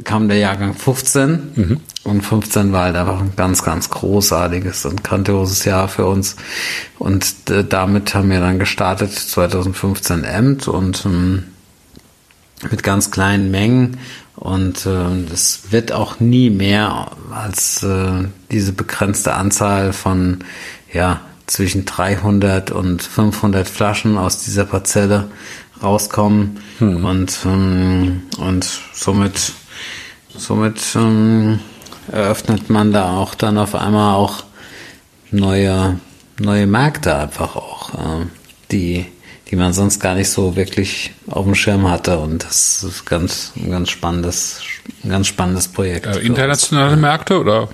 kam 0.05 0.29
der 0.29 0.39
Jahrgang 0.39 0.75
15 0.75 1.53
mhm. 1.55 1.81
und 2.05 2.23
15 2.23 2.73
war 2.73 2.85
halt 2.85 2.97
einfach 2.97 3.21
ein 3.21 3.33
ganz, 3.35 3.65
ganz 3.65 3.91
großartiges 3.91 4.87
und 4.87 5.03
grandioses 5.03 5.65
Jahr 5.65 5.89
für 5.89 6.07
uns 6.07 6.37
und 6.99 7.27
äh, 7.51 7.65
damit 7.65 8.15
haben 8.15 8.31
wir 8.31 8.41
dann 8.41 8.61
gestartet 8.61 9.13
2015 9.13 10.23
Emt 10.23 10.69
und 10.69 11.05
ähm, 11.05 11.45
mit 12.69 12.83
ganz 12.83 13.11
kleinen 13.11 13.51
Mengen 13.51 13.99
und 14.37 14.87
es 14.87 15.65
äh, 15.69 15.73
wird 15.73 15.93
auch 15.93 16.21
nie 16.21 16.51
mehr 16.51 17.13
als 17.31 17.83
äh, 17.83 18.25
diese 18.51 18.73
begrenzte 18.73 19.35
Anzahl 19.35 19.93
von 19.93 20.45
ja 20.93 21.21
zwischen 21.47 21.85
300 21.85 22.71
und 22.71 23.03
500 23.03 23.69
Flaschen 23.69 24.17
aus 24.17 24.45
dieser 24.45 24.65
Parzelle 24.65 25.29
rauskommen 25.83 26.61
hm. 26.79 27.05
und 27.05 27.39
ähm, 27.45 28.23
und 28.39 28.67
somit 28.93 29.53
somit 30.37 30.81
ähm, 30.95 31.61
eröffnet 32.11 32.71
man 32.71 32.93
da 32.93 33.17
auch 33.17 33.35
dann 33.35 33.59
auf 33.59 33.75
einmal 33.75 34.15
auch 34.15 34.45
neue 35.31 35.99
neue 36.39 36.67
Märkte 36.67 37.17
einfach 37.17 37.57
auch 37.57 37.95
äh, 37.95 38.27
die 38.71 39.07
die 39.51 39.57
man 39.57 39.73
sonst 39.73 39.99
gar 39.99 40.15
nicht 40.15 40.31
so 40.31 40.55
wirklich 40.55 41.13
auf 41.29 41.45
dem 41.45 41.55
Schirm 41.55 41.91
hatte. 41.91 42.19
Und 42.19 42.45
das 42.45 42.85
ist 42.85 43.05
ganz, 43.05 43.53
ein 43.57 43.71
ganz 43.71 43.91
spannendes, 43.91 44.61
ganz 45.07 45.27
spannendes 45.27 45.69
Projekt. 45.69 46.07
Äh, 46.07 46.21
internationale 46.21 46.97
Märkte 46.97 47.41
oder? 47.41 47.69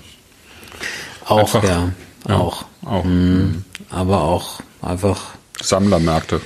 Auch, 1.27 1.55
einfach, 1.55 1.65
ja, 1.65 1.93
ja, 2.29 2.37
auch. 2.37 2.65
auch. 2.85 3.05
Mhm. 3.05 3.65
Aber 3.91 4.23
auch 4.23 4.61
einfach. 4.81 5.35
Sammlermärkte. 5.61 6.41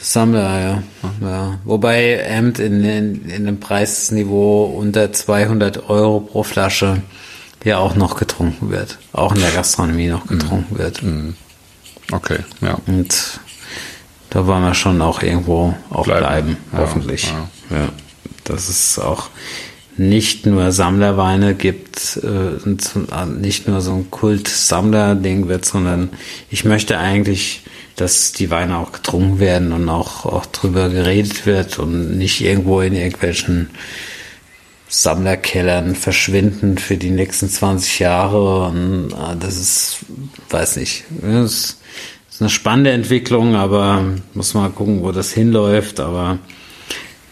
Sammler, 0.00 0.60
ja. 0.60 0.82
ja. 1.20 1.58
Wobei 1.64 2.18
Hemd 2.22 2.58
in, 2.58 2.84
in, 2.84 3.24
in 3.24 3.48
einem 3.48 3.60
Preisniveau 3.60 4.64
unter 4.64 5.12
200 5.12 5.88
Euro 5.88 6.20
pro 6.20 6.42
Flasche 6.42 7.02
ja 7.64 7.78
auch 7.78 7.96
noch 7.96 8.16
getrunken 8.16 8.70
wird. 8.70 8.98
Auch 9.12 9.34
in 9.34 9.40
der 9.40 9.50
Gastronomie 9.50 10.08
noch 10.08 10.26
getrunken 10.26 10.74
mhm. 10.74 10.78
wird. 10.78 11.02
Mhm. 11.02 11.34
Okay, 12.12 12.38
ja. 12.60 12.78
Und 12.86 13.40
da 14.36 14.46
wollen 14.46 14.64
wir 14.64 14.74
schon 14.74 15.00
auch 15.00 15.22
irgendwo 15.22 15.74
auch 15.88 16.04
bleiben, 16.04 16.26
bleiben 16.26 16.56
hoffentlich. 16.76 17.32
Ja, 17.70 17.74
ja. 17.74 17.88
Dass 18.44 18.68
es 18.68 18.98
auch 18.98 19.30
nicht 19.96 20.44
nur 20.44 20.72
Sammlerweine 20.72 21.54
gibt, 21.54 22.20
äh, 22.22 22.56
äh, 22.56 23.26
nicht 23.26 23.66
nur 23.66 23.80
so 23.80 23.94
ein 23.94 24.10
Kult-Sammler-Ding 24.10 25.48
wird, 25.48 25.64
sondern 25.64 26.10
ich 26.50 26.66
möchte 26.66 26.98
eigentlich, 26.98 27.62
dass 27.96 28.32
die 28.32 28.50
Weine 28.50 28.76
auch 28.76 28.92
getrunken 28.92 29.38
werden 29.38 29.72
und 29.72 29.88
auch, 29.88 30.26
auch 30.26 30.44
drüber 30.44 30.90
geredet 30.90 31.46
wird 31.46 31.78
und 31.78 32.18
nicht 32.18 32.42
irgendwo 32.42 32.82
in 32.82 32.92
irgendwelchen 32.92 33.70
Sammlerkellern 34.86 35.94
verschwinden 35.94 36.76
für 36.76 36.98
die 36.98 37.10
nächsten 37.10 37.48
20 37.48 38.00
Jahre. 38.00 38.66
Und 38.66 39.12
äh, 39.12 39.34
das 39.40 39.56
ist, 39.56 40.00
weiß 40.50 40.76
nicht, 40.76 41.04
das 41.22 41.78
ist 42.36 42.42
eine 42.42 42.50
spannende 42.50 42.90
Entwicklung, 42.90 43.54
aber 43.54 44.04
muss 44.34 44.52
mal 44.52 44.68
gucken, 44.68 45.02
wo 45.02 45.10
das 45.10 45.32
hinläuft. 45.32 46.00
Aber 46.00 46.38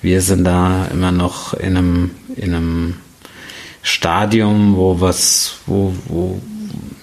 wir 0.01 0.23
sind 0.23 0.45
da 0.45 0.87
immer 0.87 1.13
noch 1.13 1.53
in 1.53 1.77
einem, 1.77 2.11
in 2.37 2.55
einem 2.55 2.97
Stadium, 3.83 4.77
wo 4.77 5.03
was, 5.03 5.57
wo, 5.67 5.93
wo, 6.07 6.41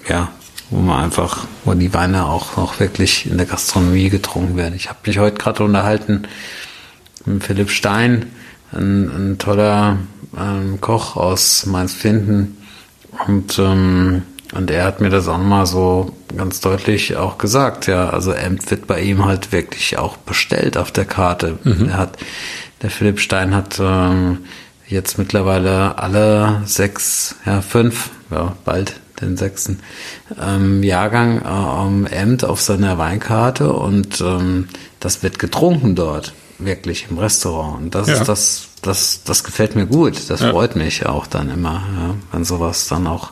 ja, 0.09 0.31
wo 0.71 0.79
man 0.79 1.03
einfach, 1.03 1.45
wo 1.63 1.75
die 1.75 1.93
Weine 1.93 2.25
auch 2.25 2.57
noch 2.57 2.79
wirklich 2.79 3.29
in 3.29 3.37
der 3.37 3.45
Gastronomie 3.45 4.09
getrunken 4.09 4.57
werden. 4.57 4.73
Ich 4.75 4.89
habe 4.89 4.97
mich 5.05 5.19
heute 5.19 5.37
gerade 5.37 5.63
unterhalten 5.63 6.23
mit 7.25 7.43
Philipp 7.43 7.69
Stein, 7.69 8.31
ein, 8.71 9.09
ein 9.09 9.37
toller 9.37 9.99
ähm, 10.35 10.81
Koch 10.81 11.17
aus 11.17 11.67
Mainz-Finden. 11.67 12.57
Und 13.27 13.59
ähm, 13.59 14.23
und 14.53 14.69
er 14.71 14.83
hat 14.85 15.01
mir 15.01 15.09
das 15.09 15.27
auch 15.27 15.37
mal 15.37 15.65
so 15.65 16.13
ganz 16.35 16.59
deutlich 16.59 17.15
auch 17.17 17.37
gesagt, 17.37 17.87
ja. 17.87 18.09
Also 18.09 18.33
Amt 18.33 18.69
wird 18.71 18.87
bei 18.87 19.01
ihm 19.01 19.25
halt 19.25 19.51
wirklich 19.51 19.97
auch 19.97 20.17
bestellt 20.17 20.77
auf 20.77 20.91
der 20.91 21.05
Karte. 21.05 21.57
Mhm. 21.63 21.89
Er 21.89 21.97
hat 21.97 22.17
der 22.81 22.89
Philipp 22.89 23.19
Stein 23.19 23.53
hat 23.55 23.79
ähm, 23.79 24.39
jetzt 24.87 25.17
mittlerweile 25.17 25.97
alle 25.99 26.61
sechs, 26.65 27.35
ja 27.45 27.61
fünf, 27.61 28.09
ja 28.31 28.55
bald 28.65 28.95
den 29.21 29.37
sechsten 29.37 29.79
ähm, 30.41 30.81
Jahrgang 30.81 31.41
ähm, 31.45 32.07
Amt 32.11 32.43
auf 32.43 32.59
seiner 32.59 32.97
Weinkarte 32.97 33.71
und 33.71 34.19
ähm, 34.21 34.67
das 34.99 35.21
wird 35.21 35.37
getrunken 35.37 35.95
dort, 35.95 36.33
wirklich 36.57 37.05
im 37.09 37.19
Restaurant. 37.19 37.77
Und 37.83 37.95
das 37.95 38.07
Ja. 38.07 38.15
ist 38.15 38.27
das, 38.27 38.67
das, 38.81 39.21
das 39.23 39.43
gefällt 39.43 39.75
mir 39.75 39.85
gut. 39.85 40.29
Das 40.29 40.41
Ja. 40.41 40.49
freut 40.49 40.75
mich 40.75 41.05
auch 41.05 41.27
dann 41.27 41.49
immer, 41.51 41.83
ja, 41.99 42.15
wenn 42.31 42.43
sowas 42.43 42.87
dann 42.87 43.05
auch 43.05 43.29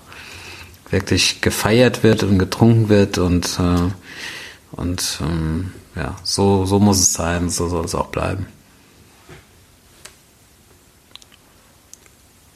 wirklich 0.91 1.41
gefeiert 1.41 2.03
wird 2.03 2.24
und 2.24 2.40
getrunken 2.40 2.90
wird 2.90 3.18
und 3.18 3.60
äh, 3.60 3.91
und 4.72 5.20
ähm, 5.22 5.72
ja, 5.95 6.16
so, 6.24 6.66
so 6.66 6.80
muss 6.80 6.99
es 6.99 7.14
sein, 7.14 7.49
so 7.49 7.68
soll 7.68 7.86
es 7.86 7.95
auch 7.95 8.07
bleiben. 8.07 8.45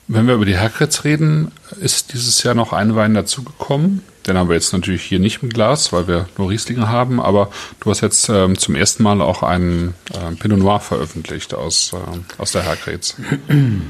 Wenn 0.08 0.28
wir 0.28 0.36
über 0.36 0.46
die 0.46 0.58
Herkritz 0.58 1.06
reden, 1.06 1.52
ist 1.80 2.14
dieses 2.14 2.44
Jahr 2.44 2.56
noch 2.56 2.72
ein 2.72 2.96
Wein 2.96 3.14
dazugekommen. 3.14 4.04
Den 4.28 4.38
haben 4.38 4.48
wir 4.48 4.56
jetzt 4.56 4.74
natürlich 4.74 5.02
hier 5.04 5.20
nicht 5.20 5.42
im 5.42 5.50
Glas, 5.50 5.92
weil 5.92 6.08
wir 6.08 6.28
nur 6.38 6.50
Rieslinge 6.50 6.88
haben. 6.88 7.20
Aber 7.20 7.50
du 7.80 7.90
hast 7.90 8.02
jetzt 8.02 8.30
ähm, 8.30 8.58
zum 8.58 8.76
ersten 8.76 9.02
Mal 9.02 9.22
auch 9.22 9.44
einen 9.44 9.96
ähm, 10.14 10.38
Pinot 10.38 10.60
Noir 10.60 10.80
veröffentlicht 10.80 11.54
aus, 11.54 11.94
ähm, 11.94 12.26
aus 12.38 12.52
der 12.52 12.64
Herkritz. 12.64 13.16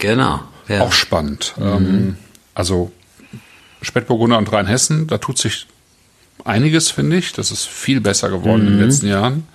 Genau. 0.00 0.38
Ja. 0.68 0.82
Auch 0.82 0.92
spannend. 0.92 1.54
Ähm, 1.58 2.18
also 2.54 2.92
Spätburgunder 3.82 4.38
und 4.38 4.52
Rheinhessen, 4.52 5.06
da 5.06 5.18
tut 5.18 5.38
sich 5.38 5.66
einiges, 6.44 6.90
finde 6.90 7.16
ich. 7.16 7.32
Das 7.32 7.50
ist 7.50 7.66
viel 7.68 8.00
besser 8.00 8.28
geworden 8.30 8.66
in 8.66 8.78
den 8.78 8.80
letzten 8.86 9.06
Jahren. 9.08 9.46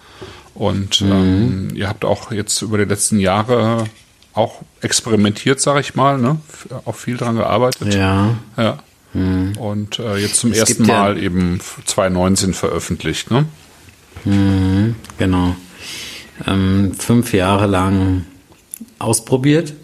Und 0.56 1.02
ähm, 1.02 1.70
ihr 1.74 1.90
habt 1.90 2.06
auch 2.06 2.32
jetzt 2.32 2.62
über 2.62 2.78
die 2.78 2.86
letzten 2.86 3.20
Jahre 3.20 3.86
auch 4.34 4.62
experimentiert, 4.82 5.60
sage 5.60 5.80
ich 5.82 5.96
mal, 5.96 6.18
ne? 6.20 6.38
Auch 6.86 6.96
viel 6.96 7.18
dran 7.18 7.36
gearbeitet. 7.36 7.94
ja. 7.94 8.36
Ja. 8.58 8.80
Und 9.16 10.00
äh, 10.00 10.18
jetzt 10.18 10.38
zum 10.38 10.52
Es 10.52 10.58
ersten 10.60 10.78
gibt 10.78 10.90
ja- 10.90 11.00
Mal 11.02 11.22
eben 11.22 11.60
2019 11.86 12.54
veröffentlicht, 12.56 13.30
ne? 13.30 13.46
Genau. 15.20 15.56
Ähm, 16.48 16.94
fünf 16.98 17.32
Jahre 17.34 17.68
lang 17.68 18.26
ausprobiert, 19.00 19.74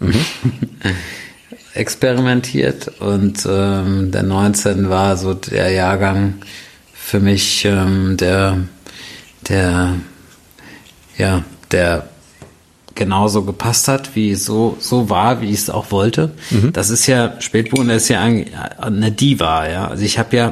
experimentiert 1.74 2.88
und 3.00 3.46
ähm, 3.48 4.10
der 4.10 4.22
19 4.22 4.88
war 4.90 5.16
so 5.16 5.34
der 5.34 5.70
Jahrgang 5.70 6.34
für 6.92 7.20
mich, 7.20 7.64
ähm, 7.64 8.16
der, 8.16 8.58
der, 9.48 9.94
ja, 11.16 11.44
der 11.70 12.08
genauso 12.94 13.44
gepasst 13.44 13.88
hat, 13.88 14.14
wie 14.14 14.34
so 14.34 14.76
so 14.78 15.08
war, 15.08 15.40
wie 15.40 15.50
ich 15.50 15.60
es 15.60 15.70
auch 15.70 15.90
wollte. 15.90 16.32
Das 16.72 16.90
ist 16.90 17.06
ja 17.06 17.40
Spätburgunder 17.40 17.94
ist 17.94 18.08
ja 18.08 18.20
eine 18.20 19.12
Diva, 19.12 19.68
ja. 19.68 19.88
Also 19.88 20.04
ich 20.04 20.18
habe 20.18 20.36
ja 20.36 20.48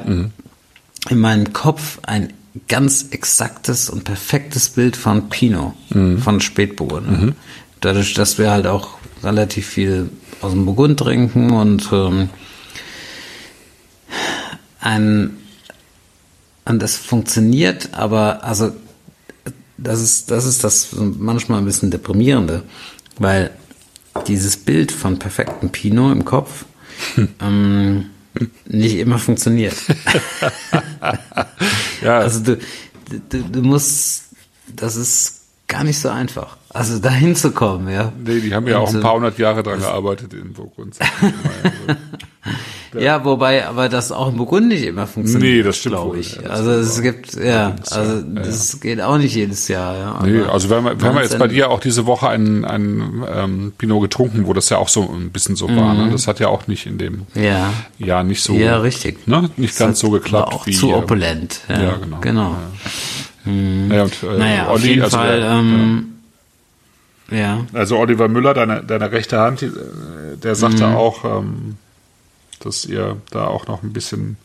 in 1.11 1.19
meinem 1.19 1.53
Kopf 1.53 1.99
ein 2.03 2.32
ganz 2.69 3.09
exaktes 3.11 3.90
und 3.90 4.05
perfektes 4.05 4.70
Bild 4.70 4.97
von 4.97 5.28
Pinot, 5.28 5.74
von 6.20 6.40
Spätburgunder. 6.40 7.35
Dadurch, 7.81 8.15
dass 8.15 8.39
wir 8.39 8.51
halt 8.51 8.66
auch 8.66 8.97
relativ 9.23 9.66
viel 9.66 10.09
aus 10.40 10.52
dem 10.52 10.65
Burgund 10.65 10.98
trinken 10.98 11.51
und 11.51 11.89
ähm, 11.93 12.31
ein 14.81 15.36
und 16.65 16.82
das 16.82 16.97
funktioniert, 16.97 17.90
aber 17.93 18.44
also 18.44 18.73
das 19.78 20.02
ist 20.02 20.31
das 20.31 20.44
ist 20.44 20.65
das 20.65 20.89
manchmal 20.93 21.59
ein 21.60 21.65
bisschen 21.65 21.90
deprimierende, 21.90 22.62
weil 23.19 23.51
dieses 24.27 24.56
Bild 24.56 24.93
von 24.93 25.19
perfektem 25.19 25.70
Pinot 25.70 26.12
im 26.12 26.24
Kopf 26.24 26.66
ähm, 27.40 28.10
nicht 28.66 28.97
immer 28.97 29.19
funktioniert. 29.19 29.77
Ja, 32.02 32.19
Also 32.20 32.40
du, 32.40 32.59
du, 33.28 33.43
du 33.43 33.62
musst, 33.62 34.24
das 34.74 34.97
ist 34.97 35.43
gar 35.66 35.85
nicht 35.85 35.98
so 35.98 36.09
einfach. 36.09 36.56
Also 36.78 37.00
dahin 37.00 37.34
zu 37.34 37.50
kommen, 37.50 37.88
ja. 37.88 38.12
nee, 38.24 38.38
die 38.38 38.55
haben 38.55 38.68
ja 38.68 38.78
auch 38.78 38.94
ein 38.94 39.00
paar 39.00 39.14
hundert 39.14 39.36
Jahre 39.38 39.64
dran 39.64 39.80
gearbeitet 39.80 40.32
in 40.32 40.52
Burgund. 40.52 40.96
Ja, 42.98 43.22
wobei, 43.22 43.66
aber 43.66 43.90
das 43.90 44.12
auch 44.12 44.28
im 44.28 44.36
Burgund 44.36 44.68
nicht 44.68 44.82
immer 44.84 45.06
funktioniert. 45.06 45.56
Nee, 45.56 45.62
das 45.62 45.76
stimmt 45.76 45.96
glaube 45.96 46.18
ich. 46.20 46.36
ja, 46.36 46.42
das 46.42 46.50
also 46.50 46.70
es 46.70 47.02
gibt, 47.02 47.34
ja, 47.34 47.76
also 47.90 48.12
Jahr, 48.12 48.22
ja, 48.34 48.42
das 48.42 48.80
geht 48.80 49.00
auch 49.02 49.18
nicht 49.18 49.34
jedes 49.34 49.68
Jahr, 49.68 49.94
ja. 49.98 50.20
Nee, 50.24 50.40
also 50.42 50.70
wir 50.70 50.76
haben, 50.78 50.84
wir 50.98 51.22
jetzt 51.22 51.32
19 51.32 51.38
bei 51.38 51.48
dir 51.48 51.70
auch 51.70 51.80
diese 51.80 52.06
Woche 52.06 52.30
einen, 52.30 52.64
einen 52.64 53.24
ähm, 53.30 53.72
Pinot 53.76 54.02
getrunken, 54.02 54.46
wo 54.46 54.55
das 54.55 54.70
ja 54.70 54.78
auch 54.78 54.88
so 54.88 55.02
ein 55.02 55.30
bisschen 55.30 55.55
so 55.55 55.68
war. 55.68 55.92
Ne? 55.92 56.09
Das 56.10 56.26
hat 56.26 56.40
ja 56.40 56.48
auch 56.48 56.66
nicht 56.66 56.86
in 56.86 56.96
dem 56.96 57.26
Ja. 57.34 57.72
Jahr 57.98 58.24
nicht 58.24 58.42
so, 58.42 58.55
Ja, 58.55 58.78
richtig. 58.78 59.26
ne? 59.26 59.50
nicht 59.59 59.72
Das 59.74 59.78
ganz 59.78 59.98
so 59.98 60.10
war 60.10 60.20
geklappt 60.20 60.55
auch 60.55 60.66
wie 60.66 60.72
zu 60.72 60.88
ähm, 60.88 60.94
opulent. 60.94 61.60
Ja, 61.68 61.82
ja, 61.82 61.96
genau. 61.96 62.18
genau. 62.22 62.56
Naja, 63.44 64.05
und, 64.05 64.22
äh, 64.22 64.38
Naja, 64.38 64.66
auf 64.68 64.76
Olli, 64.76 64.88
jeden 64.88 65.02
also, 65.02 65.16
Fall, 65.18 65.42
ähm, 65.44 66.18
ja. 67.30 67.64
also 67.72 67.98
Oliver 67.98 68.28
Müller, 68.28 68.55
deine, 68.55 68.82
deine 68.82 69.10
rechte 69.12 69.38
Hand, 69.38 69.64
der 70.42 70.55
sagte 70.55 70.86
Mhm. 70.86 70.94
auch, 70.96 71.24
ähm, 71.24 71.76
dass 72.60 72.84
ihr 72.84 73.16
da 73.30 73.46
auch 73.46 73.66
noch 73.66 73.82
ein 73.82 73.92
bisschen, 73.92 74.36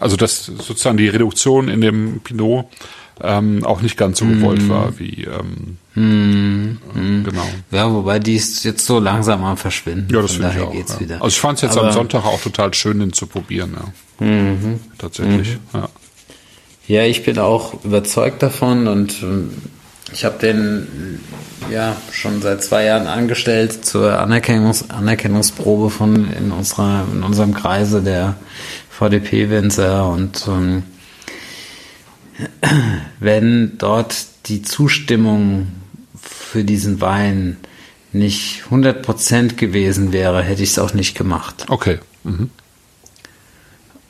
also 0.00 0.16
dass 0.16 0.46
sozusagen 0.46 0.96
die 0.96 1.08
Reduktion 1.08 1.68
in 1.68 1.80
dem 1.80 2.20
Pinot 2.24 2.66
ähm, 3.20 3.64
auch 3.64 3.82
nicht 3.82 3.96
ganz 3.96 4.18
so 4.18 4.24
Mhm. 4.24 4.40
gewollt 4.40 4.68
war 4.68 4.98
wie 4.98 5.24
ähm, 5.24 5.76
äh, 5.94 7.22
genau. 7.22 7.46
Ja, 7.70 7.92
wobei 7.92 8.18
die 8.18 8.34
ist 8.34 8.64
jetzt 8.64 8.84
so 8.86 8.98
langsam 8.98 9.44
am 9.44 9.56
Verschwinden. 9.56 10.12
Ja, 10.12 10.22
das 10.22 10.32
finde 10.32 10.52
ich 10.56 10.62
auch. 10.62 10.72
geht's 10.72 10.94
ja. 10.94 11.00
wieder. 11.00 11.14
Also 11.16 11.28
ich 11.28 11.38
fand 11.40 11.58
es 11.58 11.62
jetzt 11.62 11.72
Aber- 11.72 11.82
Mhm. 11.82 11.88
am 11.88 11.94
Sonntag 11.94 12.24
auch 12.24 12.40
total 12.40 12.72
schön, 12.74 12.98
den 13.00 13.12
zu 13.12 13.26
probieren. 13.26 13.76
Ja. 13.76 14.32
Tatsächlich. 14.98 15.58
Ja. 15.74 15.88
Ja, 16.88 17.04
ich 17.04 17.22
bin 17.24 17.38
auch 17.38 17.84
überzeugt 17.84 18.42
davon 18.42 18.88
und 18.88 19.22
ähm, 19.22 19.50
ich 20.12 20.24
habe 20.24 20.38
den 20.38 21.20
ja 21.70 21.96
schon 22.10 22.42
seit 22.42 22.62
zwei 22.62 22.84
Jahren 22.84 23.06
angestellt 23.06 23.84
zur 23.84 24.18
Anerkennungs 24.18 24.90
Anerkennungsprobe 24.90 25.90
von 25.90 26.30
in 26.32 26.52
unserer 26.52 27.06
in 27.12 27.22
unserem 27.22 27.54
Kreise 27.54 28.02
der 28.02 28.36
VDP-Winzer 28.90 30.08
und 30.08 30.46
ähm, 30.48 30.82
wenn 33.20 33.78
dort 33.78 34.14
die 34.46 34.62
Zustimmung 34.62 35.68
für 36.20 36.64
diesen 36.64 37.00
Wein 37.00 37.56
nicht 38.12 38.64
100% 38.70 39.54
gewesen 39.54 40.12
wäre, 40.12 40.42
hätte 40.42 40.62
ich 40.62 40.70
es 40.70 40.78
auch 40.78 40.94
nicht 40.94 41.16
gemacht. 41.16 41.66
Okay. 41.68 41.98
Mhm. 42.24 42.50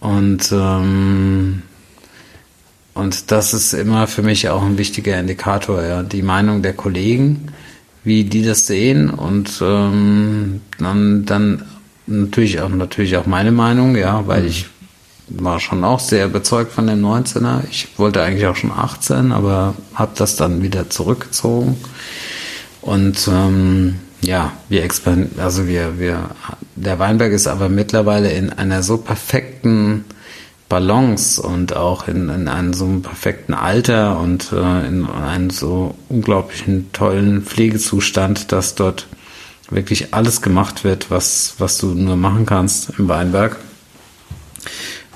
Und, 0.00 0.50
ähm, 0.52 1.62
und 2.94 3.30
das 3.30 3.54
ist 3.54 3.72
immer 3.72 4.06
für 4.06 4.22
mich 4.22 4.48
auch 4.48 4.62
ein 4.62 4.78
wichtiger 4.78 5.18
Indikator, 5.18 5.82
ja. 5.82 6.02
Die 6.02 6.22
Meinung 6.22 6.62
der 6.62 6.74
Kollegen, 6.74 7.48
wie 8.04 8.24
die 8.24 8.42
das 8.42 8.66
sehen 8.66 9.10
und 9.10 9.60
ähm, 9.62 10.60
dann, 10.78 11.24
dann 11.24 11.64
natürlich 12.06 12.60
auch 12.60 12.68
natürlich 12.68 13.16
auch 13.16 13.26
meine 13.26 13.52
Meinung, 13.52 13.96
ja, 13.96 14.26
weil 14.26 14.46
ich 14.46 14.66
war 15.28 15.60
schon 15.60 15.84
auch 15.84 16.00
sehr 16.00 16.26
überzeugt 16.26 16.72
von 16.72 16.86
dem 16.86 17.02
19er. 17.02 17.62
Ich 17.70 17.88
wollte 17.96 18.22
eigentlich 18.22 18.46
auch 18.46 18.56
schon 18.56 18.72
18, 18.72 19.32
aber 19.32 19.74
habe 19.94 20.12
das 20.16 20.36
dann 20.36 20.62
wieder 20.62 20.90
zurückgezogen. 20.90 21.76
Und 22.82 23.28
ähm, 23.28 24.00
ja, 24.20 24.52
wir 24.68 24.82
experimentieren, 24.84 25.40
also 25.40 25.66
wir, 25.66 25.98
wir, 25.98 26.30
der 26.76 26.98
Weinberg 26.98 27.32
ist 27.32 27.46
aber 27.46 27.68
mittlerweile 27.68 28.32
in 28.32 28.50
einer 28.50 28.82
so 28.82 28.98
perfekten 28.98 30.04
Balance 30.72 31.42
und 31.42 31.76
auch 31.76 32.08
in, 32.08 32.30
in 32.30 32.48
einem 32.48 32.72
so 32.72 32.86
perfekten 33.02 33.52
Alter 33.52 34.18
und 34.18 34.52
äh, 34.52 34.86
in 34.86 35.04
einem 35.04 35.50
so 35.50 35.94
unglaublichen 36.08 36.90
tollen 36.94 37.42
Pflegezustand, 37.42 38.52
dass 38.52 38.74
dort 38.74 39.06
wirklich 39.68 40.14
alles 40.14 40.40
gemacht 40.40 40.82
wird, 40.82 41.10
was, 41.10 41.56
was 41.58 41.76
du 41.76 41.88
nur 41.88 42.16
machen 42.16 42.46
kannst 42.46 42.98
im 42.98 43.06
Weinberg. 43.06 43.58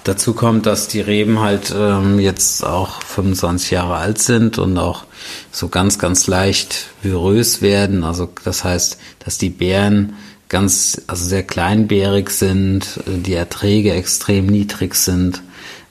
Dazu 0.04 0.34
kommt, 0.34 0.66
dass 0.66 0.88
die 0.88 1.00
Reben 1.00 1.40
halt 1.40 1.74
ähm, 1.74 2.18
jetzt 2.18 2.62
auch 2.62 3.00
25 3.00 3.70
Jahre 3.70 3.94
alt 3.94 4.18
sind 4.18 4.58
und 4.58 4.76
auch 4.76 5.04
so 5.52 5.68
ganz, 5.68 5.98
ganz 5.98 6.26
leicht 6.26 6.88
virös 7.00 7.62
werden. 7.62 8.04
Also 8.04 8.28
das 8.44 8.62
heißt, 8.62 8.98
dass 9.24 9.38
die 9.38 9.48
Beeren 9.48 10.16
ganz, 10.48 11.00
also 11.06 11.24
sehr 11.24 11.42
kleinbeerig 11.42 12.30
sind, 12.30 13.00
äh, 13.06 13.18
die 13.18 13.34
Erträge 13.34 13.92
extrem 13.92 14.46
niedrig 14.46 14.94
sind, 14.94 15.42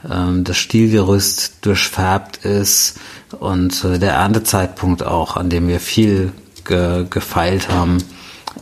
ähm, 0.10 0.44
das 0.44 0.58
Stielgerüst 0.58 1.54
durchfärbt 1.62 2.46
ist 2.46 2.98
und 3.40 3.84
äh, 3.84 4.00
der 4.00 4.14
Erntezeitpunkt 4.14 5.04
auch, 5.04 5.38
an 5.38 5.50
dem 5.50 5.68
wir 5.68 5.80
viel 5.80 6.32
ge 6.64 7.06
gefeilt 7.10 7.70
haben, 7.70 7.98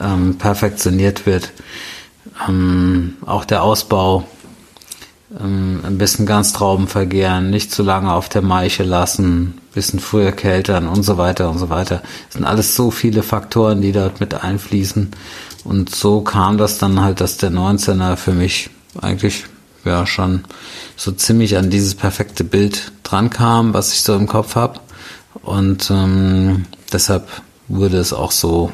ähm, 0.01 0.37
perfektioniert 0.37 1.25
wird. 1.25 1.51
Ähm, 2.47 3.15
auch 3.25 3.45
der 3.45 3.63
Ausbau 3.63 4.27
ein 5.35 5.97
bisschen 5.97 6.27
Ganztrauben 6.27 6.87
vergären, 6.87 7.49
nicht 7.49 7.71
zu 7.71 7.81
lange 7.81 8.13
auf 8.13 8.29
der 8.29 8.43
Maische 8.43 8.83
lassen, 8.83 9.55
bisschen 9.73 9.99
früher 9.99 10.31
kältern 10.31 10.87
und 10.87 11.03
so 11.03 11.17
weiter 11.17 11.49
und 11.49 11.57
so 11.57 11.69
weiter. 11.69 12.01
Das 12.27 12.33
sind 12.33 12.45
alles 12.45 12.75
so 12.75 12.91
viele 12.91 13.23
Faktoren, 13.23 13.81
die 13.81 13.91
dort 13.91 14.19
mit 14.19 14.33
einfließen. 14.35 15.11
Und 15.63 15.93
so 15.93 16.21
kam 16.21 16.57
das 16.57 16.77
dann 16.77 17.01
halt, 17.01 17.21
dass 17.21 17.37
der 17.37 17.51
19er 17.51 18.15
für 18.15 18.33
mich 18.33 18.69
eigentlich 19.01 19.45
ja 19.85 20.05
schon 20.05 20.43
so 20.95 21.11
ziemlich 21.11 21.57
an 21.57 21.69
dieses 21.69 21.95
perfekte 21.95 22.43
Bild 22.43 22.91
dran 23.03 23.29
kam, 23.29 23.73
was 23.73 23.93
ich 23.93 24.01
so 24.01 24.15
im 24.15 24.27
Kopf 24.27 24.55
habe. 24.55 24.79
Und 25.41 25.89
ähm, 25.89 26.65
deshalb 26.91 27.27
wurde 27.67 27.97
es 27.97 28.13
auch 28.13 28.31
so 28.31 28.71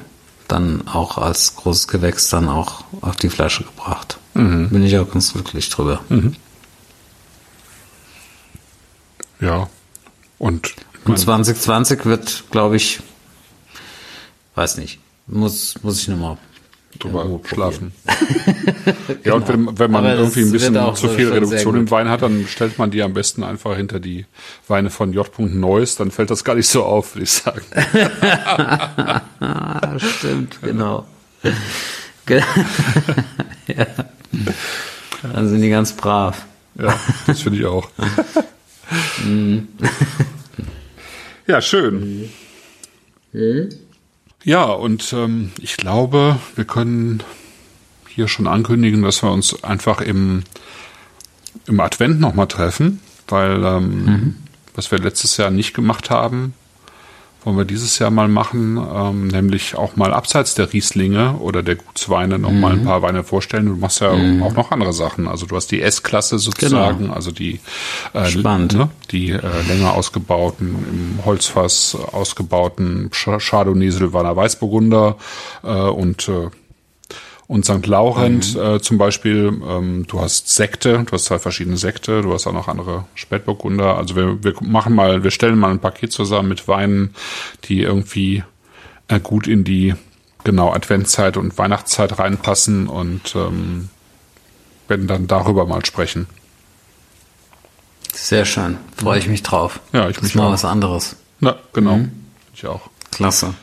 dann 0.48 0.88
auch 0.88 1.18
als 1.18 1.56
großes 1.56 1.88
Gewächs 1.88 2.30
dann 2.30 2.49
auch 2.49 2.84
auf 3.02 3.16
die 3.16 3.30
Flasche 3.30 3.64
gebracht. 3.64 4.18
Mhm. 4.34 4.70
Bin 4.70 4.84
ich 4.84 4.98
auch 4.98 5.10
ganz 5.10 5.34
glücklich 5.34 5.70
drüber. 5.70 6.02
Mhm. 6.10 6.36
Ja. 9.40 9.70
Und, 10.38 10.74
Und 11.06 11.20
2020 11.20 12.06
wird, 12.06 12.44
glaube 12.52 12.76
ich, 12.76 12.99
weiß 14.56 14.78
nicht, 14.78 14.99
muss, 15.28 15.76
muss 15.84 16.02
ich 16.02 16.07
nochmal 16.07 16.38
drüber 16.98 17.40
schlafen. 17.45 17.94
genau. 19.07 19.20
Ja, 19.24 19.34
und 19.34 19.48
wenn, 19.48 19.80
wenn 19.80 19.91
man 19.91 20.06
Aber 20.06 20.16
irgendwie 20.16 20.41
ein 20.41 20.52
bisschen 20.52 20.95
zu 20.95 21.07
viel 21.10 21.30
Reduktion 21.30 21.76
im 21.76 21.91
Wein 21.91 22.10
hat, 22.10 22.22
dann 22.22 22.45
stellt 22.48 22.78
man 22.78 22.91
die 22.91 23.03
am 23.03 23.14
besten 23.14 23.44
einfach 23.44 23.76
hinter 23.76 23.99
die 23.99 24.26
Weine 24.68 24.90
von 24.90 25.14
J. 25.14 25.28
Neues, 25.40 25.95
dann 25.95 26.11
fällt 26.11 26.32
das 26.32 26.44
gar 26.44 26.56
nicht 26.56 26.68
so 26.68 26.84
auf, 26.84 27.16
würde 27.16 27.24
ich 27.24 27.32
sagen. 27.32 27.61
Stimmt, 29.99 30.61
genau. 30.61 31.06
ja. 32.28 32.45
Dann 35.34 35.49
sind 35.49 35.61
die 35.61 35.70
ganz 35.70 35.94
brav. 35.94 36.45
Ja, 36.76 36.98
das 37.28 37.41
finde 37.41 37.60
ich 37.60 37.66
auch. 37.66 37.90
ja, 41.48 41.61
schön. 41.61 42.30
Mhm. 43.34 43.70
Ja, 44.44 44.64
und 44.66 45.14
ähm, 45.14 45.52
ich 45.60 45.78
glaube, 45.78 46.40
wir 46.56 46.66
können 46.66 47.24
hier 48.07 48.28
schon 48.28 48.48
ankündigen, 48.48 49.02
dass 49.02 49.22
wir 49.22 49.32
uns 49.32 49.64
einfach 49.64 50.02
im, 50.02 50.44
im 51.68 51.80
Advent 51.80 52.20
nochmal 52.20 52.48
treffen, 52.48 53.02
weil 53.28 53.64
ähm, 53.64 54.06
mhm. 54.06 54.36
was 54.76 54.91
wir 54.91 54.99
letztes 54.99 55.38
Jahr 55.38 55.52
nicht 55.52 55.74
gemacht 55.74 56.10
haben, 56.10 56.53
wollen 57.44 57.57
wir 57.57 57.66
dieses 57.66 57.99
Jahr 57.99 58.11
mal 58.11 58.28
machen, 58.28 58.78
ähm, 58.78 59.28
nämlich 59.28 59.76
auch 59.76 59.95
mal 59.95 60.14
abseits 60.14 60.56
der 60.56 60.72
Rieslinge 60.74 61.36
oder 61.40 61.64
der 61.64 61.76
Gutsweine 61.76 62.38
noch 62.38 62.52
mhm. 62.52 62.60
mal 62.60 62.72
ein 62.74 62.84
paar 62.84 63.02
Weine 63.02 63.24
vorstellen. 63.24 63.66
Du 63.68 63.76
machst 63.76 64.02
ja 64.02 64.14
mhm. 64.14 64.44
auch 64.44 64.53
noch 64.53 64.72
andere 64.72 64.94
Sachen. 64.94 65.28
Also 65.28 65.45
du 65.45 65.56
hast 65.56 65.72
die 65.72 65.82
S-Klasse 65.82 66.38
sozusagen, 66.40 66.99
genau. 66.99 67.14
also 67.14 67.32
die 67.32 67.60
äh, 68.14 68.26
Spannend. 68.26 68.74
Ne, 68.74 68.90
die 69.11 69.32
äh, 69.32 69.40
länger 69.68 69.94
ausgebauten, 69.94 71.18
im 71.18 71.26
Holzfass 71.26 71.95
ausgebauten 71.95 73.10
Chardonnay 73.11 73.91
Silvaner 73.91 74.36
Weißburgunder 74.36 75.18
äh, 75.64 75.68
und 75.70 76.28
äh, 76.28 76.49
und 77.50 77.66
St. 77.66 77.88
Laurent 77.88 78.54
mhm. 78.54 78.62
äh, 78.62 78.80
zum 78.80 79.00
Beispiel, 79.00 79.60
ähm, 79.68 80.06
du 80.08 80.22
hast 80.22 80.54
Sekte, 80.54 81.04
du 81.04 81.12
hast 81.12 81.26
zwei 81.26 81.40
verschiedene 81.40 81.78
Sekte, 81.78 82.22
du 82.22 82.32
hast 82.32 82.46
auch 82.46 82.54
noch 82.54 82.68
andere 82.68 83.06
Spätburgunder. 83.16 83.98
Also 83.98 84.16
wir, 84.16 84.44
wir 84.44 84.54
machen 84.62 84.94
mal, 84.94 85.24
wir 85.24 85.32
stellen 85.32 85.58
mal 85.58 85.72
ein 85.72 85.80
Paket 85.80 86.14
zusammen 86.14 86.48
mit 86.48 86.68
Weinen, 86.68 87.16
die 87.64 87.82
irgendwie 87.82 88.44
äh, 89.08 89.20
gut 89.20 89.48
in 89.48 89.64
die 89.64 89.96
genau 90.44 90.72
Adventszeit 90.72 91.38
und 91.38 91.58
Weihnachtszeit 91.58 92.20
reinpassen 92.20 92.88
und 92.88 93.36
ähm, 93.36 93.90
werden 94.88 95.08
dann 95.08 95.26
darüber 95.26 95.66
mal 95.66 95.84
sprechen. 95.84 96.28
Sehr 98.14 98.46
schön, 98.46 98.78
freue 98.96 99.18
ich 99.18 99.28
mich 99.28 99.42
drauf. 99.42 99.80
Ja, 99.92 100.08
ich 100.08 100.22
mich 100.22 100.34
das 100.34 100.36
mal 100.36 100.52
was 100.52 100.66
anderes. 100.66 101.16
Na, 101.40 101.56
genau, 101.74 101.98
mhm. 101.98 102.12
ich 102.54 102.68
auch. 102.68 102.92
Klasse. 103.10 103.56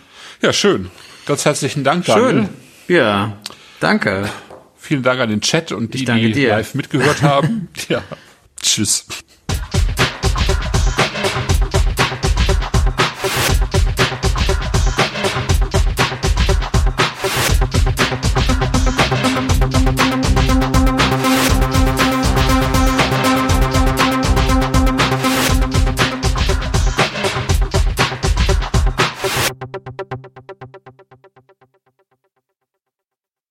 Ja, 0.42 0.52
schön. 0.52 0.90
Ganz 1.24 1.44
herzlichen 1.44 1.84
Dank, 1.84 2.04
Daniel. 2.06 2.48
Schön. 2.88 2.96
Ja. 2.96 3.36
Danke. 3.80 4.28
Vielen 4.76 5.02
Dank 5.02 5.20
an 5.20 5.30
den 5.30 5.40
Chat 5.40 5.72
und 5.72 5.94
die, 5.94 6.04
die 6.04 6.44
live 6.46 6.74
mitgehört 6.74 7.22
haben. 7.22 7.68
ja. 7.88 8.02
Tschüss. 8.60 9.06